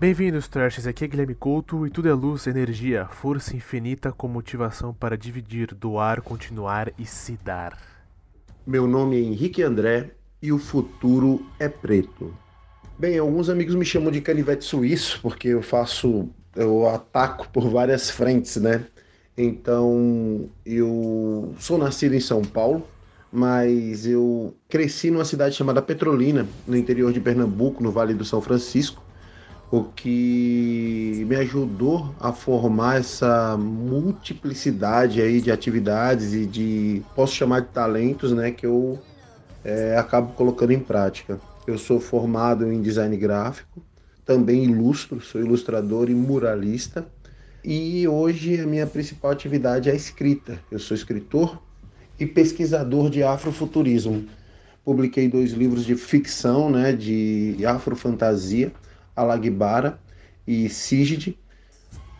Bem-vindos, 0.00 0.48
Trashes. 0.48 0.86
Aqui 0.86 1.04
é 1.04 1.08
Guilherme 1.08 1.34
Couto 1.34 1.86
e 1.86 1.90
tudo 1.90 2.08
é 2.08 2.14
luz, 2.14 2.46
energia, 2.46 3.04
força 3.04 3.54
infinita 3.54 4.10
com 4.10 4.26
motivação 4.26 4.94
para 4.94 5.14
dividir, 5.14 5.74
doar, 5.74 6.22
continuar 6.22 6.90
e 6.98 7.04
se 7.04 7.38
dar. 7.44 7.76
Meu 8.66 8.86
nome 8.86 9.18
é 9.18 9.20
Henrique 9.20 9.62
André 9.62 10.12
e 10.40 10.52
o 10.52 10.58
futuro 10.58 11.44
é 11.58 11.68
preto. 11.68 12.34
Bem, 12.98 13.18
alguns 13.18 13.50
amigos 13.50 13.74
me 13.74 13.84
chamam 13.84 14.10
de 14.10 14.22
canivete 14.22 14.64
suíço 14.64 15.20
porque 15.20 15.48
eu 15.48 15.60
faço, 15.60 16.30
eu 16.56 16.88
ataco 16.88 17.50
por 17.50 17.68
várias 17.68 18.08
frentes, 18.08 18.56
né? 18.56 18.86
Então, 19.36 20.48
eu 20.64 21.54
sou 21.58 21.76
nascido 21.76 22.14
em 22.14 22.20
São 22.20 22.40
Paulo, 22.40 22.88
mas 23.30 24.06
eu 24.06 24.54
cresci 24.66 25.10
numa 25.10 25.26
cidade 25.26 25.54
chamada 25.54 25.82
Petrolina, 25.82 26.48
no 26.66 26.74
interior 26.74 27.12
de 27.12 27.20
Pernambuco, 27.20 27.82
no 27.82 27.92
Vale 27.92 28.14
do 28.14 28.24
São 28.24 28.40
Francisco 28.40 29.09
o 29.70 29.84
que 29.84 31.24
me 31.28 31.36
ajudou 31.36 32.12
a 32.18 32.32
formar 32.32 32.98
essa 32.98 33.56
multiplicidade 33.56 35.22
aí 35.22 35.40
de 35.40 35.52
atividades 35.52 36.34
e 36.34 36.44
de 36.44 37.02
posso 37.14 37.34
chamar 37.34 37.60
de 37.60 37.68
talentos, 37.68 38.32
né, 38.32 38.50
que 38.50 38.66
eu 38.66 38.98
é, 39.64 39.96
acabo 39.96 40.32
colocando 40.32 40.72
em 40.72 40.80
prática. 40.80 41.40
Eu 41.66 41.78
sou 41.78 42.00
formado 42.00 42.72
em 42.72 42.82
design 42.82 43.16
gráfico, 43.16 43.80
também 44.24 44.64
ilustro, 44.64 45.20
sou 45.20 45.40
ilustrador 45.40 46.10
e 46.10 46.14
muralista. 46.14 47.06
E 47.62 48.08
hoje 48.08 48.60
a 48.60 48.66
minha 48.66 48.86
principal 48.86 49.30
atividade 49.30 49.88
é 49.88 49.92
a 49.92 49.94
escrita. 49.94 50.58
Eu 50.70 50.80
sou 50.80 50.96
escritor 50.96 51.62
e 52.18 52.26
pesquisador 52.26 53.08
de 53.08 53.22
afrofuturismo. 53.22 54.26
Publiquei 54.84 55.28
dois 55.28 55.52
livros 55.52 55.84
de 55.84 55.94
ficção, 55.94 56.70
né, 56.70 56.92
de 56.92 57.64
afrofantasia 57.64 58.72
Alagbara 59.14 59.98
e 60.46 60.68
Sigid. 60.68 61.38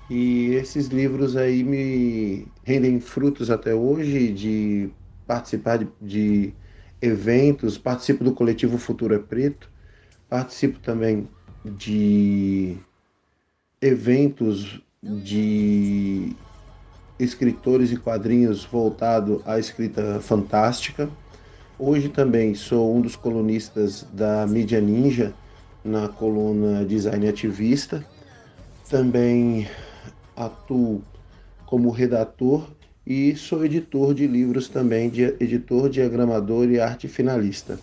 E 0.08 0.54
esses 0.54 0.88
livros 0.88 1.36
aí 1.36 1.62
me 1.62 2.46
rendem 2.64 3.00
frutos 3.00 3.50
até 3.50 3.74
hoje 3.74 4.32
de 4.32 4.90
participar 5.26 5.78
de, 5.78 5.88
de 6.02 6.54
eventos, 7.00 7.78
participo 7.78 8.24
do 8.24 8.32
coletivo 8.32 8.76
Futuro 8.76 9.14
é 9.14 9.18
Preto, 9.18 9.70
participo 10.28 10.80
também 10.80 11.28
de 11.64 12.76
eventos 13.80 14.82
de 15.02 16.34
escritores 17.18 17.92
e 17.92 17.96
quadrinhos 17.96 18.64
voltado 18.64 19.42
à 19.44 19.58
escrita 19.58 20.20
fantástica. 20.20 21.08
Hoje 21.78 22.08
também 22.08 22.54
sou 22.54 22.94
um 22.94 23.00
dos 23.00 23.16
colunistas 23.16 24.06
da 24.12 24.46
Mídia 24.46 24.80
Ninja, 24.80 25.32
na 25.84 26.08
coluna 26.08 26.84
Design 26.84 27.28
Ativista. 27.28 28.04
Também 28.88 29.68
atuo 30.36 31.02
como 31.66 31.90
redator 31.90 32.66
e 33.06 33.34
sou 33.36 33.64
editor 33.64 34.14
de 34.14 34.26
livros 34.26 34.68
também, 34.68 35.08
de 35.08 35.22
editor, 35.40 35.88
diagramador 35.88 36.68
e 36.68 36.80
arte 36.80 37.08
finalista. 37.08 37.78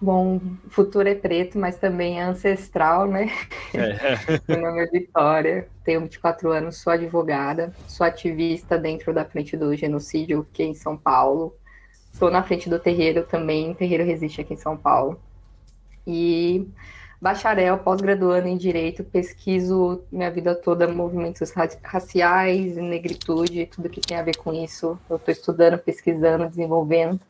Bom, 0.00 0.36
o 0.64 0.70
futuro 0.70 1.08
é 1.08 1.14
preto, 1.14 1.58
mas 1.58 1.76
também 1.76 2.20
é 2.20 2.22
ancestral, 2.22 3.08
né? 3.08 3.32
É. 3.74 4.16
Meu 4.46 4.60
nome 4.60 4.84
é 4.84 4.86
Vitória, 4.86 5.68
tenho 5.84 6.02
24 6.02 6.52
anos, 6.52 6.76
sou 6.76 6.92
advogada, 6.92 7.72
sou 7.88 8.06
ativista 8.06 8.78
dentro 8.78 9.12
da 9.12 9.24
frente 9.24 9.56
do 9.56 9.74
genocídio 9.74 10.46
aqui 10.48 10.62
em 10.62 10.74
São 10.74 10.96
Paulo. 10.96 11.52
Estou 12.12 12.30
na 12.30 12.44
frente 12.44 12.70
do 12.70 12.78
terreiro 12.78 13.24
também, 13.24 13.72
o 13.72 13.74
terreiro 13.74 14.04
resiste 14.04 14.40
aqui 14.40 14.54
em 14.54 14.58
São 14.58 14.76
Paulo. 14.76 15.20
E 16.06 16.68
bacharel, 17.20 17.78
pós-graduando 17.78 18.48
em 18.48 18.56
Direito, 18.56 19.02
pesquiso 19.02 20.02
minha 20.10 20.30
vida 20.30 20.54
toda 20.54 20.86
movimentos 20.86 21.52
raciais, 21.82 22.76
negritude, 22.76 23.66
tudo 23.66 23.88
que 23.88 24.00
tem 24.00 24.16
a 24.16 24.22
ver 24.22 24.36
com 24.36 24.52
isso. 24.52 24.98
Eu 25.10 25.16
estou 25.16 25.32
estudando, 25.32 25.78
pesquisando, 25.78 26.48
desenvolvendo. 26.48 27.20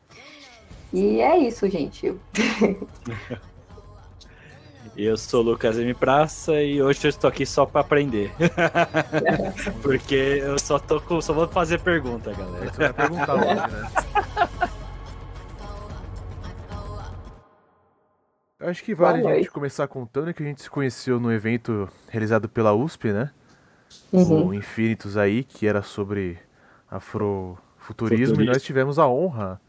E 0.93 1.21
é 1.21 1.39
isso, 1.39 1.69
gente. 1.69 2.15
Eu 4.97 5.17
sou 5.17 5.43
Lucas 5.43 5.79
M. 5.79 5.95
Praça 5.95 6.61
e 6.61 6.83
hoje 6.83 7.05
eu 7.05 7.11
estou 7.11 7.29
aqui 7.29 7.47
só 7.47 7.65
para 7.65 7.83
aprender. 7.83 8.33
Porque 9.81 10.43
eu 10.43 10.59
só 10.59 10.77
tô 10.77 11.01
com, 11.01 11.21
só 11.21 11.33
vou 11.33 11.47
fazer 11.47 11.79
pergunta, 11.79 12.33
galera. 12.33 12.69
Você 12.69 12.79
vai 12.79 12.93
perguntar 12.93 13.37
né? 13.37 14.69
Acho 18.61 18.83
que 18.83 18.93
vale 18.93 19.25
a 19.27 19.37
gente 19.37 19.51
começar 19.51 19.87
contando 19.87 20.35
que 20.35 20.43
a 20.43 20.47
gente 20.47 20.63
se 20.63 20.69
conheceu 20.69 21.21
no 21.21 21.33
evento 21.33 21.89
realizado 22.09 22.49
pela 22.49 22.75
USP, 22.75 23.13
né? 23.13 23.31
Uhum. 24.13 24.49
O 24.49 24.55
Infinitus 24.55 25.17
aí, 25.17 25.45
que 25.45 25.67
era 25.67 25.81
sobre 25.81 26.39
afrofuturismo, 26.91 28.43
e 28.43 28.47
nós 28.47 28.63
tivemos 28.63 28.99
a 28.99 29.07
honra, 29.09 29.61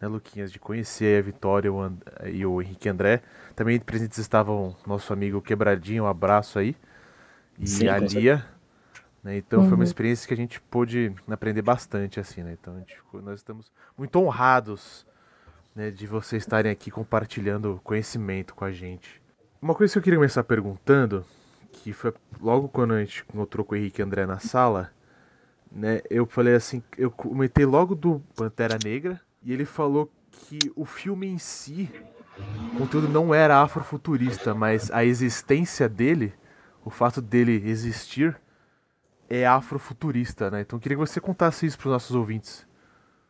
né, 0.00 0.08
Luquinhas, 0.08 0.50
de 0.50 0.58
conhecer 0.58 1.20
a 1.20 1.22
Vitória 1.22 1.72
o 1.72 1.80
And... 1.80 1.96
e 2.24 2.44
o 2.44 2.60
Henrique 2.60 2.88
André. 2.88 3.22
Também 3.54 3.78
presentes 3.78 4.18
estavam 4.18 4.74
nosso 4.84 5.12
amigo 5.12 5.40
Quebradinho, 5.40 6.04
um 6.04 6.08
abraço 6.08 6.58
aí, 6.58 6.76
e 7.56 7.68
Sim, 7.68 7.88
a 7.88 7.98
Lia. 7.98 8.44
Né? 9.22 9.36
Então 9.36 9.60
uhum. 9.60 9.66
foi 9.66 9.74
uma 9.74 9.78
uhum. 9.78 9.84
experiência 9.84 10.26
que 10.26 10.34
a 10.34 10.36
gente 10.36 10.60
pôde 10.60 11.14
aprender 11.30 11.62
bastante, 11.62 12.18
assim, 12.18 12.42
né? 12.42 12.56
Então 12.60 12.84
nós 13.22 13.38
estamos 13.38 13.70
muito 13.96 14.18
honrados 14.18 15.06
né, 15.74 15.90
de 15.90 16.06
vocês 16.06 16.42
estarem 16.42 16.70
aqui 16.70 16.90
compartilhando 16.90 17.80
conhecimento 17.84 18.54
com 18.54 18.64
a 18.64 18.72
gente. 18.72 19.20
Uma 19.60 19.74
coisa 19.74 19.92
que 19.92 19.98
eu 19.98 20.02
queria 20.02 20.18
começar 20.18 20.44
perguntando, 20.44 21.24
que 21.72 21.92
foi 21.92 22.12
logo 22.40 22.68
quando 22.68 22.94
a 22.94 23.00
gente 23.00 23.24
encontrou 23.28 23.64
com 23.64 23.74
o 23.74 23.78
Henrique 23.78 24.02
André 24.02 24.26
na 24.26 24.38
sala, 24.38 24.90
né, 25.70 26.00
eu 26.08 26.26
falei 26.26 26.54
assim, 26.54 26.82
eu 26.96 27.10
comentei 27.10 27.66
logo 27.66 27.94
do 27.94 28.20
Pantera 28.34 28.78
Negra, 28.82 29.20
e 29.42 29.52
ele 29.52 29.64
falou 29.64 30.10
que 30.30 30.58
o 30.76 30.84
filme 30.84 31.26
em 31.26 31.38
si, 31.38 31.90
contudo, 32.76 33.08
não 33.08 33.34
era 33.34 33.62
afrofuturista, 33.62 34.54
mas 34.54 34.90
a 34.90 35.04
existência 35.04 35.88
dele, 35.88 36.34
o 36.84 36.90
fato 36.90 37.20
dele 37.20 37.62
existir, 37.66 38.38
é 39.28 39.46
afrofuturista, 39.46 40.50
né? 40.50 40.60
Então 40.62 40.76
eu 40.76 40.80
queria 40.80 40.96
que 40.96 41.06
você 41.06 41.20
contasse 41.20 41.66
isso 41.66 41.78
para 41.78 41.88
os 41.88 41.92
nossos 41.92 42.16
ouvintes. 42.16 42.67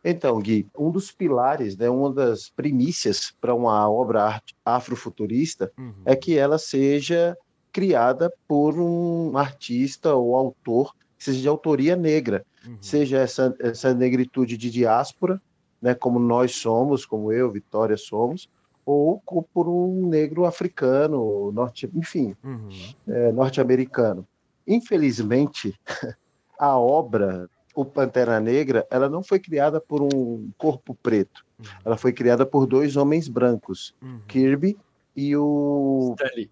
Então, 0.03 0.39
Gui, 0.39 0.67
um 0.77 0.89
dos 0.91 1.11
pilares, 1.11 1.75
né, 1.75 1.89
uma 1.89 2.11
das 2.11 2.49
primícias 2.49 3.33
para 3.39 3.53
uma 3.53 3.89
obra 3.89 4.41
afrofuturista 4.63 5.71
uhum. 5.77 5.93
é 6.05 6.15
que 6.15 6.37
ela 6.37 6.57
seja 6.57 7.37
criada 7.71 8.31
por 8.47 8.79
um 8.79 9.37
artista 9.37 10.15
ou 10.15 10.35
autor 10.35 10.95
que 11.17 11.25
seja 11.25 11.41
de 11.41 11.47
autoria 11.47 11.97
negra, 11.97 12.45
uhum. 12.65 12.77
seja 12.79 13.17
essa, 13.17 13.53
essa 13.59 13.93
negritude 13.93 14.57
de 14.57 14.69
diáspora, 14.69 15.41
né, 15.81 15.93
como 15.93 16.17
nós 16.17 16.55
somos, 16.55 17.05
como 17.05 17.31
eu, 17.31 17.51
Vitória, 17.51 17.97
somos, 17.97 18.49
ou 18.85 19.21
por 19.53 19.67
um 19.67 20.07
negro 20.07 20.45
africano, 20.45 21.51
norte, 21.51 21.89
enfim, 21.93 22.35
uhum. 22.43 22.69
é, 23.07 23.31
norte-americano. 23.31 24.25
Infelizmente, 24.65 25.79
a 26.57 26.77
obra 26.77 27.47
o 27.75 27.85
Pantera 27.85 28.39
Negra, 28.39 28.87
ela 28.89 29.09
não 29.09 29.23
foi 29.23 29.39
criada 29.39 29.79
por 29.79 30.01
um 30.01 30.49
corpo 30.57 30.95
preto. 30.95 31.45
Uhum. 31.59 31.65
Ela 31.85 31.97
foi 31.97 32.11
criada 32.11 32.45
por 32.45 32.65
dois 32.65 32.95
homens 32.95 33.27
brancos, 33.27 33.95
uhum. 34.01 34.19
Kirby 34.27 34.77
e 35.15 35.35
o 35.35 36.15
Stanley. 36.17 36.51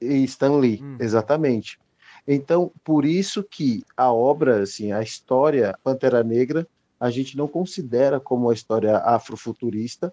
E 0.00 0.24
Stan 0.24 0.56
Lee, 0.58 0.80
uhum. 0.80 0.96
exatamente. 1.00 1.78
Então, 2.26 2.70
por 2.84 3.04
isso 3.04 3.42
que 3.42 3.82
a 3.96 4.12
obra, 4.12 4.62
assim, 4.62 4.92
a 4.92 5.02
história 5.02 5.76
Pantera 5.82 6.22
Negra, 6.22 6.66
a 7.00 7.10
gente 7.10 7.36
não 7.36 7.48
considera 7.48 8.20
como 8.20 8.46
uma 8.46 8.54
história 8.54 8.98
afrofuturista. 8.98 10.12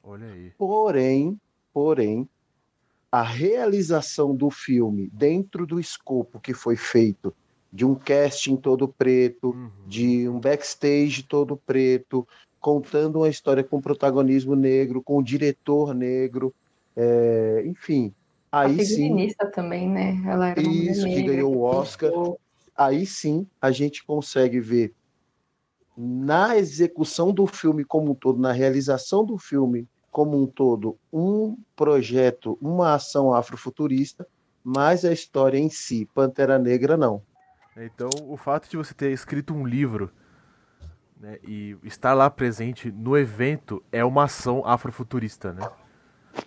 Porém, 0.58 1.40
porém, 1.74 2.30
a 3.12 3.22
realização 3.22 4.36
do 4.36 4.50
filme 4.50 5.10
dentro 5.14 5.66
do 5.66 5.80
escopo 5.80 6.40
que 6.40 6.54
foi 6.54 6.76
feito 6.76 7.36
de 7.76 7.84
um 7.84 7.94
casting 7.94 8.56
todo 8.56 8.88
preto, 8.88 9.50
uhum. 9.50 9.70
de 9.86 10.30
um 10.30 10.40
backstage 10.40 11.24
todo 11.24 11.58
preto, 11.58 12.26
contando 12.58 13.18
uma 13.18 13.28
história 13.28 13.66
com 13.66 13.82
protagonismo 13.82 14.56
negro, 14.56 15.04
com 15.04 15.22
diretor 15.22 15.94
negro, 15.94 16.56
é, 16.96 17.64
enfim. 17.66 18.14
Aí 18.50 18.80
a 18.80 18.86
sim. 18.86 19.28
também, 19.54 19.90
né? 19.90 20.24
Ela 20.26 20.52
era 20.52 20.62
isso, 20.62 21.04
que 21.04 21.22
ganhou 21.22 21.54
o 21.54 21.64
Oscar. 21.64 22.12
Aí 22.78 23.06
sim 23.06 23.46
a 23.60 23.72
gente 23.72 24.06
consegue 24.06 24.62
ver 24.62 24.94
na 25.98 26.58
execução 26.58 27.34
do 27.34 27.46
filme 27.46 27.84
como 27.84 28.12
um 28.12 28.16
todo, 28.16 28.40
na 28.40 28.54
realização 28.54 29.26
do 29.26 29.38
filme 29.38 29.86
como 30.10 30.42
um 30.42 30.48
todo, 30.48 30.98
um 31.12 31.58
projeto, 31.76 32.58
uma 32.62 32.94
ação 32.94 33.34
afrofuturista, 33.34 34.26
mas 34.64 35.04
a 35.04 35.12
história 35.12 35.58
em 35.58 35.70
si, 35.70 36.08
Pantera 36.14 36.58
Negra, 36.58 36.96
não. 36.96 37.22
Então, 37.78 38.10
o 38.28 38.38
fato 38.38 38.70
de 38.70 38.78
você 38.78 38.94
ter 38.94 39.12
escrito 39.12 39.54
um 39.54 39.66
livro 39.66 40.12
né, 41.20 41.38
e 41.44 41.76
estar 41.84 42.14
lá 42.14 42.30
presente 42.30 42.92
no 42.92 43.18
evento 43.18 43.84
é 43.92 44.04
uma 44.04 44.24
ação 44.24 44.66
afrofuturista, 44.66 45.52
né? 45.54 45.70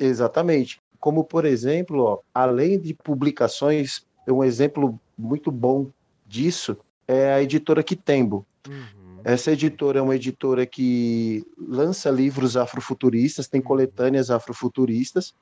Exatamente. 0.00 0.80
Como, 0.98 1.24
por 1.24 1.44
exemplo, 1.44 2.02
ó, 2.02 2.18
além 2.34 2.78
de 2.78 2.94
publicações 2.94 4.06
um 4.32 4.44
exemplo 4.44 5.00
muito 5.16 5.50
bom 5.50 5.90
disso 6.26 6.76
é 7.06 7.32
a 7.32 7.42
editora 7.42 7.82
Quitembo. 7.82 8.46
Uhum. 8.68 9.20
Essa 9.24 9.52
editora 9.52 9.98
é 9.98 10.02
uma 10.02 10.16
editora 10.16 10.66
que 10.66 11.44
lança 11.58 12.10
livros 12.10 12.56
afrofuturistas, 12.56 13.48
tem 13.48 13.60
coletâneas 13.60 14.30
afrofuturistas, 14.30 15.34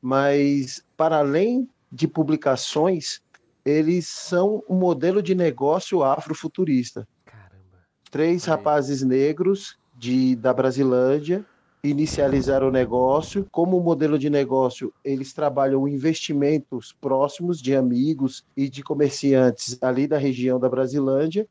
mas 0.00 0.84
para 0.96 1.18
além 1.18 1.68
de 1.92 2.06
publicações, 2.06 3.20
eles 3.64 4.08
são 4.08 4.62
um 4.68 4.76
modelo 4.76 5.22
de 5.22 5.34
negócio 5.34 6.02
afrofuturista. 6.02 7.06
Caramba. 7.24 7.78
Três 8.10 8.44
rapazes 8.44 9.02
negros 9.02 9.78
de, 9.96 10.36
da 10.36 10.52
Brasilândia 10.52 11.44
inicializaram 11.82 12.68
o 12.68 12.72
negócio. 12.72 13.46
Como 13.50 13.80
modelo 13.80 14.18
de 14.18 14.28
negócio, 14.28 14.92
eles 15.04 15.32
trabalham 15.32 15.88
investimentos 15.88 16.94
próximos 17.00 17.60
de 17.60 17.74
amigos 17.74 18.44
e 18.56 18.68
de 18.68 18.82
comerciantes 18.82 19.78
ali 19.82 20.06
da 20.06 20.18
região 20.18 20.58
da 20.58 20.68
Brasilândia. 20.68 21.46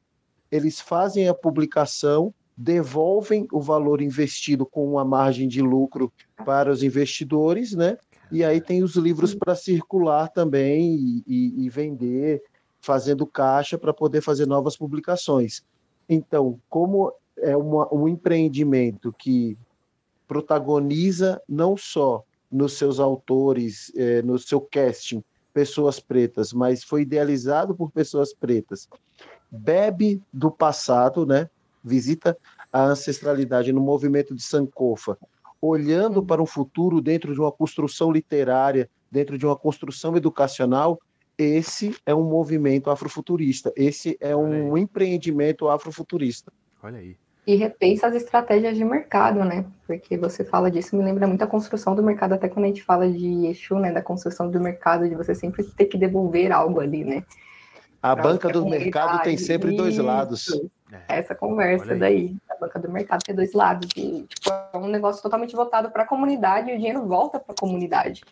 Eles 0.51 0.79
fazem 0.79 1.27
a 1.27 1.33
publicação, 1.33 2.33
devolvem 2.55 3.47
o 3.51 3.61
valor 3.61 4.01
investido 4.01 4.65
com 4.65 4.87
uma 4.91 5.05
margem 5.05 5.47
de 5.47 5.61
lucro 5.61 6.11
para 6.45 6.71
os 6.71 6.83
investidores, 6.83 7.73
né? 7.73 7.97
E 8.31 8.43
aí 8.43 8.61
tem 8.61 8.83
os 8.83 8.95
livros 8.95 9.33
para 9.33 9.55
circular 9.55 10.27
também 10.29 10.95
e, 10.95 11.23
e, 11.25 11.65
e 11.65 11.69
vender, 11.69 12.43
fazendo 12.79 13.25
caixa 13.25 13.77
para 13.77 13.93
poder 13.93 14.21
fazer 14.21 14.45
novas 14.45 14.77
publicações. 14.77 15.63
Então, 16.07 16.59
como 16.69 17.13
é 17.37 17.55
uma, 17.55 17.93
um 17.93 18.07
empreendimento 18.07 19.13
que 19.17 19.57
protagoniza 20.27 21.41
não 21.47 21.75
só 21.75 22.23
nos 22.51 22.73
seus 22.73 22.99
autores, 22.99 23.91
é, 23.95 24.21
no 24.21 24.37
seu 24.37 24.61
casting, 24.61 25.23
pessoas 25.53 25.99
pretas, 25.99 26.53
mas 26.53 26.83
foi 26.83 27.01
idealizado 27.01 27.75
por 27.75 27.91
pessoas 27.91 28.33
pretas. 28.33 28.87
Bebe 29.49 30.21
do 30.31 30.51
passado, 30.51 31.25
né? 31.25 31.49
Visita 31.83 32.37
a 32.71 32.83
ancestralidade 32.83 33.73
no 33.73 33.81
movimento 33.81 34.35
de 34.35 34.43
Sankofa, 34.43 35.17
olhando 35.61 36.23
para 36.23 36.41
um 36.41 36.45
futuro 36.45 37.01
dentro 37.01 37.33
de 37.33 37.39
uma 37.39 37.51
construção 37.51 38.11
literária, 38.11 38.89
dentro 39.11 39.37
de 39.37 39.45
uma 39.45 39.55
construção 39.55 40.15
educacional, 40.15 40.99
esse 41.37 41.95
é 42.05 42.13
um 42.13 42.23
movimento 42.23 42.89
afrofuturista, 42.89 43.71
esse 43.75 44.17
é 44.19 44.35
um 44.35 44.77
empreendimento 44.77 45.69
afrofuturista. 45.69 46.51
Olha 46.83 46.99
aí 46.99 47.17
e 47.49 47.55
repensa 47.55 48.05
as 48.05 48.13
estratégias 48.13 48.77
de 48.77 48.85
mercado, 48.85 49.43
né? 49.43 49.65
Porque 49.87 50.15
você 50.15 50.45
fala 50.45 50.69
disso, 50.69 50.95
me 50.95 51.03
lembra 51.03 51.25
muito 51.25 51.41
a 51.41 51.47
construção 51.47 51.95
do 51.95 52.03
mercado, 52.03 52.33
até 52.33 52.47
quando 52.47 52.65
a 52.65 52.67
gente 52.67 52.83
fala 52.83 53.11
de 53.11 53.47
Exu, 53.47 53.79
né? 53.79 53.91
Da 53.91 54.03
construção 54.03 54.51
do 54.51 54.59
mercado, 54.61 55.09
de 55.09 55.15
você 55.15 55.33
sempre 55.33 55.63
ter 55.63 55.85
que 55.85 55.97
devolver 55.97 56.51
algo 56.51 56.79
ali, 56.79 57.03
né? 57.03 57.23
A 58.01 58.15
banca 58.15 58.49
do 58.49 58.65
mercado 58.65 59.21
tem 59.23 59.37
sempre 59.37 59.75
dois 59.75 59.97
lados. 59.97 60.47
É. 60.91 61.19
Essa 61.19 61.35
conversa 61.35 61.95
daí, 61.95 62.35
a 62.49 62.55
banca 62.55 62.79
do 62.79 62.89
mercado 62.89 63.21
tem 63.23 63.35
dois 63.35 63.53
lados. 63.53 63.89
E, 63.95 64.23
tipo, 64.23 64.49
é 64.49 64.77
um 64.77 64.87
negócio 64.87 65.21
totalmente 65.21 65.55
voltado 65.55 65.91
para 65.91 66.03
a 66.03 66.05
comunidade 66.05 66.69
e 66.69 66.75
o 66.75 66.77
dinheiro 66.77 67.05
volta 67.05 67.39
para 67.39 67.53
a 67.53 67.59
comunidade. 67.59 68.23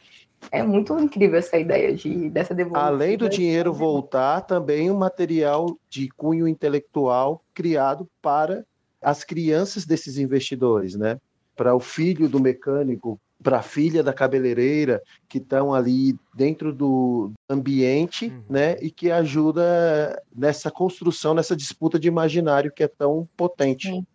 É 0.51 0.63
muito 0.63 0.97
incrível 0.99 1.37
essa 1.37 1.57
ideia 1.57 1.93
de, 1.93 2.29
dessa 2.29 2.53
devolução. 2.53 2.87
Além 2.87 3.17
do 3.17 3.27
dinheiro 3.27 3.73
voltar, 3.73 4.41
também 4.41 4.89
um 4.89 4.97
material 4.97 5.77
de 5.89 6.09
cunho 6.09 6.47
intelectual 6.47 7.43
criado 7.53 8.07
para 8.21 8.65
as 9.01 9.23
crianças 9.23 9.85
desses 9.85 10.17
investidores, 10.17 10.95
né? 10.95 11.19
Para 11.55 11.75
o 11.75 11.79
filho 11.79 12.29
do 12.29 12.39
mecânico, 12.39 13.19
para 13.47 13.59
a 13.59 13.61
filha 13.61 14.03
da 14.03 14.11
cabeleireira, 14.11 15.01
que 15.29 15.38
estão 15.38 15.73
ali 15.73 16.19
dentro 16.35 16.73
do 16.73 17.31
ambiente, 17.49 18.27
uhum. 18.27 18.44
né? 18.49 18.75
E 18.81 18.91
que 18.91 19.09
ajuda 19.09 20.21
nessa 20.35 20.69
construção, 20.69 21.33
nessa 21.33 21.55
disputa 21.55 21.97
de 21.97 22.09
imaginário 22.09 22.69
que 22.69 22.83
é 22.83 22.89
tão 22.89 23.25
potente. 23.38 23.88
Sim. 23.88 24.05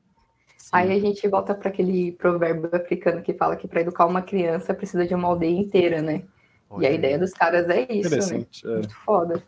Sim. 0.59 0.69
Aí 0.71 0.93
a 0.93 1.01
gente 1.01 1.27
volta 1.29 1.55
para 1.55 1.71
aquele 1.71 2.13
provérbio 2.13 2.69
africano 2.75 3.23
que 3.23 3.33
fala 3.33 3.57
que 3.57 3.67
para 3.67 3.81
educar 3.81 4.05
uma 4.05 4.21
criança 4.21 4.75
precisa 4.75 5.07
de 5.07 5.15
uma 5.15 5.29
aldeia 5.29 5.59
inteira, 5.59 6.03
né? 6.03 6.25
Olha. 6.69 6.85
E 6.85 6.87
a 6.89 6.93
ideia 6.93 7.19
dos 7.19 7.33
caras 7.33 7.67
é 7.71 7.91
isso, 7.91 8.35
né? 8.35 8.47
É. 8.67 8.69
Muito 8.69 8.97
foda. 8.97 9.43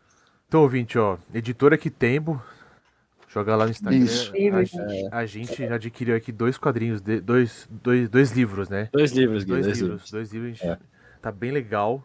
Então, 0.49 0.63
ouvinte, 0.63 0.99
ó, 0.99 1.19
editora 1.35 1.77
Quitembo, 1.77 2.43
Joga 3.35 3.57
lá 3.57 3.65
no 3.65 3.73
Instagram. 3.73 3.99
Isso. 3.99 4.33
A, 5.11 5.19
a, 5.19 5.27
gente 5.27 5.65
adquiriu 5.65 6.15
aqui 6.15 6.31
dois 6.31 6.57
quadrinhos, 6.57 7.01
de, 7.01 7.21
dois, 7.21 7.69
dois, 7.69 8.09
dois 8.09 8.31
livros, 8.31 8.69
né? 8.69 8.89
Dois 8.93 9.11
livros, 9.11 9.43
Gui, 9.43 9.51
dois, 9.51 9.67
dois 9.67 9.79
livros. 9.81 9.91
livros. 9.91 10.11
Dois 10.13 10.33
livros. 10.33 10.63
É. 10.63 10.79
Tá 11.21 11.33
bem 11.33 11.51
legal. 11.51 12.01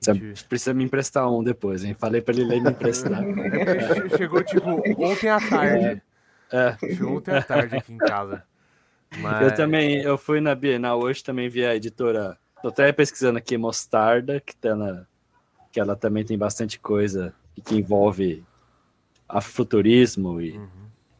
Você 0.00 0.14
gente... 0.14 0.44
precisa 0.44 0.72
me 0.72 0.82
emprestar 0.82 1.30
um 1.30 1.42
depois, 1.42 1.84
hein? 1.84 1.92
Falei 1.92 2.22
pra 2.22 2.34
ele 2.34 2.44
ler 2.44 2.56
e 2.56 2.60
me 2.62 2.70
emprestar. 2.70 3.20
É 3.22 4.08
chegou, 4.16 4.42
tipo, 4.42 4.66
ontem 4.96 5.28
à 5.28 5.38
tarde. 5.38 6.02
É. 6.50 6.76
Chegou 6.78 7.18
ontem 7.18 7.36
à 7.36 7.42
tarde 7.42 7.76
aqui 7.76 7.92
em 7.92 7.98
casa. 7.98 8.42
Mas... 9.18 9.42
Eu 9.42 9.54
também, 9.54 10.00
eu 10.00 10.16
fui 10.16 10.40
na 10.40 10.54
Bienal 10.54 10.98
hoje, 10.98 11.22
também 11.22 11.50
vi 11.50 11.66
a 11.66 11.76
editora. 11.76 12.38
Tô 12.62 12.68
até 12.68 12.90
pesquisando 12.92 13.36
aqui 13.36 13.58
Mostarda, 13.58 14.40
que, 14.40 14.56
tá 14.56 14.74
na, 14.74 15.04
que 15.70 15.78
ela 15.78 15.94
também 15.94 16.24
tem 16.24 16.38
bastante 16.38 16.80
coisa 16.80 17.34
que 17.62 17.76
envolve 17.76 18.42
afrofuturismo 19.32 20.40
e 20.40 20.58
uhum. 20.58 20.68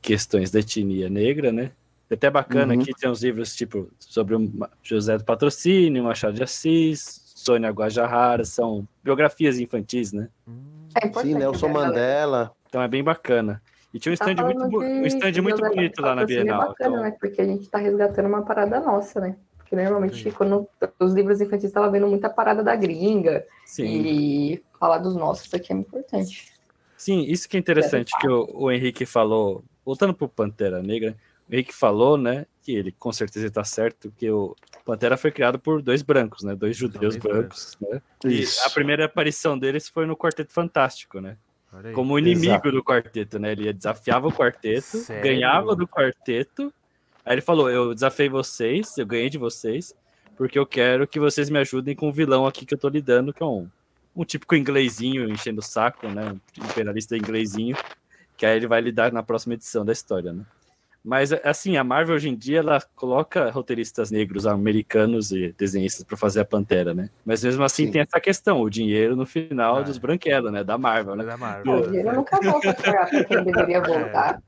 questões 0.00 0.50
da 0.50 0.60
etnia 0.60 1.08
negra, 1.08 1.50
né? 1.50 1.72
É 2.10 2.14
até 2.14 2.28
bacana 2.30 2.74
uhum. 2.74 2.80
aqui 2.80 2.92
tem 2.94 3.10
uns 3.10 3.22
livros 3.22 3.56
tipo 3.56 3.88
sobre 3.98 4.34
o 4.34 4.52
José 4.82 5.16
do 5.16 5.24
Patrocínio, 5.24 6.04
Machado 6.04 6.34
de 6.34 6.42
Assis, 6.42 7.22
Sônia 7.34 7.70
Guajarara, 7.70 8.44
são 8.44 8.86
biografias 9.02 9.58
infantis, 9.58 10.12
né? 10.12 10.28
É 10.94 11.10
Sim, 11.20 11.34
Nelson 11.34 11.68
Mandela. 11.68 12.52
Então 12.68 12.82
é 12.82 12.88
bem 12.88 13.02
bacana. 13.02 13.62
E 13.94 13.98
tinha 13.98 14.10
um 14.10 14.14
stand 14.14 14.36
tá 14.36 14.44
muito, 14.44 14.78
um 14.78 15.06
stand 15.06 15.42
muito 15.42 15.60
bonito 15.60 16.02
lá 16.02 16.14
na 16.14 16.24
Bienal. 16.24 16.62
É 16.62 16.66
bacana, 16.66 16.90
então... 16.90 17.02
né? 17.02 17.16
Porque 17.18 17.40
a 17.40 17.44
gente 17.44 17.62
está 17.62 17.78
resgatando 17.78 18.26
uma 18.26 18.42
parada 18.42 18.80
nossa, 18.80 19.20
né? 19.20 19.36
Porque 19.56 19.74
normalmente 19.74 20.22
Sim. 20.22 20.30
quando 20.30 20.68
os 21.00 21.14
livros 21.14 21.40
infantis 21.40 21.64
estavam 21.64 21.90
vendo 21.90 22.06
muita 22.06 22.28
parada 22.28 22.62
da 22.62 22.76
gringa. 22.76 23.44
Sim. 23.64 23.84
E 23.84 24.62
falar 24.78 24.98
dos 24.98 25.16
nossos 25.16 25.46
isso 25.46 25.56
aqui 25.56 25.72
é 25.72 25.76
importante. 25.76 26.51
Sim, 27.02 27.22
isso 27.22 27.48
que 27.48 27.56
é 27.56 27.60
interessante 27.60 28.12
que 28.20 28.28
o, 28.28 28.48
o 28.54 28.70
Henrique 28.70 29.04
falou, 29.04 29.64
voltando 29.84 30.14
para 30.14 30.24
o 30.24 30.28
Pantera 30.28 30.80
Negra, 30.80 31.16
o 31.50 31.52
Henrique 31.52 31.74
falou, 31.74 32.16
né, 32.16 32.46
que 32.62 32.70
ele 32.70 32.92
com 32.92 33.10
certeza 33.10 33.48
está 33.48 33.64
certo, 33.64 34.12
que 34.16 34.30
o 34.30 34.54
Pantera 34.84 35.16
foi 35.16 35.32
criado 35.32 35.58
por 35.58 35.82
dois 35.82 36.00
brancos, 36.00 36.44
né, 36.44 36.54
dois 36.54 36.76
judeus 36.76 37.16
brancos, 37.16 37.76
né, 37.80 38.00
e 38.24 38.44
a 38.64 38.70
primeira 38.70 39.06
aparição 39.06 39.58
deles 39.58 39.88
foi 39.88 40.06
no 40.06 40.16
Quarteto 40.16 40.52
Fantástico, 40.52 41.20
né, 41.20 41.36
como 41.92 42.16
inimigo 42.16 42.52
Exato. 42.52 42.70
do 42.70 42.84
quarteto, 42.84 43.36
né, 43.36 43.50
ele 43.50 43.72
desafiava 43.72 44.28
o 44.28 44.32
quarteto, 44.32 44.98
Sério? 44.98 45.24
ganhava 45.24 45.74
do 45.74 45.88
quarteto, 45.88 46.72
aí 47.24 47.34
ele 47.34 47.42
falou, 47.42 47.68
eu 47.68 47.92
desafiei 47.92 48.28
vocês, 48.28 48.96
eu 48.96 49.06
ganhei 49.06 49.28
de 49.28 49.38
vocês, 49.38 49.92
porque 50.36 50.56
eu 50.56 50.64
quero 50.64 51.08
que 51.08 51.18
vocês 51.18 51.50
me 51.50 51.58
ajudem 51.58 51.96
com 51.96 52.10
o 52.10 52.12
vilão 52.12 52.46
aqui 52.46 52.64
que 52.64 52.74
eu 52.74 52.78
tô 52.78 52.88
lidando, 52.88 53.32
que 53.32 53.42
é 53.42 53.46
um 53.46 53.68
um 54.14 54.24
típico 54.24 54.54
inglesinho 54.54 55.28
enchendo 55.30 55.60
o 55.60 55.64
saco, 55.64 56.08
né? 56.08 56.32
Um 56.60 56.64
imperialista 56.64 57.16
inglesinho, 57.16 57.76
que 58.36 58.44
aí 58.44 58.56
ele 58.56 58.66
vai 58.66 58.80
lidar 58.80 59.12
na 59.12 59.22
próxima 59.22 59.54
edição 59.54 59.84
da 59.84 59.92
história, 59.92 60.32
né? 60.32 60.44
Mas, 61.04 61.32
assim, 61.32 61.76
a 61.76 61.82
Marvel 61.82 62.14
hoje 62.14 62.28
em 62.28 62.36
dia, 62.36 62.60
ela 62.60 62.80
coloca 62.94 63.50
roteiristas 63.50 64.12
negros, 64.12 64.46
americanos 64.46 65.32
e 65.32 65.52
desenhistas 65.58 66.04
para 66.04 66.16
fazer 66.16 66.40
a 66.40 66.44
Pantera, 66.44 66.94
né? 66.94 67.10
Mas 67.26 67.42
mesmo 67.42 67.64
assim 67.64 67.86
Sim. 67.86 67.92
tem 67.92 68.02
essa 68.02 68.20
questão, 68.20 68.60
o 68.60 68.70
dinheiro 68.70 69.16
no 69.16 69.26
final 69.26 69.78
ah, 69.78 69.82
dos 69.82 69.98
branquelos, 69.98 70.52
né? 70.52 70.62
Da 70.62 70.78
Marvel, 70.78 71.16
né? 71.16 71.24
Da 71.24 71.36
Marvel. 71.36 71.74
O 71.74 71.86
dinheiro 71.88 72.14
nunca 72.14 72.38
volta 72.40 72.72
para 72.72 73.24
quem 73.24 73.44
deveria 73.44 73.80
voltar. 73.82 74.40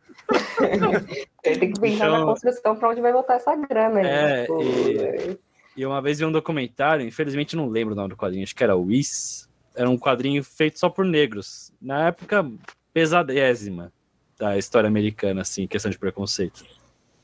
É. 0.60 1.24
Ele 1.50 1.58
tem 1.58 1.72
que 1.72 1.80
pensar 1.80 2.06
então, 2.06 2.20
na 2.20 2.24
construção 2.24 2.76
para 2.76 2.88
onde 2.88 3.00
vai 3.00 3.12
voltar 3.12 3.34
essa 3.34 3.54
grana. 3.56 4.00
É, 4.00 4.42
tipo, 4.42 4.62
e, 4.62 5.38
e, 5.76 5.84
uma 5.84 6.00
vez 6.00 6.20
vi 6.20 6.24
um 6.24 6.32
documentário, 6.32 7.04
infelizmente 7.04 7.56
não 7.56 7.68
lembro 7.68 7.94
o 7.94 7.96
nome 7.96 8.10
do 8.10 8.16
quadrinho, 8.16 8.44
acho 8.44 8.54
que 8.54 8.62
era 8.62 8.76
o 8.76 8.84
Wiz, 8.84 9.48
era 9.74 9.90
um 9.90 9.98
quadrinho 9.98 10.42
feito 10.42 10.78
só 10.78 10.88
por 10.88 11.04
negros. 11.04 11.72
Na 11.80 12.08
época 12.08 12.48
pesadésima 12.92 13.92
da 14.38 14.56
história 14.56 14.86
americana, 14.86 15.42
assim, 15.42 15.66
questão 15.66 15.90
de 15.90 15.98
preconceito. 15.98 16.64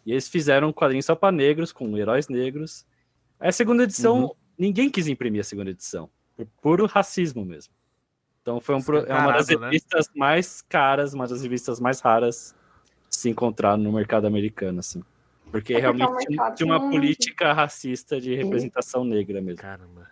E 0.04 0.12
eles 0.12 0.28
fizeram 0.28 0.68
um 0.68 0.72
quadrinho 0.72 1.02
só 1.02 1.14
para 1.14 1.32
negros, 1.32 1.72
com 1.72 1.96
heróis 1.96 2.28
negros. 2.28 2.84
a 3.38 3.52
segunda 3.52 3.84
edição, 3.84 4.22
uhum. 4.22 4.30
ninguém 4.58 4.90
quis 4.90 5.06
imprimir 5.06 5.40
a 5.40 5.44
segunda 5.44 5.70
edição. 5.70 6.10
Por 6.36 6.46
puro 6.60 6.86
racismo 6.86 7.44
mesmo. 7.44 7.72
Então 8.42 8.60
foi 8.60 8.74
um, 8.74 8.78
é 9.06 9.14
uma 9.14 9.32
das 9.32 9.48
né? 9.48 9.56
revistas 9.56 10.08
né? 10.08 10.12
mais 10.16 10.62
caras, 10.62 11.12
uma 11.12 11.26
das 11.26 11.42
revistas 11.42 11.78
mais 11.78 12.00
raras 12.00 12.54
de 13.08 13.16
se 13.16 13.28
encontrar 13.28 13.76
no 13.76 13.92
mercado 13.92 14.26
americano, 14.26 14.80
assim. 14.80 15.02
Porque 15.50 15.74
é 15.74 15.80
realmente 15.80 16.26
é 16.40 16.50
tinha 16.52 16.66
uma 16.66 16.90
política 16.90 17.52
racista 17.52 18.20
de 18.20 18.34
representação 18.34 19.04
negra 19.04 19.40
mesmo. 19.40 19.60
Caramba 19.60 20.08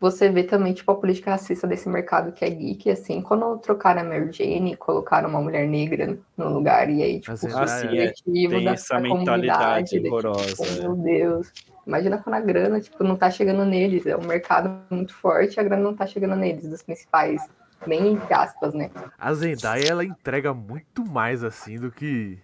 você 0.00 0.30
vê 0.30 0.42
também, 0.42 0.72
tipo, 0.72 0.90
a 0.90 0.94
política 0.94 1.32
racista 1.32 1.66
desse 1.66 1.86
mercado 1.86 2.32
que 2.32 2.42
é 2.42 2.48
geek, 2.48 2.90
assim, 2.90 3.20
quando 3.20 3.58
trocaram 3.58 4.00
a 4.00 4.04
Mary 4.04 4.32
Jane, 4.32 4.74
colocaram 4.74 5.28
uma 5.28 5.42
mulher 5.42 5.68
negra 5.68 6.18
no 6.38 6.48
lugar, 6.48 6.88
e 6.88 7.02
aí, 7.02 7.20
tipo, 7.20 7.32
o 7.32 7.58
assim, 7.58 7.98
é, 7.98 8.12
tem 8.24 8.68
essa 8.68 8.98
mentalidade 8.98 9.98
horrorosa. 9.98 10.64
Tipo, 10.64 10.82
meu 10.82 10.96
Deus. 10.96 11.52
Imagina 11.86 12.16
quando 12.16 12.34
a 12.34 12.40
grana, 12.40 12.80
tipo, 12.80 13.04
não 13.04 13.14
tá 13.14 13.30
chegando 13.30 13.64
neles, 13.66 14.06
é 14.06 14.16
um 14.16 14.24
mercado 14.24 14.74
muito 14.88 15.12
forte, 15.12 15.60
a 15.60 15.62
grana 15.62 15.82
não 15.82 15.94
tá 15.94 16.06
chegando 16.06 16.34
neles, 16.34 16.66
dos 16.66 16.82
principais 16.82 17.46
bem 17.86 18.12
entre 18.12 18.32
aspas, 18.32 18.72
né? 18.72 18.90
A 19.18 19.34
Zendaya, 19.34 19.84
ela 19.86 20.04
entrega 20.04 20.54
muito 20.54 21.04
mais, 21.04 21.44
assim, 21.44 21.76
do 21.76 21.90
que... 21.90 22.38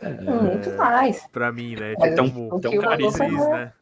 É, 0.00 0.10
muito 0.10 0.70
mais. 0.76 1.26
Pra 1.32 1.50
mim, 1.50 1.74
né? 1.74 1.94
Tipo, 1.96 2.60
tem 2.60 2.78
um 2.78 2.82
carisma, 2.82 3.28
né? 3.28 3.72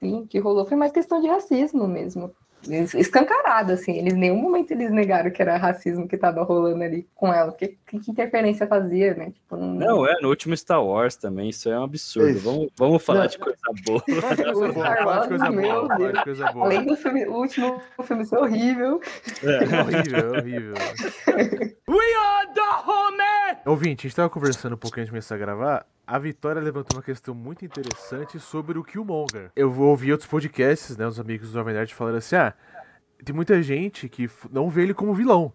Sim, 0.00 0.20
o 0.20 0.26
que 0.26 0.38
rolou 0.38 0.64
foi 0.64 0.76
mais 0.76 0.92
questão 0.92 1.20
de 1.20 1.28
racismo 1.28 1.86
mesmo 1.86 2.32
escancarado, 2.66 3.72
assim. 3.72 3.96
Eles 3.96 4.14
em 4.14 4.18
nenhum 4.18 4.36
momento 4.36 4.70
eles 4.72 4.90
negaram 4.90 5.30
que 5.30 5.40
era 5.40 5.56
racismo 5.56 6.08
que 6.08 6.16
tava 6.16 6.42
rolando 6.42 6.82
ali 6.82 7.06
com 7.14 7.32
ela. 7.32 7.52
Que, 7.52 7.78
que, 7.86 8.00
que 8.00 8.10
interferência 8.10 8.66
fazia, 8.66 9.14
né? 9.14 9.30
Tipo, 9.30 9.56
não... 9.56 9.74
não... 9.74 10.06
é, 10.06 10.20
no 10.20 10.28
último 10.28 10.56
Star 10.56 10.84
Wars 10.84 11.16
também, 11.16 11.50
isso 11.50 11.68
é 11.68 11.78
um 11.78 11.84
absurdo. 11.84 12.38
Vamos, 12.40 12.68
vamos 12.76 13.04
falar 13.04 13.20
não. 13.20 13.26
de 13.28 13.38
coisa 13.38 13.58
boa. 13.86 14.02
vamos 14.08 14.74
falar 14.74 15.20
de 15.22 15.28
coisa 15.28 15.50
boa, 15.50 16.12
de 16.12 16.24
coisa 16.24 16.52
boa. 16.52 16.64
Além 16.64 16.84
do 16.84 16.96
filme, 16.96 17.26
o 17.26 17.34
último 17.34 17.80
filme 18.02 18.24
ser 18.24 18.38
horrível. 18.38 19.00
É, 19.42 19.80
horrível, 19.80 20.32
horrível. 20.32 20.74
We 21.88 22.14
are 22.14 22.52
the 22.54 22.90
home! 22.90 23.18
Ouvinte, 23.66 24.06
a 24.06 24.08
gente 24.08 24.16
tava 24.16 24.30
conversando 24.30 24.74
um 24.74 24.78
pouquinho 24.78 25.02
antes 25.02 25.08
de 25.08 25.12
começar 25.12 25.34
a 25.34 25.38
gravar 25.38 25.86
a 26.08 26.18
Vitória 26.18 26.62
levantou 26.62 26.96
uma 26.96 27.02
questão 27.02 27.34
muito 27.34 27.66
interessante 27.66 28.40
sobre 28.40 28.78
o 28.78 28.82
Killmonger. 28.82 29.50
Eu 29.54 29.70
ouvi 29.78 30.10
outros 30.10 30.28
podcasts, 30.28 30.96
né, 30.96 31.06
os 31.06 31.20
amigos 31.20 31.50
do 31.50 31.52
Jovem 31.52 31.74
Nerd 31.74 31.94
falando 31.94 32.16
assim, 32.16 32.34
ah, 32.34 32.54
tem 33.22 33.34
muita 33.34 33.62
gente 33.62 34.08
que 34.08 34.28
não 34.50 34.70
vê 34.70 34.84
ele 34.84 34.94
como 34.94 35.12
vilão. 35.12 35.52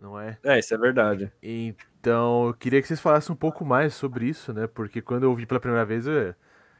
Não 0.00 0.20
é? 0.20 0.38
É, 0.44 0.60
isso 0.60 0.72
é 0.72 0.78
verdade. 0.78 1.32
Então, 1.42 2.46
eu 2.46 2.54
queria 2.54 2.80
que 2.80 2.86
vocês 2.86 3.00
falassem 3.00 3.32
um 3.32 3.36
pouco 3.36 3.64
mais 3.64 3.92
sobre 3.92 4.28
isso, 4.28 4.52
né? 4.52 4.68
Porque 4.68 5.02
quando 5.02 5.24
eu 5.24 5.30
ouvi 5.30 5.44
pela 5.46 5.58
primeira 5.58 5.84
vez, 5.84 6.06
é, 6.06 6.36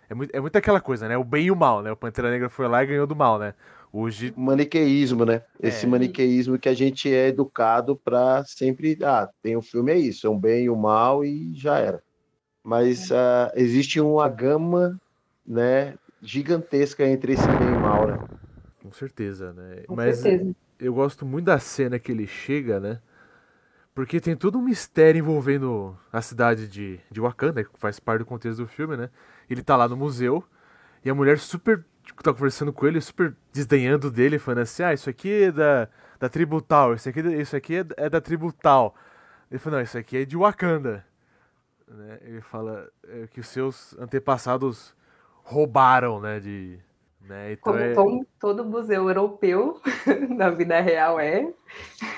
é, 0.08 0.14
muito, 0.14 0.32
é 0.32 0.40
muito 0.40 0.54
aquela 0.54 0.80
coisa, 0.80 1.08
né? 1.08 1.18
O 1.18 1.24
bem 1.24 1.46
e 1.46 1.50
o 1.50 1.56
mal, 1.56 1.82
né? 1.82 1.90
O 1.90 1.96
Pantera 1.96 2.30
Negra 2.30 2.48
foi 2.48 2.68
lá 2.68 2.84
e 2.84 2.86
ganhou 2.86 3.08
do 3.08 3.16
mal, 3.16 3.40
né? 3.40 3.52
Hoje. 3.92 4.32
Maniqueísmo, 4.36 5.24
né? 5.24 5.42
Esse 5.60 5.86
é. 5.86 5.88
maniqueísmo 5.88 6.56
que 6.56 6.68
a 6.68 6.74
gente 6.74 7.12
é 7.12 7.26
educado 7.26 7.96
para 7.96 8.44
sempre. 8.44 8.96
Ah, 9.02 9.28
tem 9.42 9.56
o 9.56 9.58
um 9.58 9.62
filme, 9.62 9.90
é 9.90 9.98
isso, 9.98 10.24
é 10.24 10.30
um 10.30 10.38
bem 10.38 10.66
e 10.66 10.70
o 10.70 10.74
um 10.74 10.78
mal 10.78 11.24
e 11.24 11.52
já 11.52 11.78
era 11.78 12.00
mas 12.68 13.10
uh, 13.10 13.50
existe 13.54 13.98
uma 13.98 14.28
gama, 14.28 15.00
né, 15.46 15.94
gigantesca 16.20 17.02
entre 17.02 17.32
esse 17.32 17.46
bem 17.46 17.68
e 17.68 17.78
mal, 17.78 18.06
né? 18.06 18.18
Com 18.82 18.92
certeza, 18.92 19.54
né? 19.54 19.84
Com 19.86 19.96
mas 19.96 20.18
certeza. 20.18 20.54
eu 20.78 20.92
gosto 20.92 21.24
muito 21.24 21.46
da 21.46 21.58
cena 21.58 21.98
que 21.98 22.12
ele 22.12 22.26
chega, 22.26 22.78
né? 22.78 23.00
Porque 23.94 24.20
tem 24.20 24.36
todo 24.36 24.58
um 24.58 24.62
mistério 24.62 25.18
envolvendo 25.18 25.96
a 26.12 26.20
cidade 26.20 26.68
de, 26.68 27.00
de 27.10 27.18
Wakanda, 27.22 27.64
que 27.64 27.70
faz 27.78 27.98
parte 27.98 28.18
do 28.18 28.26
contexto 28.26 28.58
do 28.58 28.68
filme, 28.68 28.98
né? 28.98 29.08
Ele 29.48 29.62
tá 29.62 29.74
lá 29.74 29.88
no 29.88 29.96
museu 29.96 30.44
e 31.02 31.08
a 31.08 31.14
mulher 31.14 31.38
super 31.38 31.82
tipo, 32.04 32.22
tá 32.22 32.34
conversando 32.34 32.70
com 32.70 32.86
ele, 32.86 33.00
super 33.00 33.34
desdenhando 33.50 34.10
dele, 34.10 34.38
falando 34.38 34.60
assim: 34.60 34.82
ah, 34.82 34.92
isso 34.92 35.08
aqui 35.08 35.44
é 35.44 35.50
da, 35.50 35.88
da 36.20 36.28
tribo 36.28 36.60
tal, 36.60 36.92
isso 36.92 37.08
aqui, 37.08 37.20
isso 37.20 37.56
aqui 37.56 37.76
é, 37.76 37.86
é 37.96 38.10
da 38.10 38.20
tribo 38.20 38.52
tal. 38.52 38.94
Ele 39.50 39.58
falou: 39.58 39.78
não, 39.78 39.82
isso 39.82 39.96
aqui 39.96 40.18
é 40.18 40.24
de 40.26 40.36
Wakanda. 40.36 41.07
Né? 41.90 42.18
Ele 42.22 42.40
fala 42.40 42.88
é, 43.06 43.26
que 43.26 43.40
os 43.40 43.48
seus 43.48 43.96
antepassados 43.98 44.94
roubaram, 45.42 46.20
né? 46.20 46.38
De, 46.38 46.78
né? 47.28 47.52
Então 47.52 47.72
Como 47.72 47.84
é... 47.84 47.94
todo, 47.94 48.26
todo 48.40 48.64
museu 48.64 49.08
europeu 49.08 49.80
na 50.34 50.50
vida 50.50 50.80
real 50.80 51.20
é. 51.20 51.52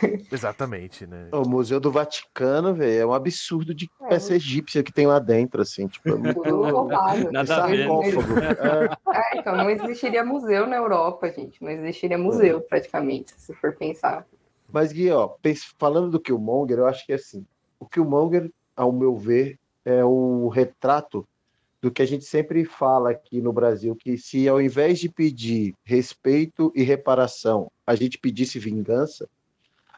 Exatamente, 0.30 1.06
né? 1.06 1.28
O 1.32 1.48
Museu 1.48 1.80
do 1.80 1.90
Vaticano, 1.90 2.74
velho, 2.74 3.00
é 3.00 3.06
um 3.06 3.12
absurdo 3.12 3.74
de 3.74 3.90
é. 4.02 4.08
peça 4.08 4.34
egípcia 4.34 4.82
que 4.82 4.92
tem 4.92 5.06
lá 5.06 5.18
dentro, 5.18 5.62
assim, 5.62 5.88
tipo, 5.88 6.10
é 6.10 6.14
muito 6.14 6.42
roubado. 6.42 7.30
Nada 7.32 7.64
a 7.64 7.66
ver. 7.66 7.88
É. 7.88 9.38
então 9.38 9.56
não 9.56 9.68
existiria 9.68 10.24
museu 10.24 10.66
na 10.66 10.76
Europa, 10.76 11.30
gente. 11.30 11.62
Não 11.62 11.70
existiria 11.70 12.18
museu, 12.18 12.58
é. 12.58 12.60
praticamente, 12.60 13.32
se 13.36 13.52
for 13.54 13.74
pensar. 13.74 14.26
Mas, 14.72 14.92
Gui, 14.92 15.10
ó, 15.10 15.34
falando 15.78 16.10
do 16.10 16.20
Killmonger, 16.20 16.78
eu 16.78 16.86
acho 16.86 17.04
que 17.04 17.12
é 17.12 17.16
assim, 17.16 17.44
o 17.80 17.86
Killmonger, 17.86 18.52
ao 18.80 18.90
meu 18.90 19.14
ver, 19.14 19.58
é 19.84 20.02
o 20.02 20.48
retrato 20.48 21.28
do 21.82 21.90
que 21.90 22.00
a 22.00 22.06
gente 22.06 22.24
sempre 22.24 22.64
fala 22.64 23.10
aqui 23.10 23.42
no 23.42 23.52
Brasil, 23.52 23.94
que 23.94 24.16
se 24.16 24.48
ao 24.48 24.60
invés 24.60 24.98
de 24.98 25.08
pedir 25.08 25.74
respeito 25.84 26.72
e 26.74 26.82
reparação, 26.82 27.70
a 27.86 27.94
gente 27.94 28.18
pedisse 28.18 28.58
vingança, 28.58 29.28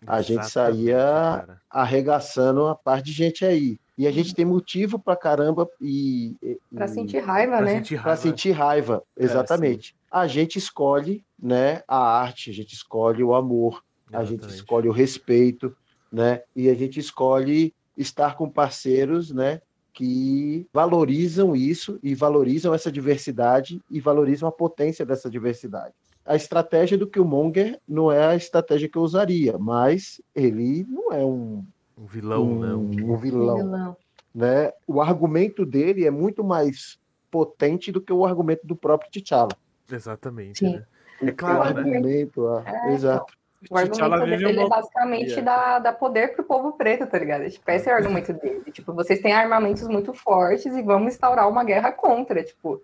a 0.05 0.21
gente 0.21 0.49
saía 0.51 0.97
cara. 0.97 1.61
arregaçando 1.71 2.67
a 2.67 2.75
parte 2.75 3.07
de 3.07 3.13
gente 3.13 3.45
aí. 3.45 3.79
E 3.97 4.05
a 4.05 4.11
gente 4.11 4.35
tem 4.35 4.45
motivo 4.45 4.99
para 4.99 5.15
caramba 5.15 5.69
e. 5.81 6.35
Para 6.75 6.89
sentir 6.89 7.21
raiva, 7.21 7.59
pra 7.59 7.65
né? 7.65 7.83
Para 8.03 8.17
sentir 8.17 8.51
raiva, 8.51 9.03
é, 9.17 9.25
exatamente. 9.25 9.95
É, 10.13 10.19
a 10.19 10.27
gente 10.27 10.59
escolhe 10.59 11.25
né, 11.41 11.83
a 11.87 11.99
arte, 11.99 12.51
a 12.51 12.53
gente 12.53 12.73
escolhe 12.73 13.23
o 13.23 13.33
amor, 13.33 13.85
exatamente. 14.09 14.15
a 14.15 14.25
gente 14.25 14.55
escolhe 14.55 14.89
o 14.89 14.93
respeito, 14.93 15.77
né? 16.11 16.43
E 16.57 16.69
a 16.69 16.75
gente 16.75 16.99
escolhe 16.99 17.73
estar 18.03 18.37
com 18.37 18.51
parceiros, 18.51 19.31
né? 19.31 19.61
que 19.93 20.67
valorizam 20.73 21.55
isso 21.55 21.99
e 22.03 22.15
valorizam 22.15 22.73
essa 22.73 22.91
diversidade 22.91 23.81
e 23.91 24.01
valorizam 24.01 24.49
a 24.49 24.53
potência 24.53 25.05
dessa 25.05 25.29
diversidade. 25.29 25.95
A 26.25 26.37
estratégia 26.37 26.97
do 26.97 27.07
Killmonger 27.07 27.81
não 27.87 28.11
é 28.11 28.25
a 28.25 28.37
estratégia 28.37 28.89
que 28.89 28.97
eu 28.97 29.03
usaria, 29.03 29.59
mas 29.59 30.21
ele 30.35 30.87
não 30.89 31.13
é 31.13 31.25
um, 31.25 31.65
um 31.99 32.07
vilão, 32.07 32.45
um, 32.45 32.59
né? 32.61 32.75
Um, 32.75 33.17
vilão, 33.17 33.57
vilão. 33.57 33.97
Né? 34.35 34.73
O 34.87 35.01
argumento 35.01 35.67
dele 35.67 36.07
é 36.07 36.11
muito 36.11 36.43
mais 36.45 36.99
potente 37.31 37.91
do 37.91 38.01
que 38.01 38.13
o 38.13 38.25
argumento 38.25 38.67
do 38.67 38.77
próprio 38.77 39.11
T'Challa. 39.11 39.57
Exatamente. 39.91 40.63
Né? 40.63 40.85
É 41.21 41.33
claro, 41.33 41.73
o 41.73 41.75
né? 41.75 41.81
argumento, 41.81 42.49
é, 42.49 42.61
então. 42.61 42.91
exato. 42.91 43.35
O 43.71 43.77
argumento 43.77 44.27
dele 44.27 44.61
é 44.61 44.69
basicamente 44.69 45.41
dar, 45.41 45.79
dar 45.79 45.93
poder 45.93 46.35
pro 46.35 46.45
povo 46.45 46.73
preto, 46.73 47.07
tá 47.07 47.19
ligado? 47.19 47.49
Tipo, 47.49 47.71
esse 47.71 47.89
é 47.89 47.93
o 47.93 47.97
argumento 47.97 48.33
dele. 48.33 48.71
Tipo, 48.73 48.93
vocês 48.93 49.21
têm 49.21 49.33
armamentos 49.33 49.87
muito 49.89 50.13
fortes 50.13 50.75
e 50.75 50.83
vamos 50.83 51.15
instaurar 51.15 51.49
uma 51.49 51.65
guerra 51.65 51.93
contra. 51.93 52.43
Tipo, 52.43 52.83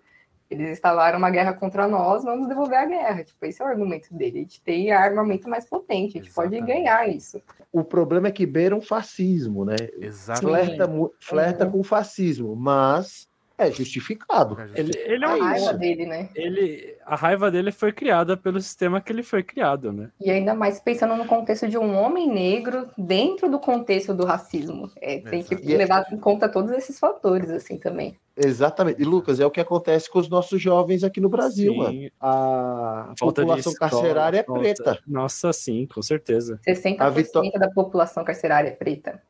eles 0.49 0.69
instalaram 0.71 1.19
uma 1.19 1.29
guerra 1.29 1.53
contra 1.53 1.87
nós, 1.87 2.23
vamos 2.23 2.47
devolver 2.47 2.79
a 2.79 2.85
guerra. 2.85 3.23
Tipo, 3.23 3.45
esse 3.45 3.61
é 3.61 3.65
o 3.65 3.67
argumento 3.67 4.13
dele. 4.13 4.39
A 4.39 4.41
gente 4.41 4.61
tem 4.61 4.91
armamento 4.91 5.47
mais 5.47 5.65
potente, 5.65 6.17
a 6.17 6.21
gente 6.21 6.31
Exatamente. 6.31 6.59
pode 6.59 6.71
ganhar 6.71 7.07
isso. 7.07 7.41
O 7.71 7.83
problema 7.83 8.29
é 8.29 8.31
que 8.31 8.47
beira 8.47 8.75
um 8.75 8.81
fascismo, 8.81 9.63
né? 9.63 9.75
Exatamente. 9.99 10.75
Flerta, 10.75 11.11
flerta 11.19 11.65
uhum. 11.65 11.71
com 11.71 11.83
fascismo, 11.83 12.55
mas 12.55 13.28
é 13.59 13.71
justificado. 13.71 14.57
Ele, 14.73 14.91
ele 14.95 15.25
é 15.25 15.27
a 15.27 15.35
raiva 15.35 15.73
dele, 15.73 16.05
né? 16.05 16.29
Ele, 16.33 16.95
a 17.05 17.15
raiva 17.15 17.51
dele 17.51 17.71
foi 17.71 17.91
criada 17.91 18.37
pelo 18.37 18.61
sistema 18.61 19.01
que 19.01 19.11
ele 19.11 19.21
foi 19.21 19.43
criado, 19.43 19.91
né? 19.91 20.09
E 20.19 20.31
ainda 20.31 20.53
mais 20.53 20.79
pensando 20.79 21.15
no 21.15 21.25
contexto 21.25 21.67
de 21.67 21.77
um 21.77 21.95
homem 21.95 22.27
negro 22.27 22.89
dentro 22.97 23.49
do 23.49 23.59
contexto 23.59 24.13
do 24.13 24.25
racismo. 24.25 24.89
É, 25.01 25.19
tem 25.19 25.43
que 25.43 25.55
levar 25.55 26.05
em 26.11 26.17
conta 26.17 26.47
todos 26.47 26.71
esses 26.71 26.97
fatores, 26.97 27.49
assim, 27.49 27.77
também. 27.77 28.17
Exatamente. 28.37 29.01
E, 29.01 29.05
Lucas, 29.05 29.39
é 29.39 29.45
o 29.45 29.51
que 29.51 29.59
acontece 29.59 30.09
com 30.09 30.19
os 30.19 30.29
nossos 30.29 30.61
jovens 30.61 31.03
aqui 31.03 31.19
no 31.19 31.27
Brasil, 31.27 31.73
sim. 31.73 31.77
mano. 31.77 32.11
A 32.21 33.13
Falta 33.19 33.41
população 33.41 33.73
carcerária 33.73 34.39
é 34.39 34.43
preta. 34.43 34.99
Nossa, 35.05 35.51
sim, 35.51 35.85
com 35.93 36.01
certeza. 36.01 36.59
60% 36.65 37.13
Vitó... 37.13 37.41
da 37.59 37.69
população 37.69 38.23
carcerária 38.23 38.69
é 38.69 38.71
preta. 38.71 39.21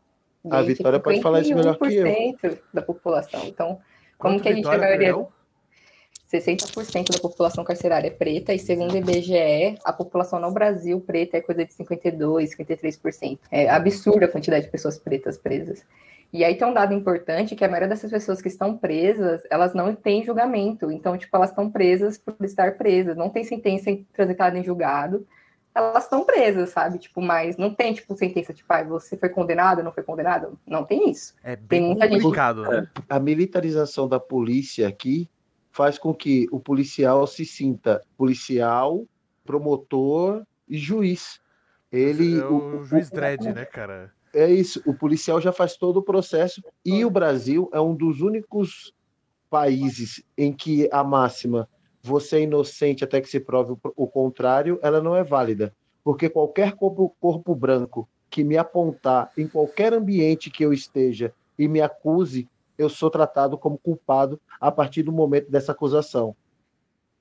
A 0.50 0.62
Vitória 0.62 1.00
pode 1.00 1.22
falar 1.22 1.42
isso 1.42 1.54
melhor 1.54 1.78
que 1.78 1.96
eu. 1.96 2.58
da 2.74 2.82
população. 2.82 3.42
Então, 3.46 3.80
como 4.20 4.40
que 4.40 4.48
a 4.48 4.54
gente 4.54 4.68
a 4.68 4.78
maioria... 4.78 5.16
60% 6.32 7.12
da 7.12 7.20
população 7.20 7.64
carcerária 7.64 8.08
é 8.08 8.12
preta, 8.12 8.54
e 8.54 8.60
segundo 8.60 8.94
o 8.94 8.98
IBGE, 8.98 9.80
a 9.84 9.92
população 9.92 10.40
no 10.40 10.52
Brasil 10.52 11.02
preta 11.02 11.38
é 11.38 11.42
coisa 11.42 11.66
de 11.66 11.74
52%, 11.74 12.56
53%. 12.56 13.40
É 13.50 13.68
absurda 13.68 14.26
a 14.26 14.30
quantidade 14.30 14.66
de 14.66 14.72
pessoas 14.72 15.00
pretas 15.00 15.40
presas. 15.40 15.84
E 16.32 16.44
aí 16.44 16.56
tem 16.56 16.68
um 16.68 16.74
dado 16.74 16.94
importante 16.94 17.56
que 17.56 17.66
a 17.66 17.68
maioria 17.68 17.88
dessas 17.88 18.12
pessoas 18.12 18.40
que 18.40 18.48
estão 18.48 18.78
presas, 18.78 19.42
elas 19.50 19.74
não 19.74 19.96
têm 19.96 20.24
julgamento. 20.24 20.92
Então, 20.92 21.18
tipo, 21.18 21.36
elas 21.36 21.50
estão 21.50 21.72
presas 21.72 22.20
por 22.20 22.36
estar 22.46 22.78
presas, 22.78 23.18
não 23.18 23.30
tem 23.30 23.44
sentença 23.44 23.98
transitada 24.14 24.56
em 24.56 24.64
julgado. 24.64 25.26
Elas 25.80 26.04
estão 26.04 26.26
presas, 26.26 26.70
sabe? 26.70 27.00
Tipo, 27.00 27.22
mas 27.22 27.56
não 27.58 27.74
tem, 27.74 27.94
tipo, 27.94 28.16
sentença, 28.16 28.54
tipo, 28.54 28.72
ah, 28.72 28.84
você 28.84 29.16
foi 29.16 29.30
condenado, 29.30 29.82
não 29.82 29.92
foi 29.92 30.04
condenado? 30.04 30.60
Não 30.68 30.84
tem 30.84 31.10
isso. 31.10 31.34
É 31.44 31.56
bem 31.56 31.68
tem 31.68 31.82
muita 31.82 32.10
complicado, 32.10 32.66
gente... 32.66 32.74
né? 32.74 32.88
A 33.08 33.20
militarização 33.20 34.08
da 34.08 34.20
polícia 34.20 34.88
aqui 34.88 35.30
faz 35.72 35.98
com 35.98 36.14
que 36.14 36.48
o 36.52 36.60
policial 36.60 37.26
se 37.26 37.46
sinta 37.46 38.02
policial, 38.18 39.06
promotor 39.46 40.44
e 40.68 40.78
juiz. 40.78 41.40
Ele. 41.92 42.40
É 42.40 42.46
o, 42.46 42.82
o 42.82 42.84
juiz 42.84 43.10
dread, 43.10 43.52
né, 43.54 43.66
cara? 43.66 44.12
É 44.34 44.50
isso. 44.50 44.82
O 44.86 44.94
policial 44.94 45.42
já 45.42 45.52
faz 45.52 45.76
todo 45.76 45.98
o 45.98 46.04
processo 46.04 46.62
e 46.86 47.04
o 47.04 47.10
Brasil 47.10 47.70
é 47.74 47.80
um 47.80 47.96
dos 47.96 48.22
únicos 48.22 48.94
países 49.50 50.24
em 50.38 50.54
que 50.54 50.88
a 50.92 51.04
máxima 51.04 51.68
você 52.02 52.38
é 52.38 52.42
inocente 52.42 53.04
até 53.04 53.20
que 53.22 53.30
se 53.30 53.40
prove 53.40 53.76
o 53.96 54.08
contrário, 54.08 54.80
ela 54.82 55.02
não 55.02 55.16
é 55.16 55.24
válida. 55.24 55.74
Porque 56.04 56.30
qualquer 56.30 56.74
corpo, 56.74 57.16
corpo 57.20 57.54
branco 57.54 58.08
que 58.30 58.44
me 58.44 58.58
apontar 58.58 59.32
em 59.38 59.48
qualquer 59.48 59.94
ambiente 59.94 60.50
que 60.50 60.64
eu 60.64 60.72
esteja 60.72 61.34
e 61.58 61.68
me 61.68 61.82
acuse, 61.82 62.48
eu 62.78 62.90
sou 62.90 63.10
tratado 63.10 63.58
como 63.58 63.78
culpado 63.78 64.40
a 64.62 64.72
partir 64.72 65.04
do 65.04 65.12
momento 65.12 65.52
dessa 65.52 65.72
acusação. 65.72 66.36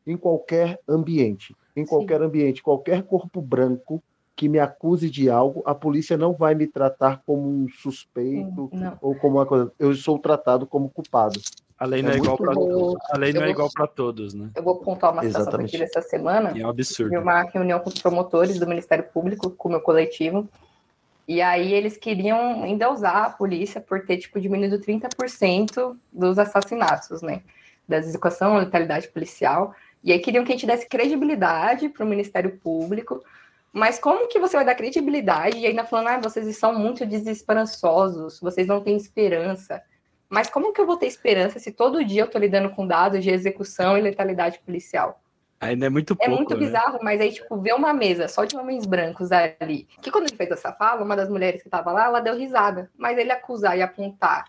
Em 0.06 0.16
qualquer 0.16 0.78
ambiente, 0.88 1.56
em 1.74 1.84
qualquer 1.84 2.20
Sim. 2.20 2.26
ambiente, 2.26 2.62
qualquer 2.62 3.02
corpo 3.02 3.40
branco 3.40 4.02
que 4.36 4.48
me 4.48 4.60
acuse 4.60 5.10
de 5.10 5.28
algo, 5.28 5.62
a 5.66 5.74
polícia 5.74 6.16
não 6.16 6.32
vai 6.32 6.54
me 6.54 6.66
tratar 6.66 7.22
como 7.26 7.48
um 7.48 7.68
suspeito 7.68 8.70
Não. 8.72 8.96
ou 9.00 9.16
como 9.16 9.38
uma 9.38 9.46
coisa. 9.46 9.72
Eu 9.76 9.92
sou 9.94 10.16
tratado 10.16 10.64
como 10.64 10.88
culpado. 10.88 11.40
A 11.78 11.86
lei 11.86 12.00
É 12.00 12.02
não 12.02 12.10
é, 12.10 12.16
igual 12.16 12.36
muito 12.40 12.98
para 12.98 13.16
a 13.16 13.18
lei 13.18 13.32
não 13.32 13.40
é 13.40 13.44
vou- 13.44 13.52
igual 13.52 13.70
para 13.72 13.86
todos, 13.86 14.34
né? 14.34 14.50
Eu 14.54 14.62
vou 14.62 14.76
pontuar 14.76 15.12
uma 15.12 15.22
situação 15.22 15.44
que 15.44 15.48
eu 15.56 15.64
Exatamente. 15.66 15.70
tive 15.70 15.84
essa 15.84 16.02
semana. 16.02 16.52
E 16.56 16.60
é 16.62 16.66
um 16.66 16.70
absurdo. 16.70 17.10
Tive 17.10 17.22
uma 17.22 17.42
reunião 17.42 17.78
com 17.78 17.88
os 17.88 18.00
promotores 18.02 18.58
do 18.58 18.66
Ministério 18.66 19.04
Público, 19.04 19.50
com 19.50 19.68
o 19.68 19.72
meu 19.72 19.80
coletivo. 19.80 20.48
E 21.28 21.40
aí 21.40 21.72
eles 21.72 21.96
queriam 21.96 22.66
endeusar 22.66 23.16
a 23.26 23.30
polícia 23.30 23.80
por 23.80 24.04
ter, 24.04 24.16
tipo, 24.16 24.40
diminuído 24.40 24.78
30% 24.80 25.96
dos 26.12 26.38
assassinatos, 26.38 27.22
né? 27.22 27.42
Da 27.86 27.98
execução, 27.98 28.56
letalidade 28.58 29.08
policial. 29.08 29.74
E 30.02 30.12
aí 30.12 30.18
queriam 30.18 30.44
que 30.44 30.52
a 30.52 30.54
gente 30.56 30.66
desse 30.66 30.88
credibilidade 30.88 31.88
para 31.90 32.04
o 32.04 32.08
Ministério 32.08 32.58
Público. 32.62 33.22
Mas 33.72 33.98
como 33.98 34.26
que 34.26 34.38
você 34.40 34.56
vai 34.56 34.64
dar 34.64 34.74
credibilidade 34.74 35.58
e 35.58 35.66
ainda 35.66 35.84
falando, 35.84 36.08
ah, 36.08 36.18
vocês 36.18 36.56
são 36.56 36.76
muito 36.76 37.04
desesperançosos, 37.06 38.40
vocês 38.40 38.66
não 38.66 38.80
têm 38.80 38.96
esperança. 38.96 39.82
Mas 40.28 40.50
como 40.50 40.72
que 40.72 40.80
eu 40.80 40.86
vou 40.86 40.96
ter 40.96 41.06
esperança 41.06 41.58
se 41.58 41.72
todo 41.72 42.04
dia 42.04 42.22
eu 42.22 42.30
tô 42.30 42.38
lidando 42.38 42.70
com 42.70 42.86
dados 42.86 43.22
de 43.22 43.30
execução 43.30 43.96
e 43.96 44.02
letalidade 44.02 44.58
policial? 44.60 45.20
Ainda 45.60 45.86
é 45.86 45.88
muito 45.88 46.12
É 46.20 46.26
pouco, 46.26 46.30
muito 46.34 46.54
né? 46.54 46.66
bizarro, 46.66 46.98
mas 47.02 47.20
aí, 47.20 47.32
tipo, 47.32 47.56
ver 47.56 47.74
uma 47.74 47.92
mesa 47.92 48.28
só 48.28 48.44
de 48.44 48.56
homens 48.56 48.86
brancos 48.86 49.30
ali. 49.32 49.88
Que 50.00 50.10
quando 50.10 50.28
ele 50.28 50.36
fez 50.36 50.50
essa 50.50 50.72
fala, 50.72 51.02
uma 51.02 51.16
das 51.16 51.28
mulheres 51.28 51.62
que 51.62 51.68
tava 51.68 51.90
lá, 51.90 52.04
ela 52.04 52.20
deu 52.20 52.36
risada. 52.36 52.90
Mas 52.96 53.18
ele 53.18 53.32
acusar 53.32 53.76
e 53.76 53.82
apontar 53.82 54.44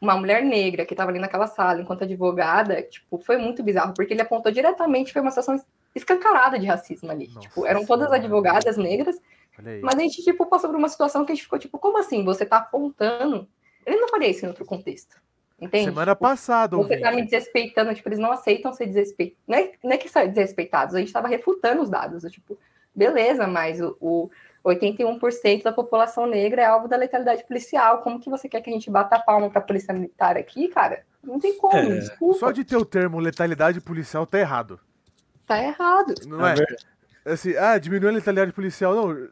uma 0.00 0.16
mulher 0.16 0.44
negra 0.44 0.84
que 0.84 0.94
tava 0.96 1.10
ali 1.10 1.20
naquela 1.20 1.46
sala 1.46 1.80
enquanto 1.80 2.02
advogada, 2.02 2.82
tipo, 2.82 3.18
foi 3.18 3.38
muito 3.38 3.62
bizarro, 3.62 3.94
porque 3.94 4.12
ele 4.12 4.20
apontou 4.20 4.50
diretamente, 4.50 5.12
foi 5.12 5.22
uma 5.22 5.30
situação 5.30 5.64
escancarada 5.94 6.58
de 6.58 6.66
racismo 6.66 7.10
ali. 7.10 7.28
Nossa 7.28 7.40
tipo, 7.40 7.64
eram 7.64 7.86
todas 7.86 8.08
Senhora. 8.08 8.20
advogadas 8.22 8.76
negras, 8.76 9.20
mas 9.80 9.94
a 9.94 10.00
gente, 10.00 10.22
tipo, 10.22 10.44
passou 10.46 10.68
por 10.68 10.76
uma 10.76 10.88
situação 10.88 11.24
que 11.24 11.30
a 11.30 11.34
gente 11.34 11.44
ficou, 11.44 11.58
tipo, 11.58 11.78
como 11.78 11.98
assim? 11.98 12.24
Você 12.24 12.44
tá 12.44 12.56
apontando? 12.56 13.48
Faria 14.22 14.30
isso 14.30 14.44
em 14.44 14.48
outro 14.48 14.64
contexto. 14.64 15.20
Entende? 15.60 15.84
Semana 15.84 16.12
Tipo, 16.12 16.22
passada, 16.22 16.76
você 16.76 16.98
tá 16.98 17.12
me 17.12 17.22
desrespeitando, 17.22 17.94
tipo, 17.94 18.08
eles 18.08 18.18
não 18.18 18.32
aceitam 18.32 18.72
ser 18.72 18.86
desrespeitados. 18.86 19.42
Não 19.46 19.58
é, 19.58 19.72
não 19.82 19.92
é 19.92 19.96
que 19.96 20.08
são 20.08 20.26
desrespeitados, 20.26 20.94
a 20.94 20.98
gente 20.98 21.12
tava 21.12 21.28
refutando 21.28 21.82
os 21.82 21.90
dados. 21.90 22.24
Tipo, 22.32 22.58
beleza, 22.94 23.46
mas 23.46 23.80
o, 23.80 23.96
o 24.00 24.30
81% 24.64 25.62
da 25.62 25.72
população 25.72 26.26
negra 26.26 26.62
é 26.62 26.64
alvo 26.64 26.88
da 26.88 26.96
letalidade 26.96 27.44
policial. 27.44 27.98
Como 27.98 28.18
que 28.18 28.30
você 28.30 28.48
quer 28.48 28.60
que 28.60 28.70
a 28.70 28.72
gente 28.72 28.90
bata 28.90 29.16
a 29.16 29.20
palma 29.20 29.50
pra 29.50 29.60
polícia 29.60 29.94
militar 29.94 30.36
aqui, 30.36 30.68
cara? 30.68 31.04
Não 31.22 31.38
tem 31.38 31.56
como, 31.56 31.76
É, 31.76 31.98
desculpa. 31.98 32.38
Só 32.40 32.50
de 32.50 32.64
ter 32.64 32.76
o 32.76 32.84
termo 32.84 33.20
letalidade 33.20 33.80
policial 33.80 34.26
tá 34.26 34.38
errado. 34.40 34.80
Tá 35.46 35.62
errado. 35.62 36.14
Não 36.26 36.44
É 36.46 36.54
é? 36.54 37.32
Assim, 37.32 37.56
ah, 37.56 37.78
diminuiu 37.78 38.10
a 38.10 38.14
letalidade 38.14 38.52
policial. 38.52 38.94
Não. 38.94 39.28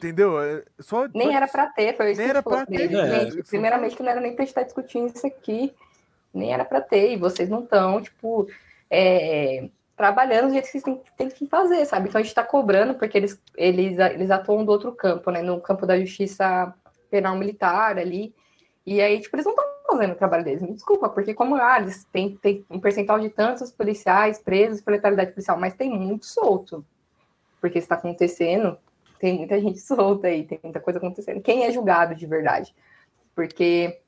Entendeu? 0.00 0.40
É 0.42 0.64
Só, 0.78 1.06
Nem 1.14 1.28
só- 1.28 1.36
era 1.36 1.46
pra 1.46 1.66
ter, 1.66 1.94
foi 1.94 2.12
isso 2.12 2.18
Nem 2.18 2.26
que 2.26 2.30
era 2.30 2.42
pra 2.42 2.64
ter, 2.64 2.94
é. 2.94 3.30
Gente, 3.30 3.42
primeiramente 3.44 3.94
que 3.94 4.02
não 4.02 4.10
era 4.10 4.20
nem 4.20 4.30
gente 4.30 4.44
estar 4.44 4.62
discutindo 4.62 5.12
isso 5.14 5.26
aqui. 5.26 5.74
Nem 6.32 6.54
era 6.54 6.64
pra 6.64 6.80
ter. 6.80 7.12
E 7.12 7.16
vocês 7.16 7.48
não 7.50 7.62
estão, 7.62 8.00
tipo, 8.00 8.48
é, 8.90 9.68
trabalhando 9.96 10.46
do 10.46 10.52
jeito 10.52 10.64
que 10.64 10.70
vocês 10.72 10.82
têm, 10.84 11.02
têm 11.18 11.28
que 11.28 11.46
fazer, 11.46 11.84
sabe? 11.84 12.08
Então 12.08 12.18
a 12.18 12.24
gente 12.24 12.34
tá 12.34 12.42
cobrando 12.42 12.94
porque 12.94 13.18
eles, 13.18 13.38
eles, 13.54 13.98
eles 13.98 14.30
atuam 14.30 14.64
do 14.64 14.72
outro 14.72 14.92
campo, 14.92 15.30
né? 15.30 15.42
No 15.42 15.60
campo 15.60 15.84
da 15.86 16.00
justiça 16.00 16.72
penal 17.10 17.36
militar 17.36 17.98
ali. 17.98 18.34
E 18.86 19.00
aí, 19.00 19.20
tipo, 19.20 19.36
eles 19.36 19.44
não 19.44 19.52
estão 19.52 19.64
fazendo 19.90 20.12
o 20.12 20.16
trabalho 20.16 20.44
deles. 20.44 20.62
Me 20.62 20.72
desculpa, 20.72 21.08
porque 21.10 21.34
como 21.34 21.56
ah, 21.56 21.78
eles 21.78 22.04
têm, 22.12 22.36
têm 22.36 22.64
um 22.70 22.80
percentual 22.80 23.20
de 23.20 23.28
tantos 23.28 23.70
policiais 23.70 24.38
presos 24.38 24.80
por 24.80 24.92
letalidade 24.92 25.32
policial, 25.32 25.58
mas 25.58 25.74
tem 25.74 25.90
muito 25.90 26.24
solto. 26.24 26.84
Porque 27.60 27.78
está 27.78 27.96
acontecendo, 27.96 28.78
tem 29.20 29.38
muita 29.38 29.60
gente 29.60 29.78
solta 29.80 30.26
aí, 30.26 30.44
tem 30.44 30.58
muita 30.62 30.80
coisa 30.80 30.98
acontecendo. 30.98 31.40
Quem 31.40 31.64
é 31.64 31.70
julgado 31.70 32.14
de 32.14 32.26
verdade? 32.26 32.74
Porque 33.34 34.00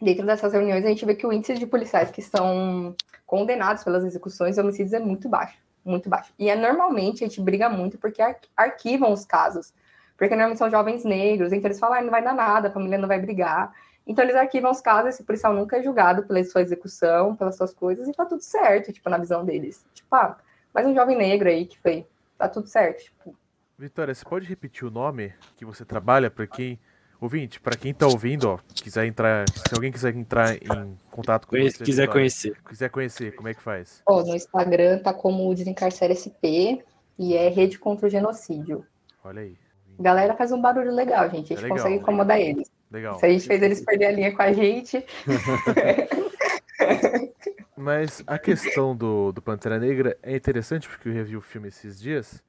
dentro 0.00 0.26
dessas 0.26 0.52
reuniões 0.52 0.84
a 0.84 0.88
gente 0.88 1.06
vê 1.06 1.14
que 1.14 1.26
o 1.26 1.32
índice 1.32 1.54
de 1.54 1.66
policiais 1.66 2.10
que 2.10 2.20
são 2.20 2.94
condenados 3.24 3.84
pelas 3.84 4.04
execuções 4.04 4.56
e 4.56 4.60
homicídios 4.60 4.92
é 4.92 4.98
muito 4.98 5.28
baixo, 5.28 5.58
muito 5.84 6.08
baixo. 6.08 6.32
E 6.38 6.50
é 6.50 6.56
normalmente 6.56 7.24
a 7.24 7.28
gente 7.28 7.40
briga 7.40 7.68
muito 7.68 7.96
porque 7.96 8.20
ar- 8.20 8.40
arquivam 8.56 9.12
os 9.12 9.24
casos. 9.24 9.72
Porque 10.16 10.34
normalmente 10.34 10.58
são 10.58 10.68
jovens 10.68 11.04
negros, 11.04 11.52
então 11.52 11.68
eles 11.68 11.78
falam, 11.78 11.98
ah, 11.98 12.02
não 12.02 12.10
vai 12.10 12.22
dar 12.22 12.34
nada, 12.34 12.68
a 12.68 12.70
família 12.72 12.98
não 12.98 13.06
vai 13.06 13.20
brigar. 13.20 13.72
Então 14.04 14.24
eles 14.24 14.34
arquivam 14.34 14.70
os 14.70 14.80
casos, 14.80 15.10
esse 15.10 15.22
policial 15.22 15.54
nunca 15.54 15.76
é 15.76 15.82
julgado 15.82 16.24
pela 16.24 16.42
sua 16.42 16.62
execução, 16.62 17.36
pelas 17.36 17.56
suas 17.56 17.72
coisas, 17.72 18.08
e 18.08 18.12
tá 18.12 18.24
tudo 18.24 18.40
certo, 18.40 18.92
tipo, 18.92 19.08
na 19.08 19.18
visão 19.18 19.44
deles. 19.44 19.84
Tipo, 19.94 20.12
ah, 20.16 20.36
mais 20.74 20.86
um 20.86 20.94
jovem 20.94 21.16
negro 21.16 21.48
aí 21.48 21.66
que 21.66 21.78
foi, 21.78 22.04
tá 22.36 22.48
tudo 22.48 22.66
certo. 22.66 23.04
Tipo, 23.04 23.36
Vitória, 23.78 24.12
você 24.12 24.24
pode 24.24 24.44
repetir 24.44 24.84
o 24.84 24.90
nome 24.90 25.32
que 25.56 25.64
você 25.64 25.84
trabalha 25.84 26.28
para 26.28 26.48
quem. 26.48 26.80
Ouvinte, 27.20 27.60
para 27.60 27.76
quem 27.76 27.92
tá 27.92 28.06
ouvindo, 28.06 28.48
ó, 28.48 28.58
quiser 28.74 29.06
entrar. 29.06 29.44
Se 29.48 29.74
alguém 29.74 29.90
quiser 29.90 30.14
entrar 30.14 30.54
em 30.54 30.96
contato 31.10 31.46
com 31.46 31.56
você. 31.56 31.84
quiser 31.84 32.02
Vitória, 32.02 32.12
conhecer. 32.12 32.56
Quiser 32.68 32.90
conhecer, 32.90 33.34
como 33.34 33.48
é 33.48 33.54
que 33.54 33.62
faz? 33.62 34.02
Ó, 34.06 34.22
no 34.22 34.34
Instagram 34.36 34.98
tá 35.00 35.12
como 35.12 35.52
Desencarcera 35.54 36.14
SP 36.14 36.78
e 37.18 37.34
é 37.34 37.48
Rede 37.48 37.78
contra 37.78 38.06
o 38.06 38.10
Genocídio. 38.10 38.84
Olha 39.24 39.42
aí. 39.42 39.56
Galera 39.98 40.36
faz 40.36 40.52
um 40.52 40.60
barulho 40.60 40.92
legal, 40.92 41.28
gente. 41.30 41.52
A 41.52 41.56
gente 41.56 41.58
É 41.58 41.62
legal. 41.62 41.76
consegue 41.76 41.96
incomodar 41.96 42.40
eles. 42.40 42.70
Legal. 42.90 43.18
Se 43.18 43.26
a 43.26 43.28
gente 43.28 43.46
fez 43.46 43.62
eles 43.62 43.84
perder 43.84 44.06
a 44.06 44.12
linha 44.12 44.34
com 44.34 44.42
a 44.42 44.52
gente, 44.52 45.04
Mas 47.76 48.22
a 48.26 48.38
questão 48.38 48.96
do, 48.96 49.30
do 49.32 49.42
Pantera 49.42 49.78
Negra 49.78 50.16
é 50.22 50.34
interessante 50.36 50.88
porque 50.88 51.08
eu 51.08 51.12
revi 51.12 51.36
o 51.36 51.40
filme 51.40 51.68
esses 51.68 52.00
dias. 52.00 52.42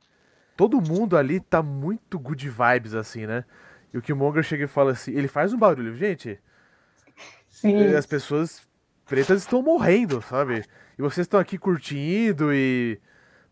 Todo 0.60 0.82
mundo 0.82 1.16
ali 1.16 1.40
tá 1.40 1.64
muito 1.64 2.20
good 2.20 2.50
vibes, 2.50 2.94
assim, 2.94 3.26
né? 3.26 3.46
E 3.94 3.98
o 3.98 4.02
Killmonger 4.02 4.44
chega 4.44 4.66
e 4.66 4.68
fala 4.68 4.92
assim, 4.92 5.14
ele 5.14 5.30
faz 5.30 5.54
um 5.54 5.58
barulho, 5.58 5.96
gente. 5.96 6.38
sim, 7.48 7.96
As 7.96 8.06
pessoas 8.06 8.68
pretas 9.06 9.42
estão 9.42 9.62
morrendo, 9.62 10.22
sabe? 10.22 10.66
E 10.98 11.02
vocês 11.02 11.24
estão 11.24 11.40
aqui 11.40 11.58
curtindo 11.58 12.54
e 12.54 13.00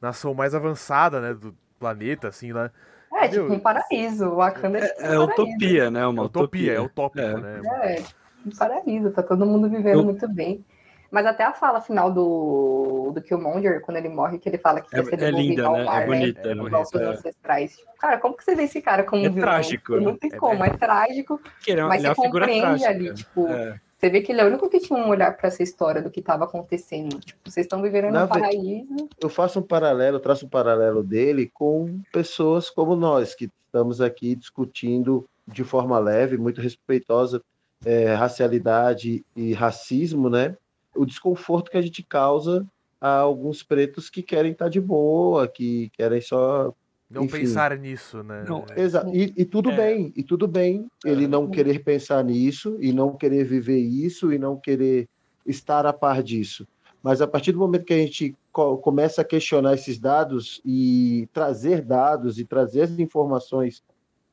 nação 0.02 0.34
mais 0.34 0.54
avançada, 0.54 1.22
né, 1.22 1.34
do 1.34 1.56
planeta, 1.80 2.28
assim, 2.28 2.52
lá. 2.52 2.70
é 3.14 3.30
tipo 3.30 3.46
Meu, 3.46 3.54
um 3.54 3.60
paraíso. 3.62 4.26
O 4.28 4.36
Wakanda 4.36 4.80
é, 4.80 4.88
tipo 4.90 5.02
É 5.02 5.18
um 5.18 5.28
paraíso. 5.28 5.44
utopia, 5.54 5.90
né? 5.92 6.00
É 6.02 6.08
Uma 6.08 6.24
utopia, 6.24 6.74
é 6.74 6.80
utopia. 6.82 7.24
utópico, 7.24 7.48
É. 7.48 7.62
né? 7.62 7.96
É, 7.96 8.04
um 8.46 8.52
paraíso. 8.54 9.12
Tá 9.12 9.24
todo 9.24 9.46
mundo 9.46 9.70
vivendo 9.70 10.00
Eu- 10.00 10.04
muito 10.04 10.28
bem. 10.28 10.64
Mas 11.10 11.26
até 11.26 11.44
a 11.44 11.54
fala 11.54 11.80
final 11.82 12.12
do, 12.12 13.12
do 13.14 13.22
Killmonger, 13.22 13.82
quando 13.82 13.98
ele 13.98 14.10
morre, 14.10 14.38
que 14.40 14.50
ele 14.50 14.58
fala 14.58 14.82
que 14.82 14.88
É- 14.94 14.98
quer 15.02 15.06
ser 15.06 15.14
é 15.14 15.18
devolvido 15.18 15.50
linda, 15.52 15.68
ao 15.68 15.74
né? 15.74 15.82
É 15.82 15.86
mar, 15.86 16.06
bonita, 16.06 16.40
é 16.50 16.52
Igual 16.52 16.70
bonita, 16.70 16.86
seus 16.86 17.02
é. 17.04 17.08
ancestrais. 17.08 17.78
Cara, 18.00 18.18
como 18.18 18.36
que 18.36 18.44
você 18.44 18.56
vê 18.56 18.64
esse 18.64 18.82
cara 18.82 19.04
como 19.04 19.26
É 19.26 19.30
vilão? 19.30 19.42
trágico, 19.48 19.96
Não 20.00 20.12
né? 20.12 20.18
tem 20.20 20.32
É 20.34 20.38
como, 20.38 20.64
é 20.64 20.70
trágico. 20.70 21.42
Que 21.64 21.72
ele 21.72 21.82
é, 21.82 21.84
Mas 21.86 22.00
ele 22.04 22.08
é 22.08 22.14
você 22.16 22.20
uma 22.22 22.26
figura 22.26 22.46
compreende 22.46 22.62
trágica. 22.84 22.90
ali, 22.90 23.14
tipo, 23.14 23.48
É. 23.48 23.80
Você 23.98 24.12
vê 24.12 24.22
que 24.22 24.32
ele 24.32 24.42
é 24.42 24.44
o 24.44 24.48
único 24.48 24.70
que 24.70 24.80
tinha 24.80 25.00
um 25.00 25.10
olhar 25.10 25.36
para 25.36 25.48
essa 25.48 25.64
história 25.64 26.04
do 26.04 26.12
que 26.12 26.20
estava 26.20 26.44
acontecendo. 26.44 27.20
Tipo, 27.20 27.40
vocês 27.50 27.66
estão 27.66 27.82
vivendo 27.82 28.12
Na 28.12 28.20
num 28.22 28.28
ve- 28.28 28.40
paraíso. 28.40 29.10
Eu 29.20 29.28
faço 29.28 29.58
um 29.60 29.64
paralelo, 29.64 30.20
traço 30.20 30.46
um 30.46 30.50
paralelo 30.50 31.02
dele 31.02 31.50
com 31.52 32.00
pessoas 32.14 32.70
como 32.70 32.96
nós, 32.96 33.34
que 33.34 33.50
estamos 33.66 34.00
aqui 34.00 34.36
discutindo 34.36 35.28
de 35.48 35.64
forma 35.64 35.98
leve, 35.98 36.38
muito 36.38 36.62
respeitosa, 36.62 37.42
é, 37.84 38.14
racialidade 38.14 39.26
e 39.36 39.54
racismo, 39.54 40.30
né? 40.30 40.56
O 40.98 41.06
desconforto 41.06 41.70
que 41.72 41.78
a 41.78 41.82
gente 41.82 42.04
causa 42.04 42.66
a 43.00 43.10
alguns 43.20 43.62
pretos 43.64 44.10
que 44.10 44.24
querem 44.24 44.52
estar 44.52 44.70
de 44.70 44.82
boa, 44.82 45.48
que 45.48 45.90
querem 45.92 46.20
só 46.22 46.74
Não 47.10 47.24
Enfim. 47.24 47.40
pensar 47.40 47.78
nisso, 47.78 48.24
né? 48.24 48.44
Não, 48.44 48.66
Exa 48.76 49.06
e, 49.14 49.34
e 49.38 49.46
tudo 49.46 49.72
É. 49.72 49.78
bem, 49.78 50.12
e 50.16 50.24
tudo 50.24 50.48
bem 50.48 50.88
ele 51.06 51.28
não 51.28 51.48
querer 51.48 51.84
pensar 51.84 52.24
nisso, 52.24 52.78
e 52.82 52.92
não 52.92 53.16
querer 53.16 53.44
viver 53.46 53.80
isso, 53.80 54.34
e 54.34 54.38
não 54.38 54.58
querer 54.58 55.08
estar 55.46 55.86
a 55.86 55.94
par 55.94 56.22
disso. 56.22 56.68
Mas 57.02 57.22
a 57.22 57.28
partir 57.28 57.52
do 57.54 57.60
momento 57.60 57.86
que 57.86 57.94
a 57.94 57.98
gente 57.98 58.36
co- 58.52 58.78
começa 58.78 59.22
a 59.22 59.26
questionar 59.26 59.76
esses 59.76 59.98
dados 60.00 60.60
e 60.66 61.30
trazer 61.32 61.82
dados 61.82 62.38
e 62.40 62.44
trazer 62.46 62.82
as 62.82 63.00
informações 63.00 63.82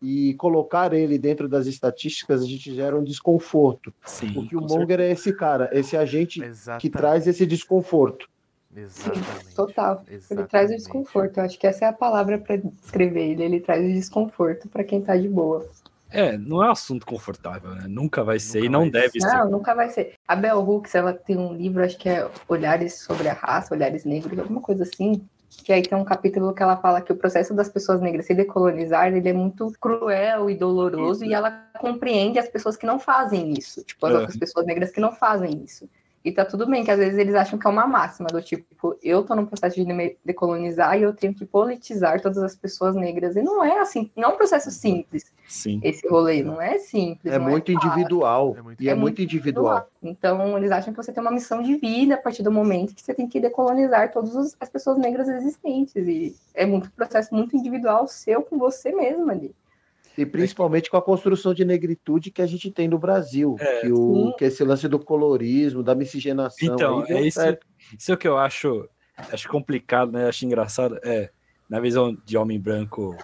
e 0.02 0.34
colocar 0.34 0.92
ele 0.92 1.18
dentro 1.18 1.48
das 1.48 1.66
estatísticas, 1.66 2.42
a 2.42 2.46
gente 2.46 2.74
gera 2.74 2.98
um 2.98 3.04
desconforto. 3.04 3.92
Sim, 4.04 4.32
Porque 4.32 4.56
o 4.56 4.60
Monger 4.60 5.00
é 5.00 5.10
esse 5.10 5.32
cara, 5.32 5.70
esse 5.72 5.96
agente 5.96 6.40
que 6.40 6.46
Exatamente. 6.46 6.90
traz 6.90 7.26
esse 7.26 7.46
desconforto. 7.46 8.28
Exatamente. 8.76 9.54
Total. 9.54 10.02
Ele 10.06 10.16
Exatamente. 10.16 10.50
traz 10.50 10.70
o 10.70 10.74
desconforto. 10.74 11.38
Eu 11.38 11.44
acho 11.44 11.58
que 11.58 11.66
essa 11.66 11.84
é 11.84 11.88
a 11.88 11.92
palavra 11.92 12.38
para 12.38 12.56
descrever 12.56 13.30
ele. 13.30 13.44
Ele 13.44 13.60
traz 13.60 13.84
o 13.84 13.92
desconforto 13.92 14.68
para 14.68 14.84
quem 14.84 15.00
tá 15.00 15.16
de 15.16 15.28
boa. 15.28 15.66
É, 16.10 16.38
não 16.38 16.62
é 16.62 16.68
um 16.68 16.70
assunto 16.70 17.04
confortável, 17.04 17.70
né? 17.70 17.86
Nunca 17.88 18.22
vai 18.22 18.38
ser 18.38 18.58
Nunca 18.58 18.66
e 18.66 18.68
não 18.68 18.80
vai 18.82 18.90
deve 18.90 19.20
ser. 19.20 19.26
Não, 19.26 19.50
nunca 19.50 19.74
vai 19.74 19.88
ser. 19.90 20.14
A 20.28 20.36
Bell 20.36 20.58
Hooks, 20.58 20.94
ela 20.94 21.12
tem 21.12 21.36
um 21.36 21.52
livro, 21.52 21.84
acho 21.84 21.98
que 21.98 22.08
é 22.08 22.28
Olhares 22.46 23.00
sobre 23.00 23.28
a 23.28 23.32
Raça, 23.32 23.74
Olhares 23.74 24.04
Negros, 24.04 24.38
alguma 24.38 24.60
coisa 24.60 24.84
assim. 24.84 25.26
Que 25.48 25.72
aí 25.72 25.82
tem 25.82 25.96
um 25.96 26.04
capítulo 26.04 26.52
que 26.52 26.62
ela 26.62 26.76
fala 26.76 27.00
que 27.00 27.12
o 27.12 27.16
processo 27.16 27.54
das 27.54 27.68
pessoas 27.68 28.00
negras 28.00 28.26
se 28.26 28.34
decolonizar, 28.34 29.06
ele 29.14 29.28
é 29.28 29.32
muito 29.32 29.72
cruel 29.80 30.50
e 30.50 30.54
doloroso, 30.56 31.24
e 31.24 31.32
ela 31.32 31.50
compreende 31.78 32.38
as 32.38 32.48
pessoas 32.48 32.76
que 32.76 32.84
não 32.86 32.98
fazem 32.98 33.52
isso. 33.52 33.82
Tipo, 33.84 34.06
as 34.06 34.12
É. 34.12 34.16
outras 34.18 34.36
pessoas 34.36 34.66
negras 34.66 34.90
que 34.90 35.00
não 35.00 35.12
fazem 35.12 35.62
isso. 35.64 35.88
E 36.24 36.32
tá 36.32 36.42
tudo 36.42 36.66
bem, 36.66 36.82
que 36.82 36.90
às 36.90 36.98
vezes 36.98 37.18
eles 37.18 37.34
acham 37.34 37.58
que 37.58 37.66
é 37.66 37.70
uma 37.70 37.86
máxima, 37.86 38.28
do 38.28 38.40
tipo, 38.40 38.96
eu 39.02 39.22
tô 39.24 39.34
no 39.34 39.46
processo 39.46 39.76
de 39.76 40.16
decolonizar 40.24 40.98
e 40.98 41.02
eu 41.02 41.12
tenho 41.12 41.34
que 41.34 41.44
politizar 41.44 42.18
todas 42.22 42.38
as 42.38 42.56
pessoas 42.56 42.96
negras. 42.96 43.36
E 43.36 43.42
não 43.42 43.62
é 43.62 43.78
assim, 43.78 44.10
não 44.16 44.30
é 44.30 44.32
um 44.32 44.36
processo 44.36 44.70
simples. 44.70 45.30
Sim. 45.46 45.80
Esse 45.84 46.08
rolê 46.08 46.42
não 46.42 46.62
é 46.62 46.78
simples. 46.78 47.30
É 47.30 47.38
muito 47.38 47.70
é 47.70 47.74
individual. 47.74 48.54
É 48.56 48.62
muito, 48.62 48.82
e 48.82 48.88
é, 48.88 48.92
é 48.92 48.94
muito 48.94 49.20
individual. 49.20 49.76
individual. 49.76 49.90
Então, 50.02 50.56
eles 50.56 50.70
acham 50.70 50.94
que 50.94 50.96
você 50.96 51.12
tem 51.12 51.20
uma 51.20 51.30
missão 51.30 51.62
de 51.62 51.76
vida 51.76 52.14
a 52.14 52.18
partir 52.18 52.42
do 52.42 52.50
momento 52.50 52.94
que 52.94 53.02
você 53.02 53.12
tem 53.12 53.28
que 53.28 53.38
decolonizar 53.38 54.10
todas 54.10 54.56
as 54.58 54.68
pessoas 54.70 54.96
negras 54.96 55.28
existentes. 55.28 56.08
E 56.08 56.34
é 56.54 56.64
muito 56.64 56.90
processo 56.92 57.34
muito 57.34 57.54
individual 57.54 58.08
seu 58.08 58.40
com 58.40 58.56
você 58.56 58.92
mesmo 58.92 59.30
ali. 59.30 59.54
E 60.16 60.24
principalmente 60.24 60.90
com 60.90 60.96
a 60.96 61.02
construção 61.02 61.52
de 61.52 61.64
negritude 61.64 62.30
que 62.30 62.40
a 62.40 62.46
gente 62.46 62.70
tem 62.70 62.86
no 62.86 62.98
Brasil, 62.98 63.56
é, 63.58 63.80
que, 63.80 63.92
o, 63.92 64.34
que 64.36 64.44
esse 64.44 64.62
lance 64.62 64.86
do 64.86 64.98
colorismo, 64.98 65.82
da 65.82 65.94
miscigenação. 65.94 66.74
Então, 66.74 67.04
é 67.08 67.22
isso, 67.22 67.40
isso 67.98 68.12
é 68.12 68.14
o 68.14 68.18
que 68.18 68.28
eu 68.28 68.38
acho, 68.38 68.88
acho 69.16 69.48
complicado, 69.48 70.12
né? 70.12 70.28
Acho 70.28 70.44
engraçado. 70.46 70.98
É, 71.02 71.30
na 71.68 71.80
visão 71.80 72.16
de 72.24 72.36
homem 72.36 72.60
branco, 72.60 73.16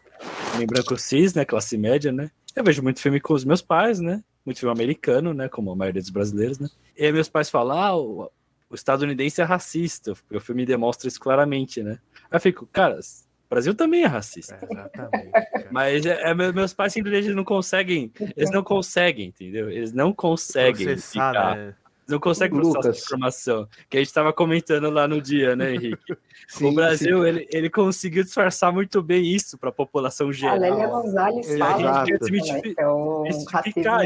homem 0.54 0.66
branco 0.66 0.96
cis, 0.96 1.34
né? 1.34 1.44
Classe 1.44 1.76
média, 1.76 2.10
né? 2.10 2.30
Eu 2.54 2.64
vejo 2.64 2.82
muito 2.82 3.00
filme 3.00 3.20
com 3.20 3.34
os 3.34 3.44
meus 3.44 3.62
pais, 3.62 4.00
né? 4.00 4.22
Muito 4.44 4.58
filme 4.58 4.72
americano, 4.72 5.32
né? 5.32 5.48
Como 5.48 5.70
a 5.70 5.76
maioria 5.76 6.00
dos 6.00 6.10
brasileiros, 6.10 6.58
né? 6.58 6.68
E 6.96 7.04
aí 7.04 7.12
meus 7.12 7.28
pais 7.28 7.48
falam, 7.48 7.78
ah, 7.78 7.96
o, 7.96 8.30
o 8.68 8.74
estadunidense 8.74 9.40
é 9.40 9.44
racista. 9.44 10.12
O 10.32 10.40
filme 10.40 10.66
demonstra 10.66 11.06
isso 11.06 11.20
claramente, 11.20 11.82
né? 11.82 12.00
Aí 12.30 12.36
eu 12.36 12.40
fico, 12.40 12.66
caras, 12.66 13.28
o 13.50 13.54
Brasil 13.54 13.74
também 13.74 14.04
é 14.04 14.06
racista. 14.06 14.56
É, 14.62 14.72
exatamente. 14.72 15.30
Mas 15.72 16.06
é, 16.06 16.30
é, 16.30 16.34
meus 16.34 16.72
pais 16.72 16.92
simplesmente 16.92 17.34
não 17.34 17.42
conseguem. 17.42 18.12
Eles 18.36 18.52
não 18.52 18.62
conseguem, 18.62 19.26
entendeu? 19.26 19.68
Eles 19.68 19.92
não 19.92 20.12
conseguem 20.12 20.96
ficar. 20.96 21.56
Né? 21.56 21.74
Não 22.10 22.18
conseguem 22.18 22.58
processar 22.58 22.88
essa 22.90 23.00
informação. 23.06 23.68
Que 23.88 23.96
a 23.96 24.00
gente 24.00 24.08
estava 24.08 24.32
comentando 24.32 24.90
lá 24.90 25.06
no 25.06 25.20
dia, 25.20 25.56
né, 25.56 25.74
Henrique? 25.74 26.16
sim, 26.48 26.66
o 26.66 26.72
Brasil, 26.72 27.26
ele, 27.26 27.46
ele 27.52 27.70
conseguiu 27.70 28.24
disfarçar 28.24 28.72
muito 28.72 29.02
bem 29.02 29.24
isso 29.24 29.58
para 29.58 29.70
a 29.70 29.72
população 29.72 30.32
geral. 30.32 30.56
A 30.56 30.58
Lélia 30.58 30.86
Gonzalez 30.88 31.58
fala 31.58 32.04
desmistificar 32.04 32.84
é 32.84 32.88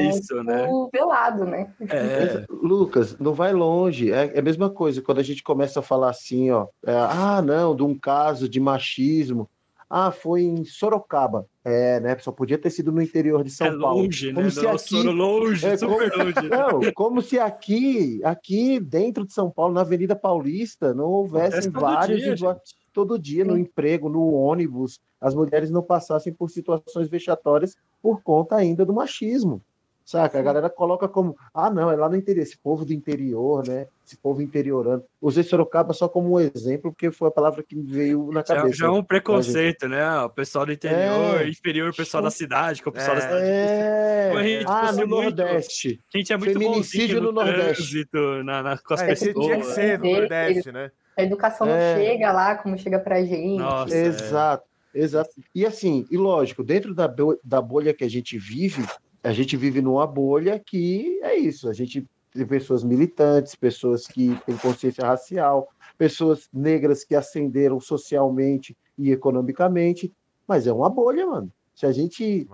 um 0.02 0.10
isso, 0.10 0.42
né? 0.42 0.68
velado, 0.92 1.44
né? 1.44 1.72
É. 1.88 2.44
Lucas, 2.50 3.18
não 3.18 3.32
vai 3.32 3.52
longe. 3.52 4.12
É, 4.12 4.32
é, 4.34 4.38
a 4.38 4.42
mesma 4.42 4.70
coisa 4.70 5.02
quando 5.02 5.18
a 5.18 5.22
gente 5.22 5.42
começa 5.42 5.80
a 5.80 5.82
falar 5.82 6.10
assim, 6.10 6.50
ó. 6.50 6.66
É, 6.86 6.94
ah, 6.94 7.42
não, 7.42 7.74
de 7.74 7.82
um 7.82 7.98
caso 7.98 8.48
de 8.48 8.60
machismo. 8.60 9.48
Ah, 9.96 10.10
foi 10.10 10.42
em 10.42 10.64
Sorocaba. 10.64 11.46
É, 11.64 12.00
né? 12.00 12.18
Só 12.18 12.32
podia 12.32 12.58
ter 12.58 12.68
sido 12.68 12.90
no 12.90 13.00
interior 13.00 13.44
de 13.44 13.50
São 13.50 13.68
é 13.68 13.78
Paulo. 13.78 14.02
Longe, 14.02 14.32
como 14.32 14.44
né? 14.44 14.50
Se 14.50 14.62
Não, 14.62 14.70
aqui, 14.72 15.02
longe, 15.04 15.66
é, 15.66 15.76
super 15.76 16.10
como, 16.10 16.24
longe. 16.24 16.34
Não, 16.50 16.92
como 16.92 17.22
se 17.22 17.38
aqui, 17.38 18.20
aqui 18.24 18.80
dentro 18.80 19.24
de 19.24 19.32
São 19.32 19.48
Paulo, 19.48 19.72
na 19.72 19.82
Avenida 19.82 20.16
Paulista, 20.16 20.92
não 20.92 21.04
houvessem 21.04 21.70
vários 21.70 22.40
dia, 22.40 22.56
todo 22.92 23.16
dia 23.16 23.44
no 23.44 23.56
emprego, 23.56 24.08
no 24.08 24.32
ônibus, 24.32 24.98
as 25.20 25.32
mulheres 25.32 25.70
não 25.70 25.80
passassem 25.80 26.32
por 26.32 26.50
situações 26.50 27.08
vexatórias 27.08 27.76
por 28.02 28.20
conta 28.20 28.56
ainda 28.56 28.84
do 28.84 28.92
machismo. 28.92 29.62
Saca? 30.04 30.38
A 30.38 30.42
galera 30.42 30.68
coloca 30.68 31.08
como, 31.08 31.34
ah, 31.54 31.70
não, 31.70 31.90
é 31.90 31.96
lá 31.96 32.10
no 32.10 32.16
interior, 32.16 32.42
esse 32.42 32.58
povo 32.58 32.84
do 32.84 32.92
interior, 32.92 33.66
né? 33.66 33.86
Esse 34.06 34.18
povo 34.18 34.42
interiorano. 34.42 35.02
Usei 35.20 35.42
Sorocaba 35.42 35.94
só 35.94 36.06
como 36.08 36.34
um 36.34 36.40
exemplo, 36.40 36.92
porque 36.92 37.10
foi 37.10 37.28
a 37.28 37.30
palavra 37.30 37.62
que 37.62 37.74
me 37.74 37.90
veio 37.90 38.30
na 38.30 38.42
cabeça. 38.42 38.68
Já, 38.68 38.74
já 38.74 38.86
é 38.86 38.90
um 38.90 39.02
preconceito, 39.02 39.88
né? 39.88 40.20
O 40.20 40.28
pessoal 40.28 40.66
do 40.66 40.72
interior, 40.72 41.40
é... 41.40 41.48
inferior, 41.48 41.88
o 41.88 41.96
pessoal 41.96 42.22
da 42.22 42.30
cidade, 42.30 42.82
com 42.82 42.90
o 42.90 42.92
pessoal 42.92 43.16
é... 43.16 43.20
da 43.20 43.26
cidade. 43.26 43.46
É... 43.46 44.64
ah, 44.66 44.92
no 44.92 44.98
muito... 44.98 45.08
Nordeste. 45.08 46.00
A 46.12 46.18
gente 46.18 46.32
é 46.34 46.36
muito 46.36 46.58
Feminicídio 46.58 47.22
no, 47.22 47.32
no 47.32 47.42
Nordeste. 47.42 48.06
Na, 48.44 48.62
na, 48.62 48.76
com 48.76 48.92
as 48.92 49.00
é, 49.00 49.06
pessoas. 49.06 49.34
Tinha 49.34 49.56
que 49.56 49.66
ser 49.66 49.98
no 49.98 50.10
Nordeste, 50.10 50.70
né? 50.70 50.90
A 51.16 51.22
educação 51.22 51.66
não 51.66 51.74
é. 51.74 51.96
chega 51.96 52.30
lá 52.30 52.56
como 52.56 52.76
chega 52.76 52.98
pra 52.98 53.24
gente. 53.24 53.58
Nossa, 53.58 53.96
Exato. 53.96 54.64
Exato. 54.94 55.30
E 55.54 55.66
assim, 55.66 56.06
e 56.10 56.16
lógico, 56.16 56.62
dentro 56.62 56.94
da, 56.94 57.12
da 57.42 57.60
bolha 57.60 57.92
que 57.92 58.04
a 58.04 58.08
gente 58.08 58.38
vive, 58.38 58.86
a 59.24 59.32
gente 59.32 59.56
vive 59.56 59.80
numa 59.80 60.06
bolha 60.06 60.58
que 60.58 61.18
é 61.22 61.36
isso, 61.36 61.68
a 61.68 61.72
gente 61.72 62.06
tem 62.32 62.46
pessoas 62.46 62.84
militantes, 62.84 63.54
pessoas 63.54 64.06
que 64.06 64.38
têm 64.44 64.56
consciência 64.56 65.04
racial, 65.04 65.68
pessoas 65.96 66.48
negras 66.52 67.04
que 67.04 67.14
ascenderam 67.14 67.80
socialmente 67.80 68.76
e 68.98 69.10
economicamente, 69.10 70.12
mas 70.46 70.66
é 70.66 70.72
uma 70.72 70.90
bolha, 70.90 71.26
mano. 71.26 71.52
Se 71.74 71.86
a 71.86 71.92
gente 71.92 72.46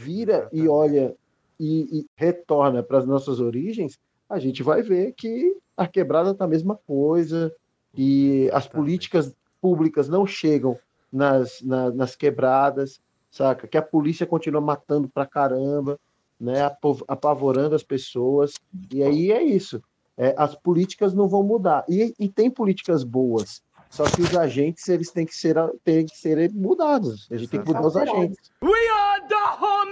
vira 0.00 0.32
exatamente. 0.32 0.64
e 0.64 0.68
olha 0.68 1.16
e, 1.58 2.00
e 2.00 2.06
retorna 2.16 2.82
para 2.82 2.98
as 2.98 3.06
nossas 3.06 3.40
origens, 3.40 3.98
a 4.28 4.38
gente 4.38 4.62
vai 4.62 4.82
ver 4.82 5.12
que 5.12 5.56
a 5.76 5.86
quebrada 5.86 6.34
tá 6.34 6.44
a 6.44 6.48
mesma 6.48 6.76
coisa, 6.86 7.52
e 7.94 8.48
as 8.52 8.66
políticas 8.66 9.34
públicas 9.60 10.08
não 10.08 10.26
chegam 10.26 10.78
nas, 11.12 11.60
na, 11.62 11.90
nas 11.90 12.14
quebradas, 12.14 13.00
saca? 13.30 13.66
Que 13.66 13.76
a 13.76 13.82
polícia 13.82 14.26
continua 14.26 14.60
matando 14.60 15.08
pra 15.08 15.26
caramba, 15.26 15.98
né, 16.40 16.70
apavorando 17.06 17.74
as 17.74 17.82
pessoas. 17.82 18.54
E 18.92 19.02
aí 19.02 19.32
é 19.32 19.42
isso. 19.42 19.82
É, 20.16 20.34
as 20.36 20.54
políticas 20.54 21.14
não 21.14 21.28
vão 21.28 21.42
mudar. 21.42 21.84
E, 21.88 22.14
e, 22.18 22.28
tem 22.28 22.50
políticas 22.50 23.04
boas. 23.04 23.62
Só 23.88 24.04
que 24.04 24.20
os 24.20 24.36
agentes 24.36 24.86
eles 24.88 25.10
têm 25.10 25.24
que 25.24 25.34
ser, 25.34 25.56
têm 25.84 26.04
que 26.04 26.16
ser 26.16 26.52
mudados. 26.52 27.28
A 27.30 27.36
gente 27.36 27.50
tem 27.50 27.60
que 27.60 27.66
mudar 27.66 27.86
os 27.86 27.96
agentes. 27.96 28.50
We 28.62 28.70
are 28.70 29.26
the 29.28 29.64
home! 29.64 29.88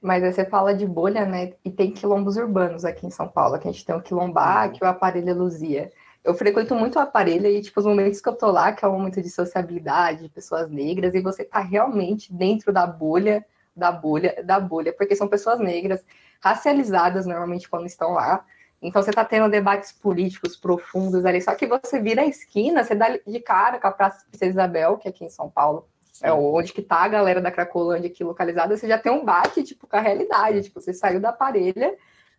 Mas 0.00 0.22
aí 0.22 0.32
você 0.32 0.44
fala 0.44 0.72
de 0.72 0.86
bolha, 0.86 1.26
né? 1.26 1.54
E 1.64 1.70
tem 1.70 1.90
quilombos 1.90 2.36
urbanos 2.36 2.84
aqui 2.84 3.06
em 3.06 3.10
São 3.10 3.26
Paulo, 3.26 3.58
que 3.58 3.66
a 3.66 3.72
gente 3.72 3.84
tem 3.84 3.96
o 3.96 4.00
quilombar, 4.00 4.72
que 4.72 4.84
o 4.84 4.86
aparelho 4.86 5.34
Luzia. 5.34 5.90
Eu 6.22 6.34
frequento 6.34 6.74
muito 6.74 6.96
o 6.96 7.00
aparelho 7.00 7.46
e, 7.46 7.60
tipo, 7.60 7.80
os 7.80 7.86
momentos 7.86 8.20
que 8.20 8.28
eu 8.28 8.34
tô 8.34 8.50
lá, 8.50 8.72
que 8.72 8.84
é 8.84 8.88
um 8.88 8.92
momento 8.92 9.20
de 9.20 9.30
sociabilidade, 9.30 10.22
de 10.22 10.28
pessoas 10.28 10.70
negras, 10.70 11.14
e 11.14 11.20
você 11.20 11.44
tá 11.44 11.60
realmente 11.60 12.32
dentro 12.32 12.72
da 12.72 12.86
bolha 12.86 13.44
da 13.76 13.92
bolha, 13.92 14.42
da 14.42 14.58
bolha, 14.58 14.92
porque 14.92 15.14
são 15.14 15.28
pessoas 15.28 15.60
negras, 15.60 16.04
racializadas 16.40 17.26
normalmente 17.26 17.68
quando 17.68 17.86
estão 17.86 18.12
lá. 18.12 18.44
Então 18.80 19.02
você 19.02 19.10
está 19.10 19.24
tendo 19.24 19.50
debates 19.50 19.92
políticos 19.92 20.56
profundos 20.56 21.24
ali, 21.24 21.40
só 21.40 21.54
que 21.54 21.66
você 21.66 22.00
vira 22.00 22.22
a 22.22 22.26
esquina, 22.26 22.84
você 22.84 22.94
dá 22.94 23.16
de 23.26 23.40
cara 23.40 23.78
com 23.78 23.86
a 23.86 23.92
Praça 23.92 24.24
Princesa 24.28 24.50
Isabel, 24.50 24.96
que 24.98 25.08
é 25.08 25.10
aqui 25.10 25.24
em 25.24 25.30
São 25.30 25.50
Paulo, 25.50 25.88
é 26.22 26.32
onde 26.32 26.72
que 26.72 26.82
tá 26.82 26.96
a 26.96 27.08
galera 27.08 27.40
da 27.40 27.50
Cracolândia 27.50 28.10
aqui 28.10 28.22
localizada, 28.22 28.76
você 28.76 28.86
já 28.86 28.98
tem 28.98 29.12
um 29.12 29.24
bate, 29.24 29.62
tipo, 29.62 29.86
com 29.86 29.96
a 29.96 30.00
realidade, 30.00 30.62
tipo, 30.62 30.80
você 30.80 30.92
saiu 30.92 31.20
da 31.20 31.32
parelha, 31.32 31.94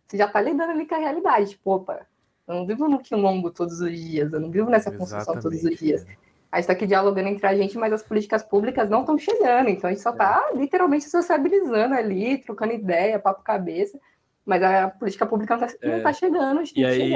você 0.06 0.16
já 0.16 0.26
tá 0.26 0.40
lidando 0.40 0.72
ali 0.72 0.86
com 0.86 0.94
a 0.94 0.98
realidade, 0.98 1.50
tipo, 1.50 1.70
opa, 1.70 2.06
eu 2.46 2.54
não 2.54 2.66
vivo 2.66 2.88
no 2.88 2.98
quilombo 2.98 3.50
todos 3.50 3.80
os 3.80 3.92
dias, 3.92 4.32
eu 4.32 4.40
não 4.40 4.50
vivo 4.50 4.70
nessa 4.70 4.90
construção 4.90 5.38
todos 5.38 5.62
os 5.62 5.76
dias. 5.76 6.06
A 6.50 6.56
gente 6.56 6.64
está 6.64 6.72
aqui 6.72 6.86
dialogando 6.86 7.28
entre 7.28 7.46
a 7.46 7.54
gente, 7.54 7.76
mas 7.76 7.92
as 7.92 8.02
políticas 8.02 8.42
públicas 8.42 8.88
não 8.88 9.00
estão 9.00 9.18
chegando. 9.18 9.68
Então 9.68 9.88
a 9.88 9.92
gente 9.92 10.02
só 10.02 10.10
está 10.10 10.50
é. 10.50 10.56
literalmente 10.56 11.08
sociabilizando 11.08 11.94
ali, 11.94 12.38
trocando 12.38 12.72
ideia, 12.72 13.18
papo 13.18 13.42
cabeça, 13.42 13.98
mas 14.46 14.62
a 14.62 14.88
política 14.88 15.26
pública 15.26 15.56
não 15.56 15.66
está 15.66 15.86
é. 15.86 16.00
tá 16.00 16.12
chegando. 16.12 16.62
e, 16.74 16.84
aí, 16.84 17.12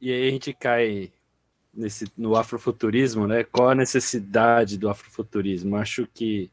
e 0.00 0.12
aí 0.12 0.28
a 0.28 0.30
gente 0.30 0.52
cai 0.52 1.10
nesse, 1.72 2.06
no 2.16 2.36
afrofuturismo, 2.36 3.26
né? 3.26 3.42
Qual 3.44 3.70
a 3.70 3.74
necessidade 3.74 4.76
do 4.76 4.90
afrofuturismo? 4.90 5.76
Acho 5.76 6.06
que, 6.12 6.50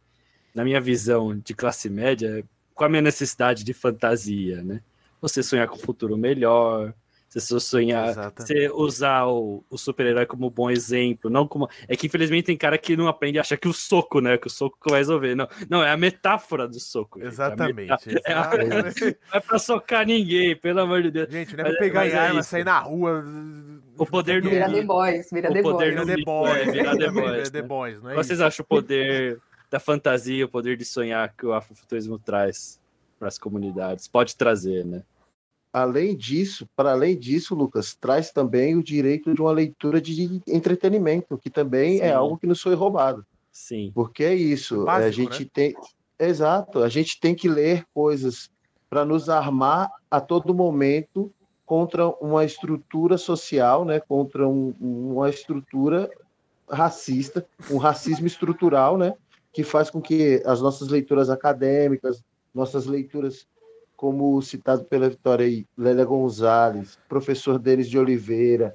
na 0.55 0.63
minha 0.63 0.79
visão 0.79 1.38
de 1.38 1.53
classe 1.53 1.89
média, 1.89 2.43
qual 2.73 2.88
a 2.88 2.89
minha 2.89 3.01
necessidade 3.01 3.63
de 3.63 3.73
fantasia, 3.73 4.63
né? 4.63 4.81
Você 5.19 5.43
sonhar 5.43 5.67
com 5.67 5.75
um 5.75 5.79
futuro 5.79 6.17
melhor, 6.17 6.93
você 7.30 7.60
sonhar, 7.60 8.34
você 8.36 8.70
usar 8.74 9.28
o, 9.28 9.63
o 9.70 9.78
super-herói 9.78 10.26
como 10.26 10.50
bom 10.50 10.70
exemplo, 10.70 11.30
não 11.30 11.48
como. 11.48 11.70
É 11.88 11.96
que 11.96 12.08
infelizmente 12.08 12.46
tem 12.46 12.58
cara 12.58 12.78
que 12.78 12.98
não 12.98 13.08
aprende 13.08 13.38
a 13.38 13.42
achar 13.42 13.56
que 13.56 13.68
o 13.68 13.74
soco, 13.74 14.20
né? 14.20 14.38
Que 14.38 14.48
o 14.48 14.50
soco 14.50 14.78
vai 14.89 15.00
resolver. 15.00 15.36
Não, 15.36 15.48
não 15.70 15.84
é 15.84 15.92
a 15.92 15.98
metáfora 15.98 16.68
do 16.68 16.80
soco. 16.80 17.22
Exatamente. 17.22 18.20
É 18.26 18.34
a... 18.34 18.50
não 18.58 19.15
é 19.34 19.39
pra 19.39 19.60
socar 19.60 20.08
ninguém, 20.08 20.56
pelo 20.56 20.82
amor 20.82 21.04
de 21.04 21.12
Deus. 21.12 21.30
Gente, 21.30 21.56
não 21.56 21.65
é 21.65 21.70
pra 21.70 21.80
pegar 21.80 22.08
em 22.08 22.12
é 22.12 22.18
arma, 22.18 22.42
sair 22.42 22.65
na 22.65 22.80
rua. 22.80 23.24
O 23.96 24.06
poder 24.08 24.42
do. 24.42 24.50
Vira 24.50 24.72
The 24.72 24.84
Boys, 24.84 25.30
vira 25.32 25.54
The 25.54 25.62
Boys. 25.62 25.89
Vira 25.89 26.06
The 26.06 26.18
Boys. 26.26 26.58
É, 26.58 26.72
vira 26.72 26.98
The 26.98 27.12
Boys. 27.12 27.50
The 27.52 27.62
Boys 27.62 28.02
não 28.02 28.10
é 28.10 28.15
Vocês 28.15 28.42
acham 28.42 28.63
o 28.63 28.68
poder 28.68 29.39
da 29.70 29.80
fantasia, 29.80 30.46
o 30.46 30.50
poder 30.50 30.76
de 30.76 30.86
sonhar 30.86 31.32
que 31.38 31.46
o 31.46 31.54
afrofuturismo 31.54 32.18
traz 32.18 32.80
para 33.20 33.28
as 33.28 33.38
comunidades? 33.38 34.08
Pode 34.08 34.36
trazer, 34.36 34.84
né? 34.84 35.04
Além 35.71 36.15
disso, 36.15 36.67
para 36.75 36.91
além 36.91 37.17
disso, 37.17 37.55
Lucas, 37.55 37.95
traz 37.95 38.32
também 38.32 38.75
o 38.75 38.84
direito 38.84 39.34
de 39.34 39.41
uma 39.41 39.51
leitura 39.51 40.01
de 40.01 40.41
entretenimento, 40.47 41.38
que 41.38 41.49
também 41.49 41.95
é 41.95 41.99
Sim. 41.99 42.05
é 42.05 42.13
algo 42.13 42.38
que 42.38 42.47
nos 42.47 42.62
foi 42.62 42.73
roubado. 42.73 43.25
Sim. 43.51 43.91
Porque 43.93 44.23
é 44.23 44.34
isso, 44.34 44.86
Básico, 44.86 45.08
a 45.08 45.12
gente 45.12 45.43
né? 45.43 45.49
tem 45.53 45.75
Exato, 46.19 46.84
a 46.84 46.89
gente 46.89 47.17
tem 47.17 47.34
que 47.34 47.47
ler 47.47 47.86
coisas 47.93 48.51
para 48.89 49.05
nos 49.05 49.29
armar 49.29 49.89
a 50.12 50.19
todo 50.19 50.53
momento 50.53 51.32
contra 51.65 52.08
uma 52.08 52.43
estrutura 52.43 53.17
social, 53.17 53.86
né, 53.86 54.01
contra 54.01 54.45
um, 54.45 54.73
uma 54.82 55.29
estrutura 55.29 56.10
racista, 56.69 57.45
um 57.71 57.77
racismo 57.77 58.27
estrutural, 58.27 58.97
né, 58.97 59.13
que 59.53 59.63
faz 59.63 59.89
com 59.89 60.01
que 60.01 60.43
as 60.45 60.60
nossas 60.62 60.89
leituras 60.89 61.29
acadêmicas, 61.29 62.21
nossas 62.53 62.86
leituras 62.86 63.47
como 63.99 64.41
citado 64.41 64.85
pela 64.85 65.09
Vitória 65.09 65.45
aí, 65.45 65.67
Lélia 65.77 66.05
Gonzalez, 66.05 66.97
professor 67.09 67.59
Denis 67.59 67.89
de 67.89 67.99
Oliveira. 67.99 68.73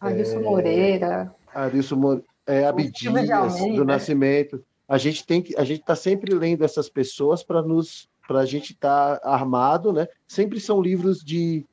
Adilson 0.00 0.38
é, 0.38 0.42
Moreira. 0.42 1.34
Adilson 1.54 1.94
Moreira. 1.94 2.26
É, 2.44 2.64
Abdias, 2.64 3.56
do 3.76 3.84
Nascimento. 3.84 4.60
A 4.88 4.98
gente 4.98 5.24
tem 5.24 5.40
que, 5.40 5.56
a 5.56 5.62
gente 5.62 5.82
está 5.82 5.94
sempre 5.94 6.34
lendo 6.34 6.64
essas 6.64 6.88
pessoas 6.88 7.44
para 7.44 7.62
nos, 7.62 8.08
para 8.26 8.40
a 8.40 8.44
gente 8.44 8.72
estar 8.72 9.20
tá 9.20 9.30
armado, 9.30 9.92
né? 9.92 10.08
Sempre 10.26 10.58
são 10.58 10.82
livros 10.82 11.20
de 11.20 11.64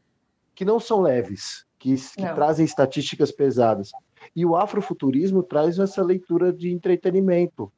que 0.53 0.63
não 0.63 0.79
são 0.79 1.01
leves, 1.01 1.65
que, 1.79 1.95
que 1.95 2.33
trazem 2.35 2.65
estatísticas 2.65 3.31
pesadas. 3.31 3.89
E 4.35 4.45
o 4.45 4.55
afrofuturismo 4.55 5.41
traz 5.41 5.79
essa 5.79 6.03
leitura 6.03 6.53
de 6.53 6.71
entretenimento. 6.71 7.73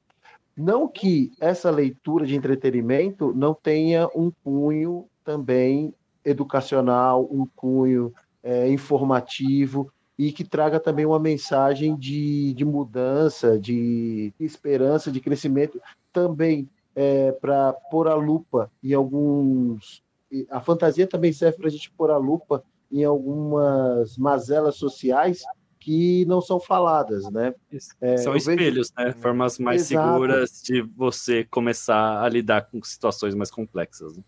Não 0.56 0.88
que 0.88 1.32
essa 1.40 1.70
leitura 1.70 2.26
de 2.26 2.36
entretenimento 2.36 3.34
não 3.34 3.54
tenha 3.54 4.08
um 4.16 4.32
cunho 4.44 5.08
também 5.24 5.94
educacional, 6.24 7.28
um 7.32 7.48
cunho 7.56 8.14
é, 8.44 8.70
informativo 8.70 9.92
e 10.18 10.32
que 10.32 10.44
traga 10.44 10.80
também 10.80 11.06
uma 11.06 11.20
mensagem 11.20 11.96
de, 11.96 12.54
de 12.54 12.66
mudança, 12.66 13.60
de 13.60 14.34
esperança, 14.40 15.12
de 15.12 15.20
crescimento, 15.20 15.82
também 16.12 16.70
é, 16.96 17.32
para 17.32 17.74
pôr 17.90 18.08
a 18.08 18.16
lupa 18.16 18.70
em 18.84 18.94
alguns. 18.94 20.04
A 20.50 20.60
fantasia 20.60 21.08
também 21.08 21.34
serve 21.34 21.58
para 21.58 21.68
a 21.68 21.72
gente 21.72 21.90
pôr 21.92 22.12
a 22.12 22.18
lupa 22.18 22.64
em 22.92 23.04
algumas 23.04 24.18
mazelas 24.18 24.76
sociais 24.76 25.44
que 25.82 26.24
não 26.26 26.40
são 26.40 26.60
faladas, 26.60 27.30
né? 27.32 27.56
É, 28.00 28.18
são 28.18 28.36
espelhos, 28.36 28.94
vejo... 28.96 29.10
né? 29.10 29.14
Formas 29.20 29.58
mais 29.58 29.92
Exato. 29.92 30.14
seguras 30.14 30.62
de 30.64 30.82
você 30.96 31.44
começar 31.44 32.24
a 32.24 32.30
lidar 32.30 32.70
com 32.70 32.82
situações 32.84 33.34
mais 33.34 33.50
complexas. 33.50 34.16
Né? 34.16 34.24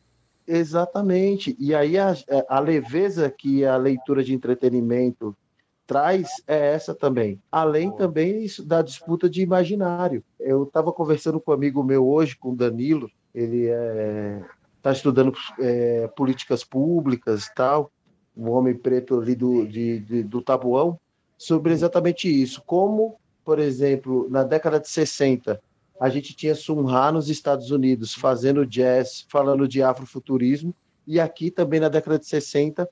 Exatamente. 0.48 1.56
E 1.60 1.76
aí 1.76 1.96
a, 1.98 2.16
a 2.50 2.60
leveza 2.60 3.30
que 3.30 3.63
a 3.63 3.78
leitura 3.78 4.24
de 4.24 4.34
entretenimento 4.34 5.38
traz 5.86 6.28
é 6.48 6.74
essa 6.74 6.96
também. 6.96 7.39
Além 7.52 7.96
também 7.96 8.48
da 8.66 8.82
disputa 8.82 9.30
de 9.30 9.44
imaginário. 9.44 10.24
Eu 10.39 10.63
estava 10.63 10.92
conversando 10.92 11.39
com 11.39 11.52
um 11.52 11.54
amigo 11.54 11.84
meu 11.84 12.08
hoje, 12.08 12.36
com 12.36 12.54
o 12.54 12.56
Danilo, 12.56 13.12
ele 13.34 13.66
está 13.66 13.76
é, 13.76 14.42
tá 14.82 14.92
estudando 14.92 15.34
é, 15.60 16.08
políticas 16.16 16.63
públicas 16.63 17.46
e 17.46 17.54
tal, 17.54 17.92
um 18.36 18.50
homem 18.50 18.74
preto 18.74 19.20
ali 19.20 19.36
do, 19.36 19.68
de, 19.68 20.00
de, 20.00 20.24
do 20.24 20.42
Tabuão, 20.42 21.00
sobre 21.38 21.74
exatamente 21.74 22.30
isso. 22.30 22.62
Como, 22.65 23.17
por 23.43 23.60
exemplo, 23.60 24.28
na 24.30 24.43
década 24.43 24.80
de 24.80 24.89
60, 24.89 25.62
a 26.00 26.10
gente 26.10 26.36
tinha 26.36 26.56
Sun 26.56 26.84
Ra 26.84 27.12
nos 27.12 27.30
Estados 27.30 27.72
Unidos 27.72 28.13
fazendo 28.13 28.65
jazz, 28.65 29.26
falando 29.30 29.67
de 29.67 29.82
afrofuturismo, 29.82 30.74
e 31.06 31.19
aqui 31.19 31.52
também 31.52 31.80
na 31.80 31.89
década 31.89 32.17
de 32.17 32.26
60, 32.26 32.89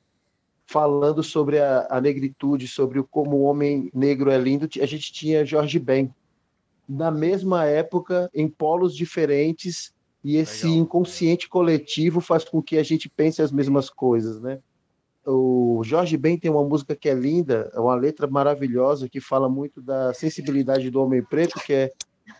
falando 0.65 1.21
sobre 1.21 1.59
a, 1.59 1.87
a 1.89 1.99
negritude, 1.99 2.67
sobre 2.67 2.99
o, 2.99 3.03
como 3.03 3.37
o 3.37 3.43
homem 3.43 3.89
negro 3.93 4.31
é 4.31 4.37
lindo, 4.37 4.67
a 4.81 4.85
gente 4.85 5.11
tinha 5.11 5.45
Jorge 5.45 5.79
Ben. 5.79 6.13
Na 6.87 7.11
mesma 7.11 7.65
época, 7.65 8.29
em 8.33 8.47
polos 8.47 8.95
diferentes, 8.95 9.93
e 10.23 10.37
esse 10.37 10.67
Legal. 10.67 10.83
inconsciente 10.83 11.49
coletivo 11.49 12.21
faz 12.21 12.43
com 12.43 12.61
que 12.61 12.77
a 12.77 12.83
gente 12.83 13.09
pense 13.09 13.41
as 13.41 13.51
mesmas 13.51 13.89
coisas, 13.89 14.39
né? 14.41 14.59
O 15.25 15.81
Jorge 15.83 16.17
Ben 16.17 16.37
tem 16.37 16.49
uma 16.49 16.63
música 16.63 16.95
que 16.95 17.09
é 17.09 17.13
linda, 17.13 17.71
é 17.73 17.79
uma 17.79 17.95
letra 17.95 18.27
maravilhosa 18.27 19.07
que 19.07 19.19
fala 19.19 19.47
muito 19.47 19.81
da 19.81 20.13
sensibilidade 20.13 20.89
do 20.89 21.01
homem 21.01 21.23
preto, 21.23 21.59
que 21.59 21.73
é 21.73 21.93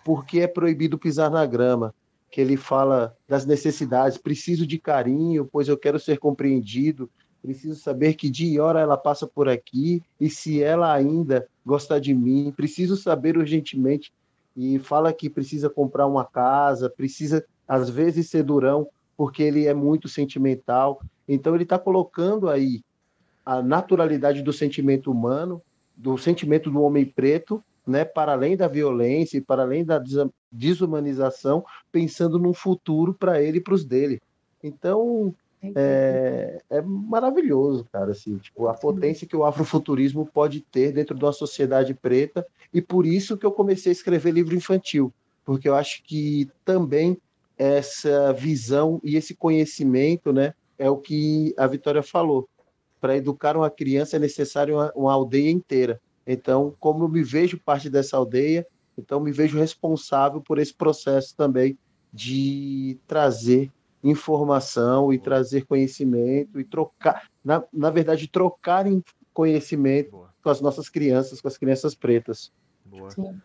Porque 0.03 0.39
é 0.39 0.47
proibido 0.47 0.97
pisar 0.97 1.29
na 1.29 1.45
grama, 1.45 1.93
que 2.31 2.41
ele 2.41 2.57
fala 2.57 3.15
das 3.27 3.45
necessidades, 3.45 4.17
preciso 4.17 4.65
de 4.65 4.79
carinho, 4.79 5.47
pois 5.51 5.67
eu 5.67 5.77
quero 5.77 5.99
ser 5.99 6.17
compreendido, 6.17 7.09
preciso 7.41 7.75
saber 7.75 8.13
que 8.13 8.29
dia 8.29 8.53
e 8.55 8.59
hora 8.59 8.79
ela 8.79 8.97
passa 8.97 9.27
por 9.27 9.49
aqui 9.49 10.01
e 10.19 10.29
se 10.29 10.63
ela 10.63 10.93
ainda 10.93 11.47
gosta 11.65 11.99
de 11.99 12.13
mim, 12.13 12.53
preciso 12.55 12.95
saber 12.95 13.37
urgentemente. 13.37 14.13
E 14.55 14.79
fala 14.79 15.13
que 15.13 15.29
precisa 15.29 15.69
comprar 15.69 16.07
uma 16.07 16.25
casa, 16.25 16.89
precisa 16.89 17.45
às 17.67 17.89
vezes 17.89 18.29
ser 18.29 18.43
durão, 18.43 18.87
porque 19.15 19.43
ele 19.43 19.65
é 19.65 19.73
muito 19.73 20.07
sentimental 20.07 21.01
então 21.27 21.55
ele 21.55 21.63
está 21.63 21.79
colocando 21.79 22.49
aí 22.49 22.81
a 23.45 23.62
naturalidade 23.62 24.41
do 24.41 24.53
sentimento 24.53 25.12
humano, 25.12 25.62
do 25.95 26.17
sentimento 26.17 26.69
do 26.69 26.81
homem 26.81 27.05
preto, 27.05 27.63
né, 27.86 28.05
para 28.05 28.34
além 28.34 28.55
da 28.55 28.67
violência 28.67 29.38
e 29.38 29.41
para 29.41 29.63
além 29.63 29.84
da 29.84 30.01
desumanização, 30.51 31.65
pensando 31.91 32.38
num 32.38 32.53
futuro 32.53 33.13
para 33.13 33.41
ele 33.41 33.57
e 33.57 33.62
para 33.62 33.73
os 33.73 33.84
dele. 33.84 34.21
Então 34.63 35.34
é, 35.75 36.60
é, 36.69 36.81
maravilhoso, 36.81 37.86
cara, 37.91 38.12
assim, 38.12 38.38
tipo, 38.38 38.67
a 38.67 38.73
potência 38.73 39.27
que 39.27 39.36
o 39.36 39.45
afrofuturismo 39.45 40.25
pode 40.25 40.62
ter 40.62 40.91
dentro 40.91 41.15
de 41.15 41.23
uma 41.23 41.31
sociedade 41.31 41.93
preta 41.93 42.45
e 42.73 42.81
por 42.81 43.05
isso 43.05 43.38
que 43.38 43.45
eu 43.45 43.51
comecei 43.51 43.91
a 43.91 43.93
escrever 43.93 44.31
livro 44.31 44.55
infantil, 44.55 45.13
porque 45.45 45.69
eu 45.69 45.75
acho 45.75 46.03
que 46.03 46.49
também 46.65 47.17
essa 47.57 48.34
visão 48.34 48.99
e 49.03 49.15
esse 49.15 49.36
conhecimento, 49.36 50.34
né, 50.34 50.53
é 50.81 50.89
o 50.89 50.97
que 50.97 51.53
a 51.57 51.67
Vitória 51.67 52.01
falou. 52.01 52.49
Para 52.99 53.15
educar 53.15 53.55
uma 53.55 53.69
criança 53.69 54.15
é 54.15 54.19
necessário 54.19 54.75
uma, 54.75 54.91
uma 54.95 55.13
aldeia 55.13 55.51
inteira. 55.51 56.01
Então, 56.25 56.75
como 56.79 57.03
eu 57.03 57.07
me 57.07 57.23
vejo 57.23 57.59
parte 57.59 57.87
dessa 57.87 58.17
aldeia, 58.17 58.65
então 58.97 59.19
me 59.19 59.31
vejo 59.31 59.59
responsável 59.59 60.41
por 60.41 60.57
esse 60.57 60.73
processo 60.73 61.35
também 61.37 61.77
de 62.11 62.97
trazer 63.05 63.71
informação 64.03 65.13
e 65.13 65.19
trazer 65.19 65.67
conhecimento 65.67 66.59
e 66.59 66.63
trocar, 66.63 67.29
na, 67.45 67.63
na 67.71 67.91
verdade, 67.91 68.27
trocar 68.27 68.85
conhecimento 69.31 70.11
Boa. 70.11 70.33
com 70.43 70.49
as 70.49 70.61
nossas 70.61 70.89
crianças, 70.89 71.39
com 71.39 71.47
as 71.47 71.57
crianças 71.59 71.93
pretas. 71.93 72.51
Boa. 72.83 73.11
Sim. 73.11 73.39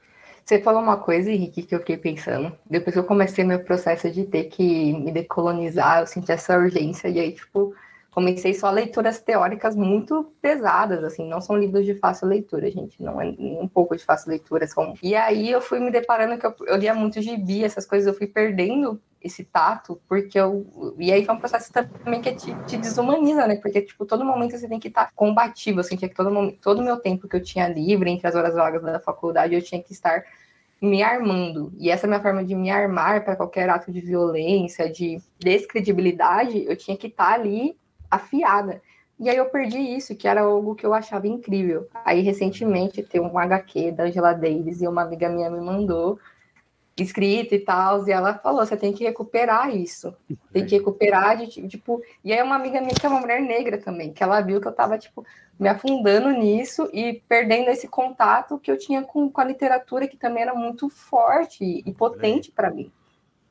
Você 0.47 0.61
falou 0.63 0.81
uma 0.81 0.97
coisa, 0.97 1.29
Henrique, 1.29 1.65
que 1.65 1.75
eu 1.75 1.81
fiquei 1.81 1.97
pensando. 1.97 2.57
Depois 2.71 2.95
que 2.95 3.01
eu 3.01 3.05
comecei 3.05 3.43
meu 3.43 3.59
processo 3.65 4.09
de 4.09 4.25
ter 4.25 4.45
que 4.45 4.93
me 4.93 5.11
decolonizar, 5.11 6.01
eu 6.01 6.07
senti 6.07 6.31
essa 6.31 6.57
urgência, 6.57 7.09
e 7.09 7.19
aí, 7.19 7.33
tipo, 7.33 7.75
comecei 8.17 8.55
só 8.55 8.71
leituras 8.71 9.21
teóricas 9.21 9.77
muito 9.77 10.33
pesadas, 10.41 11.05
assim, 11.05 11.29
não 11.29 11.39
são 11.39 11.55
livros 11.55 11.85
de 11.85 11.95
fácil 11.97 12.27
leitura, 12.27 12.71
gente, 12.71 13.03
não 13.03 13.21
é 13.21 13.27
um 13.27 13.69
pouco 13.69 13.95
de 13.95 14.03
fácil 14.03 14.31
leitura. 14.31 14.67
São... 14.67 14.95
E 15.03 15.15
aí 15.15 15.51
eu 15.51 15.61
fui 15.61 15.81
me 15.81 15.91
deparando 15.91 16.39
que 16.39 16.47
eu, 16.47 16.55
eu 16.67 16.77
lia 16.79 16.95
muito 16.95 17.21
gibi, 17.21 17.63
essas 17.63 17.85
coisas, 17.85 18.07
eu 18.07 18.15
fui 18.15 18.27
perdendo 18.27 18.99
esse 19.21 19.45
tato, 19.45 20.01
porque 20.09 20.41
eu. 20.41 20.95
E 20.99 21.13
aí 21.13 21.27
foi 21.27 21.35
um 21.35 21.39
processo 21.39 21.71
também 21.71 22.23
que 22.23 22.35
te, 22.35 22.55
te 22.67 22.79
desumaniza, 22.79 23.47
né? 23.47 23.57
Porque, 23.57 23.83
tipo, 23.83 24.07
todo 24.07 24.25
momento 24.25 24.57
você 24.57 24.67
tem 24.67 24.81
que 24.81 24.89
estar 24.89 25.13
combativo. 25.15 25.81
Eu 25.81 25.85
sentia 25.85 26.09
que 26.09 26.15
todo 26.15 26.31
momento, 26.31 26.59
todo 26.63 26.79
o 26.79 26.85
meu 26.85 26.97
tempo 26.97 27.29
que 27.29 27.37
eu 27.37 27.43
tinha 27.43 27.69
livre, 27.69 28.09
entre 28.09 28.27
as 28.27 28.35
horas 28.35 28.55
vagas 28.55 28.83
da 28.83 28.99
faculdade, 28.99 29.55
eu 29.55 29.61
tinha 29.61 29.83
que 29.83 29.93
estar 29.93 30.25
me 30.81 31.03
armando. 31.03 31.71
E 31.77 31.91
essa 31.91 32.07
é 32.07 32.09
minha 32.09 32.23
forma 32.23 32.43
de 32.43 32.55
me 32.55 32.71
armar 32.71 33.27
para 33.27 33.37
qualquer 33.37 33.69
ato 33.69 33.93
de 33.93 34.01
violência, 34.01 34.91
de 34.91 35.19
descredibilidade, 35.39 36.65
eu 36.65 36.77
tinha 36.77 36.97
que 36.97 37.09
estar 37.09 37.35
ali 37.35 37.77
afiada. 38.11 38.81
E 39.19 39.31
aí 39.31 39.37
eu 39.37 39.47
perdi 39.47 39.79
isso, 39.79 40.14
que 40.14 40.29
era 40.29 40.42
algo 40.42 40.75
que 40.75 40.85
eu 40.85 40.92
achava 40.92 41.27
incrível. 41.27 41.88
Aí 42.05 42.21
recentemente 42.21 43.03
tem 43.03 43.21
um 43.21 43.38
HQ 43.38 43.92
da 43.92 44.05
Angela 44.05 44.35
Davis 44.35 44.83
e 44.83 44.88
uma 44.88 45.03
amiga 45.03 45.29
minha 45.29 45.51
me 45.51 45.61
mandou 45.61 46.19
escrita 47.03 47.55
e 47.55 47.59
tal, 47.59 48.07
e 48.09 48.11
ela 48.11 48.35
falou, 48.38 48.64
você 48.64 48.77
tem 48.77 48.92
que 48.92 49.05
recuperar 49.05 49.75
isso, 49.75 50.14
tem 50.51 50.64
que 50.64 50.77
recuperar 50.77 51.37
de, 51.37 51.69
tipo, 51.69 52.03
e 52.25 52.33
aí 52.33 52.42
uma 52.42 52.57
amiga 52.57 52.81
minha 52.81 52.95
que 52.95 53.05
é 53.05 53.09
uma 53.09 53.21
mulher 53.21 53.42
negra 53.42 53.77
também, 53.77 54.12
que 54.12 54.23
ela 54.23 54.40
viu 54.40 54.61
que 54.61 54.66
eu 54.66 54.73
tava, 54.73 54.97
tipo, 54.97 55.25
me 55.59 55.69
afundando 55.69 56.31
nisso 56.31 56.88
e 56.92 57.23
perdendo 57.29 57.69
esse 57.69 57.87
contato 57.87 58.59
que 58.59 58.71
eu 58.71 58.79
tinha 58.79 59.03
com, 59.03 59.31
com 59.31 59.40
a 59.40 59.45
literatura, 59.45 60.09
que 60.09 60.16
também 60.16 60.42
era 60.42 60.55
muito 60.55 60.88
forte 60.88 61.83
e 61.85 61.92
potente 61.92 62.51
para 62.51 62.71
mim. 62.71 62.90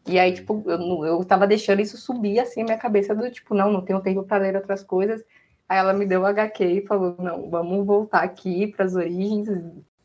E 0.07 0.19
aí, 0.19 0.33
tipo, 0.33 0.63
eu, 0.67 1.05
eu 1.05 1.25
tava 1.25 1.47
deixando 1.47 1.81
isso 1.81 1.97
subir, 1.97 2.39
assim, 2.39 2.61
a 2.61 2.65
minha 2.65 2.77
cabeça 2.77 3.15
do, 3.15 3.29
tipo, 3.31 3.55
não, 3.55 3.71
não 3.71 3.81
tenho 3.81 4.01
tempo 4.01 4.23
para 4.23 4.43
ler 4.43 4.55
outras 4.55 4.83
coisas, 4.83 5.23
Aí 5.67 5.77
ela 5.77 5.93
me 5.93 6.05
deu 6.05 6.21
o 6.21 6.25
HQ 6.25 6.63
e 6.63 6.85
falou: 6.85 7.15
não, 7.19 7.49
vamos 7.49 7.85
voltar 7.85 8.23
aqui 8.23 8.67
para 8.67 8.85
as 8.85 8.95
origens, 8.95 9.47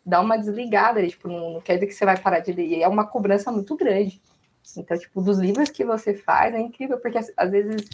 dá 0.04 0.20
uma 0.20 0.38
desligada, 0.38 1.06
tipo, 1.06 1.28
não, 1.28 1.54
não, 1.54 1.60
quer 1.60 1.74
dizer 1.74 1.86
que 1.86 1.92
você 1.92 2.04
vai 2.04 2.16
parar 2.16 2.40
de 2.40 2.52
ler. 2.52 2.80
É 2.80 2.88
uma 2.88 3.06
cobrança 3.06 3.52
muito 3.52 3.76
grande. 3.76 4.20
Então, 4.76 4.98
tipo, 4.98 5.20
dos 5.20 5.38
livros 5.38 5.70
que 5.70 5.84
você 5.84 6.14
faz 6.14 6.54
é 6.54 6.60
incrível, 6.60 6.98
porque 6.98 7.18
às 7.18 7.50
vezes 7.50 7.88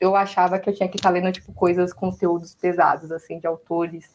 eu 0.00 0.14
achava 0.14 0.58
que 0.58 0.70
eu 0.70 0.74
tinha 0.74 0.88
que 0.88 0.96
estar 0.96 1.10
lendo, 1.10 1.32
tipo, 1.32 1.52
coisas, 1.52 1.92
conteúdos 1.92 2.54
pesados, 2.54 3.10
assim, 3.10 3.40
de 3.40 3.46
autores 3.46 4.08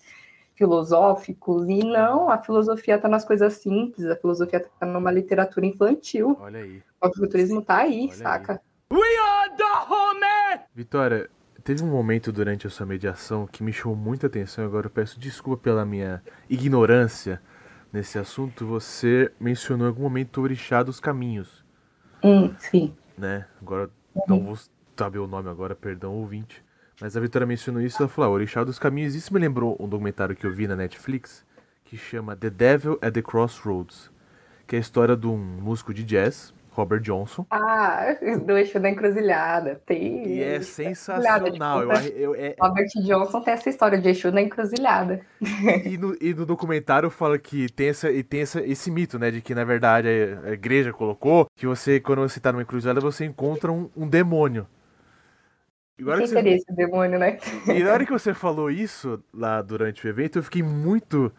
filosóficos, 0.55 1.67
e 1.67 1.83
não, 1.83 2.29
a 2.29 2.37
filosofia 2.37 2.95
está 2.95 3.07
nas 3.07 3.25
coisas 3.25 3.53
simples, 3.53 4.05
a 4.05 4.15
filosofia 4.15 4.59
está 4.59 4.85
numa 4.85 5.11
literatura 5.11 5.65
infantil. 5.65 6.37
Olha 6.39 6.59
aí. 6.59 6.81
O 7.01 7.13
futurismo 7.13 7.59
está 7.59 7.77
aí, 7.77 8.05
Olha 8.05 8.15
saca? 8.15 8.53
Aí. 8.53 8.59
We 8.97 9.17
are 9.17 9.55
the 9.55 9.63
home! 9.63 10.63
Vitória, 10.75 11.29
Teve 11.63 11.81
um 11.81 11.87
momento 11.87 12.29
durante 12.29 12.67
a 12.67 12.69
sua 12.69 12.85
mediação 12.85 13.47
que 13.47 13.63
me 13.63 13.71
chamou 13.71 13.95
muita 13.95 14.27
atenção, 14.27 14.65
agora 14.65 14.87
eu 14.87 14.91
peço 14.91 15.17
desculpa 15.17 15.63
pela 15.63 15.85
minha 15.85 16.21
ignorância 16.49 17.41
nesse 17.91 18.19
assunto. 18.19 18.65
Você 18.65 19.31
mencionou 19.39 19.87
em 19.87 19.89
algum 19.89 20.03
momento 20.03 20.41
o 20.41 20.43
orixá 20.43 20.83
dos 20.83 20.99
caminhos. 20.99 21.63
Hum, 22.21 22.53
sim. 22.59 22.93
Né? 23.17 23.45
Agora, 23.61 23.89
então, 24.13 24.53
saber 24.97 25.19
o 25.19 25.27
nome 25.27 25.49
agora, 25.49 25.73
perdão, 25.73 26.15
ouvinte. 26.15 26.61
Mas 27.01 27.17
a 27.17 27.19
Vitória 27.19 27.45
mencionou 27.45 27.81
isso, 27.81 28.01
ela 28.01 28.09
falou, 28.09 28.31
ah, 28.31 28.33
Orixá 28.33 28.63
dos 28.63 28.79
Caminhos. 28.79 29.15
Isso 29.15 29.33
me 29.33 29.39
lembrou 29.39 29.75
um 29.79 29.87
documentário 29.87 30.35
que 30.35 30.45
eu 30.45 30.51
vi 30.51 30.67
na 30.67 30.75
Netflix, 30.75 31.45
que 31.83 31.97
chama 31.97 32.35
The 32.35 32.49
Devil 32.49 32.99
at 33.01 33.13
the 33.13 33.21
Crossroads, 33.21 34.11
que 34.67 34.75
é 34.75 34.77
a 34.77 34.81
história 34.81 35.15
de 35.15 35.27
um 35.27 35.37
músico 35.37 35.93
de 35.93 36.03
jazz, 36.03 36.53
Robert 36.73 37.01
Johnson. 37.01 37.45
Ah, 37.49 38.15
do 38.45 38.57
eixo 38.57 38.79
da 38.79 38.89
encruzilhada. 38.89 39.81
Tem. 39.85 40.27
E 40.27 40.43
é 40.43 40.61
sensacional. 40.61 41.83
Eu, 41.83 42.33
eu, 42.33 42.35
é... 42.35 42.55
Robert 42.59 42.87
Johnson 43.03 43.41
tem 43.41 43.53
essa 43.53 43.69
história 43.69 43.99
de 43.99 44.07
eixo 44.07 44.31
da 44.31 44.41
encruzilhada. 44.41 45.21
E 45.85 45.97
no, 45.97 46.17
e 46.19 46.33
no 46.33 46.45
documentário 46.45 47.09
fala 47.09 47.37
que 47.37 47.71
tem, 47.71 47.89
essa, 47.89 48.11
e 48.11 48.23
tem 48.23 48.41
essa, 48.41 48.61
esse 48.61 48.89
mito, 48.89 49.19
né? 49.19 49.29
De 49.29 49.41
que 49.41 49.53
na 49.53 49.63
verdade 49.63 50.07
a 50.43 50.51
igreja 50.51 50.91
colocou 50.91 51.47
que 51.55 51.67
você, 51.67 51.99
quando 51.99 52.21
você 52.21 52.39
tá 52.39 52.51
numa 52.51 52.63
encruzilhada, 52.63 52.99
você 52.99 53.25
encontra 53.25 53.71
um, 53.71 53.89
um 53.95 54.07
demônio. 54.07 54.67
Agora 55.99 56.21
que 56.21 56.27
seria 56.27 56.55
esse 56.55 56.73
demônio, 56.73 57.19
né? 57.19 57.37
E 57.67 57.83
na 57.83 57.93
hora 57.93 58.05
que 58.05 58.11
você 58.11 58.33
falou 58.33 58.69
isso 58.71 59.23
lá 59.33 59.61
durante 59.61 60.05
o 60.05 60.09
evento, 60.09 60.39
eu 60.39 60.43
fiquei 60.43 60.63
muito 60.63 61.31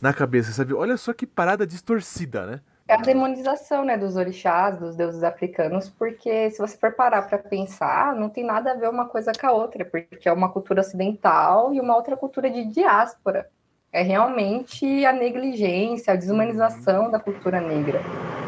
na 0.00 0.12
cabeça, 0.12 0.52
sabe? 0.52 0.72
Olha 0.72 0.96
só 0.96 1.12
que 1.12 1.26
parada 1.26 1.66
distorcida, 1.66 2.46
né? 2.46 2.60
É 2.86 2.94
a 2.94 2.96
demonização, 2.96 3.84
né, 3.84 3.98
dos 3.98 4.16
orixás, 4.16 4.78
dos 4.78 4.96
deuses 4.96 5.22
africanos, 5.22 5.90
porque 5.90 6.50
se 6.50 6.58
você 6.58 6.74
for 6.78 6.92
parar 6.94 7.20
para 7.20 7.36
pensar, 7.36 8.14
não 8.14 8.30
tem 8.30 8.42
nada 8.42 8.72
a 8.72 8.74
ver 8.74 8.88
uma 8.88 9.06
coisa 9.06 9.30
com 9.38 9.46
a 9.46 9.52
outra, 9.52 9.84
porque 9.84 10.26
é 10.26 10.32
uma 10.32 10.50
cultura 10.50 10.80
ocidental 10.80 11.74
e 11.74 11.80
uma 11.80 11.94
outra 11.94 12.16
cultura 12.16 12.48
de 12.50 12.64
diáspora. 12.64 13.50
É 13.90 14.02
realmente 14.02 15.04
a 15.06 15.12
negligência, 15.12 16.12
a 16.12 16.16
desumanização 16.16 17.06
uhum. 17.06 17.10
da 17.10 17.18
cultura 17.18 17.60
negra. 17.60 18.00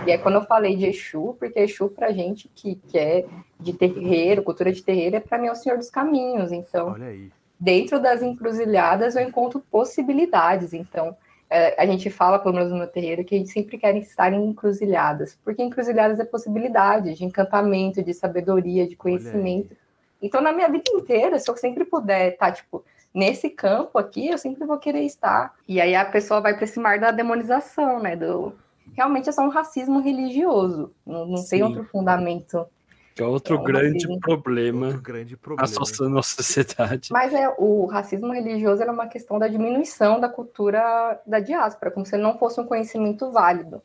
E 0.07 0.11
é 0.11 0.19
quando 0.19 0.37
eu 0.37 0.43
falei 0.43 0.77
de 0.77 0.87
Exu, 0.87 1.37
porque 1.39 1.61
Exu, 1.61 1.89
pra 1.89 2.13
gente 2.13 2.51
que, 2.55 2.75
que 2.75 2.99
é 2.99 3.25
de 3.59 3.73
terreiro, 3.73 4.43
cultura 4.43 4.73
de 4.73 4.83
terreiro, 4.83 5.17
é 5.17 5.21
para 5.21 5.39
mim 5.39 5.49
é 5.49 5.53
o 5.53 5.57
Senhor 5.57 5.79
dos 5.79 5.91
Caminhos. 5.91 6.53
Então, 6.53 6.95
dentro 7.59 8.01
das 8.01 8.23
encruzilhadas, 8.23 9.17
eu 9.17 9.23
encontro 9.23 9.61
possibilidades. 9.71 10.73
Então, 10.73 11.17
é, 11.51 11.81
a 11.83 11.85
gente 11.85 12.09
fala, 12.09 12.39
pelo 12.39 12.55
menos 12.55 12.71
no 12.71 12.79
meu 12.79 12.87
terreiro, 12.87 13.25
que 13.25 13.35
a 13.35 13.39
gente 13.39 13.51
sempre 13.51 13.77
quer 13.77 13.97
estar 13.97 14.33
em 14.33 14.45
encruzilhadas, 14.47 15.37
porque 15.45 15.63
encruzilhadas 15.63 16.21
é 16.21 16.25
possibilidade 16.25 17.15
de 17.15 17.25
encantamento, 17.25 18.03
de 18.03 18.15
sabedoria, 18.15 18.87
de 18.87 18.95
conhecimento. 18.95 19.77
Então, 20.23 20.41
na 20.41 20.53
minha 20.53 20.69
vida 20.69 20.85
inteira, 20.89 21.39
se 21.39 21.51
eu 21.51 21.57
sempre 21.57 21.85
puder 21.85 22.35
estar, 22.35 22.47
tá, 22.47 22.53
tipo, 22.53 22.85
nesse 23.15 23.51
campo 23.51 23.99
aqui, 23.99 24.29
eu 24.29 24.39
sempre 24.39 24.65
vou 24.65 24.79
querer 24.79 25.03
estar. 25.03 25.55
E 25.67 25.81
aí 25.81 25.95
a 25.95 26.05
pessoa 26.05 26.41
vai 26.41 26.55
para 26.55 26.65
esse 26.65 26.79
mar 26.79 26.99
da 26.99 27.11
demonização, 27.11 28.01
né? 28.01 28.17
Do... 28.17 28.53
Realmente 28.95 29.29
é 29.29 29.33
só 29.33 29.43
um 29.43 29.51
racismo 29.51 30.01
religioso, 30.01 30.93
não, 31.07 31.27
não 31.27 31.45
tem 31.45 31.63
outro 31.63 31.85
fundamento 31.85 32.67
que 33.21 33.23
é 33.23 33.27
outro 33.27 33.57
é 33.57 33.63
grande 33.63 34.07
problema, 34.21 34.87
outro 34.87 35.03
grande 35.03 35.37
problema 35.37 35.71
na 36.01 36.09
nossa 36.09 36.43
sociedade. 36.43 37.11
Mas 37.13 37.35
é, 37.35 37.53
o 37.59 37.85
racismo 37.85 38.33
religioso 38.33 38.83
é 38.83 38.91
uma 38.91 39.09
questão 39.09 39.39
da 39.39 39.47
diminuição 39.47 40.19
da 40.19 40.29
cultura 40.29 41.21
da 41.27 41.39
diáspora, 41.39 41.91
como 41.91 42.07
se 42.07 42.17
não 42.17 42.39
fosse 42.39 42.59
um 42.61 42.65
conhecimento 42.65 43.31
válido. 43.31 43.83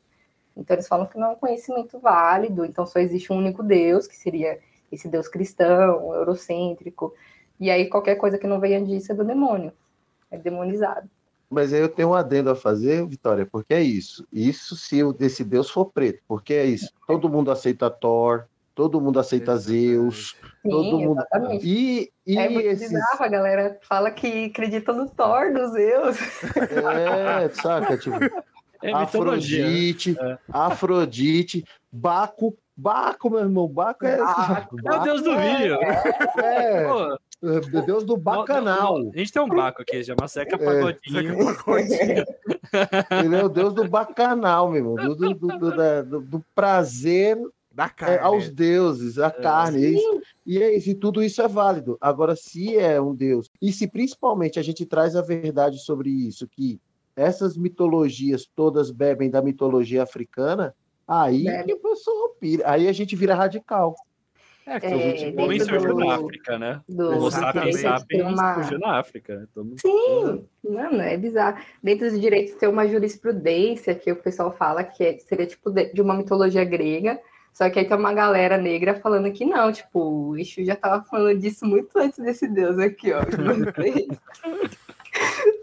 Então 0.55 0.75
eles 0.75 0.87
falam 0.87 1.05
que 1.05 1.17
não 1.17 1.27
é 1.27 1.31
um 1.31 1.35
conhecimento 1.35 1.99
válido, 1.99 2.63
então 2.63 2.85
só 2.85 2.99
existe 2.99 3.33
um 3.33 3.37
único 3.37 3.61
Deus, 3.61 4.07
que 4.07 4.15
seria 4.15 4.57
esse 4.89 5.09
Deus 5.09 5.27
cristão, 5.27 6.15
eurocêntrico. 6.15 7.13
E 7.59 7.69
aí 7.69 7.87
qualquer 7.87 8.15
coisa 8.15 8.37
que 8.37 8.47
não 8.47 8.59
venha 8.59 8.83
disso 8.83 9.11
é 9.11 9.15
do 9.15 9.23
demônio, 9.23 9.71
é 10.29 10.37
demonizado. 10.37 11.09
Mas 11.49 11.71
aí 11.71 11.79
eu 11.79 11.89
tenho 11.89 12.09
um 12.09 12.13
adendo 12.13 12.49
a 12.49 12.55
fazer, 12.55 13.05
Vitória, 13.07 13.45
porque 13.45 13.73
é 13.73 13.81
isso. 13.81 14.27
Isso 14.31 14.75
se 14.75 14.99
esse 15.19 15.43
Deus 15.43 15.69
for 15.69 15.85
preto, 15.85 16.21
porque 16.27 16.53
é 16.53 16.65
isso. 16.65 16.91
Todo 17.07 17.29
mundo 17.29 17.51
aceita 17.51 17.89
Thor, 17.89 18.45
todo 18.73 18.99
mundo 18.99 19.19
aceita 19.19 19.53
exatamente. 19.53 19.87
Zeus, 19.87 20.35
Sim, 20.61 20.69
todo 20.69 20.99
mundo. 20.99 21.19
Exatamente. 21.21 21.67
E, 21.67 22.11
e 22.25 22.37
é 22.37 22.49
muito 22.49 22.67
esses... 22.67 22.89
bizarro, 22.89 23.23
a 23.23 23.27
galera 23.27 23.79
fala 23.83 24.11
que 24.11 24.45
acredita 24.45 24.91
no 24.91 25.09
Thor 25.09 25.53
do 25.53 25.67
Zeus. 25.69 26.17
É, 26.57 27.49
saca? 27.49 27.97
Tipo, 27.97 28.17
é 28.83 28.91
Afrodite, 28.91 30.17
é. 30.19 30.37
Afrodite, 30.49 31.63
Baco, 31.91 32.57
Baco, 32.75 33.29
meu 33.29 33.39
irmão, 33.39 33.67
Baco 33.67 34.05
é. 34.05 34.17
Baco, 34.17 34.75
é 34.85 34.91
o 34.91 34.99
deus 34.99 35.21
do 35.21 35.37
vinho. 35.37 35.75
É. 35.75 36.03
é. 36.43 36.83
é 36.83 37.17
Deus 37.85 38.03
do 38.03 38.17
bacanal. 38.17 38.97
Não, 38.97 39.03
não, 39.05 39.11
a 39.13 39.17
gente 39.17 39.31
tem 39.31 39.41
um 39.41 39.47
Baco 39.47 39.81
aqui, 39.81 40.03
chama 40.03 40.27
Seca 40.27 40.57
Pagodinho. 40.57 41.49
É. 41.81 43.25
Ele 43.25 43.35
é 43.35 43.43
o 43.43 43.49
Deus 43.49 43.73
do 43.73 43.87
bacanal, 43.87 44.69
meu 44.69 44.77
irmão. 44.77 44.95
Do, 44.95 45.15
do, 45.15 45.33
do, 45.33 45.57
do, 45.57 46.21
do 46.21 46.45
prazer 46.53 47.37
da 47.75 47.89
carne. 47.89 48.15
É, 48.15 48.19
aos 48.19 48.49
deuses, 48.49 49.19
a 49.19 49.27
é, 49.27 49.31
carne. 49.31 49.95
Isso, 49.95 50.21
e, 50.45 50.63
é 50.63 50.75
isso, 50.75 50.89
e 50.89 50.95
tudo 50.95 51.21
isso 51.21 51.41
é 51.41 51.47
válido. 51.47 51.97
Agora, 51.99 52.35
se 52.35 52.77
é 52.77 52.99
um 53.01 53.13
deus, 53.13 53.51
e 53.61 53.71
se 53.71 53.85
principalmente 53.87 54.57
a 54.57 54.63
gente 54.63 54.85
traz 54.85 55.15
a 55.15 55.21
verdade 55.21 55.79
sobre 55.79 56.09
isso, 56.09 56.47
que 56.47 56.79
essas 57.15 57.57
mitologias 57.57 58.49
todas 58.55 58.91
bebem 58.91 59.29
da 59.29 59.41
mitologia 59.41 60.03
africana, 60.03 60.73
aí 61.05 61.47
a 61.49 61.63
pessoa 61.77 62.35
pira, 62.39 62.69
aí 62.69 62.87
a 62.87 62.93
gente 62.93 63.15
vira 63.15 63.35
radical. 63.35 63.95
É, 64.67 64.79
que 64.79 64.87
é, 64.87 65.33
o 65.37 65.41
homem 65.41 65.59
surgiu 65.59 65.95
do, 65.95 66.05
na 66.05 66.15
África, 66.15 66.57
né? 66.57 66.81
Do, 66.89 67.25
o 67.25 67.29
Sapiens 67.29 67.81
Sapiens 67.81 68.33
uma... 68.33 68.55
surgiu 68.55 68.79
na 68.79 68.99
África. 68.99 69.47
Todo... 69.53 69.75
Sim, 69.79 70.43
não, 70.63 71.01
é 71.01 71.15
bizarro. 71.17 71.57
Dentro 71.83 72.09
dos 72.09 72.19
direitos 72.19 72.55
tem 72.55 72.67
uma 72.67 72.87
jurisprudência 72.87 73.93
que 73.93 74.11
o 74.11 74.15
pessoal 74.15 74.51
fala 74.51 74.83
que 74.83 75.03
é, 75.03 75.17
seria 75.19 75.45
tipo 75.45 75.69
de, 75.69 75.93
de 75.93 76.01
uma 76.01 76.15
mitologia 76.15 76.65
grega, 76.65 77.19
só 77.53 77.69
que 77.69 77.77
aí 77.77 77.87
tem 77.87 77.95
uma 77.95 78.11
galera 78.11 78.57
negra 78.57 78.95
falando 78.95 79.31
que 79.31 79.45
não, 79.45 79.71
tipo, 79.71 79.99
o 79.99 80.37
Exu 80.37 80.65
já 80.65 80.75
tava 80.75 81.03
falando 81.03 81.39
disso 81.39 81.63
muito 81.65 81.95
antes 81.97 82.17
desse 82.17 82.47
deus 82.47 82.79
aqui, 82.79 83.13
ó. 83.13 83.21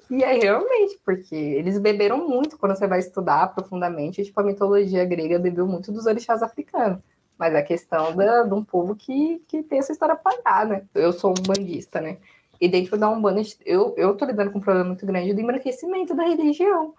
e 0.08 0.22
é 0.22 0.32
realmente, 0.38 1.00
porque 1.04 1.34
eles 1.34 1.78
beberam 1.78 2.28
muito 2.28 2.56
quando 2.56 2.76
você 2.76 2.86
vai 2.86 3.00
estudar 3.00 3.52
profundamente, 3.52 4.22
tipo, 4.22 4.40
a 4.40 4.44
mitologia 4.44 5.04
grega 5.04 5.40
bebeu 5.40 5.66
muito 5.66 5.90
dos 5.90 6.06
orixás 6.06 6.40
africanos. 6.40 7.00
Mas 7.38 7.54
a 7.54 7.62
questão 7.62 8.14
da, 8.14 8.44
de 8.44 8.54
um 8.54 8.64
povo 8.64 8.94
que, 8.94 9.42
que 9.48 9.62
tem 9.62 9.78
essa 9.78 9.92
história 9.92 10.14
apagada, 10.14 10.74
né? 10.74 10.84
Eu 10.94 11.12
sou 11.12 11.30
um 11.30 11.42
bandista, 11.42 12.00
né? 12.00 12.18
E 12.60 12.68
dentro 12.68 12.96
da 12.96 13.10
Umbanda, 13.10 13.42
eu, 13.66 13.94
eu 13.96 14.16
tô 14.16 14.24
lidando 14.24 14.52
com 14.52 14.58
um 14.58 14.62
problema 14.62 14.88
muito 14.88 15.04
grande 15.04 15.34
do 15.34 15.40
embranquecimento 15.40 16.14
da 16.14 16.22
religião 16.22 16.94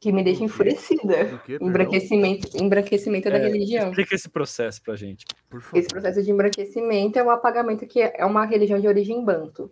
que 0.00 0.12
me 0.12 0.22
deixa 0.22 0.44
enfurecida. 0.44 1.40
embranquecimento, 1.60 2.56
embranquecimento 2.56 3.28
é, 3.28 3.30
da 3.32 3.38
religião. 3.38 3.88
Explica 3.88 4.14
esse 4.14 4.28
processo 4.28 4.82
pra 4.82 4.96
gente, 4.96 5.26
por 5.50 5.60
favor. 5.60 5.78
Esse 5.78 5.88
processo 5.88 6.22
de 6.22 6.30
embranquecimento 6.30 7.18
é 7.18 7.22
um 7.22 7.30
apagamento 7.30 7.86
que 7.86 8.00
é 8.00 8.24
uma 8.24 8.44
religião 8.44 8.80
de 8.80 8.86
origem 8.86 9.24
banto. 9.24 9.70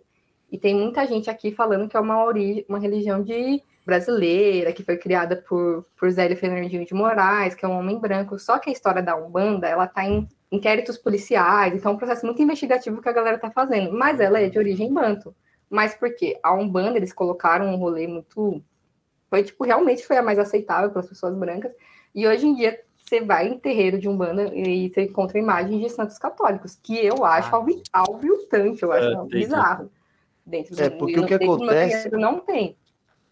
E 0.51 0.57
tem 0.57 0.75
muita 0.75 1.05
gente 1.05 1.29
aqui 1.29 1.51
falando 1.51 1.89
que 1.89 1.95
é 1.95 1.99
uma, 1.99 2.23
origem, 2.23 2.65
uma 2.67 2.79
religião 2.79 3.21
de 3.21 3.61
brasileira, 3.87 4.71
que 4.73 4.83
foi 4.83 4.97
criada 4.97 5.35
por, 5.47 5.85
por 5.97 6.11
Zélio 6.11 6.37
Fernandinho 6.37 6.85
de 6.85 6.93
Moraes, 6.93 7.55
que 7.55 7.65
é 7.65 7.67
um 7.67 7.79
homem 7.79 7.97
branco. 7.97 8.37
Só 8.37 8.59
que 8.59 8.69
a 8.69 8.73
história 8.73 9.01
da 9.01 9.15
Umbanda, 9.15 9.67
ela 9.67 9.87
tá 9.87 10.03
em 10.05 10.27
inquéritos 10.51 10.97
policiais, 10.97 11.73
então 11.73 11.91
é 11.91 11.95
um 11.95 11.97
processo 11.97 12.25
muito 12.25 12.41
investigativo 12.41 13.01
que 13.01 13.09
a 13.09 13.13
galera 13.13 13.39
tá 13.39 13.49
fazendo. 13.49 13.91
Mas 13.91 14.19
ela 14.19 14.39
é 14.39 14.49
de 14.49 14.59
origem 14.59 14.93
banto. 14.93 15.33
Mas 15.69 15.95
por 15.95 16.13
quê? 16.13 16.37
A 16.43 16.53
Umbanda, 16.53 16.97
eles 16.97 17.13
colocaram 17.13 17.65
um 17.67 17.77
rolê 17.77 18.07
muito 18.07 18.61
foi, 19.29 19.43
tipo, 19.43 19.63
realmente 19.63 20.05
foi 20.05 20.17
a 20.17 20.21
mais 20.21 20.39
aceitável 20.39 20.89
para 20.89 21.01
as 21.01 21.09
pessoas 21.09 21.35
brancas. 21.35 21.73
E 22.15 22.27
hoje 22.27 22.47
em 22.47 22.55
dia, 22.55 22.79
você 22.95 23.21
vai 23.21 23.47
em 23.47 23.59
terreiro 23.59 23.99
de 23.99 24.07
Umbanda 24.07 24.53
e 24.53 24.89
você 24.89 25.03
encontra 25.03 25.37
imagens 25.37 25.81
de 25.81 25.89
santos 25.89 26.17
católicos, 26.17 26.77
que 26.81 26.97
eu 26.97 27.25
acho 27.25 27.53
ah. 27.55 27.63
alviltante, 27.91 28.83
eu 28.83 28.91
acho 28.91 29.07
é, 29.07 29.25
bizarro. 29.25 29.91
Dentro 30.45 30.75
do, 30.75 30.81
é, 30.81 30.89
porque 30.89 31.19
o 31.19 31.25
que 31.25 31.33
acontece... 31.33 32.09
não 32.11 32.39
tem. 32.39 32.77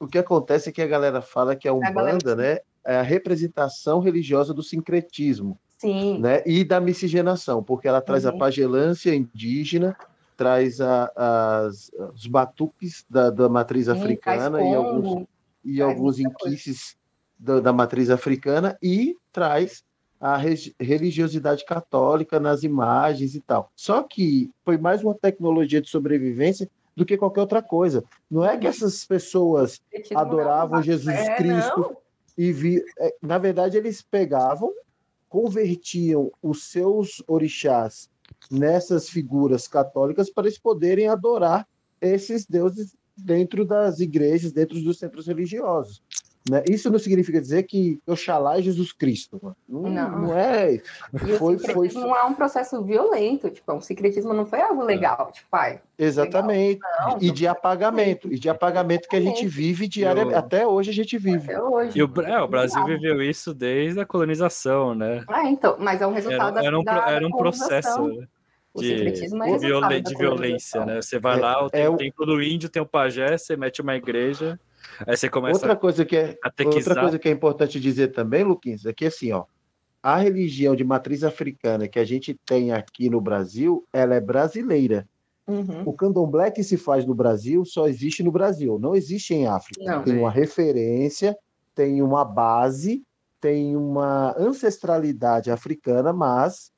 O 0.06 0.08
que 0.08 0.20
acontece 0.20 0.70
é 0.70 0.72
que 0.72 0.82
a 0.84 0.88
galera 0.88 1.20
fala 1.20 1.56
que 1.56 1.68
a 1.68 1.74
Umbanda, 1.74 2.34
a 2.34 2.36
né, 2.36 2.60
é 2.86 2.98
a 2.98 3.02
representação 3.02 4.00
religiosa 4.00 4.54
do 4.54 4.62
sincretismo. 4.62 5.60
Sim. 5.80 6.20
Né, 6.20 6.42
e 6.46 6.64
da 6.64 6.80
miscigenação, 6.80 7.62
porque 7.62 7.88
ela 7.88 8.02
traz 8.02 8.24
uhum. 8.24 8.32
a 8.32 8.38
pagelância 8.38 9.14
indígena, 9.14 9.96
traz 10.38 10.80
a, 10.80 11.12
as, 11.16 11.92
os 12.14 12.28
batuques 12.28 13.06
da, 13.10 13.30
da 13.30 13.50
matriz 13.50 13.86
Sim, 13.86 13.92
africana 13.92 14.62
e 14.62 14.76
alguns 14.76 15.28
e 15.64 15.82
alguns 15.82 16.20
inquices 16.20 16.96
da, 17.40 17.60
da, 17.60 17.74
matriz 17.74 18.12
africana 18.12 18.78
e 18.82 19.18
traz 19.34 19.84
a 20.22 20.38
religiosidade 20.80 21.66
católica 21.66 22.40
nas 22.40 22.64
imagens 22.64 23.34
e 23.34 23.42
tal. 23.42 23.72
Só 23.76 24.04
que 24.04 24.52
foi 24.64 24.78
mais 24.78 25.04
uma 25.04 25.16
tecnologia 25.16 25.82
de 25.82 25.90
sobrevivência 25.90 26.70
do 26.96 27.06
que 27.06 27.18
qualquer 27.18 27.42
outra 27.42 27.62
coisa. 27.62 28.04
Não 28.30 28.46
é 28.46 28.58
que 28.58 28.68
essas 28.68 29.06
pessoas 29.06 29.82
adoravam 30.16 30.82
Jesus 30.82 31.16
é, 31.16 31.36
Cristo 31.36 31.98
e 32.38 32.52
vi... 32.52 32.84
É, 32.98 33.16
na 33.22 33.38
verdade 33.38 33.78
eles 33.78 34.02
pegavam, 34.02 34.72
convertiam 35.28 36.32
os 36.42 36.64
seus 36.64 37.22
orixás 37.28 38.10
nessas 38.50 39.10
figuras 39.10 39.68
católicas 39.68 40.30
para 40.30 40.48
eles 40.48 40.58
poderem 40.58 41.08
adorar 41.08 41.68
esses 42.00 42.46
deuses 42.46 42.96
dentro 43.18 43.66
das 43.66 44.00
igrejas, 44.00 44.52
dentro 44.52 44.80
dos 44.82 45.00
centros 45.00 45.28
religiosos. 45.28 46.02
Né? 46.50 46.64
Isso 46.70 46.92
não 46.92 47.00
significa 47.00 47.42
dizer 47.42 47.64
que 47.64 48.00
Oxalá 48.06 48.60
é 48.60 48.62
Jesus 48.62 48.92
Cristo. 48.94 49.40
Mano. 49.42 49.56
Não, 49.68 49.90
não. 49.90 50.22
não 50.22 50.38
é. 50.38 50.80
Foi, 51.40 51.58
foi, 51.58 51.90
não 51.94 52.16
é 52.16 52.24
um 52.24 52.36
processo 52.36 52.84
violento, 52.84 53.50
tipo, 53.50 53.74
o 53.74 53.82
secretismo 53.82 54.32
não 54.32 54.46
foi 54.46 54.62
algo 54.62 54.84
legal, 54.84 55.32
tipo, 55.32 55.48
pai. 55.50 55.82
Exatamente. 55.98 56.80
Não, 57.00 57.18
e 57.20 57.32
de 57.32 57.48
apagamento, 57.48 58.32
e 58.32 58.38
de 58.38 58.48
apagamento 58.48 59.10
que 59.10 59.16
a 59.16 59.22
gente 59.22 59.48
vive 59.48 59.88
diariamente, 59.88 60.36
até 60.36 60.68
hoje 60.68 60.92
a 60.92 60.94
gente 60.94 61.18
vive. 61.18 61.52
Até 61.52 61.62
hoje. 61.62 61.98
E 61.98 62.04
o, 62.04 62.22
é, 62.22 62.42
o 62.42 62.48
Brasil 62.48 62.84
viveu 62.86 63.24
isso 63.24 63.52
desde 63.52 64.00
a 64.00 64.06
colonização, 64.06 64.94
né? 64.94 65.24
Ah, 65.28 65.50
então, 65.50 65.78
mas 65.80 66.02
é 66.02 66.06
um 66.06 66.14
resultado 66.14 66.60
era, 66.60 66.68
era 66.68 66.80
um, 66.80 66.84
da, 66.84 67.10
era 67.10 67.28
um 67.28 67.32
processo. 67.32 68.08
Né? 68.08 68.28
de, 68.76 69.24
é 69.24 69.58
violen 69.58 70.04
de 70.04 70.16
violência, 70.16 70.86
né? 70.86 71.02
Você 71.02 71.18
vai 71.18 71.38
é, 71.38 71.42
lá, 71.42 71.70
tem 71.70 71.82
é 71.82 71.90
o 71.90 71.96
templo 71.96 72.26
do 72.26 72.42
índio, 72.42 72.70
tem 72.70 72.82
o 72.82 72.86
pajé, 72.86 73.38
você 73.38 73.56
mete 73.56 73.82
uma 73.82 73.96
igreja, 73.96 74.60
aí 75.06 75.18
você 75.18 75.30
começa 75.30 75.60
outra 75.60 75.76
coisa 75.76 76.06
que 76.06 76.16
é 76.16 76.38
Outra 76.66 77.02
coisa 77.02 77.20
que 77.20 77.28
é 77.28 77.32
importante 77.32 77.80
dizer 77.80 78.10
também, 78.10 78.44
Luquinhos, 78.44 78.86
é 78.86 78.94
que 78.94 79.06
assim, 79.06 79.32
ó, 79.32 79.46
a 80.02 80.18
religião 80.18 80.76
de 80.76 80.84
matriz 80.84 81.24
africana 81.24 81.88
que 81.88 82.00
a 82.00 82.06
gente 82.06 82.40
tem 82.46 82.72
aqui 82.72 83.10
no 83.10 83.20
Brasil, 83.20 83.86
ela 83.92 84.16
é 84.16 84.22
brasileira. 84.22 85.08
Uhum. 85.48 85.84
O 85.86 85.94
candomblé 85.94 86.50
que 86.50 86.64
se 86.64 86.78
faz 86.78 87.06
no 87.06 87.14
Brasil 87.14 87.64
só 87.66 87.88
existe 87.88 88.24
no 88.24 88.32
Brasil, 88.32 88.80
não 88.80 88.96
existe 88.96 89.34
em 89.34 89.48
África. 89.48 89.84
Não, 89.84 90.04
tem 90.04 90.18
uma 90.18 90.32
referência, 90.32 91.38
tem 91.74 92.02
uma 92.02 92.26
base, 92.26 93.04
tem 93.40 93.76
uma 93.76 94.36
ancestralidade 94.38 95.52
africana, 95.52 96.12
mas 96.12 96.72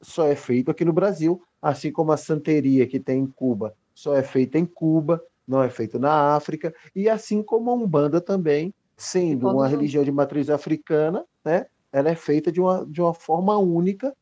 só 0.00 0.26
é 0.26 0.36
feito 0.36 0.70
aqui 0.70 0.84
no 0.84 0.92
Brasil, 0.92 1.42
assim 1.60 1.90
como 1.90 2.12
a 2.12 2.16
santeria 2.16 2.86
que 2.86 3.00
tem 3.00 3.20
em 3.20 3.26
Cuba 3.26 3.74
só 3.94 4.16
é 4.16 4.22
feita 4.22 4.58
em 4.58 4.66
Cuba, 4.66 5.22
não 5.46 5.62
é 5.62 5.70
feito 5.70 5.98
na 5.98 6.34
África, 6.34 6.74
e 6.94 7.08
assim 7.08 7.42
como 7.42 7.70
a 7.70 7.74
Umbanda 7.74 8.20
também, 8.20 8.72
sendo 8.96 9.48
uma 9.48 9.66
religião 9.66 10.04
de 10.04 10.12
matriz 10.12 10.48
africana, 10.48 11.24
né, 11.44 11.66
ela 11.92 12.10
é 12.10 12.14
feita 12.14 12.50
de 12.50 12.60
uma, 12.60 12.86
de 12.86 13.00
uma 13.00 13.12
forma 13.12 13.56
única, 13.58 14.14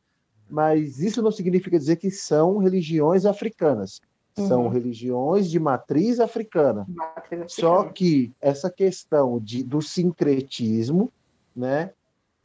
mas 0.49 0.99
isso 0.99 1.21
não 1.21 1.31
significa 1.31 1.77
dizer 1.77 1.95
que 1.95 2.11
são 2.11 2.57
religiões 2.57 3.25
africanas. 3.25 4.01
Uhum. 4.37 4.47
São 4.47 4.67
religiões 4.67 5.49
de 5.49 5.59
matriz 5.59 6.19
africana. 6.19 6.85
matriz 6.89 7.41
africana. 7.41 7.47
Só 7.47 7.83
que 7.85 8.33
essa 8.41 8.69
questão 8.69 9.39
de, 9.39 9.63
do 9.63 9.81
sincretismo 9.81 11.11
né, 11.55 11.91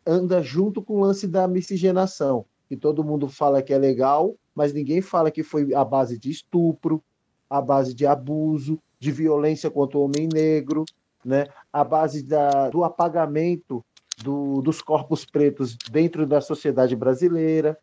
anda 0.05 0.43
junto 0.43 0.83
com 0.83 0.95
o 0.95 1.01
lance 1.01 1.27
da 1.27 1.49
miscigenação 1.49 2.45
que 2.69 2.77
todo 2.77 3.05
mundo 3.05 3.29
fala 3.29 3.63
que 3.63 3.73
é 3.73 3.79
legal, 3.79 4.35
mas 4.55 4.73
ninguém 4.73 5.01
fala 5.01 5.31
que 5.31 5.43
foi 5.43 5.73
a 5.75 5.85
base 5.85 6.19
de 6.19 6.31
estupro, 6.31 7.03
a 7.49 7.61
base 7.61 7.95
de 7.95 8.07
abuso, 8.07 8.79
de 8.99 9.11
violência 9.11 9.71
contra 9.71 9.99
o 9.99 10.03
homem 10.03 10.29
negro, 10.33 10.85
né? 11.25 11.47
a 11.73 11.85
base 11.85 12.23
da, 12.23 12.69
do 12.71 12.85
apagamento 12.85 13.85
do, 14.23 14.63
dos 14.63 14.81
corpos 14.81 15.25
pretos 15.25 15.77
dentro 15.91 16.27
da 16.27 16.41
sociedade 16.41 16.97
brasileira, 16.97 17.79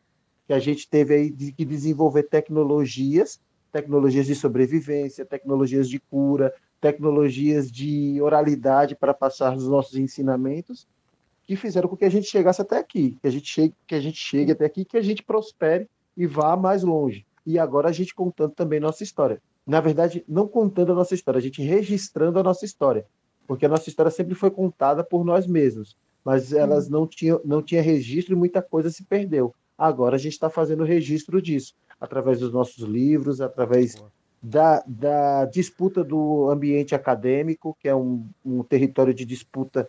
que 0.48 0.54
a 0.54 0.60
gente 0.60 0.90
teve 0.90 1.14
aí 1.14 1.30
de, 1.30 1.52
que 1.52 1.64
desenvolver 1.66 2.24
tecnologias, 2.24 3.40
tecnologias 3.72 4.26
de 4.26 4.36
sobrevivência, 4.36 5.26
tecnologias 5.26 5.90
de 5.90 6.00
cura, 6.00 6.54
tecnologias 6.82 7.72
de 7.72 8.22
oralidade 8.22 8.96
para 8.96 9.14
passar 9.14 9.56
os 9.56 9.68
nossos 9.68 9.96
ensinamentos, 9.96 10.88
que 11.44 11.56
fizeram 11.56 11.90
com 11.90 11.98
que 11.98 12.06
a 12.06 12.10
gente 12.10 12.28
chegasse 12.28 12.62
até 12.62 12.78
aqui, 12.78 13.18
que 13.22 13.28
a 13.28 13.32
gente 13.32 13.48
chegue, 13.48 13.76
que 13.88 13.96
a 13.96 14.00
gente 14.00 14.18
chegue 14.18 14.52
até 14.52 14.66
aqui, 14.66 14.86
que 14.86 14.98
a 14.98 15.02
gente 15.02 15.24
prospere 15.24 15.90
e 16.16 16.26
vá 16.26 16.56
mais 16.56 16.84
longe. 16.84 17.26
E 17.46 17.60
agora 17.60 17.90
a 17.90 17.92
gente 17.92 18.16
contando 18.16 18.54
também 18.54 18.80
nossa 18.80 19.04
história. 19.04 19.42
Na 19.66 19.80
verdade, 19.80 20.24
não 20.28 20.48
contando 20.48 20.92
a 20.92 20.96
nossa 20.96 21.14
história, 21.14 21.38
a 21.38 21.42
gente 21.42 21.62
registrando 21.62 22.40
a 22.40 22.44
nossa 22.44 22.66
história, 22.66 23.06
porque 23.48 23.66
a 23.66 23.70
nossa 23.70 23.90
história 23.90 24.12
sempre 24.12 24.36
foi 24.36 24.52
contada 24.52 25.04
por 25.04 25.24
nós 25.24 25.48
mesmos, 25.48 25.98
mas 26.24 26.52
elas 26.54 26.90
não 26.90 27.08
tinham 27.08 27.40
não 27.44 27.62
tinha 27.62 27.82
registro 27.82 28.34
e 28.34 28.38
muita 28.38 28.62
coisa 28.62 28.90
se 28.90 29.04
perdeu. 29.04 29.54
Agora 29.78 30.16
a 30.16 30.20
gente 30.20 30.34
está 30.34 30.50
fazendo 30.50 30.84
registro 30.84 31.42
disso 31.42 31.74
através 32.00 32.40
dos 32.40 32.52
nossos 32.52 32.84
livros, 32.84 33.40
através 33.40 33.96
da, 34.42 34.84
da 34.86 35.46
disputa 35.46 36.04
do 36.04 36.50
ambiente 36.50 36.94
acadêmico, 36.94 37.78
que 37.80 37.88
é 37.88 37.96
um, 37.96 38.28
um 38.44 38.62
território 38.62 39.14
de 39.14 39.24
disputa 39.24 39.88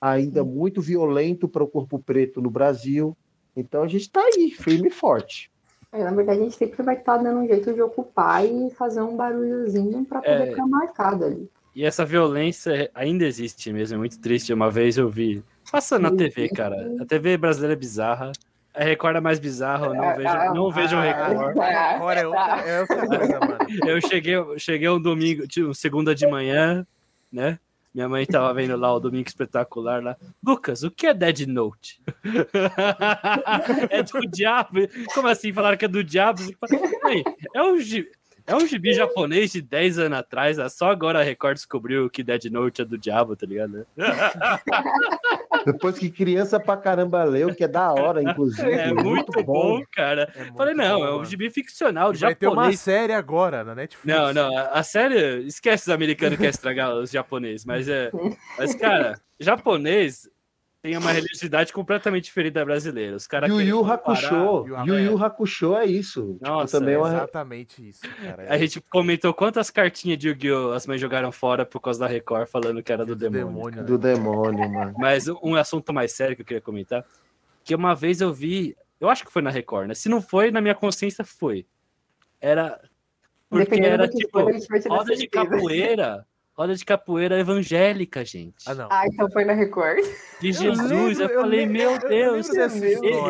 ainda 0.00 0.44
Sim. 0.44 0.48
muito 0.48 0.80
violento 0.80 1.48
para 1.48 1.64
o 1.64 1.68
corpo 1.68 1.98
preto 1.98 2.40
no 2.40 2.50
Brasil. 2.50 3.16
Então 3.56 3.82
a 3.82 3.88
gente 3.88 4.02
está 4.02 4.20
aí, 4.20 4.50
firme 4.50 4.88
e 4.88 4.92
forte. 4.92 5.50
É, 5.96 6.04
na 6.04 6.10
verdade, 6.10 6.40
a 6.40 6.42
gente 6.42 6.56
sempre 6.56 6.82
vai 6.82 6.96
estar 6.96 7.16
tá 7.16 7.22
dando 7.22 7.40
um 7.40 7.46
jeito 7.46 7.72
de 7.72 7.80
ocupar 7.80 8.44
e 8.44 8.70
fazer 8.72 9.00
um 9.00 9.16
barulhozinho 9.16 10.04
para 10.04 10.20
poder 10.20 10.42
é... 10.42 10.46
ficar 10.48 10.66
marcado 10.66 11.24
ali. 11.24 11.50
E 11.74 11.84
essa 11.84 12.04
violência 12.04 12.90
ainda 12.94 13.24
existe 13.24 13.72
mesmo, 13.72 13.96
é 13.96 13.98
muito 13.98 14.20
triste. 14.20 14.52
Uma 14.52 14.70
vez 14.70 14.98
eu 14.98 15.08
vi, 15.08 15.42
passando 15.72 16.02
na 16.02 16.16
TV, 16.16 16.48
cara. 16.50 16.76
A 17.00 17.04
TV 17.04 17.36
brasileira 17.36 17.74
é 17.74 17.76
bizarra. 17.76 18.32
A 18.74 18.84
Record 18.84 19.16
é 19.16 19.20
mais 19.20 19.38
bizarra, 19.38 19.86
eu 19.86 19.94
não 19.94 20.16
vejo, 20.16 20.54
não 20.54 20.70
vejo 20.70 20.96
o 20.96 21.00
Record. 21.00 21.56
Record 21.56 22.18
é 22.18 22.26
outra, 22.26 22.60
é 22.66 22.80
outra 22.80 23.06
coisa, 23.06 23.40
mano. 23.40 23.58
Eu 23.86 24.00
cheguei, 24.02 24.36
cheguei 24.58 24.88
um 24.90 25.00
domingo, 25.00 25.46
tipo, 25.46 25.74
segunda 25.74 26.14
de 26.14 26.26
manhã, 26.26 26.86
né? 27.32 27.58
Minha 27.96 28.10
mãe 28.10 28.26
tava 28.26 28.52
vendo 28.52 28.76
lá 28.76 28.94
o 28.94 29.00
Domingo 29.00 29.26
Espetacular 29.26 30.02
lá. 30.02 30.18
Lucas, 30.46 30.82
o 30.82 30.90
que 30.90 31.06
é 31.06 31.14
Dead 31.14 31.46
Note? 31.46 31.98
é 33.88 34.02
do 34.02 34.20
diabo? 34.30 34.80
Como 35.14 35.28
assim? 35.28 35.50
Falaram 35.50 35.78
que 35.78 35.86
é 35.86 35.88
do 35.88 36.04
diabo? 36.04 36.42
É 37.54 37.62
um, 37.62 37.78
é 38.46 38.54
um 38.54 38.66
gibi 38.66 38.92
japonês 38.92 39.52
de 39.52 39.60
10 39.60 39.98
anos 39.98 40.18
atrás, 40.18 40.56
né? 40.58 40.68
só 40.68 40.90
agora 40.90 41.20
a 41.20 41.22
Record 41.22 41.56
descobriu 41.56 42.08
que 42.08 42.22
Dead 42.22 42.44
Note 42.44 42.82
é 42.82 42.84
do 42.84 42.96
diabo, 42.96 43.34
tá 43.34 43.46
ligado? 43.46 43.86
Depois 45.66 45.98
que 45.98 46.10
criança 46.10 46.60
pra 46.60 46.76
caramba 46.76 47.24
leu, 47.24 47.52
que 47.54 47.64
é 47.64 47.68
da 47.68 47.92
hora, 47.92 48.22
inclusive. 48.22 48.70
É 48.70 48.92
muito, 48.92 49.04
muito 49.04 49.44
bom, 49.44 49.78
bom, 49.78 49.82
cara. 49.90 50.32
É 50.36 50.42
muito 50.44 50.56
Falei, 50.56 50.74
não, 50.74 51.00
bom, 51.00 51.06
é 51.06 51.16
um 51.16 51.24
gibi 51.24 51.50
ficcional 51.50 52.08
Vai 52.08 52.16
japonês. 52.16 52.38
Vai 52.38 52.64
ter 52.64 52.68
uma 52.68 52.72
série 52.72 53.12
agora 53.12 53.64
na 53.64 53.74
Netflix. 53.74 54.16
Não, 54.16 54.32
não, 54.32 54.56
a 54.56 54.82
série, 54.82 55.44
esquece 55.46 55.84
os 55.84 55.88
americanos 55.88 56.36
que 56.36 56.44
quer 56.44 56.50
estragar 56.50 56.94
os 56.94 57.10
japoneses, 57.10 57.64
mas 57.66 57.88
é. 57.88 58.10
Mas, 58.56 58.74
cara, 58.76 59.20
japonês 59.40 60.28
tem 60.86 60.96
uma 60.96 61.10
religiosidade 61.10 61.72
completamente 61.72 62.24
diferente 62.26 62.52
da 62.52 62.64
brasileira. 62.64 63.16
Os 63.16 63.26
caras 63.26 63.50
Yu 63.50 63.60
Yu 63.60 63.84
Hakusho. 63.84 64.66
Yu 64.86 64.98
Yu 65.00 65.24
Hakusho 65.24 65.74
é 65.74 65.84
isso. 65.84 66.34
Tipo, 66.34 66.46
Nossa, 66.46 66.66
tipo, 66.66 66.78
também 66.78 66.94
é 66.94 66.98
uma... 66.98 67.08
exatamente 67.08 67.88
isso. 67.88 68.02
Cara. 68.22 68.44
É... 68.44 68.54
A 68.54 68.58
gente 68.58 68.80
comentou 68.82 69.34
quantas 69.34 69.68
cartinhas 69.68 70.16
de 70.16 70.28
Yu-Gi-Oh! 70.28 70.70
as 70.70 70.86
mães 70.86 71.00
jogaram 71.00 71.32
fora 71.32 71.66
por 71.66 71.80
causa 71.80 71.98
da 71.98 72.06
Record, 72.06 72.46
falando 72.46 72.80
que 72.84 72.92
era 72.92 73.04
do, 73.04 73.16
do 73.16 73.18
demônio. 73.18 73.48
demônio 73.48 73.84
do 73.84 73.98
demônio, 73.98 74.70
mano. 74.70 74.94
Mas 74.96 75.26
um 75.26 75.56
assunto 75.56 75.92
mais 75.92 76.12
sério 76.12 76.36
que 76.36 76.42
eu 76.42 76.46
queria 76.46 76.60
comentar, 76.60 77.04
que 77.64 77.74
uma 77.74 77.92
vez 77.92 78.20
eu 78.20 78.32
vi, 78.32 78.76
eu 79.00 79.08
acho 79.08 79.24
que 79.24 79.32
foi 79.32 79.42
na 79.42 79.50
Record, 79.50 79.88
né? 79.88 79.94
Se 79.94 80.08
não 80.08 80.22
foi, 80.22 80.52
na 80.52 80.60
minha 80.60 80.74
consciência 80.74 81.24
foi. 81.24 81.66
Era 82.40 82.80
porque 83.50 83.64
Dependendo 83.64 83.94
era 83.94 84.08
tipo 84.08 84.38
roda 84.88 85.16
de 85.16 85.26
capoeira 85.26 86.24
roda 86.56 86.74
de 86.74 86.84
capoeira 86.84 87.38
evangélica, 87.38 88.24
gente. 88.24 88.64
Ah, 88.66 88.74
não. 88.74 88.88
Ah, 88.90 89.04
então 89.06 89.30
foi 89.30 89.44
na 89.44 89.52
Record. 89.52 90.02
De 90.40 90.52
Jesus. 90.52 90.90
Eu, 90.90 91.06
lembro, 91.06 91.22
eu 91.22 91.40
falei, 91.40 91.64
eu 91.64 91.68
meu 91.68 91.98
Deus, 91.98 92.48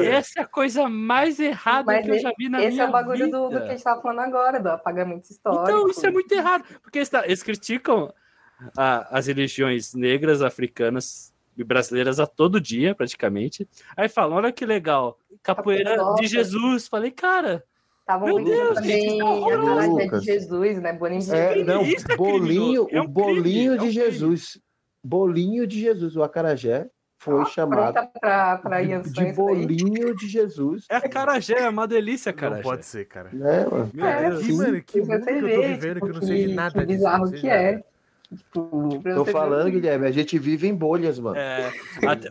essa 0.04 0.40
é 0.40 0.42
a 0.42 0.46
coisa 0.46 0.88
mais 0.88 1.40
errada 1.40 1.92
Mas 1.92 2.04
que 2.04 2.12
eu 2.12 2.18
já 2.20 2.32
vi 2.38 2.48
na 2.48 2.58
minha 2.58 2.70
vida. 2.70 2.74
Esse 2.74 2.80
é 2.80 2.88
o 2.88 2.92
bagulho 2.92 3.30
do, 3.30 3.48
do, 3.48 3.58
que 3.58 3.66
a 3.66 3.70
gente 3.70 3.82
tava 3.82 4.00
falando 4.00 4.20
agora, 4.20 4.60
do 4.60 4.68
apagamento 4.68 5.28
histórico. 5.28 5.64
Então, 5.64 5.88
isso 5.88 6.06
é 6.06 6.10
muito 6.10 6.30
errado. 6.32 6.64
Porque 6.80 6.98
eles, 6.98 7.10
eles 7.24 7.42
criticam 7.42 8.12
a, 8.76 9.18
as 9.18 9.26
religiões 9.26 9.92
negras, 9.92 10.40
africanas 10.40 11.34
e 11.56 11.64
brasileiras 11.64 12.20
a 12.20 12.26
todo 12.26 12.60
dia, 12.60 12.94
praticamente. 12.94 13.68
Aí 13.96 14.08
falam, 14.08 14.36
olha 14.36 14.52
que 14.52 14.64
legal, 14.64 15.18
capoeira 15.42 15.96
de 16.14 16.26
Jesus. 16.28 16.86
Falei, 16.86 17.10
cara, 17.10 17.64
Estavam 18.06 18.28
muito 18.28 18.48
Deus, 18.48 18.74
também 18.76 19.20
a 19.20 20.10
tá 20.10 20.18
de 20.18 20.24
Jesus, 20.24 20.80
né? 20.80 20.92
Bolinho 20.92 21.20
de 21.20 21.34
é, 21.34 21.64
Não, 21.64 21.82
é 21.82 22.16
bolinho, 22.16 22.86
é 22.88 23.00
um 23.00 23.04
o 23.04 23.08
bolinho 23.08 23.76
crime, 23.76 23.78
de 23.78 23.98
é 23.98 24.04
um 24.04 24.10
Jesus. 24.10 24.60
Bolinho 25.02 25.66
de 25.66 25.80
Jesus, 25.80 26.14
o 26.14 26.22
acarajé 26.22 26.88
foi 27.18 27.42
ah, 27.42 27.44
chamado 27.46 28.08
pra, 28.20 28.58
pra 28.58 28.80
de, 28.80 29.10
de 29.10 29.32
bolinho 29.32 30.14
de 30.14 30.28
Jesus. 30.28 30.84
É 30.88 30.98
acarajé, 30.98 31.58
é 31.58 31.68
uma 31.68 31.88
delícia, 31.88 32.32
cara. 32.32 32.56
Não 32.56 32.62
pode 32.62 32.86
ser, 32.86 33.06
cara. 33.06 33.28
É, 33.32 33.68
mano. 33.68 33.90
Meu 33.92 34.06
é, 34.06 34.30
Deus. 34.30 34.46
Que, 34.46 34.52
mano, 34.52 34.82
que 34.84 35.00
mundo 35.00 35.24
que 35.24 35.32
eu 35.32 35.40
tô 35.40 35.62
vivendo 35.62 36.00
que 36.00 36.06
eu 36.08 36.14
não 36.14 36.22
sei 36.22 36.46
de 36.46 36.54
nada 36.54 36.80
que 36.80 36.86
bizarro 36.86 37.32
que 37.32 37.48
é. 37.48 37.82
Tipo, 38.36 39.00
Tô 39.02 39.24
falando, 39.24 39.70
Guilherme, 39.70 40.06
a 40.06 40.10
gente 40.10 40.38
vive 40.38 40.68
em 40.68 40.74
bolhas, 40.74 41.18
mano. 41.18 41.36
É, 41.36 41.72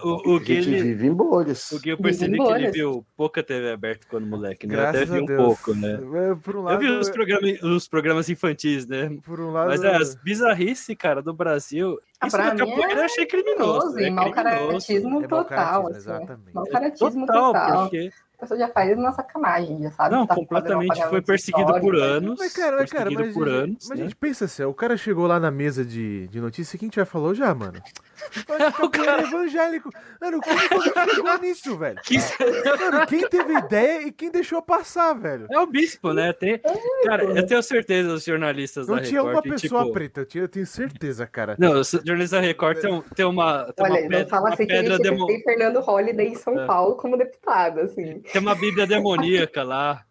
o, 0.04 0.36
o 0.36 0.40
que 0.40 0.58
a 0.58 0.62
gente 0.62 0.76
ele, 0.76 0.82
vive 0.82 1.08
em 1.08 1.14
bolhas. 1.14 1.72
O 1.72 1.82
que 1.82 1.90
eu 1.90 1.98
percebi 1.98 2.38
que 2.38 2.52
ele 2.52 2.72
viu 2.72 3.06
pouca 3.18 3.42
TV 3.42 3.72
aberta 3.72 4.06
quando 4.10 4.28
moleque, 4.28 4.68
né? 4.68 4.76
Graças 4.76 5.10
Até 5.10 5.20
vi 5.20 5.34
um 5.34 5.38
pouco, 5.38 5.74
né? 5.74 5.94
É, 5.94 6.36
por 6.36 6.56
um 6.56 6.62
lado, 6.62 6.84
eu 6.84 6.90
vi 6.90 7.00
os 7.00 7.10
programas, 7.10 7.64
os 7.64 7.88
programas 7.88 8.30
infantis, 8.30 8.86
né? 8.88 9.18
Por 9.24 9.40
um 9.40 9.52
lado, 9.52 9.70
Mas 9.70 9.84
é, 9.84 9.96
as 9.96 10.16
bizarrices, 10.16 10.96
cara, 10.98 11.22
do 11.22 11.34
Brasil. 11.34 12.00
Ah, 12.20 12.28
isso 12.28 12.38
capoeira 12.38 12.94
é 12.94 12.98
eu 13.00 13.04
achei 13.04 13.26
criminoso. 13.26 14.00
É 14.00 14.10
mau 14.10 14.32
caratismo 14.32 15.24
é 15.24 15.28
total. 15.28 15.88
Assim, 15.88 15.98
Exatamente. 15.98 16.54
Mau 16.54 16.66
caratismo 16.66 17.26
total. 17.26 17.54
total. 17.54 17.82
Porque 17.82 18.10
pessoa 18.46 18.60
já 18.60 18.68
faz 18.70 18.98
uma 18.98 19.12
sacanagem, 19.12 19.82
já 19.82 19.92
sabe? 19.92 20.16
Não, 20.16 20.26
tá 20.26 20.36
completamente 20.36 21.02
foi 21.08 21.22
perseguido 21.22 21.80
por 21.80 21.96
anos. 21.96 22.40
Mas, 22.40 22.54
cara, 22.54 22.78
mas, 22.78 22.92
cara, 22.92 23.12
mas, 23.12 23.34
por 23.34 23.48
anos, 23.48 23.88
mas 23.90 23.98
né? 23.98 24.06
a 24.06 24.08
gente 24.08 24.16
pensa 24.16 24.46
assim, 24.46 24.64
o 24.64 24.74
cara 24.74 24.96
chegou 24.96 25.28
lá 25.28 25.40
na 25.40 25.52
mesa 25.52 25.84
de, 25.84 26.28
de 26.28 26.40
notícia, 26.40 26.80
quem 26.80 26.90
já 26.92 27.06
falou 27.06 27.34
já, 27.34 27.54
mano? 27.54 27.82
o 28.82 28.90
cara 28.90 29.22
é 29.22 29.26
evangélico. 29.26 29.90
Mano, 30.22 30.42
como 30.42 30.60
que 30.60 31.16
chegou 31.16 31.38
nisso, 31.40 31.78
velho? 31.78 32.00
Que... 32.02 32.18
Mano, 32.18 33.08
quem 33.08 33.28
teve 33.28 33.54
ideia 33.54 34.08
e 34.08 34.12
quem 34.12 34.32
deixou 34.32 34.62
passar, 34.62 35.14
velho? 35.14 35.48
É 35.50 35.60
o 35.60 35.68
bispo, 35.68 36.14
né? 36.14 36.34
Tem... 36.34 36.60
Cara, 37.04 37.24
eu 37.24 37.46
tenho 37.46 37.62
certeza, 37.62 38.14
os 38.14 38.24
jornalistas 38.24 38.88
não 38.88 38.96
da 38.96 39.02
Record... 39.02 39.16
Não 39.16 39.32
tinha 39.32 39.34
uma 39.34 39.42
pessoa 39.42 39.82
tipo... 39.82 39.94
preta, 39.94 40.22
eu, 40.22 40.26
tinha, 40.26 40.44
eu 40.44 40.50
tenho 40.50 40.66
certeza, 40.66 41.28
cara. 41.28 41.56
Não, 41.60 41.80
os 41.80 41.92
jornalistas 41.92 42.32
da 42.32 42.40
Record 42.40 42.80
tem, 42.80 43.02
tem 43.16 43.26
uma, 43.26 43.72
tem 43.74 43.86
Olha, 43.86 44.02
uma 44.02 44.10
pedra, 44.10 44.28
fala 44.28 44.50
assim 44.50 44.68
pedra 44.68 44.98
que 44.98 45.04
demo... 45.04 45.28
Fernando 45.44 45.80
Holliday 45.80 46.28
em 46.28 46.36
São 46.36 46.60
é. 46.60 46.66
Paulo 46.66 46.96
como 46.96 47.18
deputado, 47.18 47.82
assim. 47.82 48.22
Tem 48.22 48.42
uma 48.42 48.56
bíblia 48.56 48.88
demoníaca 48.88 49.64
lá. 49.64 50.04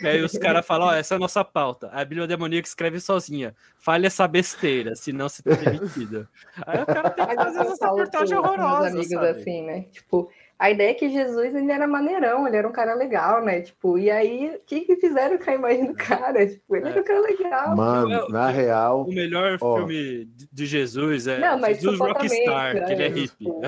E 0.00 0.06
aí 0.06 0.22
os 0.22 0.36
caras 0.36 0.66
falam, 0.66 0.88
ó, 0.88 0.94
essa 0.94 1.14
é 1.14 1.16
a 1.16 1.20
nossa 1.20 1.44
pauta. 1.44 1.88
A 1.92 2.04
Bíblia 2.04 2.26
demoníaca 2.26 2.66
escreve 2.66 3.00
sozinha. 3.00 3.54
Fale 3.78 4.06
essa 4.06 4.26
besteira, 4.26 4.94
senão 4.96 5.28
você 5.28 5.42
tá 5.42 5.54
demitido. 5.54 6.28
Aí 6.66 6.82
o 6.82 6.86
cara 6.86 7.10
tem 7.10 7.26
que 7.26 7.34
fazer 7.34 7.60
essa 7.60 7.86
reportagem 7.86 8.38
horrorosa, 8.38 8.88
amigos 8.88 9.08
sabe? 9.08 9.28
assim, 9.28 9.62
né? 9.62 9.82
Tipo, 9.92 10.30
a 10.62 10.70
ideia 10.70 10.92
é 10.92 10.94
que 10.94 11.10
Jesus 11.10 11.56
ele 11.56 11.72
era 11.72 11.88
maneirão, 11.88 12.46
ele 12.46 12.56
era 12.56 12.68
um 12.68 12.70
cara 12.70 12.94
legal, 12.94 13.44
né? 13.44 13.62
Tipo, 13.62 13.98
e 13.98 14.08
aí, 14.08 14.54
o 14.54 14.60
que, 14.64 14.82
que 14.82 14.94
fizeram 14.94 15.36
com 15.36 15.50
a 15.50 15.54
imagem 15.54 15.86
do 15.86 15.94
cara? 15.94 16.46
Tipo, 16.46 16.76
ele 16.76 16.86
é. 16.86 16.90
era 16.90 17.00
um 17.00 17.04
cara 17.04 17.20
legal. 17.20 17.76
Mano, 17.76 18.28
na 18.28 18.48
real. 18.48 19.02
O 19.02 19.12
melhor 19.12 19.58
ó, 19.60 19.78
filme 19.78 20.30
de 20.52 20.64
Jesus 20.64 21.26
é 21.26 21.40
não, 21.40 21.66
Jesus 21.66 21.98
Rockstar, 21.98 22.74
né? 22.74 22.80
que 22.82 22.92
ele 22.92 23.02
é 23.02 23.08
hippie. 23.08 23.32
Tipo... 23.42 23.60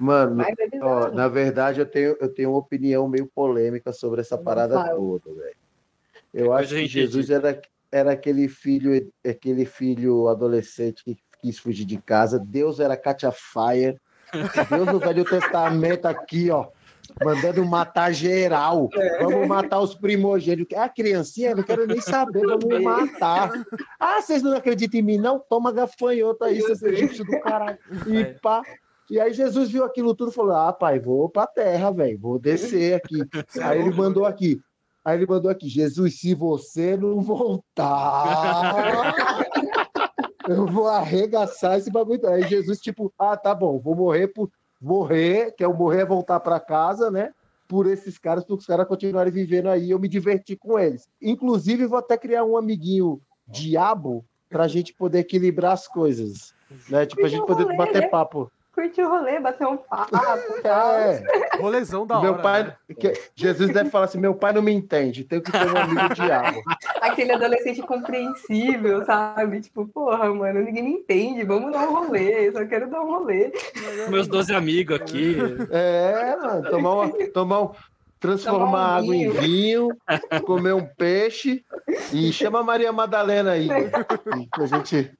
Mano, 0.00 0.42
é 0.42 0.54
ó, 0.82 1.12
na 1.12 1.28
verdade, 1.28 1.78
eu 1.78 1.86
tenho, 1.86 2.16
eu 2.20 2.28
tenho 2.28 2.50
uma 2.50 2.58
opinião 2.58 3.08
meio 3.08 3.30
polêmica 3.32 3.92
sobre 3.92 4.20
essa 4.20 4.36
parada 4.36 4.92
toda, 4.92 5.32
velho. 5.32 5.56
Eu 6.34 6.52
acho 6.52 6.74
que 6.74 6.86
Jesus 6.88 7.30
era, 7.30 7.62
era 7.92 8.10
aquele 8.10 8.48
filho, 8.48 9.12
aquele 9.24 9.64
filho 9.64 10.26
adolescente 10.26 11.04
que 11.04 11.16
quis 11.40 11.56
fugir 11.56 11.84
de 11.84 11.98
casa. 11.98 12.36
Deus 12.36 12.80
era 12.80 12.96
Katia 12.96 13.30
Fire 13.30 13.96
Deus 14.68 14.86
no 14.86 14.98
Velho 14.98 15.24
Testamento 15.24 16.06
aqui, 16.06 16.50
ó, 16.50 16.68
mandando 17.24 17.64
matar 17.64 18.12
geral. 18.12 18.88
É. 18.94 19.24
Vamos 19.24 19.46
matar 19.46 19.80
os 19.80 19.94
primogênitos. 19.94 20.76
É 20.76 20.80
a 20.80 20.88
criancinha, 20.88 21.54
não 21.54 21.62
quero 21.62 21.86
nem 21.86 22.00
saber, 22.00 22.42
vamos 22.46 22.82
matar. 22.82 23.52
Ah, 23.98 24.20
vocês 24.20 24.42
não 24.42 24.56
acreditam 24.56 25.00
em 25.00 25.02
mim, 25.02 25.18
não? 25.18 25.38
Toma 25.38 25.72
gafanhoto 25.72 26.44
aí, 26.44 26.60
seus 26.60 26.82
egípcios 26.82 27.26
do 27.26 27.40
caralho. 27.40 27.78
E 28.06 28.24
pá. 28.40 28.62
E 29.10 29.18
aí 29.18 29.32
Jesus 29.32 29.70
viu 29.70 29.84
aquilo 29.84 30.14
tudo 30.14 30.30
e 30.30 30.34
falou: 30.34 30.54
Ah, 30.54 30.72
pai, 30.72 31.00
vou 31.00 31.28
pra 31.28 31.46
terra, 31.46 31.90
velho, 31.90 32.18
vou 32.18 32.38
descer 32.38 32.94
aqui. 32.94 33.18
Aí 33.60 33.80
ele 33.80 33.90
mandou 33.92 34.24
aqui. 34.24 34.60
Aí 35.04 35.18
ele 35.18 35.26
mandou 35.26 35.50
aqui, 35.50 35.68
Jesus, 35.68 36.20
se 36.20 36.34
você 36.34 36.96
não 36.96 37.20
voltar, 37.20 37.82
eu 40.50 40.66
vou 40.66 40.88
arregaçar 40.88 41.78
esse 41.78 41.90
bagulho. 41.90 42.26
Aí 42.28 42.42
Jesus, 42.42 42.80
tipo, 42.80 43.12
ah, 43.18 43.36
tá 43.36 43.54
bom, 43.54 43.78
vou 43.78 43.94
morrer 43.94 44.28
por 44.28 44.50
morrer, 44.80 45.52
que 45.52 45.62
é 45.62 45.68
o 45.68 45.76
morrer 45.76 46.00
é 46.00 46.06
voltar 46.06 46.40
para 46.40 46.58
casa, 46.58 47.10
né? 47.10 47.30
Por 47.68 47.86
esses 47.86 48.18
caras, 48.18 48.44
para 48.44 48.54
os 48.54 48.66
caras 48.66 48.88
continuarem 48.88 49.32
vivendo 49.32 49.68
aí, 49.68 49.90
eu 49.90 49.98
me 49.98 50.08
diverti 50.08 50.56
com 50.56 50.78
eles. 50.78 51.08
Inclusive, 51.22 51.86
vou 51.86 51.98
até 51.98 52.16
criar 52.16 52.44
um 52.44 52.56
amiguinho 52.56 53.20
diabo 53.46 54.24
para 54.48 54.64
a 54.64 54.68
gente 54.68 54.92
poder 54.92 55.20
equilibrar 55.20 55.72
as 55.72 55.86
coisas, 55.86 56.52
né? 56.88 57.06
Tipo, 57.06 57.24
a 57.24 57.28
gente 57.28 57.46
poder 57.46 57.76
bater 57.76 58.10
papo 58.10 58.50
curtir 58.80 59.02
o 59.02 59.08
rolê, 59.08 59.38
bater 59.38 59.66
um 59.66 59.76
papo. 59.76 60.10
É. 60.64 61.56
Rolezão 61.58 62.06
da 62.06 62.20
meu 62.20 62.32
hora. 62.32 62.42
Pai, 62.42 62.62
né? 62.64 62.76
que, 62.98 63.12
Jesus 63.34 63.72
deve 63.72 63.90
falar 63.90 64.06
assim: 64.06 64.18
meu 64.18 64.34
pai 64.34 64.52
não 64.52 64.62
me 64.62 64.72
entende, 64.72 65.24
tenho 65.24 65.42
que 65.42 65.50
ter 65.50 65.70
um 65.70 65.76
amigo 65.76 66.14
diabo. 66.14 66.62
Aquele 67.00 67.32
adolescente 67.32 67.82
compreensível, 67.82 69.04
sabe? 69.04 69.60
Tipo, 69.60 69.86
porra, 69.86 70.32
mano, 70.32 70.62
ninguém 70.62 70.82
me 70.82 70.90
entende, 70.92 71.44
vamos 71.44 71.72
dar 71.72 71.88
um 71.88 71.94
rolê, 71.94 72.50
só 72.52 72.64
quero 72.64 72.88
dar 72.88 73.00
um 73.00 73.10
rolê. 73.10 73.52
Meus 74.08 74.26
12 74.26 74.54
amigos 74.54 74.96
aqui. 74.96 75.36
É, 75.70 76.36
mano, 76.36 76.70
tomar, 76.70 76.94
uma, 76.94 77.26
tomar 77.32 77.62
um, 77.62 77.70
transformar 78.18 78.68
um 78.70 78.98
água 78.98 79.16
em 79.16 79.30
vinho, 79.30 79.88
comer 80.44 80.74
um 80.74 80.86
peixe 80.86 81.64
e 82.12 82.32
chama 82.32 82.60
a 82.60 82.64
Maria 82.64 82.92
Madalena 82.92 83.52
aí. 83.52 83.68
a 84.52 84.66
gente. 84.66 85.10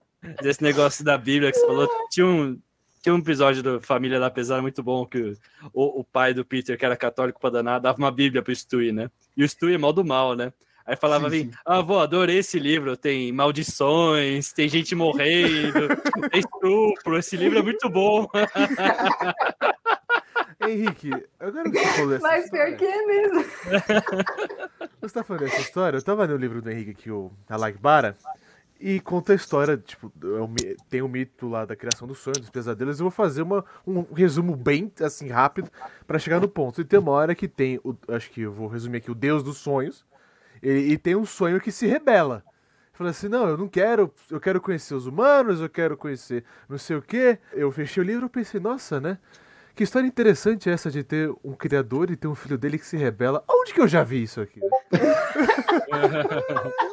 Desse 0.42 0.62
negócio 0.62 1.02
da 1.02 1.16
Bíblia 1.16 1.50
que 1.50 1.58
você 1.58 1.66
falou, 1.66 1.88
tinha 2.10 2.26
um, 2.26 2.58
tinha 3.02 3.14
um 3.14 3.18
episódio 3.18 3.62
do 3.62 3.80
Família 3.80 4.20
da 4.20 4.30
Pesada 4.30 4.60
muito 4.60 4.82
bom 4.82 5.06
que 5.06 5.34
o, 5.72 6.00
o 6.00 6.04
pai 6.04 6.34
do 6.34 6.44
Peter, 6.44 6.78
que 6.78 6.84
era 6.84 6.96
católico 6.96 7.40
pra 7.40 7.50
danar, 7.50 7.80
dava 7.80 7.98
uma 7.98 8.10
Bíblia 8.10 8.42
pro 8.42 8.54
Stewie, 8.54 8.92
né? 8.92 9.10
E 9.36 9.42
o 9.42 9.48
Stewie 9.48 9.74
é 9.74 9.78
mal 9.78 9.92
do 9.92 10.04
mal, 10.04 10.34
né? 10.34 10.52
Aí 10.84 10.96
falava 10.96 11.28
assim, 11.28 11.50
ah, 11.64 11.80
vou, 11.80 12.00
adorei 12.00 12.38
esse 12.38 12.58
livro, 12.58 12.96
tem 12.96 13.30
maldições, 13.32 14.52
tem 14.52 14.68
gente 14.68 14.94
morrendo, 14.94 15.88
tem 16.32 16.40
estupro, 16.40 17.16
esse 17.16 17.36
livro 17.36 17.60
é 17.60 17.62
muito 17.62 17.88
bom. 17.88 18.26
Henrique, 20.68 21.10
agora 21.38 21.70
que 21.70 21.78
você 21.78 21.86
falou 21.86 22.14
essa 22.14 22.26
Mas 22.26 22.50
pior 22.50 22.76
que 22.76 22.84
é 22.84 23.06
mesmo. 23.06 23.44
Você 25.00 25.14
tá 25.14 25.24
falando 25.24 25.44
dessa 25.44 25.60
história? 25.62 25.96
Eu 25.96 26.02
tava 26.02 26.26
no 26.26 26.36
livro 26.36 26.60
do 26.60 26.70
Henrique 26.70 26.90
aqui, 26.90 27.10
o 27.10 27.32
Alagbara, 27.48 28.14
e 28.80 28.98
conta 28.98 29.32
a 29.32 29.36
história, 29.36 29.76
tipo, 29.76 30.10
é 30.64 30.74
tem 30.88 31.02
o 31.02 31.08
mito 31.08 31.48
lá 31.48 31.66
da 31.66 31.76
criação 31.76 32.08
dos 32.08 32.18
sonhos, 32.18 32.38
dos 32.38 32.50
pesadelos. 32.50 32.98
Eu 32.98 33.04
vou 33.04 33.10
fazer 33.10 33.42
uma, 33.42 33.64
um 33.86 34.02
resumo 34.14 34.56
bem, 34.56 34.90
assim, 35.02 35.28
rápido, 35.28 35.70
para 36.06 36.18
chegar 36.18 36.40
no 36.40 36.48
ponto. 36.48 36.80
E 36.80 36.84
tem 36.84 36.98
uma 36.98 37.12
hora 37.12 37.34
que 37.34 37.46
tem, 37.46 37.78
o, 37.84 37.94
acho 38.08 38.30
que 38.30 38.40
eu 38.40 38.52
vou 38.52 38.68
resumir 38.68 38.98
aqui, 38.98 39.10
o 39.10 39.14
deus 39.14 39.42
dos 39.42 39.58
sonhos, 39.58 40.04
e, 40.62 40.70
e 40.70 40.98
tem 40.98 41.14
um 41.14 41.26
sonho 41.26 41.60
que 41.60 41.70
se 41.70 41.86
rebela. 41.86 42.42
Fala 42.94 43.10
assim, 43.10 43.28
não, 43.28 43.48
eu 43.48 43.56
não 43.56 43.68
quero, 43.68 44.12
eu 44.30 44.40
quero 44.40 44.60
conhecer 44.60 44.94
os 44.94 45.06
humanos, 45.06 45.60
eu 45.60 45.68
quero 45.68 45.96
conhecer 45.96 46.44
não 46.68 46.78
sei 46.78 46.96
o 46.96 47.02
quê. 47.02 47.38
Eu 47.52 47.70
fechei 47.70 48.02
o 48.02 48.06
livro 48.06 48.26
e 48.26 48.30
pensei, 48.30 48.60
nossa, 48.60 48.98
né? 48.98 49.18
Que 49.74 49.84
história 49.84 50.06
interessante 50.06 50.68
é 50.68 50.72
essa 50.72 50.90
de 50.90 51.02
ter 51.02 51.32
um 51.42 51.52
criador 51.52 52.10
e 52.10 52.16
ter 52.16 52.28
um 52.28 52.34
filho 52.34 52.58
dele 52.58 52.78
que 52.78 52.86
se 52.86 52.96
rebela. 52.96 53.42
Onde 53.48 53.72
que 53.72 53.80
eu 53.80 53.88
já 53.88 54.02
vi 54.02 54.22
isso 54.22 54.40
aqui? 54.40 54.60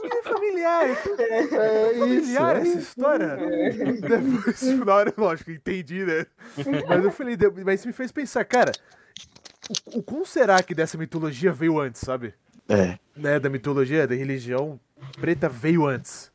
é 0.62 0.96
familiar. 0.96 1.62
É, 1.62 1.92
é 1.92 2.00
familiar 2.00 2.62
isso, 2.62 2.72
essa 2.72 2.80
história. 2.80 3.26
É. 3.26 3.70
Depois, 3.70 4.62
na 4.86 4.96
hora, 4.96 5.14
lógico, 5.18 5.52
entendi, 5.52 6.06
né? 6.06 6.26
Mas 6.88 7.04
eu 7.04 7.12
falei, 7.12 7.38
mas 7.66 7.80
isso 7.80 7.88
me 7.88 7.94
fez 7.94 8.12
pensar, 8.12 8.44
cara, 8.46 8.72
o, 9.94 10.00
o 10.00 10.04
como 10.04 10.26
será 10.26 10.62
que 10.62 10.76
dessa 10.76 10.98
mitologia 10.98 11.52
veio 11.52 11.80
antes, 11.80 12.02
sabe? 12.02 12.34
É. 12.70 12.98
Né, 13.16 13.40
da 13.40 13.50
mitologia, 13.50 14.08
da 14.08 14.16
religião 14.16 14.80
preta 15.20 15.48
veio 15.48 15.86
antes. 15.86 16.32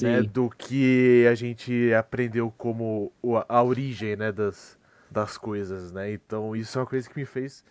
Né, 0.00 0.22
do 0.22 0.48
que 0.48 1.26
a 1.30 1.34
gente 1.34 1.92
aprendeu 1.92 2.52
como 2.56 3.12
a, 3.36 3.58
a 3.58 3.62
origem, 3.62 4.16
né, 4.16 4.32
das, 4.32 4.78
das 5.10 5.36
coisas, 5.36 5.92
né? 5.92 6.10
Então 6.10 6.56
isso 6.56 6.78
é 6.78 6.80
uma 6.80 6.86
coisa 6.86 7.08
que 7.08 7.16
me 7.16 7.26
fez 7.26 7.62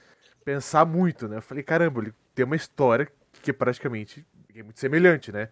pensar 0.45 0.85
muito, 0.85 1.27
né? 1.27 1.37
Eu 1.37 1.41
falei, 1.41 1.63
caramba, 1.63 2.01
ele 2.01 2.13
tem 2.35 2.45
uma 2.45 2.55
história 2.55 3.11
que 3.41 3.49
é 3.49 3.53
praticamente 3.53 4.25
é 4.59 4.63
muito 4.63 4.79
semelhante, 4.79 5.31
né? 5.31 5.49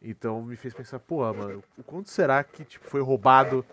Então 0.00 0.42
me 0.42 0.56
fez 0.56 0.74
pensar, 0.74 0.98
pô, 0.98 1.20
mano, 1.32 1.62
o 1.76 1.82
quanto 1.82 2.10
será 2.10 2.44
que 2.44 2.64
tipo, 2.64 2.86
foi 2.86 3.00
roubado, 3.00 3.64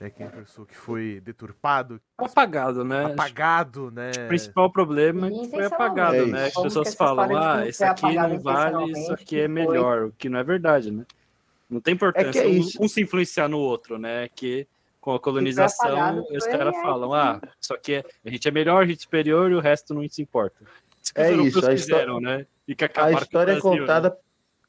né? 0.00 0.10
Quem 0.10 0.28
pensou 0.28 0.64
que 0.66 0.76
foi 0.76 1.20
deturpado? 1.24 2.00
Apagado, 2.18 2.84
né? 2.84 3.06
Apagado, 3.06 3.90
né? 3.90 4.10
O 4.24 4.28
principal 4.28 4.70
problema 4.70 5.28
é 5.28 5.30
que 5.30 5.50
foi 5.50 5.64
apagado, 5.64 6.16
é 6.16 6.26
né? 6.26 6.46
As 6.46 6.54
pessoas 6.54 6.94
falam, 6.94 7.36
ah, 7.36 7.66
esse 7.66 7.84
aqui 7.84 8.14
não 8.14 8.40
vale, 8.40 8.92
isso 8.92 9.12
aqui 9.12 9.40
é 9.40 9.48
melhor, 9.48 10.06
o 10.06 10.12
que 10.12 10.28
não 10.28 10.38
é 10.38 10.44
verdade, 10.44 10.90
né? 10.90 11.04
Não 11.68 11.80
tem 11.80 11.94
importância 11.94 12.40
é 12.40 12.44
é 12.44 12.48
um, 12.48 12.84
um 12.84 12.88
se 12.88 13.02
influenciar 13.02 13.48
no 13.48 13.58
outro, 13.58 13.98
né? 13.98 14.28
Que 14.28 14.66
com 15.00 15.14
a 15.14 15.20
colonização, 15.20 16.24
os 16.30 16.46
caras 16.46 16.74
falam, 16.82 17.14
ah, 17.14 17.40
só 17.60 17.76
que 17.76 18.04
a 18.24 18.28
gente 18.28 18.48
é 18.48 18.50
melhor, 18.50 18.82
a 18.82 18.86
gente 18.86 18.98
é 18.98 19.02
superior 19.02 19.50
e 19.50 19.54
o 19.54 19.60
resto 19.60 19.94
não 19.94 20.06
se 20.08 20.20
importa. 20.20 20.64
Isso 21.14 21.18
é 21.20 21.34
isso, 21.34 21.66
a 21.66 21.70
fizeram, 21.70 22.20
né? 22.20 22.46
E 22.66 22.74
que 22.74 22.84
a 22.84 23.12
história 23.12 23.52
é 23.52 23.60
contada, 23.60 24.10
né? 24.10 24.16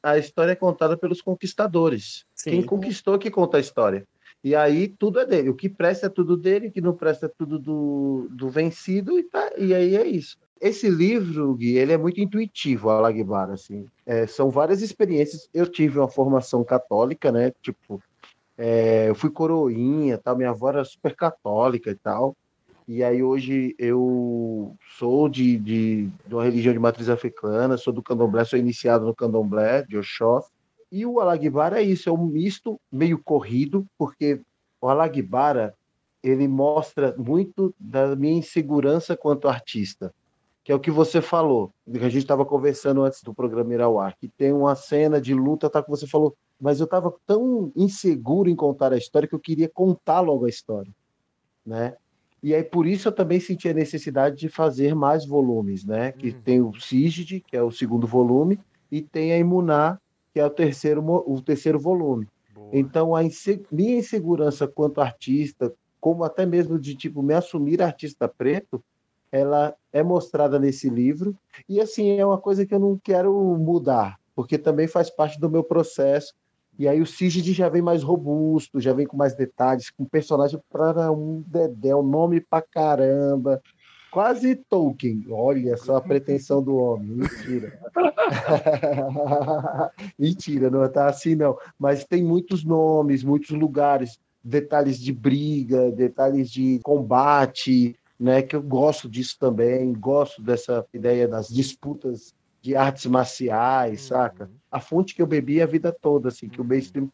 a 0.02 0.18
história 0.18 0.52
é 0.52 0.56
contada 0.56 0.96
pelos 0.96 1.20
conquistadores. 1.20 2.24
Sim. 2.34 2.50
Quem 2.50 2.62
conquistou 2.62 3.18
que 3.18 3.30
conta 3.30 3.56
a 3.56 3.60
história. 3.60 4.06
E 4.42 4.54
aí 4.54 4.88
tudo 4.88 5.18
é 5.18 5.26
dele. 5.26 5.50
O 5.50 5.54
que 5.54 5.68
presta 5.68 6.06
é 6.06 6.08
tudo 6.08 6.36
dele, 6.36 6.68
o 6.68 6.72
que 6.72 6.80
não 6.80 6.94
presta 6.94 7.26
é 7.26 7.28
tudo 7.28 7.58
do, 7.58 8.28
do 8.30 8.48
vencido, 8.48 9.18
e, 9.18 9.24
tá, 9.24 9.50
e 9.56 9.74
aí 9.74 9.96
é 9.96 10.06
isso. 10.06 10.38
Esse 10.60 10.88
livro, 10.88 11.54
Gui, 11.54 11.76
ele 11.76 11.92
é 11.92 11.98
muito 11.98 12.20
intuitivo, 12.20 12.90
a 12.90 13.00
Lagbar, 13.00 13.50
assim. 13.50 13.86
É, 14.04 14.26
são 14.26 14.50
várias 14.50 14.82
experiências. 14.82 15.48
Eu 15.54 15.66
tive 15.66 15.98
uma 15.98 16.08
formação 16.08 16.64
católica, 16.64 17.30
né? 17.30 17.52
Tipo, 17.62 18.02
é, 18.56 19.08
eu 19.08 19.14
fui 19.14 19.30
coroinha, 19.30 20.18
tal, 20.18 20.36
minha 20.36 20.50
avó 20.50 20.68
era 20.70 20.84
super 20.84 21.14
católica 21.14 21.90
e 21.90 21.94
tal. 21.94 22.36
E 22.88 23.04
aí 23.04 23.22
hoje 23.22 23.76
eu 23.78 24.74
sou 24.96 25.28
de, 25.28 25.58
de, 25.58 26.06
de 26.26 26.34
uma 26.34 26.42
religião 26.42 26.72
de 26.72 26.78
matriz 26.78 27.10
africana, 27.10 27.76
sou 27.76 27.92
do 27.92 28.02
candomblé, 28.02 28.42
sou 28.46 28.58
iniciado 28.58 29.04
no 29.04 29.14
candomblé 29.14 29.82
de 29.82 29.98
Oxóssi. 29.98 30.50
E 30.90 31.04
o 31.04 31.20
Alagbara 31.20 31.82
é 31.82 31.84
isso, 31.84 32.08
é 32.08 32.12
um 32.12 32.24
misto 32.24 32.80
meio 32.90 33.22
corrido, 33.22 33.86
porque 33.98 34.40
o 34.80 34.88
Alagbara 34.88 35.74
ele 36.22 36.48
mostra 36.48 37.14
muito 37.18 37.74
da 37.78 38.16
minha 38.16 38.38
insegurança 38.38 39.14
quanto 39.14 39.48
artista, 39.48 40.10
que 40.64 40.72
é 40.72 40.74
o 40.74 40.80
que 40.80 40.90
você 40.90 41.20
falou, 41.20 41.70
que 41.84 41.98
a 41.98 42.08
gente 42.08 42.22
estava 42.22 42.46
conversando 42.46 43.02
antes 43.02 43.22
do 43.22 43.34
programa 43.34 43.74
ir 43.74 43.82
ao 43.82 44.00
ar, 44.00 44.16
que 44.16 44.28
tem 44.28 44.50
uma 44.50 44.74
cena 44.74 45.20
de 45.20 45.34
luta, 45.34 45.68
tá 45.68 45.82
que 45.82 45.90
você 45.90 46.06
falou, 46.06 46.34
mas 46.58 46.80
eu 46.80 46.84
estava 46.84 47.14
tão 47.26 47.70
inseguro 47.76 48.48
em 48.48 48.56
contar 48.56 48.94
a 48.94 48.96
história 48.96 49.28
que 49.28 49.34
eu 49.34 49.38
queria 49.38 49.68
contar 49.68 50.20
logo 50.20 50.46
a 50.46 50.48
história, 50.48 50.90
né? 51.66 51.94
E 52.42 52.54
aí 52.54 52.62
por 52.62 52.86
isso 52.86 53.08
eu 53.08 53.12
também 53.12 53.40
senti 53.40 53.68
a 53.68 53.74
necessidade 53.74 54.36
de 54.36 54.48
fazer 54.48 54.94
mais 54.94 55.26
volumes, 55.26 55.84
né? 55.84 56.12
Que 56.12 56.30
uhum. 56.30 56.40
tem 56.42 56.60
o 56.60 56.72
Sigid, 56.74 57.40
que 57.46 57.56
é 57.56 57.62
o 57.62 57.70
segundo 57.70 58.06
volume, 58.06 58.58
e 58.90 59.02
tem 59.02 59.32
a 59.32 59.38
Imuná, 59.38 59.98
que 60.32 60.40
é 60.40 60.46
o 60.46 60.50
terceiro, 60.50 61.04
o 61.04 61.40
terceiro 61.42 61.78
volume. 61.78 62.28
Boa. 62.54 62.68
Então 62.72 63.14
a 63.14 63.24
inse 63.24 63.62
minha 63.70 63.98
insegurança 63.98 64.68
quanto 64.68 65.00
artista, 65.00 65.72
como 66.00 66.24
até 66.24 66.46
mesmo 66.46 66.78
de 66.78 66.94
tipo 66.94 67.22
me 67.22 67.34
assumir 67.34 67.82
artista 67.82 68.28
preto, 68.28 68.82
ela 69.30 69.74
é 69.92 70.02
mostrada 70.02 70.58
nesse 70.58 70.88
livro 70.88 71.36
e 71.68 71.80
assim 71.80 72.18
é 72.18 72.24
uma 72.24 72.38
coisa 72.38 72.64
que 72.64 72.74
eu 72.74 72.78
não 72.78 72.98
quero 72.98 73.32
mudar, 73.58 74.18
porque 74.34 74.56
também 74.56 74.86
faz 74.86 75.10
parte 75.10 75.38
do 75.38 75.50
meu 75.50 75.62
processo. 75.62 76.34
E 76.78 76.86
aí 76.86 77.00
o 77.00 77.06
Sigid 77.06 77.52
já 77.52 77.68
vem 77.68 77.82
mais 77.82 78.04
robusto, 78.04 78.80
já 78.80 78.92
vem 78.92 79.04
com 79.04 79.16
mais 79.16 79.34
detalhes, 79.34 79.90
com 79.90 80.04
personagem 80.04 80.60
para 80.70 81.10
um 81.10 81.42
dedé, 81.44 81.94
um 81.94 82.04
nome 82.04 82.40
pra 82.40 82.62
caramba. 82.62 83.60
Quase 84.12 84.54
Tolkien. 84.54 85.26
Olha 85.28 85.76
só 85.76 85.96
a 85.96 86.00
pretensão 86.00 86.62
do 86.62 86.76
homem. 86.76 87.16
Mentira. 87.16 87.78
Mentira, 90.16 90.70
não 90.70 90.88
tá 90.88 91.08
assim 91.08 91.34
não. 91.34 91.58
Mas 91.76 92.04
tem 92.04 92.22
muitos 92.22 92.64
nomes, 92.64 93.24
muitos 93.24 93.50
lugares, 93.50 94.18
detalhes 94.42 95.00
de 95.00 95.12
briga, 95.12 95.90
detalhes 95.90 96.48
de 96.48 96.78
combate, 96.84 97.96
né, 98.18 98.40
que 98.40 98.54
eu 98.56 98.62
gosto 98.62 99.08
disso 99.08 99.36
também, 99.38 99.92
gosto 99.92 100.42
dessa 100.42 100.86
ideia 100.92 101.28
das 101.28 101.48
disputas 101.48 102.34
de 102.68 102.76
artes 102.76 103.06
marciais, 103.06 104.02
uhum. 104.02 104.08
saca? 104.08 104.50
A 104.70 104.78
fonte 104.78 105.14
que 105.14 105.22
eu 105.22 105.26
bebi 105.26 105.62
a 105.62 105.66
vida 105.66 105.90
toda, 105.90 106.28
assim, 106.28 106.48
que 106.48 106.60
o 106.60 106.64
mainstream, 106.64 107.10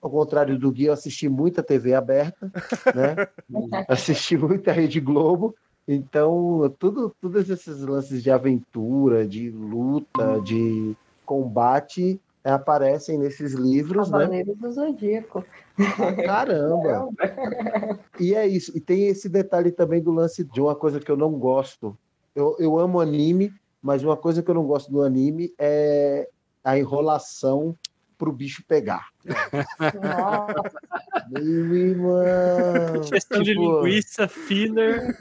ao 0.00 0.08
contrário 0.08 0.56
do 0.56 0.70
Gui, 0.70 0.84
eu 0.84 0.92
assisti 0.92 1.28
muita 1.28 1.64
TV 1.64 1.94
aberta, 1.94 2.52
né? 2.94 3.26
assisti 3.88 4.36
muita 4.36 4.70
Rede 4.70 5.00
Globo, 5.00 5.56
então 5.86 6.72
tudo, 6.78 7.12
todos 7.20 7.50
esses 7.50 7.80
lances 7.80 8.22
de 8.22 8.30
aventura, 8.30 9.26
de 9.26 9.50
luta, 9.50 10.40
de 10.40 10.96
combate 11.26 12.20
aparecem 12.44 13.18
nesses 13.18 13.52
livros, 13.54 14.10
Cavaleiros 14.10 14.54
né? 14.54 14.60
do 14.60 14.72
Zodíaco. 14.72 15.44
Caramba! 16.24 17.08
e 18.20 18.34
é 18.34 18.46
isso. 18.46 18.70
E 18.76 18.80
tem 18.80 19.08
esse 19.08 19.28
detalhe 19.28 19.72
também 19.72 20.00
do 20.00 20.12
lance 20.12 20.44
de 20.44 20.60
uma 20.60 20.76
coisa 20.76 21.00
que 21.00 21.10
eu 21.10 21.16
não 21.16 21.32
gosto. 21.32 21.96
Eu, 22.34 22.54
eu 22.58 22.78
amo 22.78 23.00
anime, 23.00 23.50
mas 23.84 24.02
uma 24.02 24.16
coisa 24.16 24.42
que 24.42 24.50
eu 24.50 24.54
não 24.54 24.64
gosto 24.64 24.90
do 24.90 25.02
anime 25.02 25.52
é 25.58 26.26
a 26.64 26.78
enrolação 26.78 27.76
pro 28.16 28.32
bicho 28.32 28.64
pegar. 28.66 29.08
Nossa. 30.02 30.72
Meu 31.28 31.76
irmão. 31.76 33.02
Questão 33.10 33.42
tipo... 33.42 33.60
de 33.60 33.84
linguiça, 33.84 34.26
filler. 34.26 35.14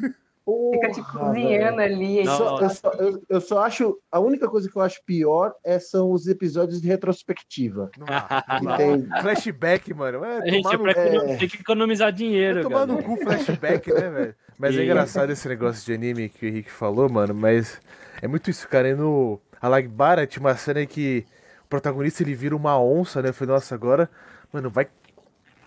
Porra, 0.46 0.72
Fica 0.76 0.92
te 0.92 1.02
cozinhando 1.04 1.82
ali. 1.82 2.20
Eu 2.20 2.26
só, 2.26 2.62
eu, 2.62 2.70
só, 2.70 2.92
eu, 2.92 3.24
eu 3.28 3.42
só, 3.42 3.66
acho. 3.66 4.00
A 4.10 4.22
única 4.22 4.48
coisa 4.48 4.70
que 4.70 4.78
eu 4.78 4.82
acho 4.82 5.04
pior 5.06 5.54
é, 5.62 5.78
são 5.78 6.12
os 6.12 6.28
episódios 6.28 6.82
de 6.82 6.88
retrospectiva. 6.88 7.90
que 7.94 8.78
tem... 8.78 9.22
Flashback, 9.22 9.94
mano. 9.94 10.24
É, 10.24 10.38
a 10.38 10.48
gente 10.48 10.68
é... 10.68 11.36
tem 11.36 11.50
que 11.50 11.60
economizar 11.60 12.14
dinheiro. 12.14 12.60
É 12.60 12.64
tomar 12.64 12.86
no 12.86 13.04
cu 13.04 13.18
flashback, 13.18 13.92
né, 13.92 14.10
velho? 14.10 14.36
Mas 14.58 14.76
e... 14.76 14.80
é 14.80 14.84
engraçado 14.86 15.32
esse 15.32 15.50
negócio 15.50 15.86
de 15.86 15.94
anime 15.94 16.30
que 16.30 16.46
o 16.46 16.50
Henrique 16.50 16.72
falou, 16.72 17.10
mano. 17.10 17.34
Mas 17.34 17.82
é 18.24 18.28
muito 18.28 18.50
isso, 18.50 18.70
cara. 18.70 18.88
E 18.88 18.96
no 18.96 19.38
Alagbara 19.62 20.26
tinha 20.26 20.40
uma 20.40 20.56
cena 20.56 20.86
que 20.86 21.26
o 21.66 21.68
protagonista 21.68 22.24
ele 22.24 22.34
vira 22.34 22.56
uma 22.56 22.80
onça, 22.82 23.22
né? 23.22 23.30
Eu 23.30 23.34
falei, 23.34 23.54
nossa, 23.54 23.76
agora, 23.76 24.10
mano, 24.52 24.70
vai 24.70 24.88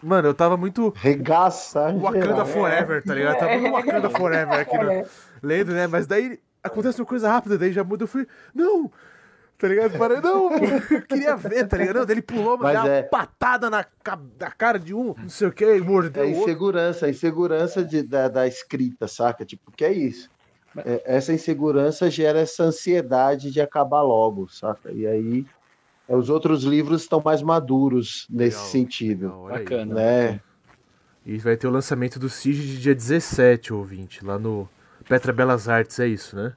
Mano, 0.02 0.28
eu 0.28 0.34
tava 0.34 0.57
muito. 0.57 0.92
Regaça. 0.96 1.92
Wakanda 1.92 2.44
Forever, 2.44 3.02
tá 3.02 3.14
ligado? 3.14 3.34
Eu 3.34 3.38
tava 3.40 3.59
muito 3.59 3.72
Wakanda 3.72 4.11
Forever 4.11 4.61
aqui 4.61 4.78
no... 4.78 5.07
lendo, 5.42 5.72
né? 5.72 5.86
Mas 5.86 6.07
daí 6.07 6.38
acontece 6.62 7.00
uma 7.00 7.07
coisa 7.07 7.30
rápida, 7.30 7.59
daí 7.59 7.72
já 7.72 7.84
muda. 7.84 8.04
Eu 8.04 8.09
fui, 8.09 8.26
não! 8.54 8.90
Tá 9.59 9.68
ligado? 9.68 9.98
Parei, 9.98 10.20
não, 10.20 10.52
eu 10.52 11.02
queria 11.02 11.34
ver, 11.34 11.66
tá 11.66 11.78
ligado? 11.78 11.96
Não, 11.96 12.07
daí 12.07 12.14
ele 12.14 12.22
pulou, 12.22 12.59
mas 12.59 12.82
deu 12.82 12.92
é... 12.92 13.00
uma 13.00 13.09
patada 13.09 13.70
na, 13.70 13.86
na 14.38 14.50
cara 14.50 14.78
de 14.78 14.92
um, 14.92 15.14
não 15.18 15.28
sei 15.30 15.48
o 15.48 15.52
que, 15.52 15.80
mordeu. 15.80 16.24
É 16.24 16.28
insegurança, 16.28 17.07
a 17.07 17.09
insegurança 17.09 17.82
de, 17.82 18.02
da, 18.02 18.28
da 18.28 18.46
escrita, 18.46 19.09
saca? 19.09 19.46
Tipo, 19.46 19.72
que 19.72 19.84
é 19.84 19.92
isso? 19.92 20.30
É, 20.84 21.02
essa 21.04 21.32
insegurança 21.32 22.10
gera 22.10 22.40
essa 22.40 22.64
ansiedade 22.64 23.50
de 23.50 23.60
acabar 23.60 24.02
logo, 24.02 24.48
saca? 24.48 24.92
E 24.92 25.06
aí 25.06 25.46
os 26.08 26.30
outros 26.30 26.62
livros 26.62 27.02
estão 27.02 27.20
mais 27.24 27.42
maduros 27.42 28.26
nesse 28.30 28.56
Legal. 28.56 28.70
sentido. 28.70 29.46
Bacana. 29.48 29.94
Né? 29.94 30.40
E 31.24 31.38
vai 31.38 31.56
ter 31.56 31.66
o 31.66 31.70
lançamento 31.70 32.18
do 32.18 32.28
SIG 32.28 32.54
de 32.54 32.80
dia 32.80 32.94
17, 32.94 33.72
ouvinte, 33.72 34.24
lá 34.24 34.38
no 34.38 34.68
Petra 35.08 35.32
Belas 35.32 35.68
Artes, 35.68 35.98
é 35.98 36.06
isso, 36.06 36.36
né? 36.36 36.54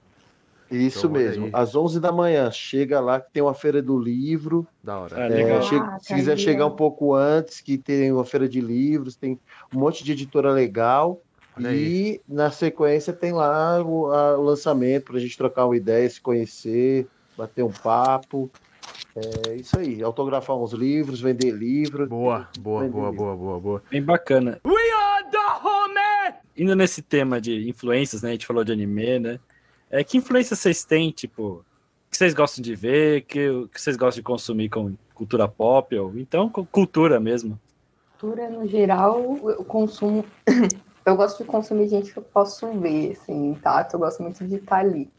Isso 0.72 1.08
então, 1.08 1.12
mesmo, 1.12 1.50
às 1.52 1.76
11 1.76 2.00
da 2.00 2.12
manhã. 2.12 2.52
Chega 2.52 3.00
lá 3.00 3.20
que 3.20 3.32
tem 3.32 3.42
uma 3.42 3.56
feira 3.56 3.82
do 3.82 3.98
livro. 3.98 4.68
Da 4.84 5.00
hora. 5.00 5.18
É, 5.18 5.58
ah, 5.58 5.62
chega, 5.62 5.98
se 6.00 6.14
quiser 6.14 6.38
chegar 6.38 6.68
um 6.68 6.76
pouco 6.76 7.16
antes, 7.16 7.60
que 7.60 7.78
tem 7.78 8.12
uma 8.12 8.24
feira 8.24 8.48
de 8.48 8.62
livros, 8.62 9.16
tem 9.16 9.40
um 9.74 9.80
monte 9.80 10.04
de 10.04 10.12
editora 10.12 10.52
legal. 10.52 11.20
Olha 11.60 11.74
e 11.74 11.76
aí. 11.76 12.22
na 12.28 12.50
sequência 12.50 13.12
tem 13.12 13.34
lá 13.34 13.84
o, 13.84 14.08
a, 14.08 14.38
o 14.38 14.44
lançamento 14.44 15.06
para 15.06 15.18
a 15.18 15.20
gente 15.20 15.38
trocar 15.38 15.66
uma 15.66 15.76
ideia, 15.76 16.10
se 16.10 16.22
conhecer, 16.22 17.06
bater 17.38 17.64
um 17.64 17.72
papo. 17.72 18.50
É 19.48 19.56
isso 19.56 19.78
aí, 19.78 20.02
autografar 20.02 20.56
uns 20.56 20.72
livros, 20.72 21.20
vender 21.20 21.52
livros. 21.52 22.08
Boa, 22.08 22.48
boa, 22.60 22.88
boa, 22.88 23.12
boa, 23.12 23.36
boa, 23.36 23.60
boa. 23.60 23.84
Bem 23.92 24.02
bacana. 24.02 24.60
We 24.64 24.92
are 24.92 25.30
the 25.30 25.38
home! 25.38 26.36
Indo 26.56 26.76
nesse 26.76 27.02
tema 27.02 27.42
de 27.42 27.70
influências, 27.70 28.22
né? 28.22 28.30
A 28.30 28.32
gente 28.32 28.46
falou 28.46 28.64
de 28.64 28.72
anime, 28.72 29.20
né? 29.20 29.40
É, 29.92 30.04
que 30.04 30.18
influência 30.18 30.56
vocês 30.56 30.86
têm, 30.86 31.12
tipo, 31.12 31.66
que 32.10 32.16
vocês 32.16 32.34
gostam 32.34 32.62
de 32.62 32.76
ver, 32.76 33.24
que, 33.24 33.68
que 33.74 33.82
vocês 33.82 33.98
gostam 33.98 34.20
de 34.20 34.24
consumir 34.24 34.70
com 34.70 34.96
cultura 35.14 35.48
pop, 35.48 35.98
ou 35.98 36.18
então 36.18 36.48
com 36.48 36.66
cultura 36.66 37.20
mesmo? 37.20 37.60
Cultura, 38.18 38.50
no 38.50 38.68
geral, 38.68 39.38
eu 39.44 39.64
consumo. 39.66 40.24
Eu 41.06 41.16
gosto 41.16 41.44
de 41.44 41.50
consumir 41.50 41.88
gente 41.88 42.12
que 42.12 42.20
eu 42.20 42.24
posso 42.24 42.68
ver, 42.80 43.12
assim, 43.12 43.58
tá? 43.62 43.88
Eu 43.92 44.00
gosto 44.00 44.22
muito 44.22 44.46
de 44.46 44.56
estar 44.56 44.78
ali. 44.78 45.10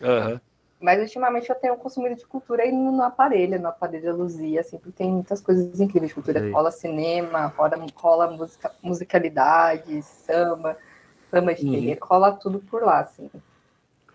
Aham. 0.00 0.32
Uhum. 0.32 0.40
Mas 0.80 0.98
ultimamente 0.98 1.50
eu 1.50 1.54
tenho 1.56 1.76
consumido 1.76 2.16
de 2.16 2.26
cultura 2.26 2.62
aí 2.62 2.72
no, 2.72 2.90
no 2.90 3.02
aparelho, 3.02 3.60
no 3.60 3.68
aparelho 3.68 4.04
da 4.04 4.12
Luzia, 4.14 4.62
assim, 4.62 4.78
porque 4.78 4.96
tem 4.96 5.10
muitas 5.10 5.38
coisas 5.42 5.78
incríveis 5.78 6.08
de 6.08 6.14
cultura. 6.14 6.40
Sim. 6.40 6.50
Rola 6.52 6.70
cinema, 6.70 7.52
rola, 7.54 7.86
rola 7.94 8.30
musica, 8.30 8.72
musicalidade, 8.82 10.02
samba, 10.02 10.78
samba 11.30 11.54
de 11.54 11.66
uhum. 11.66 11.96
rola 12.00 12.32
tudo 12.32 12.60
por 12.60 12.82
lá, 12.82 13.00
assim. 13.00 13.30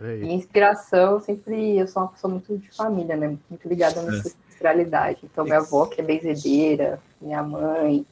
E 0.01 0.33
inspiração, 0.33 1.19
sempre, 1.19 1.77
eu 1.77 1.87
sou 1.87 2.01
uma 2.01 2.11
pessoa 2.11 2.31
muito 2.31 2.57
de 2.57 2.69
família, 2.71 3.15
né? 3.15 3.37
Muito 3.49 3.67
ligada 3.67 4.01
na 4.01 4.13
é. 4.13 4.17
ancestralidade. 4.17 5.19
Então, 5.23 5.45
minha 5.45 5.57
avó, 5.57 5.85
que 5.85 6.01
é 6.01 6.03
benzedeira, 6.03 6.99
minha 7.21 7.43
mãe, 7.43 8.05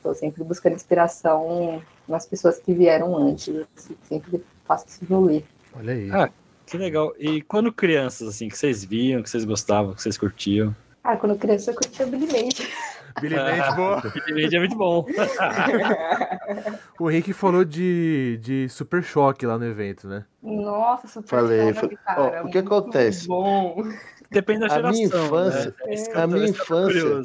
estou 0.00 0.14
sempre 0.14 0.42
buscando 0.42 0.74
inspiração 0.74 1.82
nas 2.08 2.26
pessoas 2.26 2.58
que 2.58 2.72
vieram 2.72 3.16
antes. 3.16 3.54
Assim, 3.76 3.96
sempre 4.08 4.42
faço 4.64 4.86
esse 4.88 5.04
rolê. 5.04 5.42
Olha 5.76 5.92
aí. 5.92 6.10
Ah, 6.10 6.30
que 6.66 6.76
legal. 6.76 7.12
E 7.18 7.42
quando 7.42 7.72
crianças, 7.72 8.28
assim, 8.28 8.48
que 8.48 8.56
vocês 8.56 8.84
viam, 8.84 9.22
que 9.22 9.30
vocês 9.30 9.44
gostavam, 9.44 9.94
que 9.94 10.02
vocês 10.02 10.18
curtiam? 10.18 10.74
Ah, 11.04 11.16
quando 11.16 11.38
criança 11.38 11.70
eu 11.70 11.74
curtia 11.74 12.06
Billy 12.06 12.26
Mandy. 12.26 12.68
Billy 13.20 13.36
Mandy, 13.36 13.76
boa. 13.76 14.00
Billy 14.26 14.42
Mandy 14.42 14.56
é 14.56 14.58
muito 14.58 14.76
bom. 14.76 15.06
o 16.98 17.08
Rick 17.08 17.32
falou 17.32 17.64
de, 17.64 18.38
de 18.42 18.68
Super 18.68 19.02
Choque 19.02 19.46
lá 19.46 19.58
no 19.58 19.64
evento, 19.64 20.08
né? 20.08 20.24
Nossa, 20.42 21.08
Super 21.08 21.28
Falei, 21.28 21.74
Choque, 21.74 21.96
cara. 21.96 22.44
o 22.44 22.50
que 22.50 22.58
acontece? 22.58 23.26
Bom. 23.26 23.82
Depende 24.30 24.60
da 24.60 24.68
geração. 24.68 24.88
A 24.88 24.92
minha 24.92 25.06
infância, 25.06 25.74
né? 25.86 25.94
é. 25.94 26.20
a 26.20 26.26
minha 26.26 26.48
infância, 26.48 27.22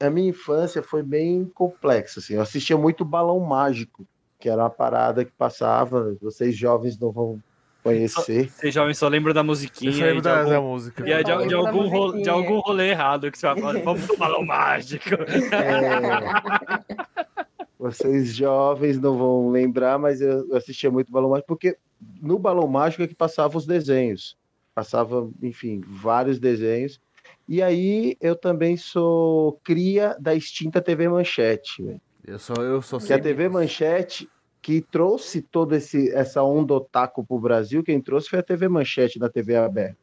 a 0.00 0.10
minha 0.10 0.30
infância 0.30 0.82
foi 0.82 1.02
bem 1.02 1.44
complexa, 1.54 2.20
assim. 2.20 2.34
Eu 2.34 2.42
assistia 2.42 2.76
muito 2.76 3.04
Balão 3.04 3.38
Mágico, 3.40 4.06
que 4.38 4.48
era 4.48 4.62
uma 4.62 4.70
parada 4.70 5.24
que 5.24 5.32
passava, 5.32 6.16
vocês 6.20 6.56
jovens 6.56 6.98
não 6.98 7.12
vão 7.12 7.42
conhecer. 7.82 8.50
Você 8.50 8.70
jovem 8.70 8.94
só 8.94 9.08
lembra 9.08 9.34
da 9.34 9.42
musiquinha. 9.42 10.06
Lembra 10.06 10.22
da, 10.22 10.38
algum, 10.38 10.50
da, 10.50 10.60
música. 10.60 11.08
E 11.08 11.12
é 11.12 11.22
de, 11.22 11.48
de, 11.48 11.54
algum 11.54 11.88
rolê, 11.88 12.22
de 12.22 12.28
algum 12.30 12.58
rolê 12.60 12.90
errado 12.90 13.30
que 13.30 13.38
você 13.38 13.46
vai 13.46 13.60
falar, 13.60 13.80
vamos 13.80 14.06
pro 14.06 14.16
balão 14.16 14.44
mágico. 14.44 15.14
É... 15.52 17.10
Vocês 17.80 18.36
jovens 18.36 19.00
não 19.00 19.16
vão 19.16 19.48
lembrar, 19.48 19.98
mas 19.98 20.20
eu 20.20 20.54
assistia 20.54 20.90
muito 20.90 21.10
Balão 21.10 21.30
Mágico, 21.30 21.48
porque 21.48 21.78
no 22.20 22.38
Balão 22.38 22.68
Mágico 22.68 23.02
é 23.02 23.08
que 23.08 23.14
passava 23.14 23.56
os 23.56 23.64
desenhos. 23.64 24.36
Passava, 24.74 25.30
enfim, 25.42 25.80
vários 25.86 26.38
desenhos. 26.38 27.00
E 27.50 27.60
aí 27.60 28.16
eu 28.20 28.36
também 28.36 28.76
sou 28.76 29.60
cria 29.64 30.16
da 30.20 30.32
extinta 30.32 30.80
TV 30.80 31.08
Manchete. 31.08 32.00
Eu 32.24 32.38
sou, 32.38 32.62
eu 32.62 32.80
sou 32.80 33.00
Que 33.00 33.12
a 33.12 33.18
TV 33.18 33.48
Manchete 33.48 34.30
que 34.62 34.80
trouxe 34.80 35.42
toda 35.42 35.76
esse, 35.76 36.14
essa 36.14 36.44
onda 36.44 36.74
otaku 36.74 37.26
pro 37.26 37.40
Brasil, 37.40 37.82
quem 37.82 38.00
trouxe 38.00 38.28
foi 38.28 38.38
a 38.38 38.42
TV 38.42 38.68
Manchete 38.68 39.18
da 39.18 39.28
TV 39.28 39.56
aberta. 39.56 39.98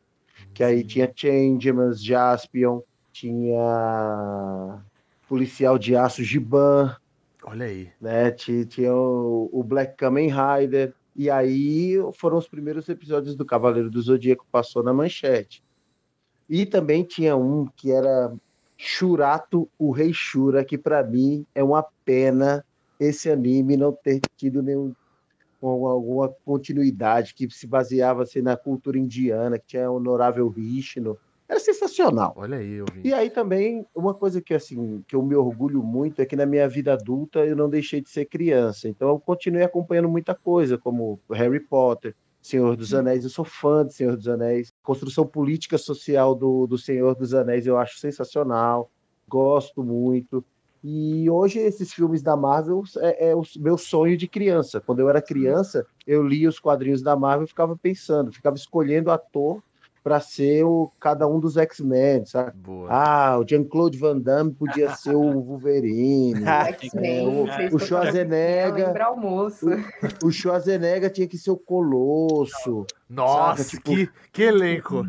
Que 0.54 0.62
aí 0.62 0.84
tinha 0.84 1.10
Changemans, 1.16 2.04
Jaspion, 2.04 2.82
tinha 3.14 4.82
Policial 5.30 5.78
de 5.78 5.96
Aço 5.96 6.24
Giban. 6.26 6.98
Olha 7.46 7.68
aí. 7.68 7.90
Né? 8.02 8.30
Tinha, 8.32 8.66
tinha 8.66 8.94
o, 8.94 9.50
o, 9.54 9.64
Black 9.64 9.96
Kamen 9.96 10.30
Rider. 10.30 10.94
E 11.16 11.30
aí 11.30 11.96
foram 12.14 12.38
os 12.38 12.48
primeiros 12.50 12.90
episódios 12.90 13.38
do 13.38 13.46
Cavaleiro 13.46 13.90
do 13.90 14.02
Zodíaco 14.02 14.46
passou 14.52 14.84
na 14.84 14.92
manchete. 14.92 15.64
E 16.50 16.66
também 16.66 17.04
tinha 17.04 17.36
um 17.36 17.68
que 17.76 17.92
era 17.92 18.34
Shurato, 18.78 19.70
o 19.78 19.92
Rei 19.92 20.12
Shura, 20.14 20.64
que 20.64 20.78
para 20.78 21.04
mim 21.04 21.46
é 21.54 21.64
uma 21.64 21.86
pena 22.06 22.64
esse 23.00 23.30
anime 23.30 23.78
não 23.78 23.92
ter 23.92 24.22
tido 24.36 24.62
nenhum 24.62 24.94
alguma 25.62 26.30
continuidade 26.46 27.34
que 27.34 27.50
se 27.50 27.66
baseava 27.66 28.24
assim, 28.24 28.42
na 28.42 28.56
cultura 28.56 28.98
indiana, 28.98 29.58
que 29.58 29.68
tinha 29.68 29.90
o 29.90 29.96
honorável 29.96 30.50
Vishnu. 30.50 31.18
Era 31.50 31.60
sensacional. 31.60 32.34
Olha 32.36 32.58
aí, 32.58 32.74
eu 32.74 32.86
vi. 32.94 33.08
E 33.08 33.14
aí 33.14 33.30
também, 33.30 33.86
uma 33.96 34.14
coisa 34.14 34.42
que 34.42 34.54
assim, 34.54 35.04
que 35.08 35.16
eu 35.16 35.24
me 35.24 35.34
orgulho 35.34 35.82
muito 35.82 36.22
é 36.22 36.26
que 36.26 36.36
na 36.36 36.46
minha 36.46 36.68
vida 36.68 36.94
adulta 36.94 37.40
eu 37.40 37.56
não 37.56 37.70
deixei 37.70 38.02
de 38.02 38.10
ser 38.10 38.26
criança. 38.26 38.88
Então 38.88 39.08
eu 39.08 39.20
continuei 39.20 39.64
acompanhando 39.64 40.10
muita 40.10 40.36
coisa, 40.36 40.78
como 40.78 41.20
Harry 41.32 41.60
Potter, 41.62 42.14
Senhor 42.48 42.76
dos 42.76 42.94
Anéis. 42.94 43.24
Eu 43.24 43.30
sou 43.30 43.46
fã 43.46 43.86
de 43.86 43.94
Senhor 43.94 44.16
dos 44.16 44.28
Anéis. 44.28 44.74
Construção 44.84 45.26
política 45.26 45.78
social 45.78 46.34
do, 46.34 46.66
do 46.68 46.78
Senhor 46.78 47.16
dos 47.16 47.34
Anéis 47.34 47.68
eu 47.68 47.78
acho 47.78 48.00
sensacional. 48.00 48.90
Gosto 49.28 49.84
muito. 49.84 50.44
E 50.84 51.30
hoje 51.30 51.60
esses 51.60 51.92
filmes 51.92 52.22
da 52.22 52.36
Marvel 52.36 52.84
é, 52.98 53.30
é, 53.30 53.36
o 53.36 53.44
meu 53.58 53.78
sonho 53.78 54.16
de 54.16 54.28
criança. 54.28 54.80
Quando 54.80 55.00
eu 55.00 55.10
era 55.10 55.22
criança, 55.22 55.86
eu 56.06 56.26
lia 56.26 56.48
os 56.48 56.60
quadrinhos 56.60 57.02
da 57.02 57.16
Marvel 57.16 57.46
e 57.46 57.50
ficava 57.50 57.76
pensando, 57.76 58.32
ficava 58.32 58.56
escolhendo 58.56 59.12
ator 59.12 59.62
para 60.08 60.22
ser 60.22 60.64
o, 60.64 60.90
cada 61.02 61.28
um 61.28 61.38
dos 61.38 61.58
X-Men, 61.58 62.26
sabe? 62.26 62.54
Boa. 62.56 62.88
Ah, 62.90 63.38
o 63.38 63.44
Jean-Claude 63.44 63.98
Van 63.98 64.18
Damme 64.18 64.54
podia 64.54 64.92
ser 64.96 65.14
o 65.14 65.42
Wolverine. 65.42 66.46
é, 66.96 67.24
o, 67.24 67.76
o 67.76 67.78
Schwarzenegger. 67.78 68.88
O, 70.24 70.28
o 70.28 70.32
Schwarzenegger 70.32 71.12
tinha 71.12 71.28
que 71.28 71.38
ser 71.38 71.52
o 71.52 71.58
Colosso. 71.58 72.86
Nossa, 73.10 73.66
tipo, 73.66 73.84
que, 73.84 74.10
que 74.32 74.44
elenco! 74.44 75.06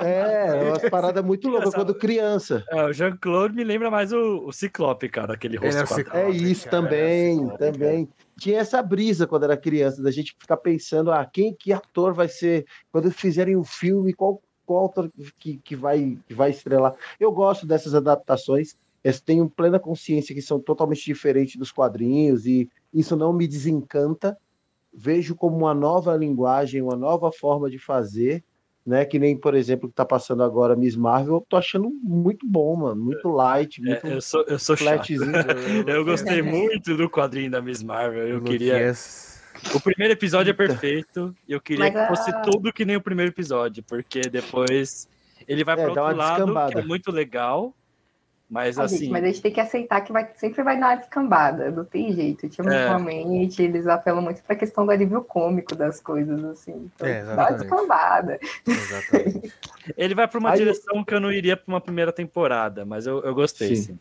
É, 0.00 0.68
umas 0.68 0.82
paradas 0.90 1.24
muito 1.24 1.48
loucas 1.48 1.74
quando 1.74 1.94
criança. 1.94 2.64
É, 2.70 2.84
o 2.84 2.92
Jean-Claude 2.92 3.54
me 3.54 3.64
lembra 3.64 3.90
mais 3.90 4.12
o, 4.12 4.46
o 4.46 4.52
Ciclope, 4.52 5.08
cara, 5.08 5.34
aquele 5.34 5.56
rosto. 5.56 6.00
É, 6.12 6.22
é 6.22 6.30
isso 6.30 6.64
cara, 6.64 6.82
também, 6.82 7.50
é 7.50 7.56
também. 7.56 8.08
Tinha 8.38 8.60
essa 8.60 8.82
brisa 8.82 9.26
quando 9.26 9.44
era 9.44 9.56
criança, 9.56 10.02
da 10.02 10.10
gente 10.10 10.36
ficar 10.38 10.56
pensando, 10.56 11.10
ah, 11.10 11.24
quem, 11.24 11.54
que 11.54 11.72
ator 11.72 12.14
vai 12.14 12.28
ser, 12.28 12.66
quando 12.92 13.10
fizerem 13.10 13.56
o 13.56 13.60
um 13.60 13.64
filme, 13.64 14.12
qual, 14.12 14.40
qual 14.64 14.86
ator 14.86 15.10
que, 15.38 15.58
que, 15.58 15.74
vai, 15.74 16.18
que 16.26 16.34
vai 16.34 16.50
estrelar. 16.50 16.94
Eu 17.18 17.32
gosto 17.32 17.66
dessas 17.66 17.94
adaptações, 17.94 18.76
eu 19.02 19.20
tenho 19.20 19.48
plena 19.48 19.78
consciência 19.78 20.34
que 20.34 20.42
são 20.42 20.60
totalmente 20.60 21.04
diferentes 21.04 21.56
dos 21.56 21.72
quadrinhos 21.72 22.46
e 22.46 22.68
isso 22.92 23.16
não 23.16 23.32
me 23.32 23.46
desencanta. 23.46 24.36
Vejo 24.92 25.34
como 25.34 25.56
uma 25.56 25.74
nova 25.74 26.16
linguagem, 26.16 26.82
uma 26.82 26.96
nova 26.96 27.30
forma 27.32 27.70
de 27.70 27.78
fazer 27.78 28.44
né? 28.88 29.04
Que 29.04 29.18
nem, 29.18 29.36
por 29.36 29.54
exemplo, 29.54 29.88
que 29.88 29.94
tá 29.94 30.04
passando 30.04 30.42
agora 30.42 30.74
Miss 30.74 30.96
Marvel, 30.96 31.34
eu 31.34 31.46
tô 31.46 31.56
achando 31.56 31.90
muito 32.02 32.46
bom, 32.46 32.74
mano. 32.74 33.04
Muito 33.04 33.28
light, 33.28 33.80
é, 33.80 33.84
muito 33.84 34.06
é, 34.06 34.14
eu 34.14 34.20
sou, 34.22 34.42
eu 34.48 34.58
sou 34.58 34.76
flatzinho. 34.76 35.20
eu, 35.86 35.96
eu 35.96 36.04
gostei 36.04 36.40
muito 36.40 36.96
do 36.96 37.08
quadrinho 37.08 37.50
da 37.50 37.60
Miss 37.60 37.82
Marvel. 37.82 38.26
Eu 38.26 38.40
queria. 38.40 38.92
O 39.74 39.80
primeiro 39.80 40.14
episódio 40.14 40.50
é 40.50 40.54
perfeito. 40.54 41.34
Eu 41.46 41.60
queria 41.60 41.90
Mas, 41.90 41.92
que 41.92 42.08
fosse 42.08 42.42
tudo 42.42 42.72
que 42.72 42.84
nem 42.84 42.96
o 42.96 43.00
primeiro 43.00 43.30
episódio, 43.30 43.82
porque 43.82 44.22
depois 44.22 45.06
ele 45.46 45.64
vai 45.64 45.74
é, 45.74 45.78
para 45.78 45.88
outro 45.88 46.16
lado, 46.16 46.72
que 46.72 46.78
é 46.78 46.82
muito 46.82 47.12
legal. 47.12 47.74
Mas 48.50 48.78
ah, 48.78 48.84
assim. 48.84 48.98
Gente, 48.98 49.10
mas 49.10 49.24
a 49.24 49.26
gente 49.26 49.42
tem 49.42 49.52
que 49.52 49.60
aceitar 49.60 50.00
que 50.00 50.10
vai, 50.10 50.30
sempre 50.36 50.62
vai 50.62 50.80
dar 50.80 50.88
uma 50.88 50.94
descambada, 50.96 51.70
não 51.70 51.84
tem 51.84 52.12
jeito. 52.12 52.44
Ultimamente, 52.44 53.60
é. 53.60 53.64
eles 53.66 53.86
apelam 53.86 54.22
muito 54.22 54.42
para 54.42 54.54
a 54.54 54.58
questão 54.58 54.86
do 54.86 54.90
alívio 54.90 55.22
cômico 55.22 55.74
das 55.74 56.00
coisas, 56.00 56.42
assim. 56.44 56.90
Então, 56.94 57.06
é, 57.06 57.24
dá 57.24 57.34
uma 57.34 57.50
descambada. 57.50 58.40
Exatamente. 58.66 59.52
Ele 59.96 60.14
vai 60.14 60.26
para 60.26 60.38
uma 60.38 60.50
Aí, 60.50 60.58
direção 60.58 61.04
que 61.04 61.14
eu 61.14 61.20
não 61.20 61.30
iria 61.30 61.56
para 61.56 61.72
uma 61.72 61.80
primeira 61.80 62.12
temporada, 62.12 62.86
mas 62.86 63.06
eu, 63.06 63.22
eu 63.22 63.34
gostei, 63.34 63.76
sim. 63.76 63.82
sim. 63.82 63.98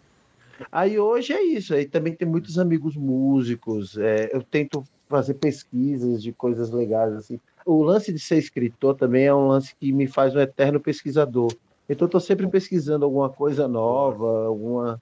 Aí 0.71 0.97
hoje 0.97 1.33
é 1.33 1.43
isso. 1.43 1.73
Aí 1.73 1.85
também 1.85 2.13
tem 2.13 2.27
muitos 2.27 2.57
amigos 2.57 2.95
músicos. 2.95 3.97
É, 3.97 4.29
eu 4.33 4.41
tento 4.41 4.83
fazer 5.09 5.35
pesquisas 5.35 6.21
de 6.21 6.31
coisas 6.31 6.71
legais, 6.71 7.13
assim. 7.13 7.39
O 7.65 7.83
lance 7.83 8.13
de 8.13 8.19
ser 8.19 8.37
escritor 8.37 8.95
também 8.95 9.25
é 9.25 9.33
um 9.33 9.47
lance 9.47 9.75
que 9.75 9.91
me 9.91 10.07
faz 10.07 10.33
um 10.33 10.39
eterno 10.39 10.79
pesquisador. 10.79 11.53
Então, 11.89 12.05
estou 12.05 12.21
sempre 12.21 12.47
pesquisando 12.47 13.05
alguma 13.05 13.29
coisa 13.29 13.67
nova, 13.67 14.47
alguma, 14.47 15.01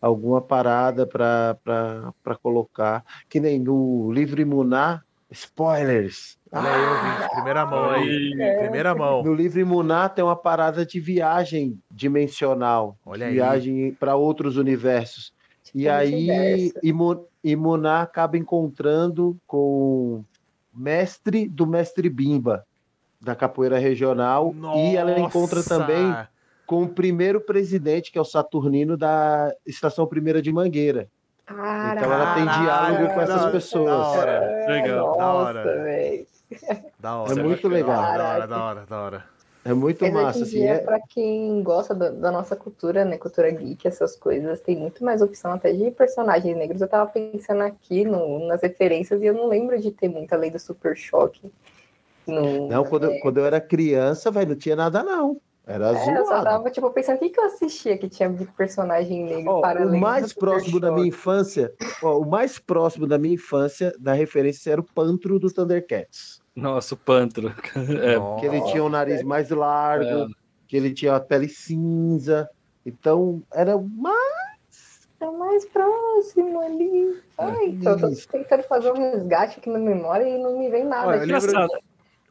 alguma 0.00 0.40
parada 0.40 1.06
para 1.06 2.36
colocar. 2.42 3.04
Que 3.28 3.38
nem 3.40 3.58
no 3.58 4.10
livro 4.12 4.40
Imunar, 4.40 5.04
spoilers. 5.30 6.38
Olha 6.50 6.70
aí, 6.70 6.86
ouvinte, 6.86 7.34
primeira 7.34 7.64
mão 7.64 7.90
aí, 7.90 8.56
primeira 8.58 8.94
mão. 8.94 9.22
No 9.22 9.34
livro 9.34 9.60
Imunar 9.60 10.14
tem 10.14 10.22
uma 10.22 10.36
parada 10.36 10.84
de 10.84 11.00
viagem 11.00 11.78
dimensional, 11.90 12.96
Olha 13.06 13.30
viagem 13.30 13.94
para 13.94 14.14
outros 14.16 14.56
universos. 14.58 15.32
E 15.74 15.88
aí 15.88 16.70
Imunar 17.42 18.02
acaba 18.02 18.36
encontrando 18.36 19.38
com 19.46 20.22
mestre 20.74 21.48
do 21.48 21.66
mestre 21.66 22.10
Bimba, 22.10 22.66
da 23.22 23.36
capoeira 23.36 23.78
regional 23.78 24.52
Nossa. 24.52 24.78
e 24.78 24.96
ela 24.96 25.18
encontra 25.18 25.62
também 25.62 26.14
com 26.66 26.82
o 26.82 26.88
primeiro 26.88 27.40
presidente, 27.40 28.10
que 28.10 28.18
é 28.18 28.20
o 28.20 28.24
Saturnino 28.24 28.96
da 28.96 29.54
Estação 29.64 30.06
Primeira 30.06 30.42
de 30.42 30.52
Mangueira. 30.52 31.08
Caraca, 31.46 32.00
então 32.00 32.12
ela 32.12 32.34
tem 32.34 32.44
diálogo 32.44 33.14
com 33.14 33.20
essas 33.20 33.52
pessoas. 33.52 33.90
Da 33.90 34.08
hora. 34.08 34.66
Legal, 34.68 35.06
Nossa, 35.06 35.18
da 35.18 35.32
hora. 35.32 36.26
Da 36.98 37.16
hora. 37.16 37.32
É 37.32 37.42
muito 37.42 37.68
legal. 37.68 38.02
Da 38.02 38.08
hora, 38.08 38.46
da 38.46 38.64
hora, 38.64 38.86
da 38.86 39.00
hora. 39.00 39.24
É 39.64 39.72
muito 39.72 40.02
Mas 40.02 40.12
massa. 40.12 40.42
Assim, 40.42 40.64
é... 40.64 40.78
Para 40.78 41.00
quem 41.00 41.62
gosta 41.62 41.94
da, 41.94 42.10
da, 42.10 42.32
nossa 42.32 42.56
cultura, 42.56 43.04
né? 43.04 43.16
Cultura 43.16 43.50
geek, 43.50 43.86
essas 43.86 44.16
coisas, 44.16 44.60
tem 44.60 44.76
muito 44.76 45.04
mais 45.04 45.22
opção 45.22 45.52
até 45.52 45.72
de 45.72 45.90
personagens 45.92 46.56
negros. 46.56 46.80
Eu 46.80 46.88
tava 46.88 47.08
pensando 47.10 47.62
aqui 47.62 48.04
no, 48.04 48.46
nas 48.48 48.60
referências 48.60 49.22
e 49.22 49.26
eu 49.26 49.34
não 49.34 49.46
lembro 49.46 49.80
de 49.80 49.92
ter 49.92 50.08
muita 50.08 50.36
lei 50.36 50.50
do 50.50 50.58
Super 50.58 50.96
Choque. 50.96 51.52
No, 52.26 52.68
não, 52.68 52.84
quando, 52.84 53.10
é... 53.10 53.18
quando 53.20 53.38
eu 53.38 53.46
era 53.46 53.60
criança, 53.60 54.30
velho, 54.30 54.50
não 54.50 54.56
tinha 54.56 54.76
nada, 54.76 55.02
não. 55.02 55.40
Era 55.66 55.90
azul. 55.90 56.12
É, 56.12 56.18
eu 56.18 56.26
só 56.26 56.42
tava, 56.42 56.70
tipo, 56.70 56.90
pensando, 56.90 57.16
o 57.16 57.18
que, 57.20 57.30
que 57.30 57.38
eu 57.38 57.44
assistia 57.44 57.96
que 57.96 58.08
tinha 58.08 58.28
de 58.28 58.44
personagem 58.46 59.24
negro 59.24 59.60
para 59.60 59.86
O 59.86 59.98
mais 59.98 60.32
próximo 60.32 60.80
da 60.80 60.90
minha 60.90 61.06
infância, 61.06 61.72
ó, 62.02 62.18
o 62.18 62.28
mais 62.28 62.58
próximo 62.58 63.06
da 63.06 63.16
minha 63.16 63.34
infância, 63.34 63.92
da 63.98 64.12
referência, 64.12 64.72
era 64.72 64.80
o 64.80 64.84
Pantro 64.84 65.38
do 65.38 65.52
Thundercats. 65.52 66.40
Nossa, 66.54 66.94
o 66.94 66.98
Pantro. 66.98 67.54
É. 67.76 68.40
Que 68.40 68.46
ele 68.46 68.60
tinha 68.64 68.82
o 68.82 68.88
nariz 68.88 69.22
mais 69.22 69.50
largo, 69.50 70.04
é. 70.04 70.26
que 70.66 70.76
ele 70.76 70.92
tinha 70.92 71.14
a 71.14 71.20
pele 71.20 71.48
cinza. 71.48 72.50
Então, 72.84 73.42
era 73.52 73.78
mais. 73.78 75.08
Tá 75.18 75.30
mais 75.30 75.64
próximo 75.66 76.60
ali. 76.60 77.22
Ai, 77.38 77.66
então, 77.66 77.92
eu 77.92 78.00
tô 78.00 78.32
tentando 78.32 78.64
fazer 78.64 78.90
um 78.90 79.12
resgate 79.12 79.60
aqui 79.60 79.70
na 79.70 79.78
memória 79.78 80.24
e 80.24 80.36
não 80.36 80.58
me 80.58 80.68
vem 80.68 80.84
nada. 80.84 81.08
Olha, 81.08 81.20
lembro, 81.20 81.68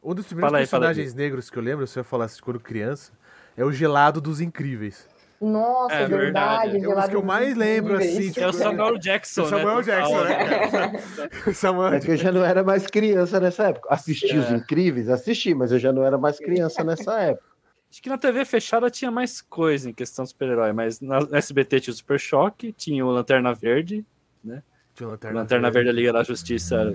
um 0.02 0.14
dos 0.14 0.26
primeiros 0.26 0.54
aí, 0.54 0.60
personagens 0.62 1.14
negros 1.14 1.48
que 1.48 1.56
eu 1.56 1.62
lembro, 1.62 1.86
se 1.86 1.98
eu 1.98 2.04
falasse 2.04 2.40
quando 2.40 2.58
criança, 2.58 3.12
é 3.56 3.64
o 3.64 3.72
Gelado 3.72 4.20
dos 4.20 4.40
Incríveis. 4.40 5.08
Nossa, 5.40 5.94
é 5.94 6.06
verdade. 6.06 6.72
verdade. 6.72 6.84
É 6.84 6.88
um 6.88 6.94
dos 6.94 7.08
que 7.08 7.16
eu 7.16 7.22
mais 7.22 7.56
lembro, 7.56 7.96
assim. 7.96 8.28
Tipo, 8.28 8.40
é 8.40 8.48
o 8.48 8.52
Samuel 8.52 8.98
Jackson. 8.98 9.40
É 9.40 9.44
o 9.44 9.48
Samuel 9.48 9.76
né? 9.76 9.82
Jackson, 9.82 10.24
né? 10.24 11.52
Samuel... 11.52 11.94
É 11.94 12.00
que 12.00 12.10
eu 12.12 12.16
já 12.16 12.30
não 12.30 12.44
era 12.44 12.62
mais 12.62 12.86
criança 12.86 13.40
nessa 13.40 13.68
época. 13.68 13.88
Assisti 13.92 14.36
é. 14.36 14.38
os 14.38 14.50
Incríveis, 14.50 15.08
assisti, 15.08 15.52
mas 15.52 15.72
eu 15.72 15.80
já 15.80 15.92
não 15.92 16.04
era 16.04 16.16
mais 16.16 16.38
criança 16.38 16.84
nessa 16.84 17.18
época. 17.20 17.52
Acho 17.90 18.00
que 18.00 18.08
na 18.08 18.16
TV 18.16 18.44
fechada 18.44 18.88
tinha 18.88 19.10
mais 19.10 19.42
coisa 19.42 19.90
em 19.90 19.92
questão 19.92 20.24
super-herói, 20.24 20.72
mas 20.72 21.00
na 21.00 21.18
SBT 21.32 21.80
tinha 21.80 21.92
o 21.92 21.96
Super 21.96 22.18
Choque, 22.18 22.72
tinha 22.72 23.04
o 23.04 23.10
Lanterna 23.10 23.52
Verde, 23.52 24.06
né? 24.42 24.62
Tinha 24.94 25.08
o 25.08 25.10
Lanterna, 25.10 25.40
Lanterna 25.40 25.70
Verde, 25.70 25.86
Verde 25.86 25.96
da 25.96 26.00
Liga 26.00 26.12
da 26.12 26.22
Justiça, 26.22 26.94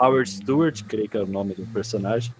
Howard 0.00 0.30
Stewart, 0.30 0.82
creio 0.84 1.08
que 1.10 1.16
é 1.18 1.20
o 1.20 1.26
nome 1.26 1.54
do 1.54 1.66
personagem. 1.66 2.32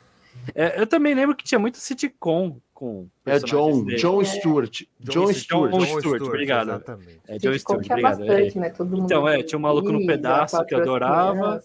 É, 0.55 0.81
eu 0.81 0.87
também 0.87 1.15
lembro 1.15 1.35
que 1.35 1.45
tinha 1.45 1.59
muito 1.59 1.79
sitcom 1.79 2.59
com. 2.73 3.09
É 3.27 3.39
John, 3.39 3.85
John 3.85 4.25
Stewart. 4.25 4.83
John, 5.01 5.33
Stewart. 5.33 5.71
John 5.71 6.01
Stewart, 6.01 6.23
obrigado. 6.23 6.69
Exatamente. 6.71 7.21
É 7.29 7.39
John 7.39 7.59
Stewart, 7.59 7.87
obrigado. 7.87 8.03
Bastante, 8.03 8.59
é. 8.59 8.61
né? 8.61 8.73
então, 8.95 9.29
é, 9.29 9.43
tinha 9.43 9.59
um 9.59 9.63
maluco 9.63 9.93
no 9.93 10.07
pedaço 10.07 10.65
que 10.65 10.75
eu 10.75 10.81
adorava. 10.81 11.61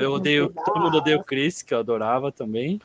Eu 0.00 0.12
odeio, 0.12 0.52
todo 0.64 0.80
mundo 0.80 0.98
odeia 0.98 1.18
o 1.18 1.24
Chris, 1.24 1.62
que 1.62 1.72
eu 1.72 1.78
adorava 1.78 2.32
também. 2.32 2.80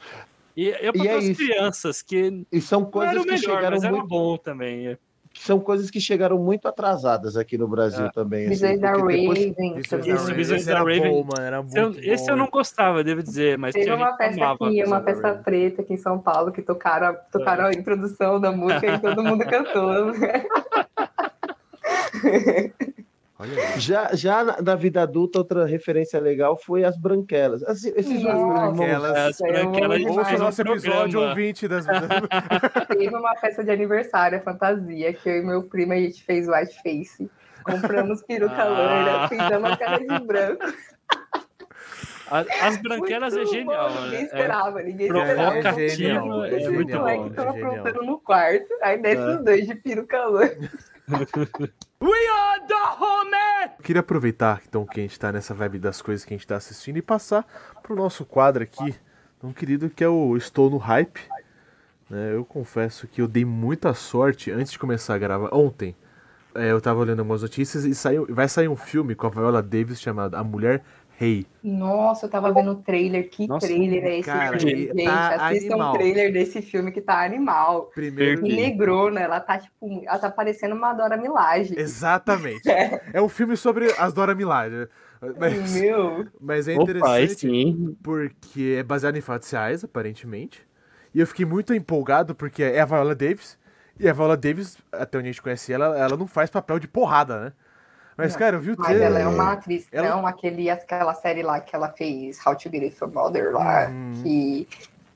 E 0.55 0.67
eu 0.67 0.93
para 0.93 1.05
é 1.05 1.15
as 1.17 1.37
crianças 1.37 2.01
que. 2.01 2.45
E 2.51 2.61
são 2.61 2.85
coisas 2.85 3.21
que 3.23 3.31
melhor, 3.31 3.55
chegaram 3.55 3.81
muito... 3.91 4.07
bom 4.07 4.37
também. 4.37 4.97
São 5.39 5.59
coisas 5.59 5.91
que 5.91 5.99
chegaram 5.99 6.37
muito 6.37 6.67
atrasadas 6.67 7.35
aqui 7.37 7.57
no 7.57 7.67
Brasil 7.67 8.05
é. 8.05 8.11
também. 8.11 8.47
Visões 8.49 8.71
assim, 8.71 8.81
da 8.81 8.91
Raven. 8.91 9.77
Isso, 9.77 10.33
Visões 10.33 10.65
da 10.65 10.79
Raven. 10.79 11.01
Bom, 11.01 11.23
mano, 11.23 11.45
era 11.45 11.61
muito 11.61 11.77
eu, 11.77 11.91
bom. 11.91 11.99
Esse 12.01 12.31
eu 12.31 12.35
não 12.35 12.47
gostava, 12.47 13.03
devo 13.03 13.21
dizer, 13.21 13.57
mas 13.57 13.73
Teve 13.73 13.91
uma 13.91 14.15
festa 14.15 14.51
aqui, 14.51 14.83
uma 14.83 15.01
festa 15.01 15.35
preta 15.35 15.81
aqui 15.81 15.93
em 15.93 15.97
São 15.97 16.19
Paulo, 16.19 16.51
que 16.51 16.61
tocaram, 16.61 17.15
tocaram 17.31 17.65
é. 17.65 17.69
a 17.69 17.73
introdução 17.73 18.39
da 18.39 18.51
música 18.51 18.87
e 18.87 18.99
todo 18.99 19.23
mundo 19.23 19.45
cantou. 19.49 20.13
Já, 23.77 24.15
já 24.15 24.43
na, 24.61 24.75
vida 24.75 25.01
adulta, 25.01 25.39
outra 25.39 25.65
referência 25.65 26.17
legal 26.21 26.55
foi 26.57 26.85
as 26.85 26.97
branquelas. 26.97 27.61
Assim, 27.63 27.91
esses 27.93 28.23
Nossa, 28.23 28.71
branquelas. 28.71 29.11
As 29.11 29.37
branquelas 29.37 30.05
ouça 30.05 30.35
o 30.35 30.39
nosso 30.39 30.61
episódio 30.61 31.19
ouvinte 31.19 31.67
das. 31.67 31.85
Teve 32.87 33.13
uma 33.13 33.35
festa 33.35 33.61
de 33.61 33.71
aniversário, 33.71 34.41
fantasia, 34.41 35.11
que 35.13 35.27
eu 35.27 35.37
e 35.39 35.41
meu 35.41 35.63
primo 35.63 35.91
a 35.91 35.97
gente 35.97 36.23
fez 36.23 36.47
white 36.47 36.81
face. 36.81 37.29
Compramos 37.65 38.21
peruca 38.23 38.61
ah. 38.61 38.69
loira, 38.69 39.27
pintamos 39.27 39.71
a 39.71 39.77
cara 39.77 39.99
de 39.99 40.25
branco. 40.25 40.65
As 42.31 42.81
branquelas 42.81 43.35
é 43.35 43.45
genial. 43.45 43.89
Bom, 43.89 44.01
ninguém 44.01 44.19
é 44.19 44.23
esperava, 44.23 44.81
ninguém 44.81 45.07
esperava. 45.07 45.81
É 45.81 45.89
genial, 45.89 46.45
é, 46.45 46.63
é 46.63 46.69
muito 46.69 46.97
bom. 46.97 47.29
que 47.29 47.35
tava 47.35 47.49
aprontando 47.49 48.03
no 48.03 48.19
quarto, 48.19 48.67
aí 48.81 49.01
desce 49.01 49.21
é. 49.21 49.35
os 49.35 49.43
dois 49.43 49.67
de 49.67 49.75
peruca 49.75 50.25
loira. 50.25 50.57
We 52.01 52.27
are 52.29 52.65
the 52.67 52.73
home! 52.99 53.71
Queria 53.83 53.99
aproveitar 53.99 54.61
então 54.67 54.85
que 54.85 54.99
a 54.99 55.03
gente 55.03 55.19
tá 55.19 55.31
nessa 55.31 55.53
vibe 55.53 55.77
das 55.77 56.01
coisas 56.01 56.25
que 56.25 56.33
a 56.33 56.37
gente 56.37 56.47
tá 56.47 56.55
assistindo 56.55 56.97
e 56.97 57.01
passar 57.01 57.45
pro 57.83 57.95
nosso 57.95 58.25
quadro 58.25 58.63
aqui, 58.63 58.95
tão 59.39 59.53
querido 59.53 59.87
que 59.87 60.03
é 60.03 60.09
o 60.09 60.35
Estou 60.35 60.67
no 60.67 60.77
Hype. 60.77 61.21
Né, 62.09 62.33
eu 62.33 62.43
confesso 62.43 63.07
que 63.07 63.21
eu 63.21 63.27
dei 63.27 63.45
muita 63.45 63.93
sorte 63.93 64.49
antes 64.49 64.71
de 64.71 64.79
começar 64.79 65.13
a 65.13 65.17
gravar. 65.19 65.53
Ontem, 65.53 65.95
é, 66.55 66.71
eu 66.71 66.81
tava 66.81 67.01
olhando 67.01 67.19
algumas 67.19 67.43
notícias 67.43 67.85
e 67.85 67.93
saiu, 67.93 68.25
vai 68.27 68.47
sair 68.49 68.67
um 68.67 68.75
filme 68.75 69.13
com 69.13 69.27
a 69.27 69.29
Viola 69.29 69.61
Davis 69.61 70.01
chamado 70.01 70.35
A 70.35 70.43
Mulher 70.43 70.83
Rei. 71.17 71.45
Nossa, 71.63 72.25
eu 72.25 72.29
tava 72.29 72.51
vendo 72.51 72.71
o 72.71 72.75
trailer. 72.75 73.29
Que 73.29 73.47
Nossa, 73.47 73.67
trailer 73.67 74.03
é 74.03 74.19
esse 74.19 74.29
cara, 74.29 74.59
filme, 74.59 74.87
gente? 74.87 75.03
Tá 75.05 75.47
Assistam 75.47 75.77
o 75.77 75.93
trailer 75.93 76.33
desse 76.33 76.61
filme 76.61 76.91
que 76.91 77.01
tá 77.01 77.23
animal. 77.23 77.89
Primeiro. 77.95 78.45
E 78.45 78.55
negrona, 78.55 79.21
ela 79.21 79.39
tá 79.39 79.57
tipo. 79.57 80.03
Ela 80.05 80.19
tá 80.19 80.29
parecendo 80.29 80.75
uma 80.75 80.93
Dora 80.93 81.15
Milaje. 81.15 81.73
Exatamente. 81.77 82.65
É, 82.75 82.99
é 83.13 83.21
um 83.21 83.29
filme 83.29 83.55
sobre 83.55 83.93
as 83.97 84.11
Dora 84.11 84.35
Milaje. 84.35 84.89
Mas, 85.39 85.73
Meu. 85.75 86.27
mas 86.41 86.67
é 86.67 86.73
interessante 86.73 87.47
Opa, 87.47 87.95
porque 88.03 88.75
é 88.79 88.83
baseado 88.83 89.15
em 89.15 89.21
fatos 89.21 89.49
reais, 89.49 89.83
aparentemente. 89.83 90.61
E 91.13 91.19
eu 91.19 91.27
fiquei 91.27 91.45
muito 91.45 91.73
empolgado 91.73 92.35
porque 92.35 92.61
é 92.61 92.81
a 92.81 92.85
Viola 92.85 93.15
Davis. 93.15 93.57
E 93.97 94.09
a 94.09 94.13
Viola 94.13 94.35
Davis, 94.35 94.77
até 94.91 95.17
onde 95.17 95.29
a 95.29 95.31
gente 95.31 95.41
conhece 95.41 95.71
ela, 95.71 95.97
ela 95.97 96.17
não 96.17 96.27
faz 96.27 96.49
papel 96.49 96.79
de 96.79 96.87
porrada, 96.87 97.39
né? 97.39 97.53
Mas, 98.17 98.31
não, 98.31 98.39
cara, 98.39 98.55
eu 98.55 98.61
vi 98.61 98.71
o 98.71 98.75
trailer. 98.77 99.11
Mas 99.11 99.11
ela 99.11 99.19
é 99.19 99.27
uma 99.27 99.51
atriz, 99.53 99.87
ela... 99.91 100.09
não 100.09 100.25
aquele, 100.25 100.69
aquela 100.69 101.13
série 101.13 101.43
lá 101.43 101.59
que 101.59 101.75
ela 101.75 101.89
fez, 101.89 102.39
How 102.45 102.55
to 102.55 102.69
Get 102.69 102.83
It 102.83 102.95
From 102.95 103.09
Mother 103.09 103.51
lá, 103.51 103.89
hum. 103.89 104.21
que 104.23 104.67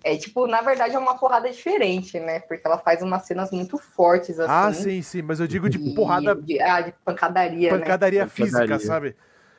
é 0.03 0.17
tipo, 0.17 0.47
na 0.47 0.61
verdade 0.61 0.95
é 0.95 0.99
uma 0.99 1.17
porrada 1.17 1.49
diferente, 1.49 2.19
né? 2.19 2.39
Porque 2.41 2.61
ela 2.65 2.77
faz 2.77 3.01
umas 3.01 3.23
cenas 3.23 3.51
muito 3.51 3.77
fortes 3.77 4.39
assim. 4.39 4.51
Ah, 4.51 4.73
sim, 4.73 5.01
sim, 5.01 5.21
mas 5.21 5.39
eu 5.39 5.47
digo 5.47 5.69
de 5.69 5.77
e, 5.77 5.95
porrada. 5.95 6.35
De, 6.35 6.61
ah, 6.61 6.81
de 6.81 6.93
pancadaria. 7.03 7.69
Pancadaria 7.69 8.23
né? 8.23 8.29
física, 8.29 8.59
pancadaria. 8.59 8.87
sabe? 8.87 9.15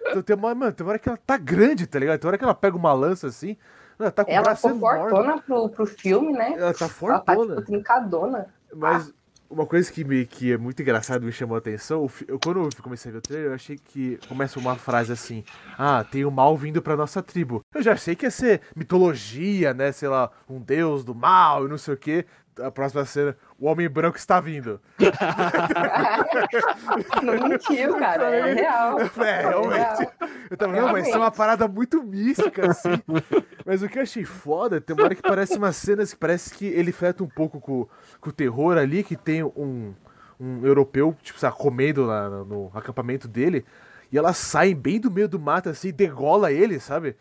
Então 0.06 0.22
tem 0.22 0.36
uma, 0.36 0.54
mano, 0.54 0.72
tem 0.72 0.84
uma 0.84 0.90
hora 0.90 0.98
que 0.98 1.08
ela 1.08 1.18
tá 1.26 1.36
grande, 1.36 1.86
tá 1.86 1.98
ligado? 1.98 2.18
Tem 2.18 2.26
uma 2.26 2.30
hora 2.30 2.38
que 2.38 2.44
ela 2.44 2.54
pega 2.54 2.76
uma 2.76 2.92
lança 2.92 3.26
assim. 3.26 3.56
Ela 3.98 4.10
tá 4.10 4.24
com 4.24 4.30
ela 4.30 4.56
ficou 4.56 4.78
fortona 4.78 5.38
pro, 5.42 5.68
pro 5.68 5.86
filme, 5.86 6.32
né? 6.32 6.54
Ela 6.56 6.72
tá 6.72 6.88
fortona. 6.88 7.22
Ela 7.26 7.46
tá, 7.46 7.54
tipo, 7.54 7.62
trincadona. 7.62 8.46
Mas 8.74 9.12
uma 9.50 9.66
coisa 9.66 9.92
que, 9.92 10.04
me, 10.04 10.24
que 10.24 10.52
é 10.52 10.56
muito 10.56 10.80
engraçado 10.80 11.26
me 11.26 11.32
chamou 11.32 11.56
a 11.56 11.58
atenção, 11.58 12.08
eu, 12.28 12.38
quando 12.38 12.60
eu 12.60 12.68
comecei 12.82 13.10
a 13.10 13.12
ver 13.12 13.18
o 13.18 13.20
trailer, 13.20 13.48
eu 13.48 13.54
achei 13.54 13.76
que 13.76 14.16
começa 14.28 14.60
uma 14.60 14.76
frase 14.76 15.12
assim: 15.12 15.42
Ah, 15.76 16.04
tem 16.04 16.24
o 16.24 16.30
mal 16.30 16.56
vindo 16.56 16.80
pra 16.80 16.96
nossa 16.96 17.20
tribo. 17.20 17.64
Eu 17.74 17.82
já 17.82 17.92
achei 17.92 18.14
que 18.14 18.26
ia 18.26 18.30
ser 18.30 18.60
mitologia, 18.76 19.74
né? 19.74 19.90
Sei 19.90 20.08
lá, 20.08 20.30
um 20.48 20.60
deus 20.60 21.04
do 21.04 21.12
mal 21.14 21.66
e 21.66 21.68
não 21.68 21.76
sei 21.76 21.94
o 21.94 21.96
quê. 21.96 22.24
A 22.60 22.70
próxima 22.70 23.04
cena, 23.04 23.36
o 23.58 23.66
homem 23.66 23.88
branco 23.88 24.18
está 24.18 24.40
vindo. 24.40 24.80
não 27.22 27.48
mentiu, 27.48 27.96
cara. 27.96 28.36
É 28.36 28.54
real. 28.54 29.00
É, 29.00 29.08
é 29.24 29.48
realmente. 29.48 30.08
Tava, 30.60 30.78
não, 30.78 30.92
vai 30.92 31.02
ser 31.02 31.16
uma 31.16 31.30
parada 31.30 31.66
muito 31.66 32.02
mística, 32.02 32.70
assim. 32.70 32.90
Mas 33.64 33.82
o 33.82 33.88
que 33.88 33.98
eu 33.98 34.02
achei 34.02 34.24
foda, 34.26 34.78
tem 34.78 34.94
uma 34.94 35.04
hora 35.04 35.14
que 35.14 35.22
parece 35.22 35.56
umas 35.56 35.74
cenas 35.74 36.12
que 36.12 36.18
parece 36.18 36.52
que 36.52 36.66
ele 36.66 36.92
fleta 36.92 37.24
um 37.24 37.28
pouco 37.28 37.58
com, 37.58 37.88
com 38.20 38.28
o 38.28 38.32
terror 38.32 38.76
ali, 38.76 39.02
que 39.02 39.16
tem 39.16 39.42
um, 39.42 39.94
um 40.38 40.66
europeu, 40.66 41.16
tipo, 41.22 41.40
sabe, 41.40 41.56
comendo 41.56 42.04
lá 42.04 42.28
no 42.28 42.70
acampamento 42.74 43.26
dele, 43.26 43.64
e 44.12 44.18
elas 44.18 44.36
saem 44.36 44.74
bem 44.74 45.00
do 45.00 45.10
meio 45.10 45.28
do 45.28 45.40
mato, 45.40 45.70
assim, 45.70 45.88
e 45.88 45.92
degola 45.92 46.52
ele, 46.52 46.78
sabe? 46.78 47.16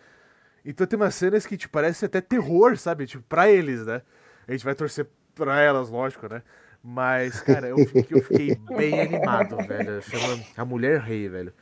Então 0.65 0.85
tem 0.85 0.99
umas 0.99 1.15
cenas 1.15 1.45
que, 1.45 1.55
tipo, 1.55 1.71
parece 1.71 2.03
até 2.03 2.19
terror, 2.19 2.77
sabe? 2.77 3.07
Tipo, 3.07 3.23
pra 3.23 3.49
eles, 3.49 3.85
né? 3.85 4.01
A 4.45 4.51
gente 4.51 4.65
vai 4.65 4.75
torcer 4.75 5.07
pra 5.33 5.61
elas, 5.61 5.89
lógico, 5.89 6.27
né? 6.27 6.41
Mas, 6.83 7.39
cara, 7.41 7.69
eu, 7.69 7.77
eu 8.09 8.21
fiquei 8.21 8.55
bem 8.75 8.99
animado, 8.99 9.55
velho. 9.65 10.01
Chama 10.01 10.43
A 10.57 10.65
Mulher 10.65 10.99
Rei, 10.99 11.29
velho. 11.29 11.53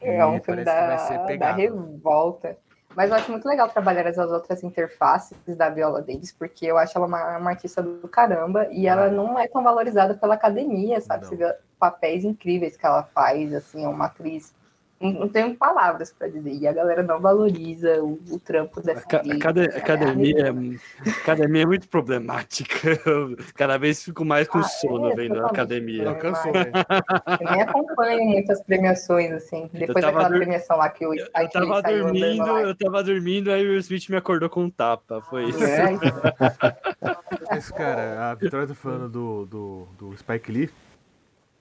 É 0.00 0.26
um 0.26 0.40
filme 0.40 0.64
da, 0.64 0.96
da 1.38 1.52
revolta. 1.52 2.56
Mas 2.96 3.10
eu 3.10 3.16
acho 3.16 3.30
muito 3.30 3.46
legal 3.46 3.68
trabalhar 3.68 4.06
as 4.06 4.18
outras 4.18 4.64
interfaces 4.64 5.36
da 5.56 5.68
Viola 5.68 6.02
Davis, 6.02 6.32
porque 6.32 6.66
eu 6.66 6.76
acho 6.76 6.96
ela 6.98 7.06
uma, 7.06 7.38
uma 7.38 7.50
artista 7.50 7.80
do 7.82 8.08
caramba 8.08 8.66
e 8.72 8.88
ela 8.88 9.04
ah. 9.04 9.10
não 9.10 9.38
é 9.38 9.46
tão 9.46 9.62
valorizada 9.62 10.14
pela 10.14 10.34
academia, 10.34 11.00
sabe? 11.00 11.22
Não. 11.22 11.28
Você 11.28 11.36
vê 11.36 11.54
papéis 11.78 12.24
incríveis 12.24 12.76
que 12.76 12.84
ela 12.84 13.04
faz, 13.04 13.54
assim, 13.54 13.84
é 13.84 13.88
uma 13.88 14.06
atriz 14.06 14.52
não 15.00 15.28
tenho 15.28 15.56
palavras 15.56 16.12
para 16.12 16.28
dizer. 16.28 16.52
E 16.52 16.68
a 16.68 16.72
galera 16.72 17.02
não 17.02 17.18
valoriza 17.18 18.02
o, 18.02 18.18
o 18.30 18.38
trampo 18.38 18.82
dessa 18.82 19.00
a, 19.16 19.20
a, 19.20 19.38
cada, 19.38 19.64
academia, 19.64 20.48
é, 20.48 21.10
academia 21.10 21.62
é 21.62 21.66
muito 21.66 21.88
problemática. 21.88 23.00
Eu 23.06 23.34
cada 23.56 23.78
vez 23.78 24.04
fico 24.04 24.26
mais 24.26 24.46
com 24.46 24.58
ah, 24.58 24.62
sono 24.62 25.10
é, 25.10 25.14
vendo 25.14 25.42
a 25.42 25.46
academia. 25.46 26.02
Eu 26.02 26.16
canso, 26.16 26.50
né? 26.50 26.70
Eu 27.40 27.50
nem 27.50 27.62
acompanho 27.62 28.24
muitas 28.26 28.62
premiações, 28.62 29.32
assim. 29.32 29.70
Depois 29.72 30.04
daquela 30.04 30.28
dur... 30.28 30.38
premiação 30.38 30.76
lá 30.76 30.90
que 30.90 31.06
o 31.06 31.14
eu, 31.14 31.26
eu 31.34 31.48
tava 31.48 31.82
dormindo, 31.82 32.58
eu 32.58 32.74
tava 32.74 33.02
dormindo, 33.02 33.50
aí 33.50 33.66
o 33.66 33.78
Smith 33.78 34.10
me 34.10 34.16
acordou 34.16 34.50
com 34.50 34.64
um 34.64 34.70
tapa. 34.70 35.22
Foi 35.22 35.44
isso. 35.48 35.64
É, 35.64 35.98
Esse 37.56 37.72
cara, 37.72 38.30
a 38.30 38.34
Vitória 38.34 38.66
tá 38.66 38.74
falando 38.74 39.08
do, 39.08 39.46
do, 39.46 39.88
do 39.98 40.16
Spike 40.18 40.52
Lee. 40.52 40.70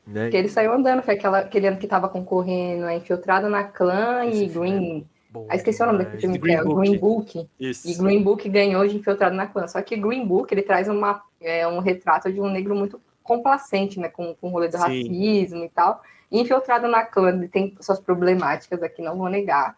Né? 0.10 0.30
Que 0.30 0.38
ele 0.38 0.49
saiu 0.49 0.74
andando, 0.74 1.03
foi 1.03 1.14
aquela, 1.14 1.39
aquele 1.39 1.68
ano 1.68 1.78
que 1.78 1.88
tava 1.88 2.10
concorrendo 2.10 2.86
a 2.86 2.95
Infiltrado 2.95 3.47
na 3.47 3.64
Clã 3.64 4.26
e 4.26 4.47
Green. 4.47 5.07
Bom, 5.30 5.45
ah, 5.47 5.55
esqueci 5.55 5.84
o 5.84 5.86
nome 5.86 5.99
daquele 5.99 6.22
filme, 6.22 6.38
Green, 6.39 6.64
Book. 6.64 6.80
Green 6.80 6.97
Book. 6.97 7.49
Isso. 7.60 7.88
E 7.88 7.93
Green 7.95 8.24
Book 8.24 8.49
ganhou 8.49 8.88
de 8.88 8.97
Infiltrado 8.97 9.36
na 9.36 9.45
Clã. 9.45 9.68
Só 9.68 9.80
que 9.84 9.95
Green 9.95 10.26
Book, 10.26 10.51
ele 10.51 10.64
traz 10.64 10.88
uma, 10.88 11.22
é, 11.39 11.68
um 11.68 11.78
retrato 11.78 12.34
de 12.34 12.41
um 12.41 12.49
negro 12.49 12.76
muito 12.76 12.99
complacente, 13.22 13.99
né? 13.99 14.10
Com, 14.10 14.34
com 14.34 14.47
o 14.47 14.51
rolê 14.51 14.68
do 14.68 14.78
Sim. 14.78 14.80
racismo 14.80 15.64
e 15.64 15.70
tal. 15.70 16.01
E 16.32 16.41
Infiltrado 16.41 16.88
na 16.88 17.05
Clã, 17.05 17.30
ele 17.30 17.47
tem 17.47 17.76
suas 17.80 17.99
problemáticas 17.99 18.82
aqui, 18.82 19.03
não 19.03 19.16
vou 19.16 19.30
negar. 19.30 19.78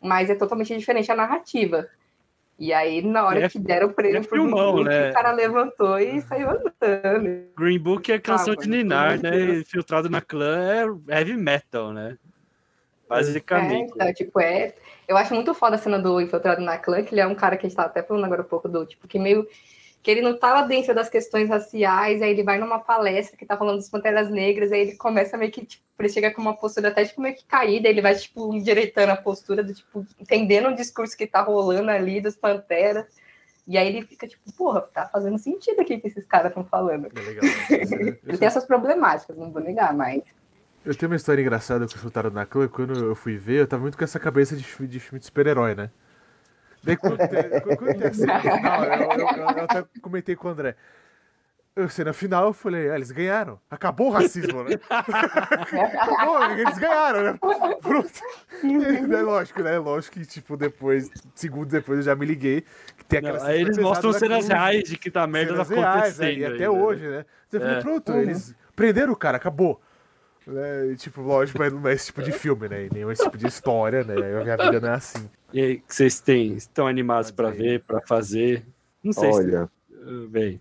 Mas 0.00 0.30
é 0.30 0.36
totalmente 0.36 0.76
diferente 0.76 1.10
a 1.10 1.16
narrativa. 1.16 1.88
E 2.58 2.72
aí, 2.72 3.02
na 3.02 3.24
hora 3.24 3.44
é, 3.44 3.48
que 3.48 3.58
deram 3.58 3.88
o 3.88 3.92
prêmio 3.92 4.18
é 4.18 4.20
pro 4.20 4.36
filmão, 4.36 4.76
Book, 4.76 4.84
né? 4.84 5.10
o 5.10 5.14
cara 5.14 5.32
levantou 5.32 5.98
e 5.98 6.20
saiu 6.20 6.50
andando. 6.50 7.48
Green 7.56 7.78
Book 7.78 8.12
é 8.12 8.18
canção 8.18 8.54
ah, 8.56 8.62
de 8.62 8.68
Ninar, 8.68 9.20
né? 9.20 9.64
Filtrado 9.66 10.08
na 10.08 10.20
clã 10.20 10.94
é 11.08 11.18
heavy 11.18 11.36
metal, 11.36 11.92
né? 11.92 12.16
Basicamente. 13.08 13.90
É, 13.90 13.94
então, 13.94 14.14
tipo, 14.14 14.40
é. 14.40 14.74
Eu 15.08 15.16
acho 15.16 15.34
muito 15.34 15.52
foda 15.52 15.74
a 15.74 15.78
cena 15.78 15.98
do 15.98 16.20
Infiltrado 16.20 16.62
na 16.62 16.78
clã, 16.78 17.02
que 17.02 17.12
ele 17.12 17.20
é 17.20 17.26
um 17.26 17.34
cara 17.34 17.56
que 17.56 17.66
a 17.66 17.68
gente 17.68 17.76
tava 17.76 17.88
até 17.88 18.02
falando 18.02 18.24
agora 18.24 18.42
um 18.42 18.46
pouco 18.46 18.68
do, 18.68 18.86
tipo, 18.86 19.08
que 19.08 19.18
meio 19.18 19.46
que 20.02 20.10
ele 20.10 20.20
não 20.20 20.32
estava 20.32 20.66
dentro 20.66 20.92
das 20.94 21.08
questões 21.08 21.48
raciais, 21.48 22.20
aí 22.20 22.30
ele 22.30 22.42
vai 22.42 22.58
numa 22.58 22.80
palestra 22.80 23.36
que 23.36 23.44
está 23.44 23.56
falando 23.56 23.76
das 23.76 23.88
panteras 23.88 24.28
negras, 24.28 24.72
aí 24.72 24.80
ele 24.80 24.96
começa 24.96 25.36
meio 25.36 25.52
que, 25.52 25.64
tipo, 25.64 25.82
ele 25.98 26.08
chega 26.08 26.32
com 26.32 26.42
uma 26.42 26.56
postura 26.56 26.88
até, 26.88 27.04
tipo, 27.04 27.20
meio 27.20 27.36
que 27.36 27.44
caída, 27.44 27.88
ele 27.88 28.02
vai, 28.02 28.14
tipo, 28.16 28.52
endireitando 28.52 29.12
a 29.12 29.16
postura, 29.16 29.62
do, 29.62 29.72
tipo, 29.72 30.04
entendendo 30.18 30.68
o 30.68 30.74
discurso 30.74 31.16
que 31.16 31.22
está 31.22 31.40
rolando 31.40 31.88
ali 31.88 32.20
das 32.20 32.34
panteras, 32.34 33.06
e 33.64 33.78
aí 33.78 33.86
ele 33.86 34.04
fica, 34.04 34.26
tipo, 34.26 34.52
porra, 34.54 34.80
tá 34.80 35.06
fazendo 35.06 35.38
sentido 35.38 35.80
aqui 35.80 35.96
que 35.98 36.08
esses 36.08 36.26
caras 36.26 36.48
estão 36.48 36.64
falando. 36.64 37.06
É 37.14 37.20
legal. 37.20 37.44
ele 38.26 38.38
tem 38.38 38.48
essas 38.48 38.64
problemáticas, 38.64 39.36
não 39.36 39.52
vou 39.52 39.62
negar, 39.62 39.94
mas... 39.94 40.22
Eu 40.84 40.96
tenho 40.96 41.12
uma 41.12 41.16
história 41.16 41.40
engraçada 41.40 41.86
que 41.86 41.94
eu 41.94 42.30
na 42.32 42.44
clã, 42.44 42.66
quando 42.66 42.92
eu 42.92 43.14
fui 43.14 43.36
ver, 43.36 43.60
eu 43.60 43.66
tava 43.68 43.82
muito 43.82 43.96
com 43.96 44.02
essa 44.02 44.18
cabeça 44.18 44.56
de, 44.56 44.62
de 44.62 44.98
filme 44.98 45.20
de 45.20 45.26
super-herói, 45.26 45.76
né? 45.76 45.90
Daí 46.84 46.96
quando, 46.96 47.16
quando 47.16 47.98
tem 47.98 48.08
a 48.08 48.12
cena 48.12 48.40
final, 48.40 48.84
eu, 48.84 48.92
eu, 48.92 49.18
eu, 49.18 49.36
eu, 49.36 49.64
até 49.64 49.84
comentei 50.00 50.36
com 50.36 50.48
o 50.48 50.50
André. 50.50 50.76
A 51.74 51.88
cena 51.88 52.12
final, 52.12 52.48
eu 52.48 52.52
falei, 52.52 52.90
ah, 52.90 52.96
eles 52.96 53.10
ganharam. 53.10 53.58
Acabou 53.70 54.08
o 54.08 54.10
racismo, 54.10 54.62
né? 54.62 54.74
Acabou, 54.90 56.44
eles 56.50 56.76
ganharam, 56.76 57.22
né? 57.22 57.38
Pronto. 57.80 58.10
E, 58.62 59.14
é 59.14 59.22
lógico, 59.22 59.62
né? 59.62 59.78
Lógico 59.78 60.18
que, 60.18 60.26
tipo, 60.26 60.54
depois, 60.54 61.10
segundos 61.34 61.72
depois, 61.72 62.00
eu 62.00 62.04
já 62.04 62.14
me 62.14 62.26
liguei. 62.26 62.62
Que 62.98 63.04
tem 63.06 63.20
aquela 63.20 63.38
Não, 63.38 63.50
eles 63.50 63.78
mostram 63.78 64.12
cenas 64.12 64.48
reais 64.48 64.84
de 64.84 64.98
que 64.98 65.10
tá 65.10 65.26
merda 65.26 65.64
cenas 65.64 65.72
acontecendo. 65.72 66.24
Reais, 66.26 66.38
e 66.38 66.44
até 66.44 66.52
ainda, 66.52 66.58
né? 66.58 66.68
hoje, 66.68 67.08
né? 67.08 67.24
Você 67.48 67.56
é. 67.56 67.60
falou, 67.60 67.80
pronto, 67.80 68.12
uhum. 68.12 68.20
eles 68.20 68.54
prenderam 68.76 69.12
o 69.14 69.16
cara, 69.16 69.38
acabou. 69.38 69.80
Né? 70.46 70.94
Tipo, 70.96 71.22
lógico, 71.22 71.58
mas 71.58 71.72
não 71.72 71.86
é 71.86 71.92
esse 71.92 72.06
tipo 72.06 72.22
de 72.22 72.32
filme, 72.32 72.68
né? 72.68 72.86
E 72.86 72.90
nem 72.92 73.10
esse 73.10 73.22
tipo 73.22 73.38
de 73.38 73.46
história, 73.46 74.02
né? 74.02 74.14
A 74.14 74.42
minha 74.42 74.56
vida 74.56 74.80
não 74.80 74.88
é 74.88 74.94
assim. 74.94 75.28
E 75.52 75.60
aí, 75.60 75.76
que 75.78 75.94
vocês 75.94 76.20
têm? 76.20 76.54
Estão 76.54 76.86
animados 76.86 77.30
para 77.30 77.50
ver, 77.50 77.82
para 77.84 78.00
fazer? 78.00 78.66
Não 79.02 79.12
sei 79.12 79.30
Olha, 79.30 79.70
se. 79.88 80.26
Bem. 80.28 80.60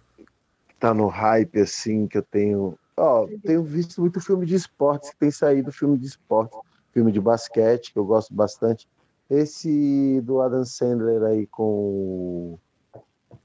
Tá 0.79 0.93
no 0.93 1.07
hype, 1.07 1.59
assim, 1.59 2.07
que 2.07 2.17
eu 2.17 2.23
tenho. 2.23 2.77
Ó, 2.97 3.27
tenho 3.43 3.63
visto 3.63 4.01
muito 4.01 4.19
filme 4.19 4.45
de 4.45 4.55
esportes, 4.55 5.09
que 5.11 5.17
tem 5.17 5.32
saído 5.32 5.71
filme 5.71 5.97
de 5.97 6.07
esporte, 6.07 6.55
filme 6.91 7.11
de 7.11 7.19
basquete, 7.19 7.93
que 7.93 7.97
eu 7.97 8.05
gosto 8.05 8.34
bastante. 8.34 8.88
Esse 9.29 10.21
do 10.21 10.41
Adam 10.41 10.65
Sandler 10.65 11.23
aí 11.23 11.47
com 11.47 12.59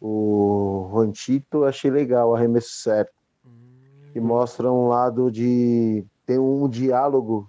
o 0.01 0.89
Ronchito, 0.91 1.65
achei 1.65 1.91
legal, 1.91 2.35
arremesso 2.35 2.71
certo. 2.71 3.13
Que 4.13 4.21
mostra 4.21 4.71
um 4.71 4.89
lado 4.89 5.31
de. 5.31 6.05
Tem 6.27 6.39
um 6.39 6.69
diálogo 6.69 7.49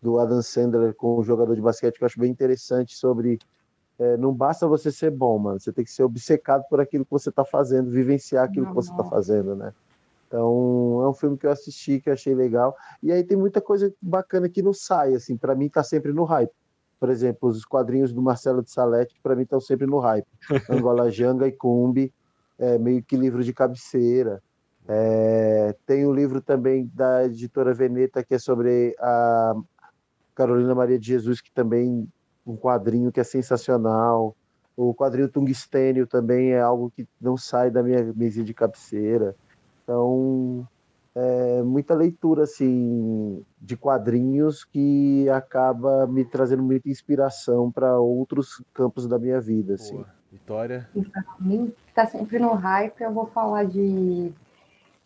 do 0.00 0.18
Adam 0.18 0.42
Sandler 0.42 0.94
com 0.94 1.18
o 1.18 1.22
jogador 1.22 1.54
de 1.54 1.60
basquete 1.60 1.98
que 1.98 2.02
eu 2.02 2.06
acho 2.06 2.18
bem 2.18 2.30
interessante 2.30 2.96
sobre. 2.96 3.38
É, 3.98 4.16
não 4.16 4.32
basta 4.32 4.66
você 4.66 4.90
ser 4.90 5.10
bom, 5.10 5.38
mano. 5.38 5.60
Você 5.60 5.72
tem 5.72 5.84
que 5.84 5.90
ser 5.90 6.04
obcecado 6.04 6.64
por 6.70 6.80
aquilo 6.80 7.04
que 7.04 7.10
você 7.10 7.30
está 7.30 7.44
fazendo, 7.44 7.90
vivenciar 7.90 8.44
aquilo 8.44 8.66
que 8.66 8.74
você 8.74 8.90
está 8.90 9.04
fazendo, 9.04 9.54
né? 9.56 9.74
Então, 10.28 11.00
é 11.02 11.08
um 11.08 11.14
filme 11.14 11.36
que 11.36 11.46
eu 11.46 11.50
assisti, 11.50 12.00
que 12.00 12.08
eu 12.08 12.12
achei 12.12 12.34
legal. 12.34 12.76
E 13.02 13.10
aí 13.10 13.24
tem 13.24 13.36
muita 13.36 13.60
coisa 13.60 13.92
bacana 14.00 14.48
que 14.48 14.62
não 14.62 14.72
sai, 14.72 15.14
assim, 15.14 15.36
para 15.36 15.54
mim 15.54 15.68
tá 15.68 15.82
sempre 15.82 16.12
no 16.12 16.24
hype. 16.24 16.52
Por 17.00 17.08
exemplo, 17.08 17.48
os 17.48 17.64
quadrinhos 17.64 18.12
do 18.12 18.20
Marcelo 18.20 18.62
de 18.62 18.70
Salete, 18.70 19.14
que 19.14 19.20
para 19.22 19.34
mim 19.34 19.42
estão 19.42 19.60
sempre 19.60 19.86
no 19.86 19.98
hype. 19.98 20.26
Angola 20.70 21.10
Janga 21.10 21.46
e 21.46 21.52
Cumbi, 21.52 22.12
é, 22.58 22.76
meio 22.76 23.02
que 23.02 23.16
livro 23.16 23.42
de 23.42 23.52
cabeceira. 23.52 24.42
É, 24.88 25.76
tem 25.84 26.06
o 26.06 26.10
um 26.10 26.14
livro 26.14 26.40
também 26.40 26.90
da 26.94 27.26
editora 27.26 27.74
Veneta, 27.74 28.24
que 28.24 28.34
é 28.34 28.38
sobre 28.38 28.96
a 28.98 29.54
Carolina 30.34 30.74
Maria 30.74 30.98
de 30.98 31.06
Jesus, 31.06 31.42
que 31.42 31.52
também 31.52 32.08
um 32.46 32.56
quadrinho 32.56 33.12
que 33.12 33.20
é 33.20 33.24
sensacional. 33.24 34.34
O 34.74 34.94
quadrinho 34.94 35.28
Tungstênio 35.28 36.06
também 36.06 36.52
é 36.52 36.60
algo 36.60 36.90
que 36.90 37.06
não 37.20 37.36
sai 37.36 37.70
da 37.70 37.82
minha 37.82 38.12
mesinha 38.14 38.44
de 38.44 38.54
cabeceira. 38.54 39.36
Então, 39.84 40.66
é 41.14 41.62
muita 41.62 41.94
leitura 41.94 42.44
assim 42.44 43.44
de 43.60 43.76
quadrinhos 43.76 44.64
que 44.64 45.28
acaba 45.28 46.06
me 46.06 46.24
trazendo 46.24 46.62
muita 46.62 46.88
inspiração 46.88 47.70
para 47.70 47.98
outros 47.98 48.62
campos 48.72 49.06
da 49.06 49.18
minha 49.18 49.40
vida, 49.40 49.74
assim. 49.74 49.96
Boa. 49.96 50.18
Vitória. 50.30 50.88
Para 50.92 51.24
mim, 51.40 51.72
está 51.88 52.06
sempre 52.06 52.38
no 52.38 52.52
hype, 52.52 53.00
eu 53.00 53.12
vou 53.12 53.26
falar 53.26 53.64
de 53.64 54.30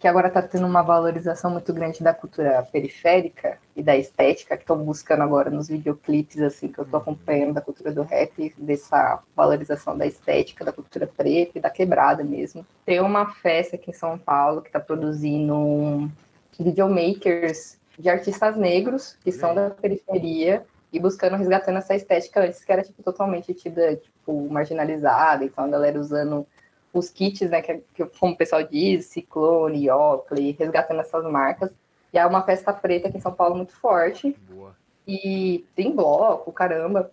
que 0.02 0.08
agora 0.08 0.26
está 0.26 0.42
tendo 0.42 0.66
uma 0.66 0.82
valorização 0.82 1.48
muito 1.48 1.72
grande 1.72 2.02
da 2.02 2.12
cultura 2.12 2.66
periférica 2.72 3.56
e 3.76 3.84
da 3.84 3.96
estética, 3.96 4.56
que 4.56 4.64
estão 4.64 4.76
buscando 4.76 5.22
agora 5.22 5.48
nos 5.48 5.68
videoclipes, 5.68 6.40
assim, 6.40 6.66
que 6.66 6.80
eu 6.80 6.84
estou 6.84 6.98
acompanhando 6.98 7.54
da 7.54 7.60
cultura 7.60 7.92
do 7.92 8.02
rap, 8.02 8.52
dessa 8.58 9.22
valorização 9.36 9.96
da 9.96 10.04
estética, 10.04 10.64
da 10.64 10.72
cultura 10.72 11.06
preta 11.06 11.52
e 11.56 11.60
da 11.60 11.70
quebrada 11.70 12.24
mesmo. 12.24 12.66
Tem 12.84 12.98
uma 12.98 13.32
festa 13.32 13.76
aqui 13.76 13.90
em 13.90 13.94
São 13.94 14.18
Paulo 14.18 14.60
que 14.60 14.70
está 14.70 14.80
produzindo 14.80 16.10
videomakers 16.58 17.78
de 17.96 18.08
artistas 18.08 18.56
negros, 18.56 19.16
que 19.22 19.30
são 19.30 19.54
da 19.54 19.70
periferia, 19.70 20.64
e 20.92 20.98
buscando, 20.98 21.36
resgatando 21.36 21.78
essa 21.78 21.94
estética 21.94 22.40
antes, 22.40 22.64
que 22.64 22.72
era, 22.72 22.82
tipo, 22.82 23.04
totalmente 23.04 23.54
tida, 23.54 23.94
tipo, 23.94 24.48
marginalizada, 24.50 25.44
então 25.44 25.64
a 25.64 25.68
galera 25.68 26.00
usando 26.00 26.44
os 26.92 27.08
kits, 27.08 27.48
né, 27.48 27.62
que, 27.62 27.82
que, 27.94 28.04
como 28.04 28.34
o 28.34 28.36
pessoal 28.36 28.62
diz, 28.62 29.06
Ciclone, 29.06 29.90
Oakley, 29.90 30.52
resgatando 30.52 31.00
essas 31.00 31.24
marcas. 31.24 31.72
E 32.12 32.18
é 32.18 32.26
uma 32.26 32.42
festa 32.42 32.72
preta 32.72 33.08
aqui 33.08 33.16
em 33.16 33.20
São 33.20 33.32
Paulo 33.32 33.56
muito 33.56 33.74
forte. 33.74 34.36
Boa. 34.48 34.76
E 35.06 35.64
tem 35.74 35.94
bloco, 35.94 36.52
caramba. 36.52 37.10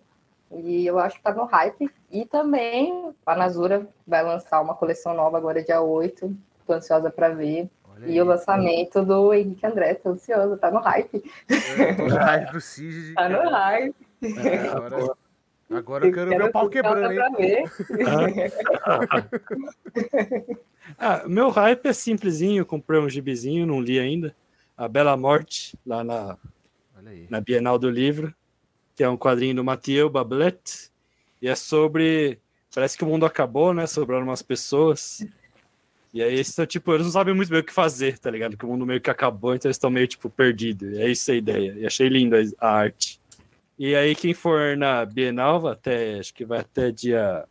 E 0.52 0.86
eu 0.86 0.98
acho 0.98 1.16
que 1.16 1.22
tá 1.22 1.32
no 1.32 1.44
hype. 1.44 1.90
E 2.10 2.26
também 2.26 3.14
a 3.24 3.34
Nazura 3.34 3.86
vai 4.06 4.22
lançar 4.22 4.60
uma 4.60 4.74
coleção 4.74 5.14
nova 5.14 5.38
agora, 5.38 5.62
dia 5.62 5.80
8. 5.80 6.36
Tô 6.66 6.72
ansiosa 6.72 7.10
para 7.10 7.30
ver. 7.30 7.70
Olha 7.88 8.06
e 8.06 8.10
aí. 8.10 8.20
o 8.20 8.24
lançamento 8.24 9.04
do 9.04 9.32
Henrique 9.32 9.66
André, 9.66 9.94
tô 9.94 10.10
ansiosa, 10.10 10.56
tá 10.56 10.70
no 10.70 10.80
hype. 10.80 11.22
É, 11.48 11.94
tô 11.94 12.04
no 12.04 12.16
hype 12.16 12.52
do 12.52 12.60
Cid. 12.60 13.14
Tá 13.14 13.28
no 13.28 13.48
hype. 13.48 13.96
É, 14.22 14.68
agora... 14.68 15.16
Agora 15.70 16.04
eu 16.04 16.12
quero, 16.12 16.30
ver 16.30 16.42
o 16.42 16.50
pau 16.50 16.68
quebrando, 16.68 17.40
hein? 17.40 17.64
ah, 20.98 21.22
meu 21.28 21.48
hype 21.48 21.86
é 21.86 21.92
simplesinho, 21.92 22.66
comprei 22.66 22.98
um 22.98 23.08
gibizinho, 23.08 23.66
não 23.66 23.80
li 23.80 24.00
ainda. 24.00 24.34
A 24.76 24.88
Bela 24.88 25.16
Morte, 25.16 25.78
lá 25.86 26.02
na, 26.02 26.36
na 27.28 27.40
Bienal 27.40 27.78
do 27.78 27.88
Livro, 27.88 28.34
que 28.96 29.04
é 29.04 29.08
um 29.08 29.16
quadrinho 29.16 29.54
do 29.54 29.64
Mathieu 29.64 30.10
Bablet, 30.10 30.90
e 31.40 31.46
é 31.46 31.54
sobre. 31.54 32.40
Parece 32.74 32.98
que 32.98 33.04
o 33.04 33.06
mundo 33.06 33.24
acabou, 33.24 33.72
né? 33.72 33.86
Sobraram 33.86 34.24
umas 34.24 34.42
pessoas. 34.42 35.24
E 36.12 36.20
aí, 36.20 36.34
eles 36.34 36.56
tipo, 36.66 36.92
eles 36.92 37.06
não 37.06 37.12
sabem 37.12 37.32
muito 37.32 37.50
bem 37.50 37.60
o 37.60 37.64
que 37.64 37.72
fazer, 37.72 38.18
tá 38.18 38.28
ligado? 38.28 38.56
Que 38.56 38.64
o 38.64 38.68
mundo 38.68 38.84
meio 38.84 39.00
que 39.00 39.10
acabou, 39.10 39.54
então 39.54 39.68
eles 39.68 39.76
estão 39.76 39.90
meio, 39.90 40.08
tipo, 40.08 40.28
perdidos. 40.28 40.98
É 40.98 41.08
isso 41.08 41.30
a 41.30 41.34
ideia. 41.34 41.76
E 41.78 41.86
achei 41.86 42.08
lindo 42.08 42.34
a 42.58 42.68
arte. 42.68 43.19
E 43.82 43.96
aí, 43.96 44.14
quem 44.14 44.34
for 44.34 44.76
na 44.76 45.06
Bienal, 45.06 45.66
até, 45.66 46.18
acho 46.18 46.34
que 46.34 46.44
vai 46.44 46.60
até 46.60 46.90
dia. 46.90 47.46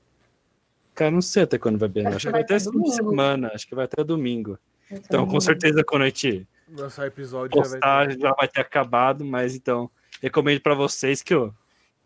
Cara, 0.93 1.09
não 1.09 1.23
sei 1.23 1.41
até 1.41 1.57
quando 1.57 1.79
vai 1.79 1.89
Bienal. 1.89 2.13
Acho, 2.13 2.17
acho 2.17 2.27
que 2.27 2.31
vai, 2.33 2.41
até 2.41 2.53
essa 2.53 2.71
semana, 2.91 3.51
acho 3.51 3.67
que 3.67 3.73
vai 3.73 3.85
até 3.85 4.03
domingo. 4.03 4.55
Então, 4.91 5.25
com 5.25 5.39
certeza, 5.39 5.83
quando 5.83 6.03
a 6.03 6.05
gente 6.05 6.47
lançar 6.71 7.07
episódio 7.07 7.59
postar, 7.59 7.79
já 7.79 7.79
vai, 7.79 8.07
ter... 8.07 8.19
já 8.19 8.33
vai 8.33 8.47
ter 8.47 8.61
acabado, 8.61 9.25
mas 9.25 9.55
então, 9.55 9.89
recomendo 10.21 10.61
para 10.61 10.75
vocês 10.75 11.23
que 11.23 11.33
eu 11.33 11.51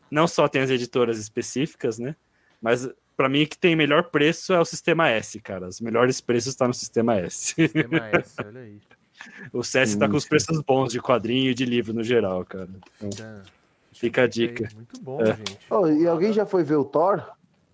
não 0.10 0.26
só 0.26 0.48
tem 0.48 0.62
as 0.62 0.70
editoras 0.70 1.20
específicas, 1.20 2.00
né? 2.00 2.16
Mas 2.62 2.90
para 3.18 3.28
mim, 3.28 3.46
que 3.46 3.58
tem 3.58 3.76
melhor 3.76 4.04
preço 4.04 4.54
é 4.54 4.60
o 4.60 4.64
sistema 4.64 5.10
S, 5.10 5.38
cara. 5.42 5.68
Os 5.68 5.82
melhores 5.82 6.22
preços 6.22 6.54
estão 6.54 6.64
tá 6.64 6.70
no 6.70 6.74
sistema 6.74 7.18
S. 7.18 7.56
Sistema 7.56 8.08
S, 8.08 8.36
olha 8.40 8.62
aí. 8.62 8.80
o 9.52 9.62
CS 9.66 9.90
está 9.90 10.08
com 10.08 10.16
os 10.16 10.26
preços 10.26 10.62
bons 10.62 10.94
de 10.94 11.02
quadrinho 11.02 11.52
e 11.52 11.54
de 11.54 11.66
livro 11.66 11.94
no 11.94 12.04
geral, 12.06 12.46
cara. 12.46 12.70
Então, 13.02 13.44
Fica 13.94 14.24
a 14.24 14.28
dica. 14.28 14.68
Muito 14.76 15.02
bom, 15.02 15.22
é. 15.22 15.36
gente. 15.36 15.58
Oh, 15.70 15.88
e 15.88 16.08
alguém 16.08 16.34
já 16.34 16.46
foi 16.46 16.64
ver 16.64 16.76
o 16.76 16.84
Thor? 16.84 17.24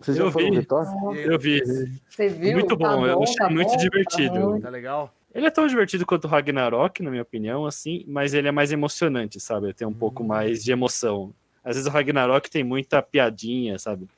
Vocês 0.00 0.16
já 0.16 0.30
foram 0.30 0.50
ver 0.50 0.66
Thor? 0.66 0.86
Eu 1.16 1.38
vi. 1.38 1.60
Você 2.08 2.28
viu? 2.28 2.52
Muito 2.52 2.76
bom, 2.76 2.84
tá 2.84 2.96
bom 2.96 3.06
eu 3.06 3.22
achei 3.22 3.36
tá 3.36 3.50
muito 3.50 3.70
bom, 3.70 3.76
divertido. 3.76 4.52
Tá, 4.54 4.60
tá, 4.60 4.68
legal? 4.70 5.14
Ele 5.34 5.46
é 5.46 5.50
tão 5.50 5.66
divertido 5.66 6.04
quanto 6.04 6.24
o 6.24 6.28
Ragnarok, 6.28 7.02
na 7.02 7.10
minha 7.10 7.22
opinião, 7.22 7.64
assim, 7.64 8.04
mas 8.08 8.34
ele 8.34 8.48
é 8.48 8.52
mais 8.52 8.72
emocionante, 8.72 9.38
sabe? 9.38 9.66
Ele 9.66 9.74
tem 9.74 9.86
um 9.86 9.90
hum. 9.90 9.94
pouco 9.94 10.24
mais 10.24 10.64
de 10.64 10.72
emoção. 10.72 11.32
Às 11.64 11.76
vezes 11.76 11.88
o 11.88 11.92
Ragnarok 11.92 12.50
tem 12.50 12.64
muita 12.64 13.02
piadinha, 13.02 13.78
sabe? 13.78 14.08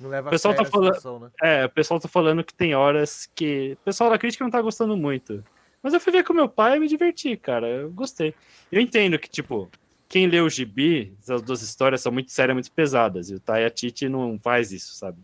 Não 0.00 0.08
leva 0.08 0.28
o 0.28 0.30
pessoal 0.30 0.54
tá 0.54 0.64
falando, 0.64 0.94
situação, 0.94 1.20
né? 1.20 1.30
É, 1.42 1.64
o 1.64 1.70
pessoal 1.70 2.00
tá 2.00 2.08
falando 2.08 2.44
que 2.44 2.54
tem 2.54 2.74
horas 2.74 3.28
que. 3.34 3.76
O 3.80 3.84
pessoal 3.84 4.10
da 4.10 4.18
crítica 4.18 4.44
não 4.44 4.50
tá 4.50 4.62
gostando 4.62 4.96
muito. 4.96 5.44
Mas 5.82 5.92
eu 5.92 6.00
fui 6.00 6.12
ver 6.12 6.24
com 6.24 6.32
meu 6.32 6.48
pai 6.48 6.76
e 6.76 6.80
me 6.80 6.88
diverti, 6.88 7.36
cara. 7.36 7.68
Eu 7.68 7.90
gostei. 7.90 8.34
Eu 8.70 8.80
entendo 8.80 9.18
que, 9.18 9.28
tipo, 9.28 9.68
quem 10.08 10.26
lê 10.26 10.40
o 10.40 10.48
gibi, 10.48 11.12
as 11.28 11.42
duas 11.42 11.60
histórias 11.62 12.00
são 12.00 12.10
muito 12.10 12.32
sérias, 12.32 12.54
muito 12.54 12.72
pesadas, 12.72 13.30
e 13.30 13.34
o 13.34 13.40
Taya 13.40 13.68
Titi 13.68 14.08
não 14.08 14.38
faz 14.38 14.72
isso, 14.72 14.94
sabe? 14.94 15.18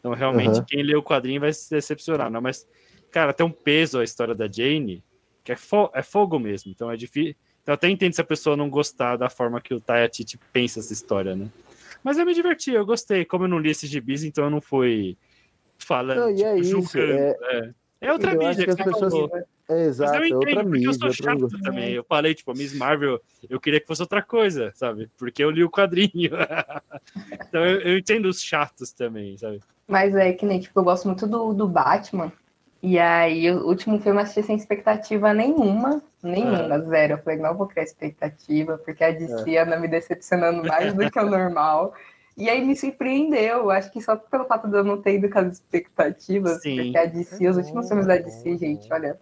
Então, 0.00 0.12
realmente, 0.14 0.58
uhum. 0.58 0.64
quem 0.64 0.82
lê 0.82 0.96
o 0.96 1.02
quadrinho 1.02 1.40
vai 1.40 1.52
se 1.52 1.70
decepcionar, 1.70 2.30
não, 2.30 2.40
mas, 2.40 2.66
cara, 3.10 3.32
tem 3.32 3.44
um 3.44 3.50
peso 3.50 3.98
a 3.98 4.04
história 4.04 4.34
da 4.34 4.50
Jane, 4.50 5.04
que 5.44 5.52
é, 5.52 5.56
fo 5.56 5.90
é 5.94 6.02
fogo 6.02 6.38
mesmo, 6.38 6.70
então 6.70 6.90
é 6.90 6.96
difícil. 6.96 7.36
Então, 7.62 7.72
eu 7.72 7.74
até 7.74 7.88
entendo 7.88 8.14
se 8.14 8.20
a 8.20 8.24
pessoa 8.24 8.56
não 8.56 8.68
gostar 8.68 9.16
da 9.16 9.28
forma 9.28 9.60
que 9.60 9.74
o 9.74 9.80
Taya 9.80 10.08
Titi 10.08 10.38
pensa 10.52 10.80
essa 10.80 10.92
história, 10.92 11.36
né? 11.36 11.48
Mas 12.02 12.18
eu 12.18 12.26
me 12.26 12.34
diverti, 12.34 12.72
eu 12.72 12.84
gostei. 12.84 13.24
Como 13.24 13.44
eu 13.44 13.48
não 13.48 13.58
li 13.58 13.70
esses 13.70 13.88
gibis, 13.88 14.24
então 14.24 14.44
eu 14.44 14.50
não 14.50 14.60
fui 14.60 15.16
falando, 15.78 16.18
não, 16.18 16.34
tipo, 16.34 16.48
é 16.48 16.58
isso, 16.58 16.98
é... 16.98 17.36
é... 17.40 17.74
é 18.02 18.12
outra 18.12 18.32
eu 18.32 18.38
mídia 18.38 18.66
que, 18.66 18.74
que 18.74 18.84
pessoas... 18.84 19.12
Falou. 19.12 19.30
É, 19.68 19.84
exato, 19.84 20.12
Mas 20.12 20.20
eu 20.20 20.26
entendo, 20.26 20.48
outra 20.48 20.64
mídia, 20.64 20.88
eu 20.88 20.94
sou 20.94 21.12
chato 21.12 21.48
também. 21.62 21.92
Eu 21.92 22.04
falei, 22.04 22.34
tipo, 22.34 22.50
a 22.50 22.54
Miss 22.54 22.74
Marvel, 22.74 23.20
eu 23.48 23.60
queria 23.60 23.80
que 23.80 23.86
fosse 23.86 24.02
outra 24.02 24.20
coisa, 24.20 24.72
sabe? 24.74 25.08
Porque 25.16 25.42
eu 25.42 25.50
li 25.50 25.62
o 25.62 25.70
quadrinho. 25.70 26.10
então 27.32 27.64
eu, 27.64 27.80
eu, 27.80 27.98
entendo 27.98 28.26
os 28.26 28.42
chatos 28.42 28.92
também, 28.92 29.38
sabe? 29.38 29.60
Mas 29.86 30.14
é 30.14 30.32
que 30.32 30.44
nem, 30.44 30.60
tipo, 30.60 30.78
eu 30.78 30.84
gosto 30.84 31.06
muito 31.06 31.26
do, 31.26 31.54
do 31.54 31.68
Batman. 31.68 32.32
E 32.82 32.98
aí, 32.98 33.48
o 33.50 33.66
último 33.66 34.00
filme 34.00 34.18
eu 34.18 34.22
assisti 34.24 34.42
sem 34.42 34.56
expectativa 34.56 35.32
nenhuma. 35.32 36.02
Nenhuma, 36.20 36.74
é. 36.74 36.80
zero. 36.80 37.12
Eu 37.14 37.18
falei, 37.18 37.38
não 37.38 37.56
vou 37.56 37.68
criar 37.68 37.84
expectativa, 37.84 38.78
porque 38.78 39.04
a 39.04 39.12
DC 39.12 39.54
é. 39.54 39.62
anda 39.62 39.78
me 39.78 39.86
decepcionando 39.86 40.64
mais 40.66 40.92
do 40.92 41.08
que 41.08 41.18
o 41.18 41.22
normal. 41.30 41.94
E 42.36 42.48
aí 42.48 42.64
me 42.64 42.76
surpreendeu. 42.76 43.70
Acho 43.70 43.90
que 43.90 44.00
só 44.00 44.16
pelo 44.16 44.44
fato 44.44 44.68
de 44.68 44.76
eu 44.76 44.84
não 44.84 45.00
ter 45.00 45.16
ido 45.16 45.28
com 45.30 45.38
as 45.38 45.54
expectativas, 45.54 46.62
Sim. 46.62 46.76
porque 46.76 46.98
a 46.98 47.04
DC, 47.06 47.48
os 47.48 47.56
últimos 47.56 47.88
filmes 47.88 48.06
da 48.06 48.16
DC, 48.16 48.56
gente, 48.58 48.92
olha, 48.92 49.18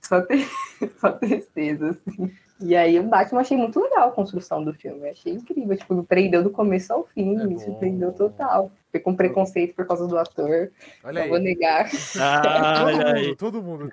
Só, 0.00 0.16
só 1.00 1.12
tristeza, 1.12 1.90
assim. 1.90 2.32
E 2.62 2.76
aí 2.76 2.98
o 2.98 3.04
Batman 3.04 3.40
achei 3.40 3.56
muito 3.56 3.80
legal 3.80 4.08
a 4.08 4.12
construção 4.12 4.64
do 4.64 4.72
filme. 4.72 5.08
Achei 5.08 5.32
incrível. 5.32 5.76
Tipo, 5.76 5.94
me 5.94 6.02
prendeu 6.02 6.42
do 6.42 6.50
começo 6.50 6.92
ao 6.92 7.04
fim. 7.04 7.38
É 7.40 7.46
me 7.46 7.58
surpreendeu 7.58 8.12
total. 8.12 8.70
Fiquei 8.86 9.00
com 9.00 9.16
preconceito 9.16 9.74
por 9.74 9.86
causa 9.86 10.06
do 10.06 10.18
ator. 10.18 10.70
Olha 11.02 11.14
não 11.14 11.22
aí. 11.22 11.28
vou 11.28 11.38
negar. 11.38 11.88
Ah, 12.20 12.84
todo, 12.84 13.02
mundo, 13.02 13.36
todo 13.36 13.62
mundo 13.62 13.90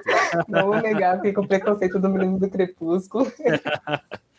Não 0.48 0.68
vou 0.68 0.82
negar, 0.82 1.16
fiquei 1.18 1.32
com 1.32 1.48
preconceito 1.48 2.00
do 2.00 2.10
menino 2.10 2.38
do 2.38 2.50
Crepúsculo. 2.50 3.32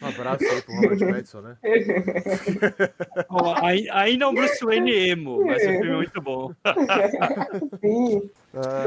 Um 0.03 0.07
abraço 0.07 0.45
aí 0.45 0.63
pro 0.63 0.75
Robert 0.75 0.99
Pattinson, 0.99 1.41
né? 1.43 1.57
oh, 3.29 3.53
aí, 3.63 3.87
aí 3.91 4.17
não 4.17 4.33
Bruce 4.33 4.65
Wayne 4.65 4.93
emo, 4.93 5.45
mas 5.45 5.63
o 5.63 5.67
filme 5.67 5.89
é 5.89 5.97
muito 5.97 6.23
bom. 6.23 6.53
Sim, 7.81 8.31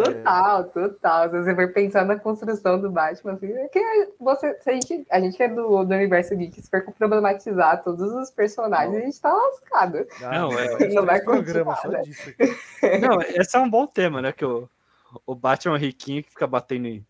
total, 0.03 0.63
total. 0.65 1.29
Se 1.29 1.43
você 1.43 1.55
for 1.55 1.71
pensar 1.71 2.03
na 2.05 2.17
construção 2.17 2.81
do 2.81 2.89
Batman, 2.89 3.33
assim, 3.33 3.51
é 3.51 3.67
que 3.67 4.09
você, 4.19 4.57
se 4.59 4.69
a, 4.71 4.73
gente, 4.73 5.05
a 5.11 5.19
gente 5.19 5.32
é 5.41 5.47
do, 5.47 5.83
do 5.83 5.93
universo 5.93 6.35
geek, 6.35 6.61
se 6.61 6.69
for 6.69 6.83
problematizar 6.97 7.81
todos 7.81 8.11
os 8.13 8.29
personagens, 8.29 8.95
a 8.95 9.05
gente 9.05 9.21
tá 9.21 9.33
lascado. 9.33 10.05
Não, 10.21 10.59
é, 10.59 10.89
não 10.89 11.05
vai 11.05 11.21
programa 11.21 11.75
só 11.77 11.89
disso 12.01 12.29
aqui. 12.29 12.99
Não, 12.99 13.21
esse 13.21 13.55
é 13.55 13.59
um 13.59 13.69
bom 13.69 13.87
tema, 13.87 14.21
né? 14.21 14.31
Que 14.31 14.45
o, 14.45 14.69
o 15.25 15.33
Batman 15.33 15.77
riquinho 15.77 16.23
que 16.23 16.29
fica 16.29 16.45
batendo, 16.45 17.03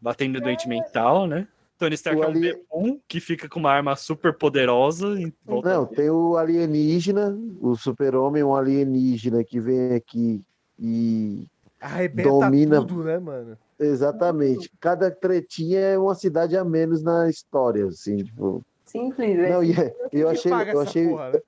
batendo 0.00 0.40
doente 0.40 0.68
mental, 0.68 1.26
né? 1.26 1.46
Tony 1.78 1.94
Stark 1.94 2.20
o 2.20 2.24
é 2.24 2.26
um 2.70 2.84
ali... 2.84 3.00
que 3.08 3.20
fica 3.20 3.48
com 3.48 3.58
uma 3.58 3.70
arma 3.70 3.96
super 3.96 4.36
poderosa. 4.36 5.14
Não, 5.46 5.86
tem 5.86 6.10
o 6.10 6.36
alienígena, 6.36 7.34
o 7.60 7.74
super-homem, 7.74 8.42
um 8.42 8.54
alienígena 8.54 9.42
que 9.42 9.58
vem 9.58 9.94
aqui 9.94 10.44
e 10.78 11.46
Arrebenta 11.80 12.28
domina 12.28 12.76
tudo, 12.80 13.04
né, 13.04 13.18
mano? 13.18 13.56
Exatamente. 13.80 14.70
Cada 14.78 15.10
tretinha 15.10 15.80
é 15.80 15.98
uma 15.98 16.14
cidade 16.14 16.56
a 16.56 16.64
menos 16.64 17.02
na 17.02 17.28
história, 17.30 17.86
assim, 17.86 18.18
tipo. 18.18 18.62
Simples, 18.84 19.36
né? 19.36 19.50
Não, 19.50 19.62
é, 19.62 19.94
eu 20.12 20.28
achei, 20.28 20.52
eu 20.52 20.80
achei, 20.80 21.08
porra, 21.08 21.30
né? 21.30 21.40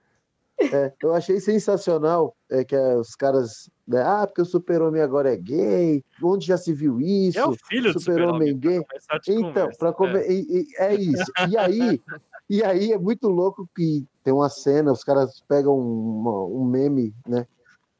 É, 0.61 0.93
eu 1.03 1.13
achei 1.13 1.41
sensacional 1.41 2.35
é, 2.51 2.65
que 2.65 2.77
os 2.77 3.15
caras. 3.15 3.69
Né, 3.87 4.01
ah, 4.01 4.27
porque 4.27 4.41
o 4.41 4.47
super-homem 4.47 5.03
agora 5.03 5.33
é 5.33 5.37
gay. 5.37 6.05
Onde 6.23 6.47
já 6.47 6.57
se 6.57 6.73
viu 6.73 7.01
isso? 7.01 7.39
É 7.39 7.45
o 7.45 7.55
filho 7.69 7.93
super-homem 7.93 8.53
super 8.53 8.69
gay. 8.69 8.83
Então, 9.29 9.69
para 9.79 9.93
comer. 9.93 10.25
É. 10.79 10.87
é 10.87 10.95
isso. 10.95 11.33
E 11.51 11.57
aí, 11.59 12.01
e 12.49 12.63
aí 12.63 12.93
é 12.93 12.99
muito 12.99 13.29
louco 13.29 13.69
que 13.75 14.07
tem 14.23 14.33
uma 14.33 14.49
cena, 14.49 14.93
os 14.93 15.03
caras 15.03 15.43
pegam 15.49 15.79
um, 15.79 16.61
um 16.61 16.65
meme, 16.65 17.13
né? 17.27 17.47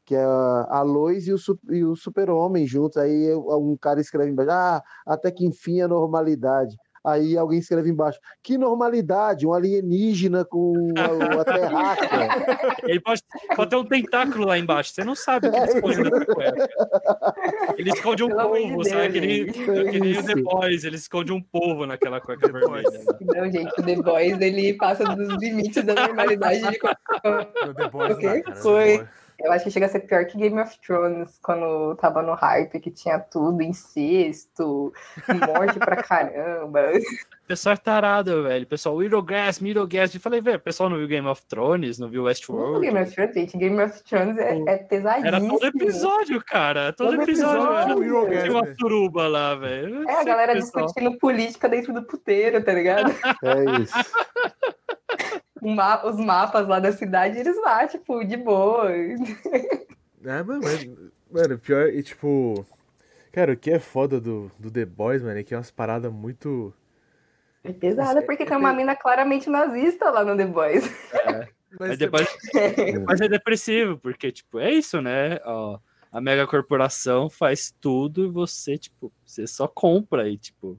Que 0.05 0.15
é 0.15 0.23
a 0.25 0.83
Lois 0.83 1.27
e 1.27 1.33
o, 1.33 1.37
e 1.71 1.85
o 1.85 1.95
super-homem 1.95 2.67
juntos. 2.67 2.97
Aí 2.97 3.35
um 3.35 3.77
cara 3.77 4.01
escreve 4.01 4.31
embaixo, 4.31 4.51
ah, 4.51 4.83
até 5.07 5.31
que 5.31 5.47
enfim 5.47 5.81
a 5.81 5.89
normalidade. 5.89 6.77
Aí 7.05 7.37
alguém 7.37 7.59
escreve 7.59 7.91
embaixo: 7.91 8.21
que 8.43 8.57
normalidade, 8.57 9.47
um 9.47 9.53
alienígena 9.53 10.45
com 10.45 10.93
a, 10.97 11.41
a 11.41 11.45
terráquea. 11.45 12.29
Ele 12.85 13.01
pode, 13.01 13.23
pode 13.57 13.71
ter 13.71 13.77
um 13.77 13.85
tentáculo 13.85 14.47
lá 14.47 14.57
embaixo, 14.57 14.93
você 14.93 15.05
não 15.05 15.15
sabe 15.15 15.49
o 15.49 15.53
que 15.53 15.59
ele 15.59 15.71
esconde 15.71 16.03
na 16.11 16.25
cueca. 16.25 16.69
Ele 17.77 17.91
esconde 17.91 18.25
um 18.25 18.29
Pelo 18.29 18.51
povo, 18.51 18.85
sabe? 18.85 19.07
Aquele, 19.07 19.51
aquele 19.51 20.23
The 20.23 20.35
Boys, 20.43 20.85
ele 20.85 20.97
esconde 20.97 21.33
um 21.33 21.41
povo 21.41 21.87
naquela 21.87 22.21
cueca 22.21 22.51
vermelha. 22.51 22.89
Né? 22.91 23.05
Não, 23.21 23.51
gente, 23.51 23.81
o 23.81 23.83
The 23.85 23.97
Boys 23.97 24.41
ele 24.41 24.75
passa 24.75 25.05
dos 25.05 25.29
limites 25.41 25.85
da 25.85 25.95
normalidade 25.95 26.61
de. 26.61 26.79
O 27.69 27.75
The 27.75 27.89
Boys, 27.89 28.17
Eu 29.43 29.53
acho 29.53 29.65
que 29.65 29.71
chega 29.71 29.87
a 29.87 29.89
ser 29.89 30.01
pior 30.01 30.25
que 30.25 30.39
Game 30.39 30.61
of 30.61 30.79
Thrones, 30.81 31.39
quando 31.43 31.97
tava 31.97 32.23
no 32.23 32.35
hype, 32.35 32.79
que 32.81 32.91
tinha 32.91 33.19
tudo, 33.19 33.63
incesto, 33.63 34.93
morte 35.29 35.79
pra 35.79 35.97
caramba. 36.03 36.93
O 36.93 37.01
pessoal 37.49 37.75
é 37.75 37.77
tarado, 37.77 38.45
velho. 38.45 38.67
Pessoal, 38.67 38.97
Middlegrass, 38.97 39.59
Middlegrass. 39.61 40.15
Eu 40.15 40.21
falei, 40.21 40.41
velho, 40.41 40.59
o 40.59 40.61
pessoal 40.61 40.89
não 40.89 40.97
viu 40.97 41.09
Game 41.09 41.27
of 41.27 41.45
Thrones, 41.47 41.99
não 41.99 42.09
viu 42.09 42.25
Westworld. 42.25 42.75
Não, 42.75 42.81
Game 42.81 43.01
of 43.01 43.15
Thrones, 43.15 43.35
gente. 43.35 43.59
Game 43.59 43.83
of 43.83 44.03
Thrones 44.05 44.39
é, 44.39 44.63
é 44.67 44.77
pesadíssimo. 44.79 45.27
Era 45.27 45.41
todo 45.41 45.67
episódio, 45.67 46.45
cara. 46.45 46.93
Todo, 46.93 47.11
todo 47.11 47.23
episódio, 47.23 48.03
episódio 48.03 48.33
era, 48.33 48.43
tinha 48.43 48.53
uma 48.53 48.75
suruba 48.75 49.29
lá, 49.29 49.55
velho. 49.57 50.09
É, 50.09 50.21
a 50.21 50.25
galera 50.25 50.55
discutindo 50.55 51.19
política 51.19 51.69
dentro 51.69 51.93
do 51.93 52.05
puteiro, 52.05 52.63
tá 52.63 52.73
ligado? 52.73 53.11
É 53.43 53.83
isso. 53.83 53.95
os 55.63 56.17
mapas 56.17 56.67
lá 56.67 56.81
da 56.81 56.93
cidade, 56.93 57.39
eles 57.39 57.57
lá, 57.61 57.87
tipo, 57.87 58.25
de 58.25 58.37
boa. 58.37 58.91
É, 60.25 60.41
mano, 60.41 60.61
mas, 60.63 60.89
mano, 61.33 61.59
pior, 61.59 61.89
e 61.89 62.01
tipo. 62.01 62.65
Cara, 63.33 63.55
o 63.55 63.57
que 63.57 63.73
é 63.73 63.81
foda 63.81 64.21
do, 64.21 64.53
do 64.57 64.71
The 64.71 64.85
Boys, 64.85 65.21
mano, 65.21 65.37
é 65.37 65.43
que 65.43 65.53
é 65.53 65.57
umas 65.57 65.71
paradas 65.73 66.13
muito. 66.13 66.73
É 67.65 67.73
pesada, 67.73 68.21
é, 68.21 68.23
porque 68.23 68.45
é, 68.45 68.47
tem 68.47 68.57
uma 68.57 68.73
mina 68.73 68.95
claramente 68.95 69.51
nazista 69.51 70.11
lá 70.11 70.25
no 70.25 70.37
The 70.37 70.47
Boys. 70.47 70.87
É. 71.13 71.49
Mas, 71.81 71.97
depois, 71.97 72.29
mas 73.09 73.21
é 73.23 73.29
depressivo, 73.29 73.97
porque, 73.97 74.31
tipo, 74.31 74.59
é 74.59 74.71
isso, 74.71 75.01
né? 75.01 75.39
Ó, 75.43 75.79
a 76.13 76.21
mega 76.21 76.47
corporação 76.47 77.31
faz 77.31 77.75
tudo 77.81 78.27
e 78.27 78.29
você, 78.29 78.77
tipo, 78.77 79.11
você 79.25 79.47
só 79.47 79.67
compra 79.67 80.29
e, 80.29 80.37
tipo. 80.37 80.79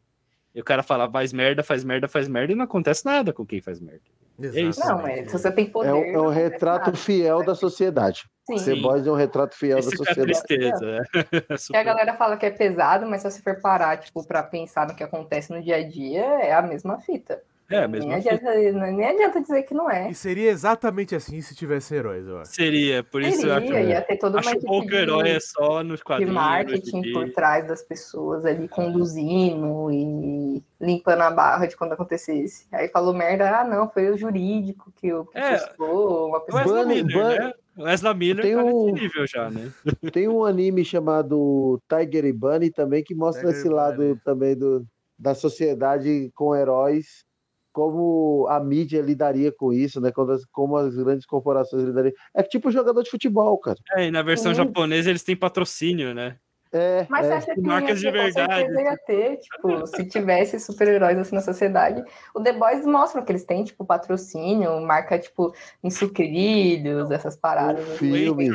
E 0.54 0.62
o 0.62 0.64
cara 0.64 0.84
fala, 0.84 1.10
faz 1.10 1.34
merda, 1.34 1.64
faz 1.64 1.84
merda, 1.84 2.08
faz 2.08 2.28
merda, 2.28 2.54
e 2.54 2.56
não 2.56 2.66
acontece 2.66 3.04
nada 3.06 3.34
com 3.34 3.44
quem 3.44 3.60
faz 3.60 3.80
merda. 3.80 4.04
É 4.42 4.62
isso. 4.62 4.80
Não, 4.80 5.06
é, 5.06 5.24
se 5.26 5.32
você 5.32 5.52
tem 5.52 5.70
poder. 5.70 5.90
É 5.90 5.94
um, 5.94 6.04
é 6.04 6.22
um 6.22 6.30
retrato 6.30 6.96
fiel 6.96 7.44
da 7.44 7.54
sociedade. 7.54 8.24
Sim. 8.46 8.56
The 8.58 8.76
Boys 8.82 9.08
é 9.08 9.12
um 9.12 9.16
retrato 9.16 9.56
fiel 9.56 9.80
Isso 9.80 9.92
da 9.92 9.98
sociedade. 9.98 10.32
É 10.32 10.44
tristeza, 10.44 10.86
é. 10.86 11.56
E 11.74 11.78
a 11.78 11.84
galera 11.84 12.14
fala 12.16 12.36
que 12.36 12.46
é 12.46 12.52
pesado, 12.52 13.06
mas 13.06 13.22
se 13.22 13.32
você 13.32 13.42
for 13.42 13.62
parar, 13.62 13.98
tipo, 13.98 14.26
pra 14.26 14.44
pensar 14.44 14.88
no 14.88 14.96
que 14.96 15.04
acontece 15.04 15.52
no 15.52 15.62
dia 15.62 15.78
a 15.78 15.88
dia, 15.88 16.26
é 16.42 16.54
a 16.54 16.62
mesma 16.62 17.00
fita. 17.00 17.42
É, 17.70 17.88
mesmo 17.88 18.10
nem, 18.10 18.18
adianta, 18.18 18.54
nem 18.54 19.06
adianta 19.06 19.42
dizer 19.42 19.64
que 19.64 19.74
não 19.74 19.90
é. 19.90 20.10
E 20.10 20.14
seria 20.14 20.52
exatamente 20.52 21.16
assim 21.16 21.42
se 21.42 21.56
tivesse 21.56 21.96
heróis, 21.96 22.28
eu 22.28 22.40
acho. 22.40 22.54
Seria, 22.54 23.04
por 23.04 23.22
isso 23.22 23.42
seria, 23.42 23.52
eu 23.52 23.56
acho. 23.56 23.88
Ia 23.90 24.02
ter 24.02 24.18
toda 24.18 24.40
uma 24.40 24.52
acho 24.52 24.60
pouco 24.60 24.88
de, 24.88 24.96
herói 24.96 25.30
é 25.30 25.40
só 25.40 25.84
nos 25.84 26.04
quadrinhos. 26.04 26.34
De 26.34 26.40
marketing 26.40 27.14
por 27.14 27.32
trás 27.32 27.68
das 27.68 27.82
pessoas 27.82 28.46
ali, 28.46 28.68
conduzindo 28.68 29.90
e 29.92 30.62
limpando 30.80 31.22
a 31.22 31.32
barra 31.32 31.66
de 31.66 31.78
quando 31.78 31.94
acontecesse. 31.94 32.68
Aí 32.72 32.90
falou 32.90 33.14
merda, 33.14 33.62
ah, 33.62 33.64
não, 33.64 33.90
foi 33.90 34.10
o 34.10 34.18
jurídico 34.18 34.92
que 34.96 35.14
o 35.14 35.26
que 35.26 35.38
é, 35.38 35.58
uma 35.80 36.42
pessoa. 36.42 36.86
Miller, 36.86 37.40
né? 37.40 37.54
Wesley 37.78 38.14
Miller 38.14 38.46
tem 38.46 38.56
tá 38.56 38.64
um, 38.64 38.92
nível 38.92 39.26
já, 39.26 39.50
né? 39.50 39.72
Tem 40.14 40.28
um 40.28 40.46
anime 40.46 40.86
chamado 40.86 41.82
Tiger 41.90 42.26
e 42.26 42.34
Bunny 42.34 42.70
também 42.70 43.04
que 43.04 43.16
mostra 43.16 43.48
Tiger 43.48 43.58
esse 43.58 43.70
lado 43.70 44.20
também 44.24 44.56
do, 44.56 44.86
da 45.18 45.34
sociedade 45.34 46.30
com 46.36 46.56
heróis 46.56 47.26
como 47.74 48.46
a 48.50 48.60
mídia 48.60 49.02
lidaria 49.02 49.52
com 49.52 49.74
isso, 49.74 50.00
né? 50.00 50.12
Como 50.12 50.32
as, 50.32 50.46
como 50.46 50.78
as 50.78 50.96
grandes 50.96 51.26
corporações 51.26 51.84
lidariam. 51.84 52.14
É 52.34 52.44
tipo 52.44 52.72
jogador 52.72 53.02
de 53.02 53.10
futebol, 53.10 53.58
cara. 53.58 53.78
É, 53.96 54.06
e 54.06 54.12
na 54.12 54.22
versão 54.22 54.52
uhum. 54.52 54.58
japonesa 54.58 55.10
eles 55.10 55.24
têm 55.24 55.36
patrocínio, 55.36 56.14
né? 56.14 56.38
É, 56.72 57.06
Mas 57.08 57.28
é. 57.28 57.34
acha 57.34 57.54
que 57.54 57.62
marcas 57.62 58.00
de 58.00 58.10
verdade. 58.10 58.68
Ia 58.74 58.98
ter, 59.06 59.38
tipo, 59.38 59.86
se 59.86 60.06
tivesse 60.06 60.60
super-heróis 60.60 61.16
assim 61.20 61.36
na 61.36 61.42
sociedade. 61.42 62.04
O 62.34 62.42
The 62.42 62.54
Boys 62.54 62.84
mostram 62.84 63.24
que 63.24 63.32
eles 63.32 63.46
têm, 63.46 63.64
tipo, 63.64 63.86
patrocínio, 63.86 64.82
marca, 64.82 65.20
tipo, 65.20 65.54
em 65.84 65.92
sucrilhos, 65.92 67.12
essas 67.12 67.36
paradas. 67.36 67.88
O, 67.88 67.98
filme. 67.98 68.50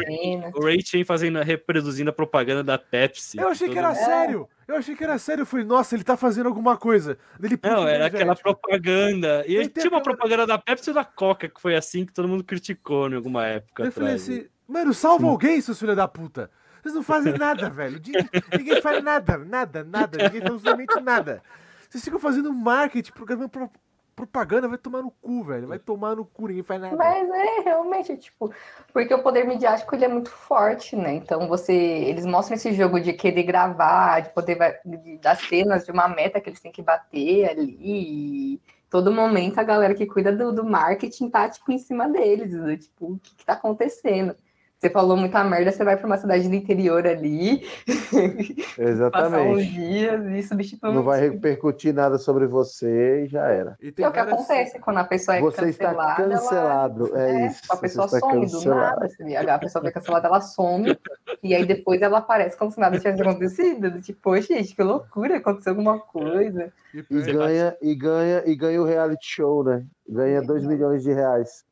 o 0.53 0.61
Ray 0.61 1.05
fazendo, 1.05 1.41
reproduzindo 1.43 2.11
a 2.11 2.13
propaganda 2.13 2.65
da 2.65 2.77
Pepsi. 2.77 3.39
Eu 3.39 3.51
achei 3.51 3.69
que 3.69 3.79
era 3.79 3.93
é. 3.93 3.95
sério. 3.95 4.49
Eu 4.69 4.77
achei 4.77 4.95
que 4.95 5.03
era 5.03 5.19
sério. 5.19 5.43
Eu 5.43 5.47
falei, 5.47 5.65
nossa, 5.65 5.97
ele 5.97 6.05
tá 6.05 6.15
fazendo 6.15 6.47
alguma 6.47 6.77
coisa. 6.77 7.19
Ele, 7.43 7.59
não, 7.63 7.89
era 7.89 8.07
aquela 8.07 8.37
propaganda. 8.37 9.43
E 9.47 9.53
tinha 9.55 9.63
aquela... 9.63 9.89
uma 9.97 10.03
propaganda 10.03 10.47
da 10.47 10.59
Pepsi 10.59 10.91
e 10.91 10.93
da 10.93 11.05
Coca, 11.07 11.49
que 11.49 11.59
foi 11.59 11.75
assim 11.75 12.05
que 12.05 12.13
todo 12.13 12.29
mundo 12.29 12.45
criticou 12.45 13.09
em 13.09 13.15
alguma 13.15 13.47
época. 13.47 13.85
Eu 13.85 13.89
atrás. 13.89 13.95
falei 13.95 14.15
assim, 14.15 14.47
mano, 14.69 14.93
salva 14.93 15.27
alguém, 15.27 15.59
seus 15.63 15.79
filhos 15.79 15.97
da 15.97 16.07
puta. 16.07 16.51
Vocês 16.83 16.95
não 16.95 17.03
fazem 17.03 17.33
nada, 17.39 17.69
velho. 17.71 17.99
Ninguém 18.57 18.83
faz 18.83 19.03
nada, 19.03 19.39
nada, 19.39 19.83
nada. 19.83 20.19
Ninguém 20.19 20.43
faz 20.43 20.53
absolutamente 20.53 21.01
nada. 21.01 21.43
Vocês 21.89 22.05
ficam 22.05 22.19
fazendo 22.19 22.53
marketing, 22.53 23.13
programando 23.13 23.51
propaganda, 24.19 24.67
vai 24.67 24.79
tomar 24.79 25.03
no 25.03 25.13
cu, 25.13 25.45
velho. 25.45 25.69
Vai 25.69 25.79
tomar 25.79 26.17
no 26.17 26.25
cu, 26.25 26.49
ninguém 26.49 26.65
faz 26.65 26.81
nada. 26.81 26.97
Mas 26.97 27.29
é, 27.31 27.61
realmente, 27.61 28.17
tipo, 28.17 28.53
porque 28.93 29.15
o 29.15 29.23
poder 29.23 29.47
midiático 29.47 29.95
ele 29.95 30.05
é 30.05 30.09
muito 30.09 30.31
forte, 30.31 30.97
né? 30.97 31.15
Então 31.15 31.47
você. 31.47 31.73
Eles 31.73 32.27
mostram 32.27 32.57
esse 32.57 32.73
jogo 32.73 33.01
de 33.01 33.13
querer 33.13 33.45
gravar, 33.45 34.21
de 34.21 34.31
poder 34.31 34.81
de, 34.85 35.21
cenas 35.49 35.85
de 35.85 35.93
uma 35.93 36.09
meta 36.09 36.41
que 36.41 36.49
eles 36.49 36.61
têm 36.61 36.73
que 36.73 36.83
bater 36.83 37.49
ali. 37.49 38.61
todo 38.91 39.13
momento 39.13 39.59
a 39.59 39.63
galera 39.63 39.95
que 39.95 40.07
cuida 40.07 40.33
do, 40.33 40.53
do 40.53 40.65
marketing 40.65 41.31
tá, 41.31 41.49
tipo, 41.49 41.71
em 41.71 41.79
cima 41.79 42.09
deles, 42.09 42.51
do, 42.51 42.77
tipo, 42.77 43.13
o 43.13 43.19
que, 43.19 43.37
que 43.37 43.45
tá 43.45 43.53
acontecendo. 43.53 44.35
Você 44.79 44.89
falou 44.89 45.17
muita 45.17 45.43
merda, 45.43 45.73
você 45.73 45.83
vai 45.83 45.97
para 45.97 46.07
uma 46.07 46.17
cidade 46.17 46.49
do 46.49 46.55
interior 46.55 47.05
ali. 47.05 47.67
Exatamente. 48.79 49.11
Passar 49.11 49.43
uns 49.43 49.67
dias 49.67 50.25
e 50.27 50.43
substituir. 50.45 50.95
Não 50.95 51.03
vai 51.03 51.21
repercutir 51.21 51.93
nada 51.93 52.17
sobre 52.17 52.47
você 52.47 53.25
e 53.25 53.27
já 53.27 53.49
era. 53.49 53.77
E 53.83 53.89
é 53.89 54.09
o 54.09 54.13
que 54.13 54.21
acontece 54.21 54.79
quando 54.79 54.99
a 54.99 55.05
pessoa 55.05 55.37
é 55.37 55.41
você 55.41 55.63
cancelada. 55.63 56.15
Você 56.15 56.23
está 56.23 56.29
cancelado, 56.29 57.09
ela... 57.09 57.23
é, 57.25 57.31
é, 57.31 57.47
isso. 57.49 57.63
A 57.69 57.77
pessoa 57.77 58.07
some 58.07 58.41
cancelado. 58.43 59.01
do 59.01 59.25
nada. 59.25 59.55
A 59.55 59.59
pessoa 59.59 59.83
foi 59.83 59.91
cancelada, 59.91 60.29
ela 60.29 60.41
some. 60.41 60.97
E 61.43 61.55
aí 61.57 61.67
depois 61.67 62.01
ela 62.01 62.19
aparece 62.19 62.57
como 62.57 62.71
se 62.71 62.79
nada 62.79 62.99
tivesse 62.99 63.21
acontecido. 63.21 64.01
Tipo, 64.01 64.21
poxa, 64.23 64.55
gente, 64.55 64.77
que 64.77 64.83
loucura, 64.85 65.39
aconteceu 65.39 65.73
alguma 65.73 65.99
coisa. 65.99 66.73
E 66.95 67.03
ganha, 67.33 67.77
e 67.83 67.95
ganha, 67.97 68.43
e 68.47 68.55
ganha 68.55 68.81
o 68.81 68.85
reality 68.85 69.27
show, 69.27 69.65
né? 69.65 69.85
Ganha 70.09 70.41
2 70.41 70.65
milhões 70.65 71.03
de 71.03 71.13
reais. 71.13 71.65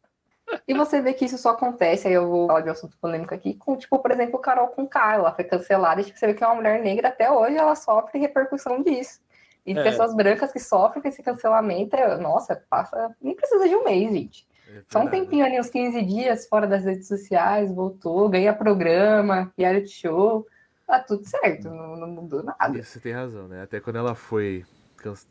E 0.67 0.75
você 0.75 1.01
vê 1.01 1.13
que 1.13 1.25
isso 1.25 1.39
só 1.39 1.51
acontece, 1.51 2.07
aí 2.07 2.15
eu 2.15 2.29
vou 2.29 2.47
falar 2.47 2.61
de 2.61 2.69
um 2.69 2.73
assunto 2.73 2.97
polêmico 2.99 3.35
aqui, 3.35 3.55
com, 3.55 3.77
tipo, 3.77 3.99
por 3.99 4.11
exemplo, 4.11 4.39
Carol 4.39 4.69
com 4.69 4.89
ela 4.95 5.33
foi 5.33 5.45
cancelada, 5.45 6.01
e 6.01 6.05
tipo, 6.05 6.19
você 6.19 6.27
vê 6.27 6.35
que 6.35 6.45
é 6.45 6.47
uma 6.47 6.57
mulher 6.57 6.81
negra, 6.83 7.09
até 7.09 7.31
hoje 7.31 7.57
ela 7.57 7.75
sofre 7.75 8.19
repercussão 8.19 8.83
disso. 8.83 9.21
E 9.65 9.77
é. 9.77 9.83
pessoas 9.83 10.15
brancas 10.15 10.53
que 10.53 10.61
sofrem 10.61 11.03
com 11.03 11.09
esse 11.09 11.23
cancelamento, 11.23 11.97
é, 11.97 12.17
nossa, 12.19 12.63
passa, 12.71 13.15
nem 13.21 13.35
precisa 13.35 13.69
de 13.69 13.75
um 13.75 13.85
mês, 13.85 14.13
gente. 14.13 14.47
É 14.69 14.83
Só 14.89 15.01
um 15.01 15.09
tempinho 15.09 15.45
ali, 15.45 15.59
uns 15.59 15.71
15 15.71 16.03
dias 16.03 16.47
fora 16.49 16.67
das 16.67 16.85
redes 16.85 17.09
sociais, 17.09 17.73
voltou, 17.73 18.29
ganha 18.29 18.53
programa, 18.53 19.53
reality 19.59 19.91
show, 19.91 20.47
tá 20.87 21.01
tudo 21.01 21.25
certo, 21.25 21.69
não, 21.69 21.97
não 21.97 22.09
mudou 22.09 22.45
nada. 22.45 22.83
Você 22.83 23.01
tem 23.01 23.13
razão, 23.13 23.49
né? 23.49 23.63
Até 23.63 23.81
quando 23.81 23.97
ela 23.97 24.15
foi, 24.15 24.65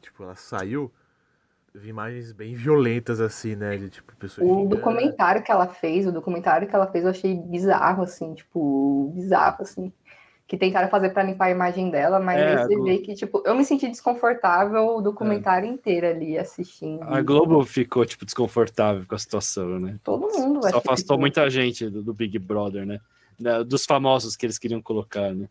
tipo, 0.01 0.23
ela 0.23 0.35
saiu, 0.35 0.91
vi 1.79 1.89
imagens 1.89 2.31
bem 2.31 2.53
violentas, 2.53 3.19
assim, 3.19 3.55
né? 3.55 3.77
De, 3.77 3.89
tipo, 3.89 4.15
pessoas. 4.15 4.47
O 4.47 4.65
documentário 4.65 5.43
que 5.43 5.51
ela 5.51 5.67
fez, 5.67 6.07
o 6.07 6.11
documentário 6.11 6.67
que 6.67 6.75
ela 6.75 6.87
fez, 6.87 7.03
eu 7.03 7.11
achei 7.11 7.35
bizarro, 7.35 8.03
assim, 8.03 8.33
tipo, 8.33 9.11
bizarro, 9.13 9.61
assim. 9.61 9.91
Que 10.47 10.57
tentaram 10.57 10.89
fazer 10.89 11.09
para 11.09 11.23
limpar 11.23 11.45
a 11.45 11.51
imagem 11.51 11.89
dela, 11.89 12.19
mas 12.19 12.39
é, 12.39 12.47
aí 12.47 12.57
você 12.57 12.75
Globo... 12.75 12.83
vê 12.85 12.97
que, 12.99 13.15
tipo, 13.15 13.41
eu 13.45 13.55
me 13.55 13.65
senti 13.65 13.87
desconfortável 13.87 14.97
o 14.97 15.01
documentário 15.01 15.67
é. 15.67 15.71
inteiro 15.71 16.07
ali 16.07 16.37
assistindo. 16.37 17.01
A 17.03 17.21
Globo 17.21 17.63
ficou, 17.65 18.05
tipo, 18.05 18.25
desconfortável 18.25 19.05
com 19.07 19.15
a 19.15 19.19
situação, 19.19 19.79
né? 19.79 19.97
Todo 20.03 20.27
mundo. 20.27 20.61
Só 20.69 20.77
afastou 20.77 21.17
muita 21.17 21.49
gente 21.49 21.89
do, 21.89 22.03
do 22.03 22.13
Big 22.13 22.37
Brother, 22.37 22.85
né? 22.85 22.99
Dos 23.65 23.85
famosos 23.85 24.35
que 24.35 24.45
eles 24.45 24.59
queriam 24.59 24.81
colocar, 24.81 25.33
né? 25.33 25.49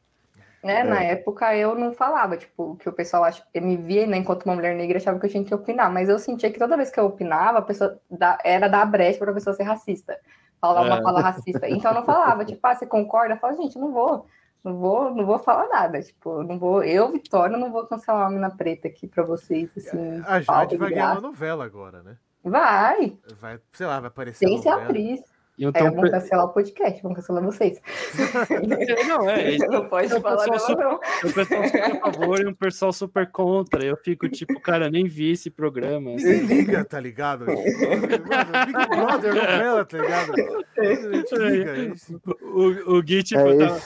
Né? 0.64 0.80
É. 0.80 0.84
Na 0.84 1.02
época 1.02 1.54
eu 1.54 1.74
não 1.74 1.92
falava, 1.92 2.38
tipo, 2.38 2.74
que 2.76 2.88
o 2.88 2.92
pessoal 2.92 3.30
me 3.54 3.76
via, 3.76 4.06
né, 4.06 4.16
enquanto 4.16 4.46
uma 4.46 4.54
mulher 4.54 4.74
negra, 4.74 4.96
achava 4.96 5.20
que 5.20 5.26
eu 5.26 5.30
tinha 5.30 5.44
que 5.44 5.54
opinar, 5.54 5.92
mas 5.92 6.08
eu 6.08 6.18
sentia 6.18 6.50
que 6.50 6.58
toda 6.58 6.76
vez 6.76 6.90
que 6.90 6.98
eu 6.98 7.04
opinava, 7.04 7.58
a 7.58 7.62
pessoa 7.62 8.00
da... 8.10 8.38
era 8.42 8.66
dar 8.66 8.86
brecha 8.86 9.18
para 9.18 9.30
a 9.30 9.34
pessoa 9.34 9.54
ser 9.54 9.64
racista, 9.64 10.18
falar 10.58 10.80
uma 10.80 10.98
é. 10.98 11.02
fala 11.02 11.20
racista. 11.20 11.68
Então 11.68 11.90
eu 11.90 11.96
não 11.96 12.04
falava, 12.04 12.42
tipo, 12.46 12.66
ah, 12.66 12.74
você 12.74 12.86
concorda? 12.86 13.34
Eu 13.34 13.38
falava, 13.38 13.60
gente, 13.60 13.78
não 13.78 13.92
vou, 13.92 14.26
não 14.64 14.78
vou, 14.78 15.14
não 15.14 15.26
vou 15.26 15.38
falar 15.38 15.68
nada, 15.68 16.00
tipo, 16.00 16.42
não 16.42 16.58
vou, 16.58 16.82
eu, 16.82 17.12
Vitória, 17.12 17.58
não 17.58 17.70
vou 17.70 17.86
cancelar 17.86 18.22
uma 18.22 18.30
mina 18.30 18.50
preta 18.50 18.88
aqui 18.88 19.06
para 19.06 19.22
vocês, 19.22 19.70
assim. 19.76 20.22
A 20.26 20.40
Jade 20.40 20.78
vai 20.78 20.88
ganhar 20.88 21.12
uma 21.12 21.20
novela 21.20 21.66
agora, 21.66 22.02
né? 22.02 22.16
Vai. 22.42 23.18
Vai, 23.38 23.60
sei 23.72 23.86
lá, 23.86 24.00
vai 24.00 24.08
aparecer. 24.08 24.48
Sem 24.48 24.62
ser 24.62 24.70
atriz. 24.70 25.20
Então, 25.56 25.86
é, 25.86 25.90
vamos 25.90 26.10
cancelar 26.10 26.46
o 26.46 26.48
podcast, 26.48 27.02
vamos 27.02 27.16
cancelar 27.16 27.44
vocês. 27.44 27.80
não, 29.08 29.30
é. 29.30 29.56
Não 29.70 29.88
pode 29.88 30.12
é 30.12 30.20
falar 30.20 30.46
não, 30.46 30.58
super, 30.58 30.84
não. 30.84 30.94
O 30.96 31.32
pessoal 31.32 31.64
super 31.64 31.82
a 31.84 32.12
favor 32.12 32.40
e 32.40 32.46
um 32.46 32.54
pessoal 32.54 32.92
super 32.92 33.30
contra. 33.30 33.84
Eu 33.84 33.96
fico 33.96 34.28
tipo, 34.28 34.58
cara, 34.60 34.90
nem 34.90 35.06
vi 35.06 35.30
esse 35.30 35.50
programa. 35.50 36.10
Ninguém 36.10 36.40
liga, 36.40 36.84
tá 36.84 36.98
ligado? 36.98 37.46
Mano, 37.46 37.62
Big 38.02 38.88
Brother, 38.88 39.34
novela, 39.34 39.84
tá 39.84 39.98
ligado? 39.98 40.32
Liga, 40.36 41.94
o, 42.42 42.96
o 42.96 43.02
Gui, 43.02 43.22
tipo, 43.22 43.40
é 43.40 43.58
tava... 43.58 43.80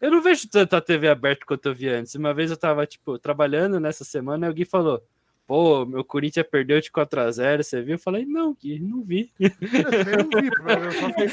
Eu 0.00 0.10
não 0.10 0.20
vejo 0.20 0.48
tanta 0.50 0.80
TV 0.80 1.08
aberta 1.08 1.46
quanto 1.46 1.66
eu 1.66 1.74
vi 1.74 1.88
antes. 1.88 2.14
Uma 2.14 2.34
vez 2.34 2.50
eu 2.50 2.56
tava, 2.56 2.84
tipo, 2.86 3.18
trabalhando 3.18 3.78
nessa 3.80 4.04
semana 4.04 4.46
e 4.46 4.50
o 4.50 4.54
Gui 4.54 4.64
falou 4.64 5.02
pô, 5.46 5.84
meu 5.84 6.04
Corinthians 6.04 6.46
perdeu 6.50 6.80
de 6.80 6.90
4x0, 6.90 7.62
você 7.62 7.82
viu? 7.82 7.94
Eu 7.94 7.98
falei, 7.98 8.24
não, 8.24 8.54
que 8.54 8.78
não 8.78 9.02
vi. 9.02 9.30
Eu 9.38 9.50
não 10.18 10.40
vi, 10.40 10.48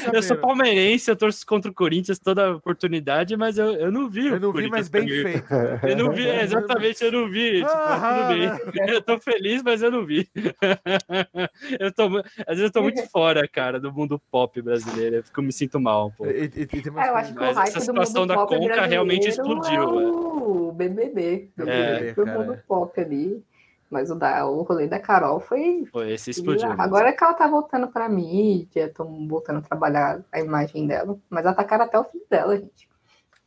eu, 0.06 0.12
eu 0.14 0.22
sou 0.22 0.36
palmeirense, 0.36 1.10
eu 1.10 1.16
torço 1.16 1.46
contra 1.46 1.70
o 1.70 1.74
Corinthians 1.74 2.18
toda 2.18 2.56
oportunidade, 2.56 3.36
mas 3.36 3.58
eu, 3.58 3.72
eu 3.74 3.92
não 3.92 4.08
vi. 4.08 4.26
Eu 4.26 4.40
não 4.40 4.52
vi, 4.52 4.68
mas 4.68 4.88
bem 4.88 5.08
feito. 5.08 5.44
Eu 5.82 5.96
não 5.96 6.12
vi, 6.12 6.26
exatamente, 6.28 7.04
eu 7.04 7.12
não 7.12 7.28
vi. 7.28 7.58
Tipo, 7.58 7.70
ah, 7.70 8.28
tudo 8.28 8.72
bem. 8.72 8.88
Eu 8.92 9.02
tô 9.02 9.18
feliz, 9.18 9.62
mas 9.62 9.82
eu 9.82 9.90
não 9.90 10.04
vi. 10.04 10.28
eu 11.78 11.92
tô, 11.92 12.04
às 12.46 12.58
vezes 12.58 12.64
eu 12.64 12.72
tô 12.72 12.82
muito 12.82 13.02
fora, 13.10 13.46
cara, 13.48 13.80
do 13.80 13.92
mundo 13.92 14.20
pop 14.30 14.60
brasileiro. 14.60 15.16
Eu 15.16 15.24
fico, 15.24 15.42
me 15.42 15.52
sinto 15.52 15.80
mal 15.80 16.08
um 16.08 16.10
pouco. 16.10 16.32
E, 16.32 16.44
e, 16.44 16.62
e 16.62 17.00
é, 17.00 17.08
eu 17.08 17.16
acho 17.16 17.32
que 17.32 17.38
mas 17.38 17.56
essa 17.68 17.80
situação 17.80 18.26
da 18.26 18.46
Conca 18.46 18.86
realmente 18.86 19.28
explodiu. 19.28 20.00
É 20.00 20.32
o 20.42 20.72
BBB, 20.72 21.50
do, 21.56 21.68
é, 21.68 22.12
do 22.12 22.26
mundo 22.26 22.58
pop 22.66 23.00
ali. 23.00 23.42
Mas 23.92 24.10
o, 24.10 24.14
da, 24.14 24.46
o 24.46 24.62
rolê 24.62 24.86
da 24.86 24.98
Carol 24.98 25.38
foi. 25.38 25.84
Foi 25.92 26.12
esse 26.12 26.30
explodiu. 26.30 26.72
Agora 26.78 27.10
é 27.10 27.12
que 27.12 27.22
ela 27.22 27.34
tá 27.34 27.46
voltando 27.46 27.88
pra 27.88 28.08
mídia, 28.08 28.86
estão 28.86 29.28
voltando 29.28 29.58
a 29.58 29.62
trabalhar 29.62 30.24
a 30.32 30.40
imagem 30.40 30.86
dela. 30.86 31.18
Mas 31.28 31.44
atacaram 31.44 31.84
até 31.84 31.98
o 31.98 32.04
filho 32.04 32.24
dela, 32.30 32.56
gente. 32.56 32.88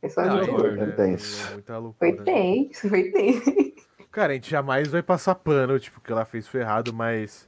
Pessoal 0.00 0.26
ah, 0.28 0.40
é, 0.40 0.82
é 0.82 0.86
tenso. 0.92 1.64
Foi 1.98 2.12
tenso, 2.12 2.88
foi 2.88 3.10
tenso. 3.10 3.50
Cara, 4.12 4.32
a 4.32 4.34
gente 4.36 4.48
jamais 4.48 4.86
vai 4.86 5.02
passar 5.02 5.34
pano, 5.34 5.80
tipo, 5.80 6.00
que 6.00 6.12
ela 6.12 6.24
fez 6.24 6.46
foi 6.46 6.60
errado, 6.60 6.92
mas 6.94 7.45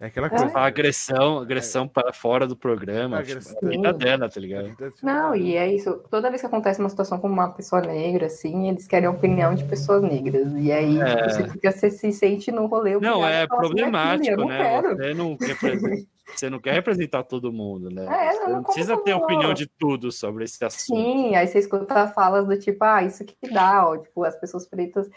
é 0.00 0.06
aquela 0.06 0.28
é. 0.28 0.30
coisa. 0.30 0.58
A 0.58 0.64
agressão, 0.64 1.38
agressão 1.38 1.86
para 1.86 2.10
fora 2.10 2.46
do 2.46 2.56
programa. 2.56 3.18
A 3.18 3.22
tipo, 3.22 3.32
agressão. 3.32 3.70
Tipo, 3.70 3.92
dela, 3.92 4.30
tá 4.30 4.40
ligado? 4.40 4.74
Não, 5.02 5.36
e 5.36 5.56
é 5.56 5.70
isso. 5.70 6.02
Toda 6.10 6.30
vez 6.30 6.40
que 6.40 6.46
acontece 6.46 6.80
uma 6.80 6.88
situação 6.88 7.18
com 7.18 7.28
uma 7.28 7.50
pessoa 7.50 7.82
negra, 7.82 8.26
assim, 8.26 8.70
eles 8.70 8.86
querem 8.86 9.06
a 9.06 9.10
opinião 9.10 9.54
de 9.54 9.62
pessoas 9.64 10.02
negras. 10.02 10.50
E 10.56 10.72
aí 10.72 10.98
é. 10.98 11.28
você, 11.28 11.48
fica, 11.50 11.70
você 11.70 11.90
se 11.90 12.12
sente 12.12 12.50
no 12.50 12.64
rolê. 12.64 12.98
Não, 12.98 13.26
é 13.26 13.46
problemático, 13.46 14.46
né? 14.46 14.80
Você 14.80 15.12
não, 15.12 15.36
você 16.34 16.48
não 16.48 16.58
quer 16.58 16.72
representar 16.72 17.22
todo 17.24 17.52
mundo, 17.52 17.90
né? 17.90 18.06
É, 18.06 18.40
não, 18.40 18.52
não 18.56 18.62
precisa 18.62 18.96
ter 18.96 19.12
opinião 19.12 19.52
de 19.52 19.66
tudo 19.66 20.10
sobre 20.10 20.44
esse 20.44 20.64
assunto. 20.64 20.96
Sim, 20.96 21.36
aí 21.36 21.46
você 21.46 21.58
escuta 21.58 22.08
falas 22.08 22.46
do 22.46 22.58
tipo, 22.58 22.82
ah, 22.84 23.02
isso 23.02 23.22
que 23.22 23.36
dá, 23.52 23.86
ó, 23.86 23.98
tipo, 23.98 24.24
as 24.24 24.34
pessoas 24.40 24.66
pretas 24.66 25.10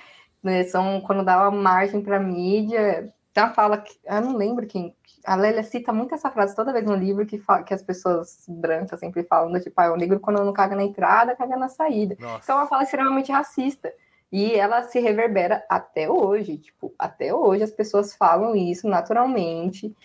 né, 0.44 0.66
são 0.66 1.00
quando 1.00 1.24
dá 1.24 1.38
uma 1.38 1.52
margem 1.52 2.02
para 2.02 2.20
mídia 2.20 3.14
já 3.36 3.50
fala 3.50 3.78
que. 3.78 3.98
Eu 4.06 4.22
não 4.22 4.38
lembro 4.38 4.68
quem. 4.68 4.96
A 5.26 5.36
Lélia 5.36 5.64
cita 5.64 5.92
muito 5.94 6.14
essa 6.14 6.30
frase 6.30 6.56
toda 6.56 6.74
vez 6.74 6.86
no 6.86 6.96
livro 6.96 7.26
que, 7.26 7.40
fala, 7.40 7.64
que 7.64 7.74
as 7.74 7.82
pessoas 7.82 8.44
brancas 8.48 9.00
sempre 9.00 9.24
falam, 9.24 9.52
do 9.52 9.60
tipo, 9.60 9.80
ah, 9.80 9.94
o 9.94 9.96
negro 9.96 10.20
quando 10.20 10.44
não 10.44 10.52
caga 10.52 10.76
na 10.76 10.84
entrada, 10.84 11.36
caga 11.36 11.56
na 11.56 11.70
saída. 11.70 12.16
Nossa. 12.20 12.44
Então 12.44 12.58
é 12.58 12.62
uma 12.62 12.68
fala 12.68 12.84
extremamente 12.84 13.32
racista. 13.32 13.92
E 14.32 14.54
ela 14.54 14.84
se 14.84 15.00
reverbera 15.00 15.64
até 15.70 16.10
hoje. 16.10 16.58
Tipo, 16.58 16.94
até 17.00 17.34
hoje 17.34 17.64
as 17.64 17.72
pessoas 17.72 18.16
falam 18.16 18.56
isso 18.56 18.88
naturalmente. 18.88 19.96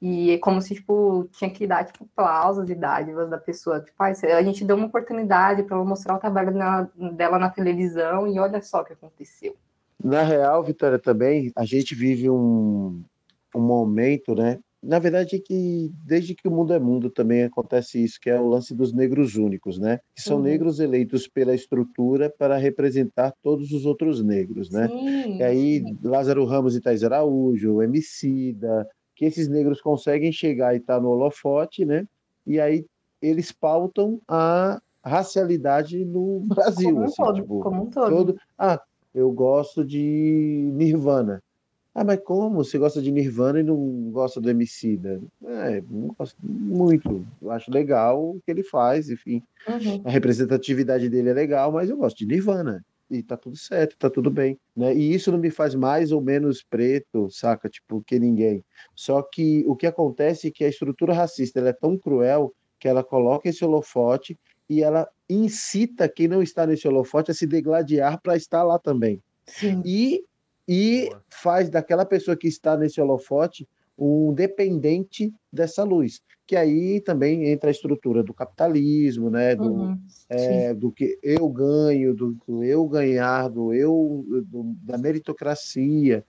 E 0.00 0.32
é 0.32 0.38
como 0.38 0.60
se, 0.60 0.74
tipo, 0.74 1.26
tinha 1.32 1.50
que 1.50 1.66
dar, 1.66 1.84
tipo, 1.84 2.04
aplausos 2.04 2.68
e 2.68 2.74
dádivas 2.74 3.30
da 3.30 3.38
pessoa. 3.38 3.80
Tipo, 3.80 3.96
ah, 3.98 4.08
a 4.08 4.42
gente 4.42 4.64
deu 4.64 4.76
uma 4.76 4.86
oportunidade 4.86 5.62
para 5.62 5.76
mostrar 5.78 6.16
o 6.16 6.18
trabalho 6.18 6.52
dela, 6.52 6.90
dela 7.12 7.38
na 7.38 7.48
televisão 7.48 8.28
e 8.28 8.38
olha 8.38 8.60
só 8.60 8.82
o 8.82 8.84
que 8.84 8.92
aconteceu. 8.92 9.56
Na 10.06 10.22
real, 10.22 10.62
Vitória, 10.62 11.00
também, 11.00 11.50
a 11.56 11.64
gente 11.64 11.92
vive 11.92 12.30
um, 12.30 13.02
um 13.54 13.60
momento, 13.60 14.36
né? 14.36 14.60
Na 14.80 15.00
verdade, 15.00 15.34
é 15.34 15.38
que 15.40 15.90
desde 16.04 16.32
que 16.32 16.46
o 16.46 16.50
mundo 16.50 16.72
é 16.72 16.78
mundo 16.78 17.10
também 17.10 17.42
acontece 17.42 18.04
isso, 18.04 18.20
que 18.20 18.30
é 18.30 18.38
o 18.38 18.46
lance 18.46 18.72
dos 18.72 18.92
negros 18.92 19.34
únicos, 19.34 19.80
né? 19.80 19.98
Que 20.14 20.22
são 20.22 20.36
uhum. 20.36 20.44
negros 20.44 20.78
eleitos 20.78 21.26
pela 21.26 21.52
estrutura 21.56 22.32
para 22.38 22.56
representar 22.56 23.34
todos 23.42 23.72
os 23.72 23.84
outros 23.84 24.22
negros, 24.22 24.70
né? 24.70 24.86
Sim, 24.86 25.38
e 25.38 25.42
aí. 25.42 25.84
Lázaro 26.04 26.44
Ramos 26.44 26.76
e 26.76 26.80
Thais 26.80 27.02
Araújo, 27.02 27.82
Emicida, 27.82 28.88
que 29.16 29.24
esses 29.24 29.48
negros 29.48 29.80
conseguem 29.80 30.30
chegar 30.30 30.72
e 30.74 30.76
estar 30.76 30.96
tá 30.96 31.00
no 31.00 31.08
holofote, 31.08 31.84
né? 31.84 32.06
E 32.46 32.60
aí 32.60 32.86
eles 33.20 33.50
pautam 33.50 34.20
a 34.28 34.80
racialidade 35.04 36.04
no 36.04 36.44
Brasil. 36.46 36.90
Como 36.90 37.00
um 37.00 37.04
assim, 37.04 37.16
todo, 37.16 37.34
tipo, 37.34 37.60
como 37.60 37.82
um 37.82 37.90
todo. 37.90 38.10
todo. 38.10 38.40
Ah, 38.56 38.80
eu 39.16 39.32
gosto 39.32 39.82
de 39.82 40.70
Nirvana. 40.74 41.42
Ah, 41.94 42.04
mas 42.04 42.20
como? 42.20 42.62
Você 42.62 42.76
gosta 42.76 43.00
de 43.00 43.10
Nirvana 43.10 43.60
e 43.60 43.62
não 43.62 44.10
gosta 44.10 44.38
do 44.38 44.50
Emicida? 44.50 45.18
É, 45.42 45.82
não 45.88 46.08
gosto 46.08 46.36
muito. 46.42 47.26
Eu 47.40 47.50
acho 47.50 47.70
legal 47.70 48.22
o 48.22 48.40
que 48.44 48.50
ele 48.50 48.62
faz, 48.62 49.08
enfim. 49.08 49.42
Uhum. 49.66 50.02
A 50.04 50.10
representatividade 50.10 51.08
dele 51.08 51.30
é 51.30 51.32
legal, 51.32 51.72
mas 51.72 51.88
eu 51.88 51.96
gosto 51.96 52.18
de 52.18 52.26
Nirvana. 52.26 52.84
E 53.10 53.22
tá 53.22 53.36
tudo 53.36 53.56
certo, 53.56 53.96
tá 53.96 54.10
tudo 54.10 54.30
bem. 54.30 54.58
Né? 54.76 54.94
E 54.94 55.14
isso 55.14 55.32
não 55.32 55.38
me 55.38 55.50
faz 55.50 55.74
mais 55.74 56.12
ou 56.12 56.20
menos 56.20 56.62
preto, 56.62 57.30
saca? 57.30 57.70
Tipo, 57.70 58.02
que 58.02 58.18
ninguém. 58.18 58.62
Só 58.94 59.22
que 59.22 59.64
o 59.66 59.74
que 59.74 59.86
acontece 59.86 60.48
é 60.48 60.50
que 60.50 60.64
a 60.64 60.68
estrutura 60.68 61.14
racista 61.14 61.60
é 61.60 61.72
tão 61.72 61.96
cruel 61.96 62.52
que 62.78 62.86
ela 62.86 63.02
coloca 63.02 63.48
esse 63.48 63.64
holofote 63.64 64.38
e 64.68 64.82
ela 64.82 65.08
incita 65.28 66.08
quem 66.08 66.28
não 66.28 66.42
está 66.42 66.66
nesse 66.66 66.86
holofote 66.86 67.30
a 67.30 67.34
se 67.34 67.46
degladiar 67.46 68.20
para 68.20 68.36
estar 68.36 68.62
lá 68.62 68.78
também. 68.78 69.22
Sim. 69.46 69.82
E, 69.84 70.24
e 70.68 71.10
faz 71.28 71.70
daquela 71.70 72.04
pessoa 72.04 72.36
que 72.36 72.48
está 72.48 72.76
nesse 72.76 73.00
holofote 73.00 73.66
um 73.98 74.32
dependente 74.32 75.32
dessa 75.52 75.82
luz. 75.82 76.20
Que 76.46 76.54
aí 76.54 77.00
também 77.00 77.48
entra 77.50 77.70
a 77.70 77.72
estrutura 77.72 78.22
do 78.22 78.34
capitalismo, 78.34 79.30
né? 79.30 79.56
Do, 79.56 79.72
uhum, 79.72 79.98
é, 80.28 80.74
do 80.74 80.92
que 80.92 81.18
eu 81.22 81.48
ganho, 81.48 82.14
do, 82.14 82.36
do 82.46 82.62
eu 82.62 82.86
ganhar, 82.86 83.48
do 83.48 83.72
eu 83.72 84.24
do, 84.46 84.74
da 84.82 84.98
meritocracia, 84.98 86.24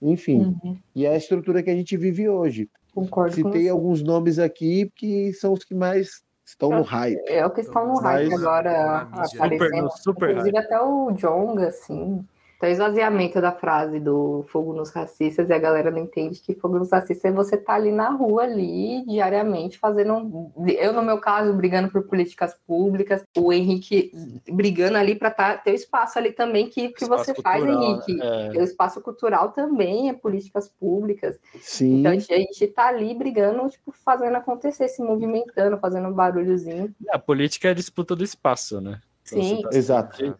enfim. 0.00 0.56
Uhum. 0.62 0.78
E 0.94 1.04
é 1.04 1.10
a 1.10 1.16
estrutura 1.16 1.62
que 1.62 1.70
a 1.70 1.74
gente 1.74 1.96
vive 1.96 2.28
hoje. 2.28 2.70
Concordo 2.94 3.34
Citei 3.34 3.68
alguns 3.68 4.02
nomes 4.02 4.38
aqui 4.38 4.90
que 4.94 5.32
são 5.34 5.52
os 5.52 5.62
que 5.62 5.74
mais 5.74 6.22
estão 6.50 6.70
no 6.70 6.82
hype. 6.82 7.20
É 7.26 7.44
o 7.46 7.50
que 7.50 7.60
estão 7.60 7.86
no 7.86 8.00
hype 8.00 8.34
agora 8.34 9.08
aparecendo. 9.12 9.90
Super, 9.90 10.02
super 10.02 10.30
Inclusive 10.30 10.56
hype. 10.56 10.66
até 10.66 10.80
o 10.80 11.10
Jonga, 11.12 11.68
assim, 11.68 12.26
então, 12.60 12.68
esvaziamento 12.68 13.40
da 13.40 13.52
frase 13.52 13.98
do 13.98 14.44
fogo 14.48 14.74
nos 14.74 14.90
racistas 14.90 15.48
e 15.48 15.52
a 15.54 15.58
galera 15.58 15.90
não 15.90 16.00
entende 16.00 16.40
que 16.40 16.54
fogo 16.54 16.78
nos 16.78 16.90
racistas 16.90 17.24
é 17.24 17.34
você 17.34 17.56
tá 17.56 17.72
ali 17.72 17.90
na 17.90 18.10
rua, 18.10 18.42
ali, 18.42 19.02
diariamente, 19.06 19.78
fazendo. 19.78 20.52
Eu, 20.66 20.92
no 20.92 21.02
meu 21.02 21.18
caso, 21.18 21.54
brigando 21.54 21.90
por 21.90 22.02
políticas 22.02 22.54
públicas, 22.66 23.24
o 23.34 23.50
Henrique 23.50 24.12
brigando 24.46 24.98
ali 24.98 25.14
para 25.14 25.30
tá, 25.30 25.56
ter 25.56 25.70
o 25.70 25.74
espaço 25.74 26.18
ali 26.18 26.32
também 26.32 26.68
que, 26.68 26.90
que 26.90 27.06
você 27.06 27.32
cultural, 27.32 27.60
faz, 27.60 27.64
Henrique. 27.64 28.18
É. 28.20 28.50
O 28.58 28.62
espaço 28.62 29.00
cultural 29.00 29.52
também 29.52 30.10
é 30.10 30.12
políticas 30.12 30.68
públicas. 30.68 31.40
Sim. 31.62 32.00
Então, 32.00 32.12
a 32.12 32.14
gente 32.18 32.66
tá 32.66 32.88
ali 32.88 33.14
brigando, 33.14 33.70
tipo, 33.70 33.90
fazendo 33.90 34.36
acontecer, 34.36 34.86
se 34.88 35.02
movimentando, 35.02 35.78
fazendo 35.78 36.08
um 36.08 36.12
barulhozinho. 36.12 36.94
A 37.08 37.18
política 37.18 37.68
é 37.68 37.70
a 37.70 37.74
disputa 37.74 38.14
do 38.14 38.22
espaço, 38.22 38.82
né? 38.82 39.00
Então, 39.32 39.42
Sim, 39.42 39.62
tá 39.62 39.70
exato. 39.72 40.38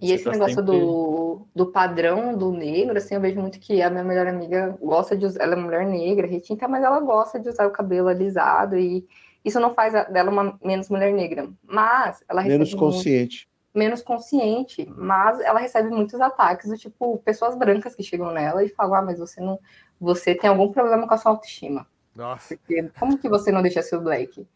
E 0.00 0.12
esse 0.12 0.24
tá 0.24 0.32
negócio 0.32 0.54
sempre... 0.54 0.72
do, 0.72 1.46
do 1.54 1.66
padrão 1.66 2.36
do 2.36 2.50
negro, 2.50 2.96
assim, 2.96 3.14
eu 3.14 3.20
vejo 3.20 3.40
muito 3.40 3.60
que 3.60 3.80
a 3.80 3.88
minha 3.88 4.04
melhor 4.04 4.26
amiga 4.26 4.76
gosta 4.80 5.16
de 5.16 5.26
usar, 5.26 5.42
ela 5.42 5.54
é 5.54 5.56
mulher 5.56 5.86
negra, 5.86 6.26
retinta, 6.26 6.66
mas 6.66 6.82
ela 6.82 7.00
gosta 7.00 7.38
de 7.38 7.48
usar 7.48 7.66
o 7.66 7.70
cabelo 7.70 8.08
alisado 8.08 8.76
e 8.76 9.06
isso 9.44 9.58
não 9.58 9.74
faz 9.74 9.92
dela 10.08 10.30
uma 10.30 10.58
menos 10.62 10.88
mulher 10.88 11.12
negra. 11.12 11.48
Mas 11.62 12.24
ela 12.28 12.42
menos 12.42 12.74
consciente. 12.74 13.48
Muito, 13.48 13.78
menos 13.78 14.02
consciente, 14.02 14.86
mas 14.96 15.40
ela 15.40 15.58
recebe 15.58 15.88
muitos 15.88 16.20
ataques 16.20 16.68
do 16.68 16.76
tipo 16.76 17.18
pessoas 17.18 17.56
brancas 17.56 17.94
que 17.94 18.02
chegam 18.02 18.32
nela 18.32 18.64
e 18.64 18.68
falam: 18.68 18.94
"Ah, 18.94 19.02
mas 19.02 19.18
você 19.18 19.40
não, 19.40 19.58
você 20.00 20.34
tem 20.34 20.50
algum 20.50 20.70
problema 20.70 21.06
com 21.06 21.14
a 21.14 21.16
sua 21.16 21.32
autoestima". 21.32 21.86
Nossa. 22.14 22.56
Porque, 22.56 22.90
como 22.98 23.18
que 23.18 23.28
você 23.28 23.50
não 23.50 23.62
deixa 23.62 23.82
seu 23.82 24.00
black? 24.00 24.46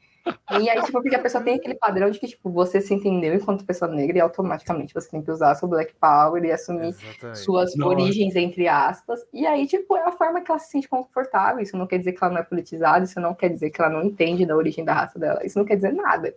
E 0.60 0.68
aí, 0.68 0.82
tipo, 0.82 1.00
porque 1.00 1.14
a 1.14 1.22
pessoa 1.22 1.42
tem 1.42 1.54
aquele 1.54 1.74
padrão 1.74 2.10
de 2.10 2.18
que, 2.18 2.26
tipo, 2.26 2.50
você 2.50 2.80
se 2.80 2.92
entendeu 2.92 3.34
enquanto 3.34 3.64
pessoa 3.64 3.90
negra 3.90 4.18
e 4.18 4.20
automaticamente 4.20 4.94
você 4.94 5.08
tem 5.08 5.22
que 5.22 5.30
usar 5.30 5.54
seu 5.54 5.68
Black 5.68 5.94
Power 6.00 6.42
e 6.44 6.50
assumir 6.50 6.88
Exatamente. 6.88 7.38
suas 7.38 7.76
não, 7.76 7.88
origens, 7.88 8.34
entre 8.34 8.66
aspas. 8.66 9.20
E 9.32 9.46
aí, 9.46 9.66
tipo, 9.66 9.96
é 9.96 10.02
a 10.02 10.12
forma 10.12 10.40
que 10.40 10.50
ela 10.50 10.58
se 10.58 10.70
sente 10.70 10.88
confortável. 10.88 11.62
Isso 11.62 11.76
não 11.76 11.86
quer 11.86 11.98
dizer 11.98 12.12
que 12.12 12.22
ela 12.22 12.32
não 12.32 12.40
é 12.40 12.44
politizada, 12.44 13.04
isso 13.04 13.20
não 13.20 13.34
quer 13.34 13.50
dizer 13.50 13.70
que 13.70 13.80
ela 13.80 13.90
não 13.90 14.04
entende 14.04 14.46
da 14.46 14.56
origem 14.56 14.84
da 14.84 14.94
raça 14.94 15.18
dela. 15.18 15.44
Isso 15.44 15.58
não 15.58 15.66
quer 15.66 15.76
dizer 15.76 15.92
nada. 15.92 16.34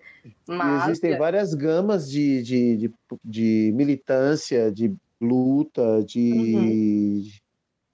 Mas... 0.48 0.84
existem 0.84 1.18
várias 1.18 1.54
gamas 1.54 2.10
de, 2.10 2.44
de, 2.44 2.78
de, 2.78 2.94
de 3.24 3.72
militância, 3.76 4.72
de 4.72 4.96
luta, 5.20 6.04
de. 6.04 6.56
Uhum. 6.56 7.24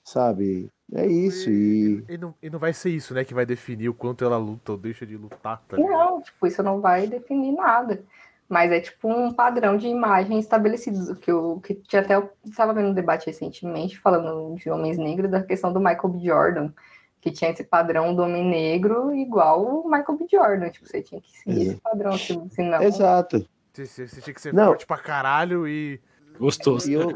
Sabe? 0.03 0.69
É 0.93 1.05
isso. 1.05 1.49
E, 1.49 2.03
e... 2.09 2.13
E, 2.13 2.17
não, 2.17 2.33
e 2.41 2.49
não 2.49 2.59
vai 2.59 2.73
ser 2.73 2.89
isso, 2.89 3.13
né, 3.13 3.23
que 3.23 3.33
vai 3.33 3.45
definir 3.45 3.89
o 3.89 3.93
quanto 3.93 4.23
ela 4.23 4.37
luta 4.37 4.73
ou 4.73 4.77
deixa 4.77 5.05
de 5.05 5.17
lutar. 5.17 5.63
Tá 5.67 5.77
não, 5.77 6.21
tipo, 6.21 6.45
isso 6.45 6.61
não 6.61 6.79
vai 6.79 7.07
definir 7.07 7.51
nada. 7.53 8.03
Mas 8.47 8.71
é 8.71 8.79
tipo 8.79 9.09
um 9.09 9.33
padrão 9.33 9.75
de 9.75 9.87
imagem 9.87 10.37
estabelecido. 10.37 11.15
Que 11.15 11.31
eu 11.31 11.59
que 11.63 11.73
tinha 11.73 12.01
até 12.01 12.15
eu 12.15 12.29
estava 12.43 12.73
vendo 12.73 12.89
um 12.89 12.93
debate 12.93 13.25
recentemente 13.25 13.99
falando 13.99 14.55
de 14.55 14.69
homens 14.69 14.97
negros 14.97 15.31
da 15.31 15.41
questão 15.41 15.73
do 15.73 15.79
Michael 15.79 16.09
B. 16.09 16.19
Jordan, 16.19 16.71
que 17.19 17.31
tinha 17.31 17.49
esse 17.49 17.63
padrão 17.63 18.15
do 18.15 18.21
homem 18.21 18.47
negro 18.47 19.15
igual 19.15 19.65
o 19.65 19.89
Michael 19.89 20.17
B. 20.19 20.27
Jordan. 20.31 20.69
Tipo, 20.69 20.87
você 20.87 21.01
tinha 21.01 21.19
que 21.19 21.35
seguir 21.39 21.61
esse 21.69 21.81
padrão, 21.81 22.15
senão. 22.17 22.83
Exato. 22.83 23.47
Você, 23.73 24.07
você 24.07 24.21
tinha 24.21 24.33
que 24.33 24.41
ser 24.41 24.53
não. 24.53 24.67
forte 24.67 24.85
pra 24.85 24.97
caralho 24.97 25.67
e 25.67 25.99
Gostoso. 26.39 26.91
Eu... 26.91 27.11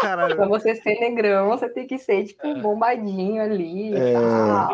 Caralho. 0.00 0.36
Pra 0.36 0.48
você 0.48 0.74
ser 0.76 0.98
negrão, 1.00 1.48
você 1.48 1.68
tem 1.68 1.86
que 1.86 1.98
ser, 1.98 2.24
tipo, 2.24 2.54
bombadinho 2.60 3.42
ali. 3.42 3.94
É... 3.94 4.14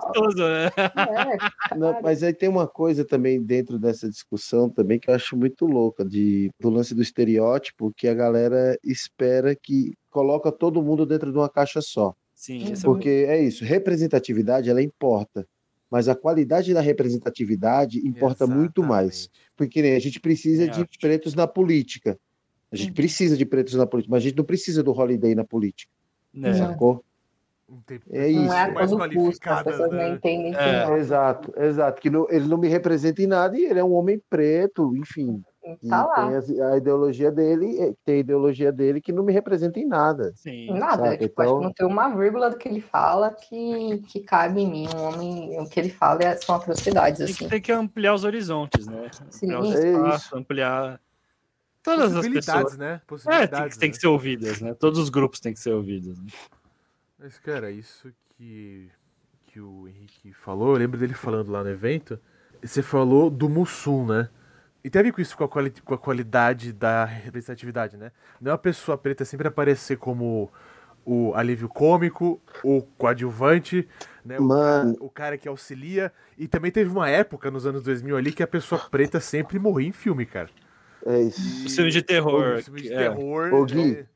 Gostoso, 0.01 0.39
né? 0.39 0.71
É, 0.77 1.75
Não, 1.77 2.01
mas 2.03 2.23
aí 2.23 2.33
tem 2.33 2.49
uma 2.49 2.67
coisa 2.67 3.05
também 3.05 3.43
dentro 3.43 3.79
dessa 3.79 4.09
discussão 4.09 4.69
também 4.69 4.99
que 4.99 5.11
eu 5.11 5.15
acho 5.15 5.37
muito 5.37 5.67
louca, 5.67 6.05
de, 6.05 6.51
do 6.61 6.71
lance 6.71 6.95
do 6.95 7.03
estereótipo, 7.03 7.93
que 7.97 8.09
a 8.09 8.15
galera 8.15 8.79
espera 8.85 9.55
que 9.55 9.95
coloca 10.11 10.51
todo 10.53 10.83
mundo 10.83 11.07
dentro 11.07 11.31
de 11.33 11.39
uma 11.39 11.49
caixa 11.49 11.81
só. 11.81 12.15
Sim, 12.35 12.73
Porque 12.83 13.27
é, 13.29 13.37
é 13.37 13.43
isso, 13.43 13.65
representatividade, 13.65 14.71
ela 14.71 14.83
importa 14.83 15.47
mas 15.91 16.09
a 16.09 16.15
qualidade 16.15 16.73
da 16.73 16.81
representatividade 16.81 17.99
importa 17.99 18.45
Exatamente. 18.45 18.61
muito 18.61 18.83
mais. 18.83 19.29
Porque 19.57 19.83
né, 19.83 19.97
a 19.97 19.99
gente 19.99 20.21
precisa 20.21 20.65
é 20.65 20.67
de 20.67 20.83
ótimo. 20.83 21.01
pretos 21.01 21.35
na 21.35 21.47
política. 21.47 22.19
A 22.71 22.77
gente 22.77 22.93
precisa 22.93 23.37
de 23.37 23.45
pretos 23.45 23.75
na 23.75 23.87
política, 23.87 24.13
mas 24.13 24.23
a 24.23 24.29
gente 24.29 24.37
não 24.37 24.45
precisa 24.45 24.83
do 24.83 24.93
holiday 24.93 25.35
na 25.35 25.45
política. 25.45 25.93
É. 26.43 26.55
Sacou? 26.55 27.05
É 28.11 28.29
isso. 28.29 28.43
Não 28.43 28.53
é 28.53 28.71
mais 28.71 28.91
custo, 28.91 29.49
as 29.49 29.63
pessoas 29.63 29.91
né? 29.91 30.19
não 30.21 30.59
é. 30.59 30.87
não. 30.87 30.97
Exato, 30.97 31.53
exato. 31.57 32.01
Que 32.01 32.11
não, 32.11 32.27
ele 32.31 32.47
não 32.47 32.59
me 32.59 32.69
representa 32.69 33.23
em 33.23 33.27
nada 33.27 33.59
e 33.59 33.65
ele 33.65 33.79
é 33.79 33.85
um 33.85 33.93
homem 33.93 34.21
preto, 34.31 34.97
enfim. 34.97 35.43
Tá 35.89 36.07
lá. 36.07 36.43
Tem 36.43 36.61
a, 36.61 36.69
a, 36.73 36.77
ideologia 36.77 37.31
dele, 37.31 37.79
é, 37.81 37.95
tem 38.05 38.17
a 38.17 38.19
ideologia 38.19 38.73
dele 38.73 39.01
que 39.01 39.13
não 39.13 39.23
me 39.23 39.33
representa 39.33 39.79
em 39.79 39.87
nada. 39.87 40.33
Sim. 40.35 40.73
Nada, 40.73 41.17
tipo, 41.17 41.43
então... 41.43 41.45
acho 41.45 41.59
que 41.59 41.65
não 41.65 41.73
tem 41.73 41.87
uma 41.87 42.09
vírgula 42.09 42.51
do 42.51 42.57
que 42.57 42.69
ele 42.69 42.81
fala 42.81 43.31
que, 43.31 43.99
que 44.07 44.21
cabe 44.21 44.61
em 44.61 44.71
mim. 44.71 44.89
Um 44.97 45.03
homem, 45.03 45.61
o 45.61 45.69
que 45.69 45.81
ele 45.81 45.91
fala 45.91 46.23
é, 46.23 46.37
são 46.37 46.55
atrocidades. 46.55 47.21
Assim. 47.21 47.49
Tem 47.49 47.61
que 47.61 47.73
ampliar 47.73 48.15
os 48.15 48.25
horizontes, 48.25 48.87
né? 48.87 49.11
Sim. 49.31 49.53
Ampliar 49.53 49.61
os 49.61 49.75
espaços, 49.75 50.33
é 50.33 50.37
ampliar 50.37 51.01
todas 51.83 52.17
as 52.17 52.29
pessoas. 52.29 52.77
né? 52.77 53.01
É, 53.27 53.47
tem, 53.47 53.69
que, 53.69 53.79
tem 53.79 53.89
né? 53.89 53.95
que 53.95 54.01
ser 54.01 54.07
ouvidas, 54.07 54.61
né? 54.61 54.75
Todos 54.75 54.99
os 54.99 55.09
grupos 55.09 55.41
têm 55.41 55.53
que 55.53 55.61
ser 55.61 55.73
ouvidos. 55.73 56.19
Né? 56.19 56.27
Mas, 57.19 57.39
cara, 57.39 57.71
isso 57.71 58.13
que, 58.37 58.89
que 59.47 59.61
o 59.61 59.87
Henrique 59.89 60.33
falou, 60.33 60.69
eu 60.69 60.79
lembro 60.79 60.99
dele 60.99 61.15
falando 61.15 61.51
lá 61.51 61.63
no 61.63 61.71
evento. 61.71 62.19
Você 62.63 62.83
falou 62.83 63.31
do 63.31 63.49
Mussum, 63.49 64.07
né? 64.07 64.29
E 64.83 64.89
tem 64.89 65.01
a 65.01 65.03
ver 65.03 65.13
com 65.13 65.21
isso, 65.21 65.37
com 65.37 65.45
a, 65.45 65.49
quali 65.49 65.71
com 65.71 65.95
a 65.95 65.99
qualidade 65.99 66.73
da 66.73 67.05
representatividade, 67.05 67.97
né? 67.97 68.13
Não 68.41 68.51
é 68.51 68.53
uma 68.53 68.59
pessoa 68.59 68.97
preta 68.97 69.25
sempre 69.25 69.47
aparecer 69.47 69.97
como 69.99 70.51
o 71.05 71.35
alívio 71.35 71.69
cômico, 71.69 72.41
o 72.65 72.83
coadjuvante, 72.97 73.87
né? 74.25 74.39
O 74.39 74.49
cara, 74.49 74.95
o, 75.01 75.11
cara, 75.11 75.39
que 75.39 75.49
auxilia. 75.49 76.13
E 76.39 76.49
também 76.49 76.71
teve 76.71 76.91
uma 76.91 77.09
época 77.09 77.51
nos 77.51 77.67
anos 77.67 77.83
2000 77.83 78.17
ali 78.17 78.33
que 78.33 78.43
a 78.43 78.47
pessoa 78.47 78.81
preta 78.91 79.21
sempre 79.21 79.59
morria 79.59 79.89
em 79.89 79.93
filme, 79.93 80.25
cara. 80.25 80.49
É 81.05 81.21
isso. 81.21 81.67
O 81.67 81.71
filme 81.71 81.91
de 81.91 82.03
terror. 82.03 82.59
O 82.59 82.63
filme 82.63 82.83
de 82.83 82.93
é. 82.93 82.97
terror. 82.97 83.53
Ô, 83.53 83.65
Gui, 83.65 83.99
é... 83.99 84.07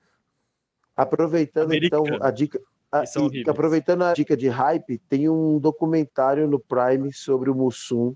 aproveitando 0.97 1.67
Americano. 1.67 2.07
então 2.07 2.27
a 2.27 2.31
dica. 2.31 2.61
A, 2.93 3.03
e, 3.33 3.51
aproveitando 3.51 4.03
a 4.03 4.13
dica 4.13 4.37
de 4.37 4.47
hype, 4.47 4.99
tem 5.09 5.29
um 5.29 5.59
documentário 5.59 6.47
no 6.47 6.61
Prime 6.61 7.13
sobre 7.13 7.51
o 7.51 7.55
Mussum 7.55 8.15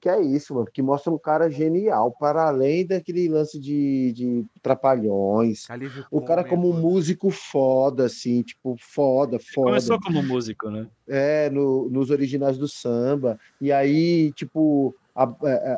que 0.00 0.08
é 0.08 0.18
isso, 0.20 0.54
mano, 0.54 0.66
que 0.72 0.80
mostra 0.80 1.12
um 1.12 1.18
cara 1.18 1.50
genial, 1.50 2.10
para 2.10 2.48
além 2.48 2.86
daquele 2.86 3.28
lance 3.28 3.60
de, 3.60 4.12
de 4.12 4.46
trapalhões. 4.62 5.68
Alívio 5.68 6.06
o 6.10 6.22
cara 6.22 6.42
como 6.42 6.70
um 6.70 6.80
músico 6.80 7.30
foda, 7.30 8.06
assim, 8.06 8.42
tipo, 8.42 8.76
foda, 8.78 9.38
foda. 9.38 9.68
Começou 9.68 10.00
como 10.00 10.22
músico, 10.22 10.70
né? 10.70 10.88
É, 11.06 11.50
no, 11.50 11.90
nos 11.90 12.08
originais 12.08 12.56
do 12.56 12.66
samba. 12.66 13.38
E 13.60 13.70
aí, 13.70 14.32
tipo, 14.32 14.94
a, 15.14 15.24
a, 15.24 15.28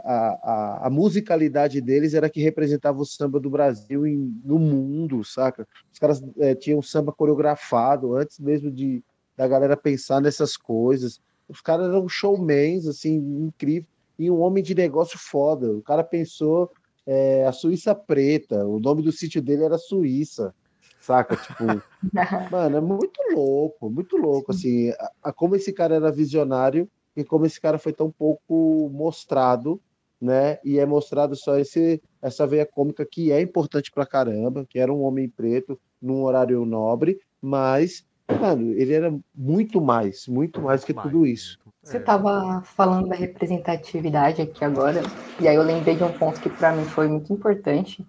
a, 0.05 0.87
a, 0.87 0.91
musicalidade 0.91 1.81
deles 1.81 2.15
era 2.15 2.31
que 2.31 2.41
representava 2.41 3.01
o 3.01 3.07
samba 3.07 3.41
do 3.41 3.51
Brasil 3.51 4.07
em, 4.07 4.41
no 4.45 4.57
mundo, 4.57 5.25
saca? 5.25 5.67
Os 5.93 5.99
caras 5.99 6.23
é, 6.39 6.55
tinham 6.55 6.81
samba 6.81 7.13
coreografado 7.13 8.15
antes 8.15 8.39
mesmo 8.39 8.71
de 8.71 9.03
da 9.37 9.49
galera 9.49 9.77
pensar 9.77 10.21
nessas 10.21 10.57
coisas. 10.57 11.21
Os 11.49 11.61
caras 11.61 11.89
eram 11.89 12.09
showmans, 12.09 12.87
assim, 12.87 13.15
incrível 13.17 13.89
e 14.23 14.31
um 14.31 14.41
homem 14.41 14.63
de 14.63 14.73
negócio 14.73 15.19
foda. 15.19 15.69
O 15.73 15.83
cara 15.83 16.05
pensou 16.05 16.71
é, 17.05 17.45
a 17.45 17.51
Suíça 17.51 17.93
Preta, 17.93 18.65
o 18.65 18.79
nome 18.79 19.03
do 19.03 19.11
sítio 19.11 19.43
dele 19.43 19.65
era 19.65 19.77
Suíça, 19.77 20.55
saca? 21.01 21.37
Tipo, 21.37 21.65
mano, 22.53 22.77
é 22.77 22.81
muito 22.81 23.21
louco, 23.35 23.91
muito 23.91 24.17
louco, 24.17 24.53
assim, 24.53 24.91
a, 24.91 25.11
a, 25.25 25.33
como 25.33 25.57
esse 25.57 25.73
cara 25.73 25.97
era 25.97 26.13
visionário 26.13 26.89
e 27.17 27.25
como 27.25 27.45
esse 27.45 27.61
cara 27.61 27.79
foi 27.79 27.93
tão 27.93 28.13
pouco 28.13 28.89
mostrado, 28.93 29.81
né? 30.21 30.59
E 30.65 30.79
é 30.79 30.87
mostrado 30.87 31.35
só 31.35 31.59
esse, 31.59 32.01
essa 32.23 32.47
veia 32.47 32.65
cômica 32.65 33.05
que 33.05 33.33
é 33.33 33.41
importante 33.41 33.91
pra 33.91 34.07
caramba, 34.07 34.65
que 34.69 34.79
era 34.79 34.93
um 34.93 35.03
homem 35.03 35.29
preto 35.29 35.77
num 36.01 36.23
horário 36.23 36.65
nobre, 36.65 37.19
mas, 37.41 38.07
mano, 38.41 38.73
ele 38.73 38.93
era 38.93 39.13
muito 39.35 39.81
mais, 39.81 40.29
muito 40.29 40.63
mais 40.63 40.85
que 40.85 40.95
tudo 40.95 41.27
isso. 41.27 41.59
Você 41.83 41.97
estava 41.97 42.63
é. 42.63 42.67
falando 42.77 43.09
da 43.09 43.17
representatividade 43.17 44.41
aqui 44.41 44.65
agora, 44.65 45.03
e 45.41 45.49
aí 45.49 45.57
eu 45.57 45.63
lembrei 45.63 45.97
de 45.97 46.05
um 46.05 46.13
ponto 46.13 46.41
que 46.41 46.49
para 46.49 46.73
mim 46.73 46.85
foi 46.85 47.09
muito 47.09 47.33
importante. 47.33 48.07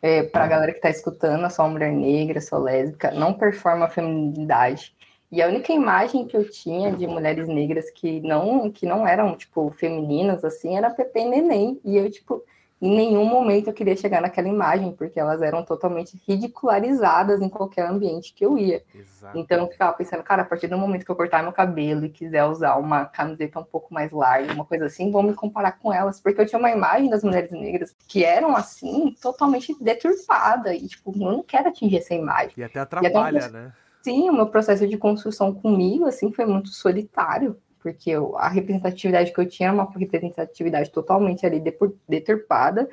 É, 0.00 0.22
para 0.22 0.44
a 0.44 0.48
galera 0.48 0.72
que 0.72 0.78
está 0.78 0.88
escutando, 0.88 1.42
eu 1.42 1.50
sou 1.50 1.66
uma 1.66 1.72
mulher 1.72 1.92
negra, 1.92 2.40
sou 2.40 2.58
lésbica, 2.58 3.10
não 3.10 3.34
performa 3.34 3.84
a 3.84 3.90
feminilidade. 3.90 4.94
E 5.30 5.42
a 5.42 5.48
única 5.48 5.70
imagem 5.72 6.26
que 6.26 6.34
eu 6.36 6.50
tinha 6.50 6.92
de 6.92 7.06
mulheres 7.06 7.46
negras 7.46 7.90
que 7.90 8.20
não 8.20 8.70
que 8.70 8.86
não 8.86 9.06
eram, 9.06 9.36
tipo, 9.36 9.70
femininas, 9.70 10.42
assim, 10.42 10.76
era 10.76 10.90
Pepe 10.90 11.20
e 11.20 11.24
Neném. 11.26 11.80
E 11.84 11.98
eu, 11.98 12.10
tipo, 12.10 12.42
em 12.80 12.96
nenhum 12.96 13.26
momento 13.26 13.68
eu 13.68 13.74
queria 13.74 13.94
chegar 13.94 14.22
naquela 14.22 14.48
imagem, 14.48 14.92
porque 14.92 15.20
elas 15.20 15.42
eram 15.42 15.62
totalmente 15.62 16.18
ridicularizadas 16.26 17.42
em 17.42 17.48
qualquer 17.48 17.86
ambiente 17.86 18.32
que 18.32 18.44
eu 18.44 18.56
ia. 18.56 18.82
Exato. 18.94 19.36
Então 19.36 19.58
eu 19.58 19.68
ficava 19.68 19.92
pensando, 19.92 20.22
cara, 20.22 20.42
a 20.42 20.44
partir 20.46 20.66
do 20.66 20.78
momento 20.78 21.04
que 21.04 21.10
eu 21.10 21.16
cortar 21.16 21.42
meu 21.42 21.52
cabelo 21.52 22.06
e 22.06 22.08
quiser 22.08 22.44
usar 22.44 22.76
uma 22.76 23.04
camiseta 23.04 23.60
um 23.60 23.64
pouco 23.64 23.92
mais 23.92 24.10
larga, 24.10 24.54
uma 24.54 24.64
coisa 24.64 24.86
assim, 24.86 25.10
vou 25.10 25.22
me 25.22 25.34
comparar 25.34 25.72
com 25.72 25.92
elas, 25.92 26.20
porque 26.20 26.40
eu 26.40 26.46
tinha 26.46 26.58
uma 26.58 26.70
imagem 26.70 27.10
das 27.10 27.22
mulheres 27.22 27.50
negras 27.50 27.94
que 28.08 28.24
eram 28.24 28.56
assim, 28.56 29.14
totalmente 29.20 29.76
deturpada, 29.78 30.74
e 30.74 30.86
tipo, 30.88 31.12
eu 31.14 31.32
não 31.32 31.42
quero 31.42 31.68
atingir 31.68 31.98
essa 31.98 32.14
imagem. 32.14 32.52
E 32.56 32.64
até 32.64 32.80
atrapalha, 32.80 33.38
e 33.38 33.44
até 33.44 33.48
um... 33.48 33.52
né? 33.52 33.72
Sim, 34.02 34.30
o 34.30 34.32
meu 34.32 34.46
processo 34.46 34.88
de 34.88 34.96
construção 34.96 35.52
comigo, 35.52 36.06
assim, 36.06 36.32
foi 36.32 36.46
muito 36.46 36.70
solitário 36.70 37.58
porque 37.80 38.10
eu, 38.10 38.36
a 38.36 38.48
representatividade 38.48 39.32
que 39.32 39.40
eu 39.40 39.48
tinha 39.48 39.68
era 39.68 39.74
uma 39.74 39.90
representatividade 39.90 40.90
totalmente 40.90 41.44
ali 41.44 41.62
deturpada. 42.08 42.88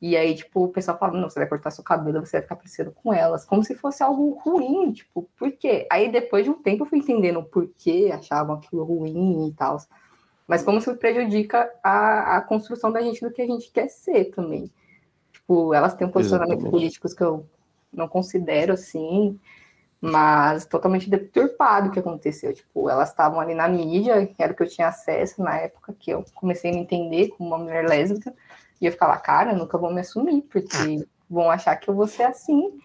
E 0.00 0.16
aí, 0.16 0.34
tipo, 0.34 0.64
o 0.64 0.68
pessoal 0.68 0.98
falava, 0.98 1.18
não, 1.18 1.30
você 1.30 1.38
vai 1.38 1.48
cortar 1.48 1.70
seu 1.70 1.82
cabelo, 1.82 2.24
você 2.24 2.36
vai 2.36 2.42
ficar 2.42 2.56
parecendo 2.56 2.92
com 2.92 3.14
elas, 3.14 3.46
como 3.46 3.64
se 3.64 3.74
fosse 3.74 4.02
algo 4.02 4.38
ruim, 4.42 4.92
tipo, 4.92 5.28
por 5.38 5.50
quê? 5.52 5.86
Aí 5.90 6.12
depois 6.12 6.44
de 6.44 6.50
um 6.50 6.62
tempo 6.62 6.82
eu 6.84 6.86
fui 6.86 6.98
entendendo 6.98 7.38
o 7.38 7.44
porquê 7.44 8.10
achavam 8.12 8.56
aquilo 8.56 8.84
ruim 8.84 9.48
e 9.48 9.52
tal. 9.54 9.78
Mas 10.46 10.62
como 10.62 10.78
isso 10.78 10.94
prejudica 10.96 11.70
a, 11.82 12.36
a 12.36 12.40
construção 12.42 12.92
da 12.92 13.00
gente 13.00 13.20
do 13.20 13.32
que 13.32 13.40
a 13.40 13.46
gente 13.46 13.70
quer 13.72 13.88
ser 13.88 14.26
também. 14.26 14.70
Tipo, 15.32 15.72
elas 15.72 15.94
têm 15.94 16.06
um 16.06 16.10
posicionamento 16.10 16.70
políticos 16.70 17.14
que 17.14 17.22
eu 17.22 17.46
não 17.92 18.06
considero 18.06 18.74
assim, 18.74 19.40
mas 20.00 20.66
totalmente 20.66 21.08
deturpado 21.08 21.88
o 21.88 21.90
que 21.90 21.98
aconteceu. 21.98 22.52
Tipo, 22.52 22.88
elas 22.88 23.10
estavam 23.10 23.40
ali 23.40 23.54
na 23.54 23.68
mídia, 23.68 24.28
era 24.38 24.52
o 24.52 24.56
que 24.56 24.62
eu 24.62 24.68
tinha 24.68 24.88
acesso 24.88 25.42
na 25.42 25.56
época 25.56 25.94
que 25.98 26.10
eu 26.10 26.24
comecei 26.34 26.70
a 26.70 26.74
me 26.74 26.80
entender 26.80 27.28
como 27.28 27.48
uma 27.48 27.58
mulher 27.58 27.88
lésbica, 27.88 28.34
e 28.80 28.86
eu 28.86 28.92
ficava, 28.92 29.16
cara, 29.16 29.52
eu 29.52 29.58
nunca 29.58 29.78
vou 29.78 29.92
me 29.92 30.00
assumir, 30.00 30.42
porque 30.42 31.06
vão 31.28 31.50
achar 31.50 31.76
que 31.76 31.88
eu 31.88 31.94
vou 31.94 32.06
ser 32.06 32.24
assim, 32.24 32.78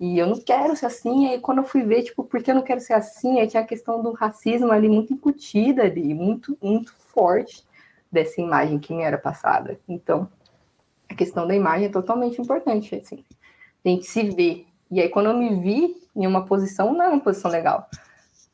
e 0.00 0.18
eu 0.18 0.26
não 0.26 0.40
quero 0.40 0.74
ser 0.74 0.86
assim. 0.86 1.26
E 1.26 1.28
aí, 1.30 1.40
quando 1.40 1.58
eu 1.58 1.64
fui 1.64 1.82
ver, 1.82 2.02
tipo, 2.02 2.24
porque 2.24 2.50
eu 2.50 2.54
não 2.54 2.62
quero 2.62 2.80
ser 2.80 2.94
assim, 2.94 3.38
aí 3.38 3.46
tinha 3.46 3.62
a 3.62 3.66
questão 3.66 4.02
do 4.02 4.12
racismo 4.12 4.72
ali 4.72 4.88
muito 4.88 5.12
incutida 5.12 5.82
ali, 5.82 6.14
muito, 6.14 6.56
muito 6.62 6.94
forte 6.94 7.64
dessa 8.10 8.40
imagem 8.40 8.78
que 8.78 8.92
me 8.92 9.02
era 9.02 9.18
passada. 9.18 9.78
Então, 9.88 10.28
a 11.08 11.14
questão 11.14 11.46
da 11.46 11.54
imagem 11.54 11.86
é 11.86 11.90
totalmente 11.90 12.40
importante, 12.40 12.94
assim. 12.94 13.24
Tem 13.82 13.98
que 13.98 14.04
se 14.04 14.30
ver. 14.30 14.66
E 14.90 15.00
aí, 15.00 15.08
quando 15.08 15.26
eu 15.26 15.36
me 15.36 15.60
vi 15.60 15.96
em 16.14 16.26
uma 16.26 16.44
posição, 16.46 16.92
não 16.92 17.02
era 17.02 17.12
uma 17.12 17.22
posição 17.22 17.50
legal. 17.50 17.88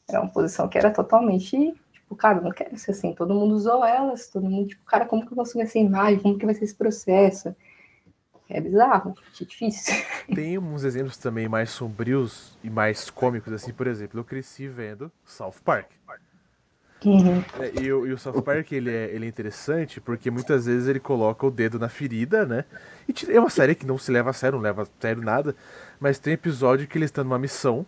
Era 0.09 0.21
uma 0.21 0.31
posição 0.31 0.69
que 0.69 0.79
era 0.79 0.91
totalmente, 0.91 1.75
tipo, 1.93 2.17
cara, 2.17 2.41
não 2.41 2.51
quero 2.51 2.77
ser 2.79 2.93
assim. 2.93 3.15
Todo 3.15 3.35
mundo 3.35 3.55
usou 3.55 3.85
elas, 3.85 4.29
todo 4.29 4.49
mundo, 4.49 4.69
tipo, 4.69 4.85
cara, 4.85 5.05
como 5.05 5.25
que 5.25 5.33
eu 5.33 5.37
vou 5.37 5.47
subir 5.47 5.63
essa 5.63 5.79
imagem? 5.79 6.21
Como 6.21 6.39
que 6.39 6.47
vai 6.47 6.55
ser 6.55 6.65
esse 6.65 6.75
processo? 6.75 7.55
É 8.49 8.61
bizarro, 8.61 9.15
é 9.41 9.45
difícil. 9.45 9.95
Tem 10.35 10.59
uns 10.59 10.83
exemplos 10.83 11.17
também 11.17 11.49
mais 11.49 11.71
sombrios 11.71 12.59
e 12.65 12.69
mais 12.69 13.09
cômicos, 13.09 13.53
assim, 13.53 13.73
por 13.73 13.87
exemplo, 13.87 14.19
eu 14.19 14.25
cresci 14.25 14.67
vendo 14.67 15.11
South 15.25 15.55
Park. 15.65 15.93
Uhum. 17.05 17.43
É, 17.59 17.83
e, 17.83 17.93
o, 17.93 18.07
e, 18.07 18.13
o 18.13 18.19
South 18.19 18.43
Park 18.43 18.73
ele 18.73 18.91
é, 18.91 19.11
ele 19.15 19.25
é 19.25 19.29
interessante 19.29 20.01
porque 20.01 20.31
muitas 20.31 20.67
vezes 20.67 20.87
ele 20.87 21.01
coloca 21.01 21.47
o 21.47 21.51
dedo 21.51 21.79
na 21.79 21.89
ferida, 21.89 22.45
né? 22.45 22.65
E 23.09 23.33
é 23.33 23.41
uma 23.41 23.49
série 23.49 23.75
que 23.75 23.87
não 23.87 23.97
se 23.97 24.13
leva 24.13 24.31
a 24.31 24.33
sério, 24.35 24.57
não 24.57 24.63
leva 24.63 24.83
a 24.83 24.87
sério 25.01 25.23
nada, 25.23 25.57
mas 25.99 26.19
tem 26.19 26.35
episódio 26.35 26.87
que 26.87 26.99
eles 26.99 27.09
estão 27.09 27.25
numa 27.25 27.39
missão 27.39 27.87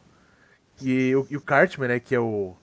e, 0.81 1.15
o, 1.15 1.27
e 1.31 1.37
o 1.37 1.41
Cartman, 1.41 1.89
né, 1.89 2.01
que 2.01 2.15
é 2.15 2.21
o 2.21 2.57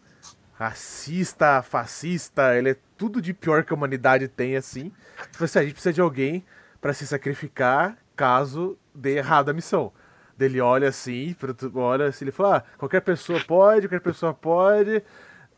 racista, 0.53 1.61
fascista, 1.61 2.57
ele 2.57 2.71
é 2.71 2.75
tudo 2.97 3.21
de 3.21 3.33
pior 3.33 3.63
que 3.63 3.71
a 3.71 3.75
humanidade 3.75 4.27
tem, 4.27 4.57
assim. 4.57 4.91
Tipo 5.31 5.45
assim, 5.45 5.59
a 5.59 5.63
gente 5.63 5.73
precisa 5.73 5.93
de 5.93 6.01
alguém 6.01 6.43
para 6.81 6.93
se 6.93 7.07
sacrificar 7.07 7.97
caso 8.15 8.77
dê 8.93 9.17
errado 9.17 9.49
a 9.49 9.53
missão. 9.53 9.93
Ele 10.37 10.59
olha 10.59 10.89
assim, 10.89 11.35
olha 11.75 12.07
assim, 12.07 12.25
ele 12.25 12.31
fala, 12.31 12.57
ah, 12.57 12.77
qualquer 12.77 13.01
pessoa 13.01 13.39
pode, 13.41 13.87
qualquer 13.87 14.01
pessoa 14.01 14.33
pode, 14.33 15.01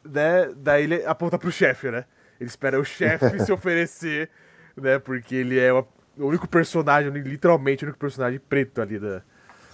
né? 0.03 0.52
Daí 0.57 0.84
ele 0.84 1.06
aponta 1.06 1.38
pro 1.38 1.52
chefe, 1.52 1.90
né? 1.91 2.06
Ele 2.40 2.49
espera 2.49 2.80
o 2.80 2.84
chefe 2.84 3.40
se 3.40 3.52
oferecer, 3.53 4.30
né? 4.76 4.99
Porque 4.99 5.36
ele 5.36 5.60
é 5.60 5.72
o 5.72 5.86
único 6.18 6.48
personagem, 6.48 7.11
literalmente 7.11 7.84
o 7.84 7.88
único 7.88 7.99
personagem 7.99 8.40
preto 8.40 8.82
ali 8.82 8.99
da, 8.99 9.22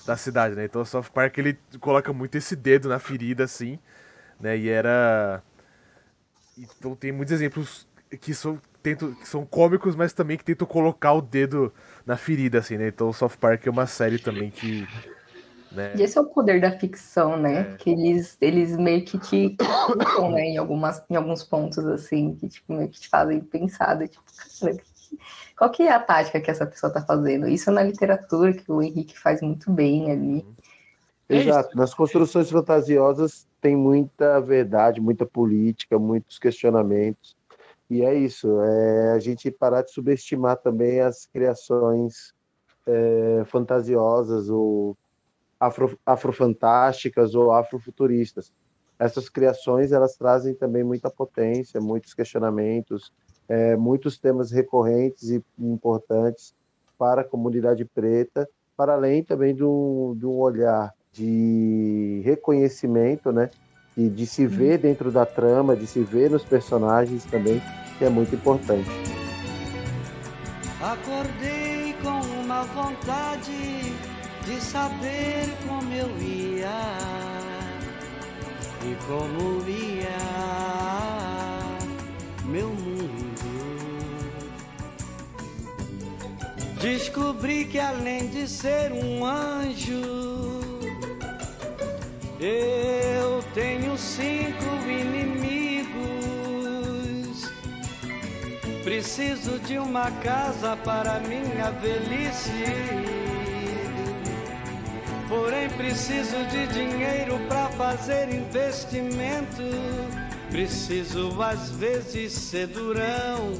da 0.05 0.17
cidade, 0.17 0.55
né? 0.55 0.65
Então 0.65 0.81
o 0.81 0.85
South 0.85 1.05
Park 1.13 1.37
ele 1.37 1.57
coloca 1.79 2.11
muito 2.13 2.37
esse 2.37 2.55
dedo 2.55 2.89
na 2.89 2.99
ferida, 2.99 3.43
assim, 3.43 3.79
né? 4.39 4.57
E 4.57 4.69
era. 4.69 5.41
Então 6.57 6.95
tem 6.95 7.11
muitos 7.11 7.33
exemplos 7.33 7.87
que 8.21 8.33
são, 8.33 8.59
tento, 8.81 9.15
que 9.15 9.27
são 9.27 9.45
cômicos, 9.45 9.95
mas 9.95 10.13
também 10.13 10.37
que 10.37 10.43
tentam 10.43 10.67
colocar 10.67 11.13
o 11.13 11.21
dedo 11.21 11.73
na 12.05 12.17
ferida, 12.17 12.59
assim, 12.59 12.77
né? 12.77 12.87
Então 12.87 13.09
o 13.09 13.13
South 13.13 13.37
Park 13.39 13.65
é 13.67 13.69
uma 13.69 13.85
série 13.85 14.19
também 14.19 14.49
que. 14.49 14.87
Né? 15.71 15.93
E 15.97 16.01
esse 16.01 16.17
é 16.17 16.21
o 16.21 16.25
poder 16.25 16.61
da 16.61 16.71
ficção, 16.71 17.37
né? 17.37 17.73
É. 17.73 17.77
Que 17.77 17.89
eles, 17.89 18.37
eles 18.39 18.77
meio 18.77 19.03
que 19.03 19.17
te 19.17 19.55
colocam, 19.57 20.31
né? 20.31 20.41
Em, 20.41 20.57
algumas, 20.57 21.03
em 21.09 21.15
alguns 21.15 21.43
pontos, 21.43 21.85
assim, 21.85 22.35
que 22.35 22.47
tipo, 22.47 22.73
meio 22.73 22.89
que 22.89 22.99
te 22.99 23.09
fazem 23.09 23.39
pensar, 23.41 23.97
tipo, 24.07 24.23
cara, 24.59 24.77
qual 25.57 25.69
que 25.71 25.83
é 25.83 25.91
a 25.91 25.99
tática 25.99 26.39
que 26.39 26.51
essa 26.51 26.65
pessoa 26.65 26.89
está 26.89 27.01
fazendo? 27.01 27.47
Isso 27.47 27.69
é 27.69 27.73
na 27.73 27.83
literatura 27.83 28.53
que 28.53 28.71
o 28.71 28.81
Henrique 28.81 29.17
faz 29.17 29.41
muito 29.41 29.71
bem 29.71 30.11
ali. 30.11 30.45
É 31.29 31.37
Exato. 31.37 31.75
Nas 31.75 31.93
construções 31.93 32.49
fantasiosas 32.49 33.47
tem 33.59 33.75
muita 33.75 34.39
verdade, 34.39 35.01
muita 35.01 35.25
política, 35.25 35.97
muitos 35.99 36.39
questionamentos. 36.39 37.35
E 37.89 38.01
é 38.01 38.13
isso, 38.13 38.61
é 38.61 39.13
a 39.13 39.19
gente 39.19 39.49
parar 39.49 39.81
de 39.81 39.91
subestimar 39.91 40.57
também 40.57 40.99
as 40.99 41.25
criações 41.25 42.33
é, 42.85 43.43
fantasiosas 43.45 44.49
ou 44.49 44.97
afro, 45.59 45.97
afrofantásticas 46.05 47.35
ou 47.35 47.51
afrofuturistas. 47.51 48.51
Essas 48.99 49.29
criações 49.29 49.91
elas 49.91 50.15
trazem 50.15 50.53
também 50.55 50.83
muita 50.83 51.09
potência, 51.09 51.79
muitos 51.79 52.13
questionamentos, 52.13 53.11
é, 53.47 53.75
muitos 53.75 54.17
temas 54.17 54.51
recorrentes 54.51 55.29
e 55.29 55.43
importantes 55.59 56.53
para 56.97 57.21
a 57.21 57.23
comunidade 57.23 57.85
preta, 57.85 58.49
para 58.75 58.93
além 58.93 59.23
também 59.23 59.55
de 59.55 59.63
um, 59.63 60.15
de 60.17 60.25
um 60.25 60.37
olhar 60.37 60.93
de 61.13 62.21
reconhecimento, 62.23 63.31
né? 63.31 63.49
E 63.95 64.09
de 64.09 64.27
se 64.27 64.45
ver 64.45 64.77
dentro 64.77 65.11
da 65.11 65.25
trama, 65.25 65.75
de 65.75 65.87
se 65.87 66.03
ver 66.03 66.29
nos 66.29 66.43
personagens 66.43 67.25
também, 67.25 67.61
que 67.97 68.05
é 68.05 68.09
muito 68.09 68.35
importante. 68.35 68.87
Acordei 70.79 71.93
com 72.03 72.41
uma 72.41 72.63
vontade 72.65 74.06
de 74.47 74.61
saber 74.61 75.45
como 75.67 75.93
eu 75.93 76.09
ia 76.21 76.79
e 78.81 78.95
como 79.05 79.67
ia 79.67 80.07
meu 82.45 82.69
mundo. 82.69 83.27
Descobri 86.81 87.65
que 87.65 87.77
além 87.77 88.29
de 88.29 88.47
ser 88.47 88.93
um 88.93 89.25
anjo, 89.25 90.61
eu 92.39 93.43
tenho 93.53 93.97
cinco 93.97 94.65
inimigos. 94.87 95.97
Preciso 98.85 99.59
de 99.59 99.77
uma 99.77 100.09
casa 100.21 100.77
para 100.77 101.19
minha 101.19 101.69
velhice. 101.71 103.26
Porém, 105.27 105.69
preciso 105.69 106.37
de 106.49 106.67
dinheiro 106.67 107.39
para 107.47 107.67
fazer 107.69 108.33
investimento. 108.33 109.63
Preciso 110.49 111.41
às 111.41 111.69
vezes 111.71 112.31
ser 112.31 112.67
durão 112.67 113.53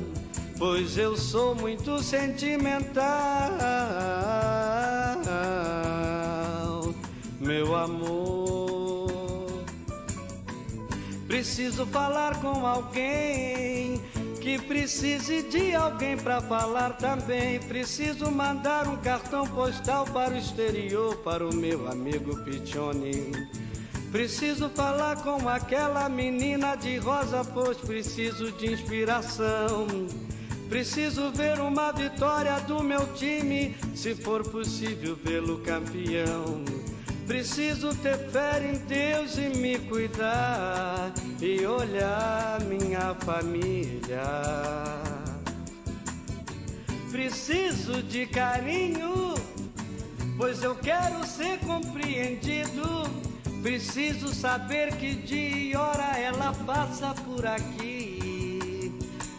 pois 0.57 0.98
eu 0.98 1.15
sou 1.15 1.56
muito 1.56 2.02
sentimental, 2.02 3.06
meu 7.39 7.76
amor. 7.76 9.64
Preciso 11.27 11.85
falar 11.85 12.41
com 12.41 12.65
alguém 12.65 14.02
que 14.48 14.57
precise 14.60 15.44
de 15.44 15.76
alguém 15.76 16.15
para 16.15 16.40
falar 16.40 16.95
também. 16.95 17.60
Preciso 17.60 18.32
mandar 18.32 18.88
um 18.88 18.95
cartão 18.95 19.45
postal 19.45 20.06
para 20.06 20.34
o 20.34 20.38
exterior 20.38 21.18
para 21.18 21.45
o 21.45 21.53
meu 21.53 21.86
amigo 21.91 22.34
Pichoni. 22.45 23.34
Preciso 24.10 24.69
falar 24.69 25.18
com 25.18 25.49
aquela 25.49 26.07
menina 26.07 26.78
de 26.78 26.95
rosa, 26.95 27.44
pois 27.44 27.76
preciso 27.76 28.49
de 28.53 28.72
inspiração. 28.72 29.86
Preciso 30.69 31.30
ver 31.30 31.60
uma 31.60 31.91
vitória 31.91 32.57
do 32.61 32.82
meu 32.82 33.06
time, 33.15 33.76
se 33.94 34.15
for 34.15 34.49
possível 34.49 35.18
vê-lo 35.22 35.57
campeão. 35.57 36.86
Preciso 37.27 37.93
ter 37.95 38.17
fé 38.29 38.71
em 38.73 38.77
Deus 38.87 39.37
e 39.37 39.49
me 39.59 39.77
cuidar 39.77 41.11
e 41.41 41.65
olhar 41.65 42.61
minha 42.63 43.13
família. 43.15 44.23
preciso 47.11 48.01
de 48.03 48.25
carinho, 48.27 49.35
pois 50.37 50.63
eu 50.63 50.75
quero 50.75 51.25
ser 51.27 51.59
compreendido. 51.59 53.03
Preciso 53.61 54.33
saber 54.33 54.95
que 54.95 55.15
dia 55.15 55.49
e 55.49 55.75
hora 55.75 56.17
ela 56.17 56.53
passa 56.65 57.13
por 57.25 57.45
aqui. 57.45 58.93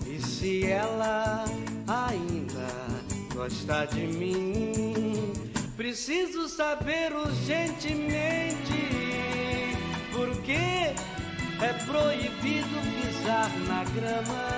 E 0.07 0.21
se 0.21 0.67
ela 0.67 1.47
ainda 1.87 2.69
gosta 3.35 3.87
de 3.87 4.07
mim, 4.07 5.33
preciso 5.79 6.49
saber 6.49 7.15
urgentemente 7.15 8.59
porque 10.11 10.53
é 11.63 11.73
proibido 11.87 12.81
pisar 12.97 13.49
na 13.69 13.85
grama. 13.85 14.49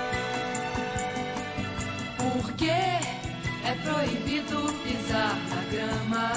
Porque 2.17 2.71
é 2.71 3.75
proibido 3.83 4.73
pisar 4.83 5.35
na 5.51 5.61
grama. 5.69 6.31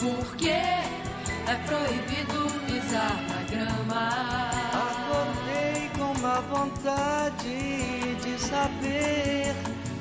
Porque 0.00 0.48
é 0.50 1.54
proibido 1.64 2.50
pisar 2.66 3.22
na 3.28 3.40
grama. 3.52 4.50
Acordei 4.90 5.88
com 5.96 6.10
uma 6.18 6.40
vontade 6.40 8.16
de 8.16 8.36
saber 8.40 9.54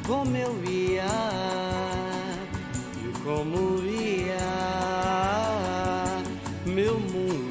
como 0.08 0.36
eu 0.36 0.64
ia 0.64 2.11
como 3.24 3.84
ia 3.86 4.38
meu 6.66 7.00
mundo. 7.00 7.42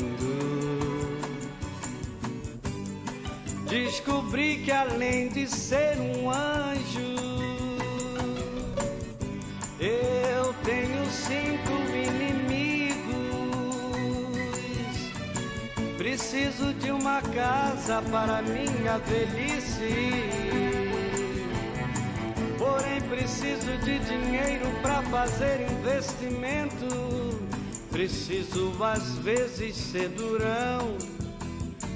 Descobri 3.68 4.58
que 4.64 4.72
além 4.72 5.28
de 5.28 5.46
ser 5.46 5.96
um 5.98 6.30
anjo, 6.30 7.14
eu 9.78 10.52
tenho 10.64 11.06
cinco 11.10 11.72
inimigos. 11.94 13.10
Preciso 15.96 16.74
de 16.74 16.90
uma 16.90 17.22
casa 17.22 18.02
para 18.10 18.42
minha 18.42 18.98
velhice. 18.98 20.69
Porém, 22.60 23.00
preciso 23.08 23.76
de 23.78 23.98
dinheiro 23.98 24.70
para 24.82 25.02
fazer 25.04 25.66
investimento. 25.68 26.86
Preciso 27.90 28.72
às 28.84 29.18
vezes 29.18 29.74
ser 29.74 30.10
durão 30.10 30.96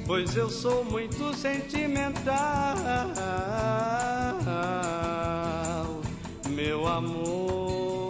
pois 0.07 0.37
eu 0.37 0.51
sou 0.51 0.85
muito 0.85 1.35
sentimental, 1.35 2.77
meu 6.49 6.87
amor. 6.87 8.05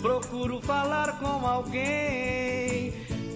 Procuro 0.00 0.60
falar 0.62 1.18
com 1.18 1.46
alguém 1.46 2.59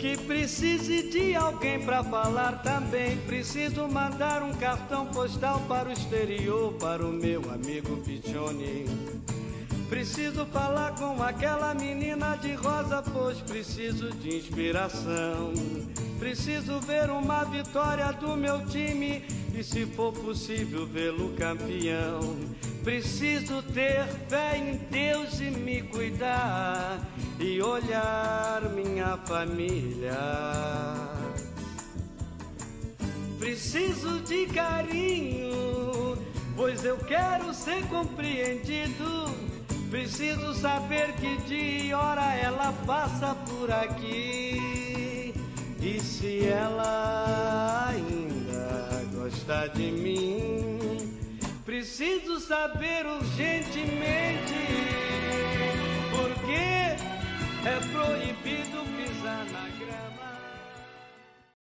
que 0.05 0.19
precise 0.19 1.05
de 1.05 1.35
alguém 1.35 1.83
para 1.83 2.05
falar 2.05 2.63
também. 2.63 3.17
Preciso 3.27 3.89
mandar 3.89 4.43
um 4.43 4.53
cartão 4.53 5.07
postal 5.07 5.59
para 5.67 5.89
o 5.89 5.93
exterior 5.93 6.75
para 6.75 7.03
o 7.07 7.11
meu 7.11 7.41
amigo 7.51 7.97
Pichone. 8.03 8.85
Preciso 9.89 10.45
falar 10.45 10.95
com 10.97 11.23
aquela 11.23 11.73
menina 11.73 12.37
de 12.37 12.53
rosa, 12.53 13.03
pois 13.15 13.41
preciso 13.41 14.11
de 14.11 14.37
inspiração. 14.37 15.55
Preciso 16.19 16.81
ver 16.81 17.11
uma 17.11 17.45
vitória 17.45 18.13
do 18.13 18.37
meu 18.37 18.65
time 18.67 19.25
e, 19.55 19.63
se 19.63 19.85
for 19.87 20.13
possível, 20.13 20.87
vê-lo 20.87 21.35
campeão. 21.37 22.21
Preciso 22.83 23.63
ter 23.63 24.05
fé 24.29 24.59
em 24.59 24.77
Deus 24.91 25.41
e 25.41 25.51
me 25.51 25.83
cuidar 25.83 27.01
e 27.41 27.61
olhar 27.63 28.63
minha 28.75 29.17
família. 29.19 30.15
Preciso 33.39 34.21
de 34.21 34.47
carinho, 34.47 36.17
pois 36.57 36.85
eu 36.85 36.97
quero 36.99 37.53
ser 37.53 37.87
compreendido. 37.89 39.35
Preciso 39.91 40.55
saber 40.55 41.13
que 41.15 41.37
dia 41.47 41.85
e 41.85 41.95
hora 41.95 42.35
ela 42.35 42.73
passa 42.87 43.35
por 43.35 43.71
aqui. 43.71 45.04
E 45.87 46.01
se 46.01 46.47
ela 46.47 47.85
ainda 47.91 49.05
gosta 49.13 49.67
de 49.69 49.93
mim, 49.93 50.79
preciso 51.63 52.41
saber 52.41 53.05
urgentemente 53.05 54.55
porque 56.11 56.97
é 57.69 57.81
proibido 57.93 58.83
pisar 58.97 59.45
na 59.53 59.69
grama. 59.79 60.04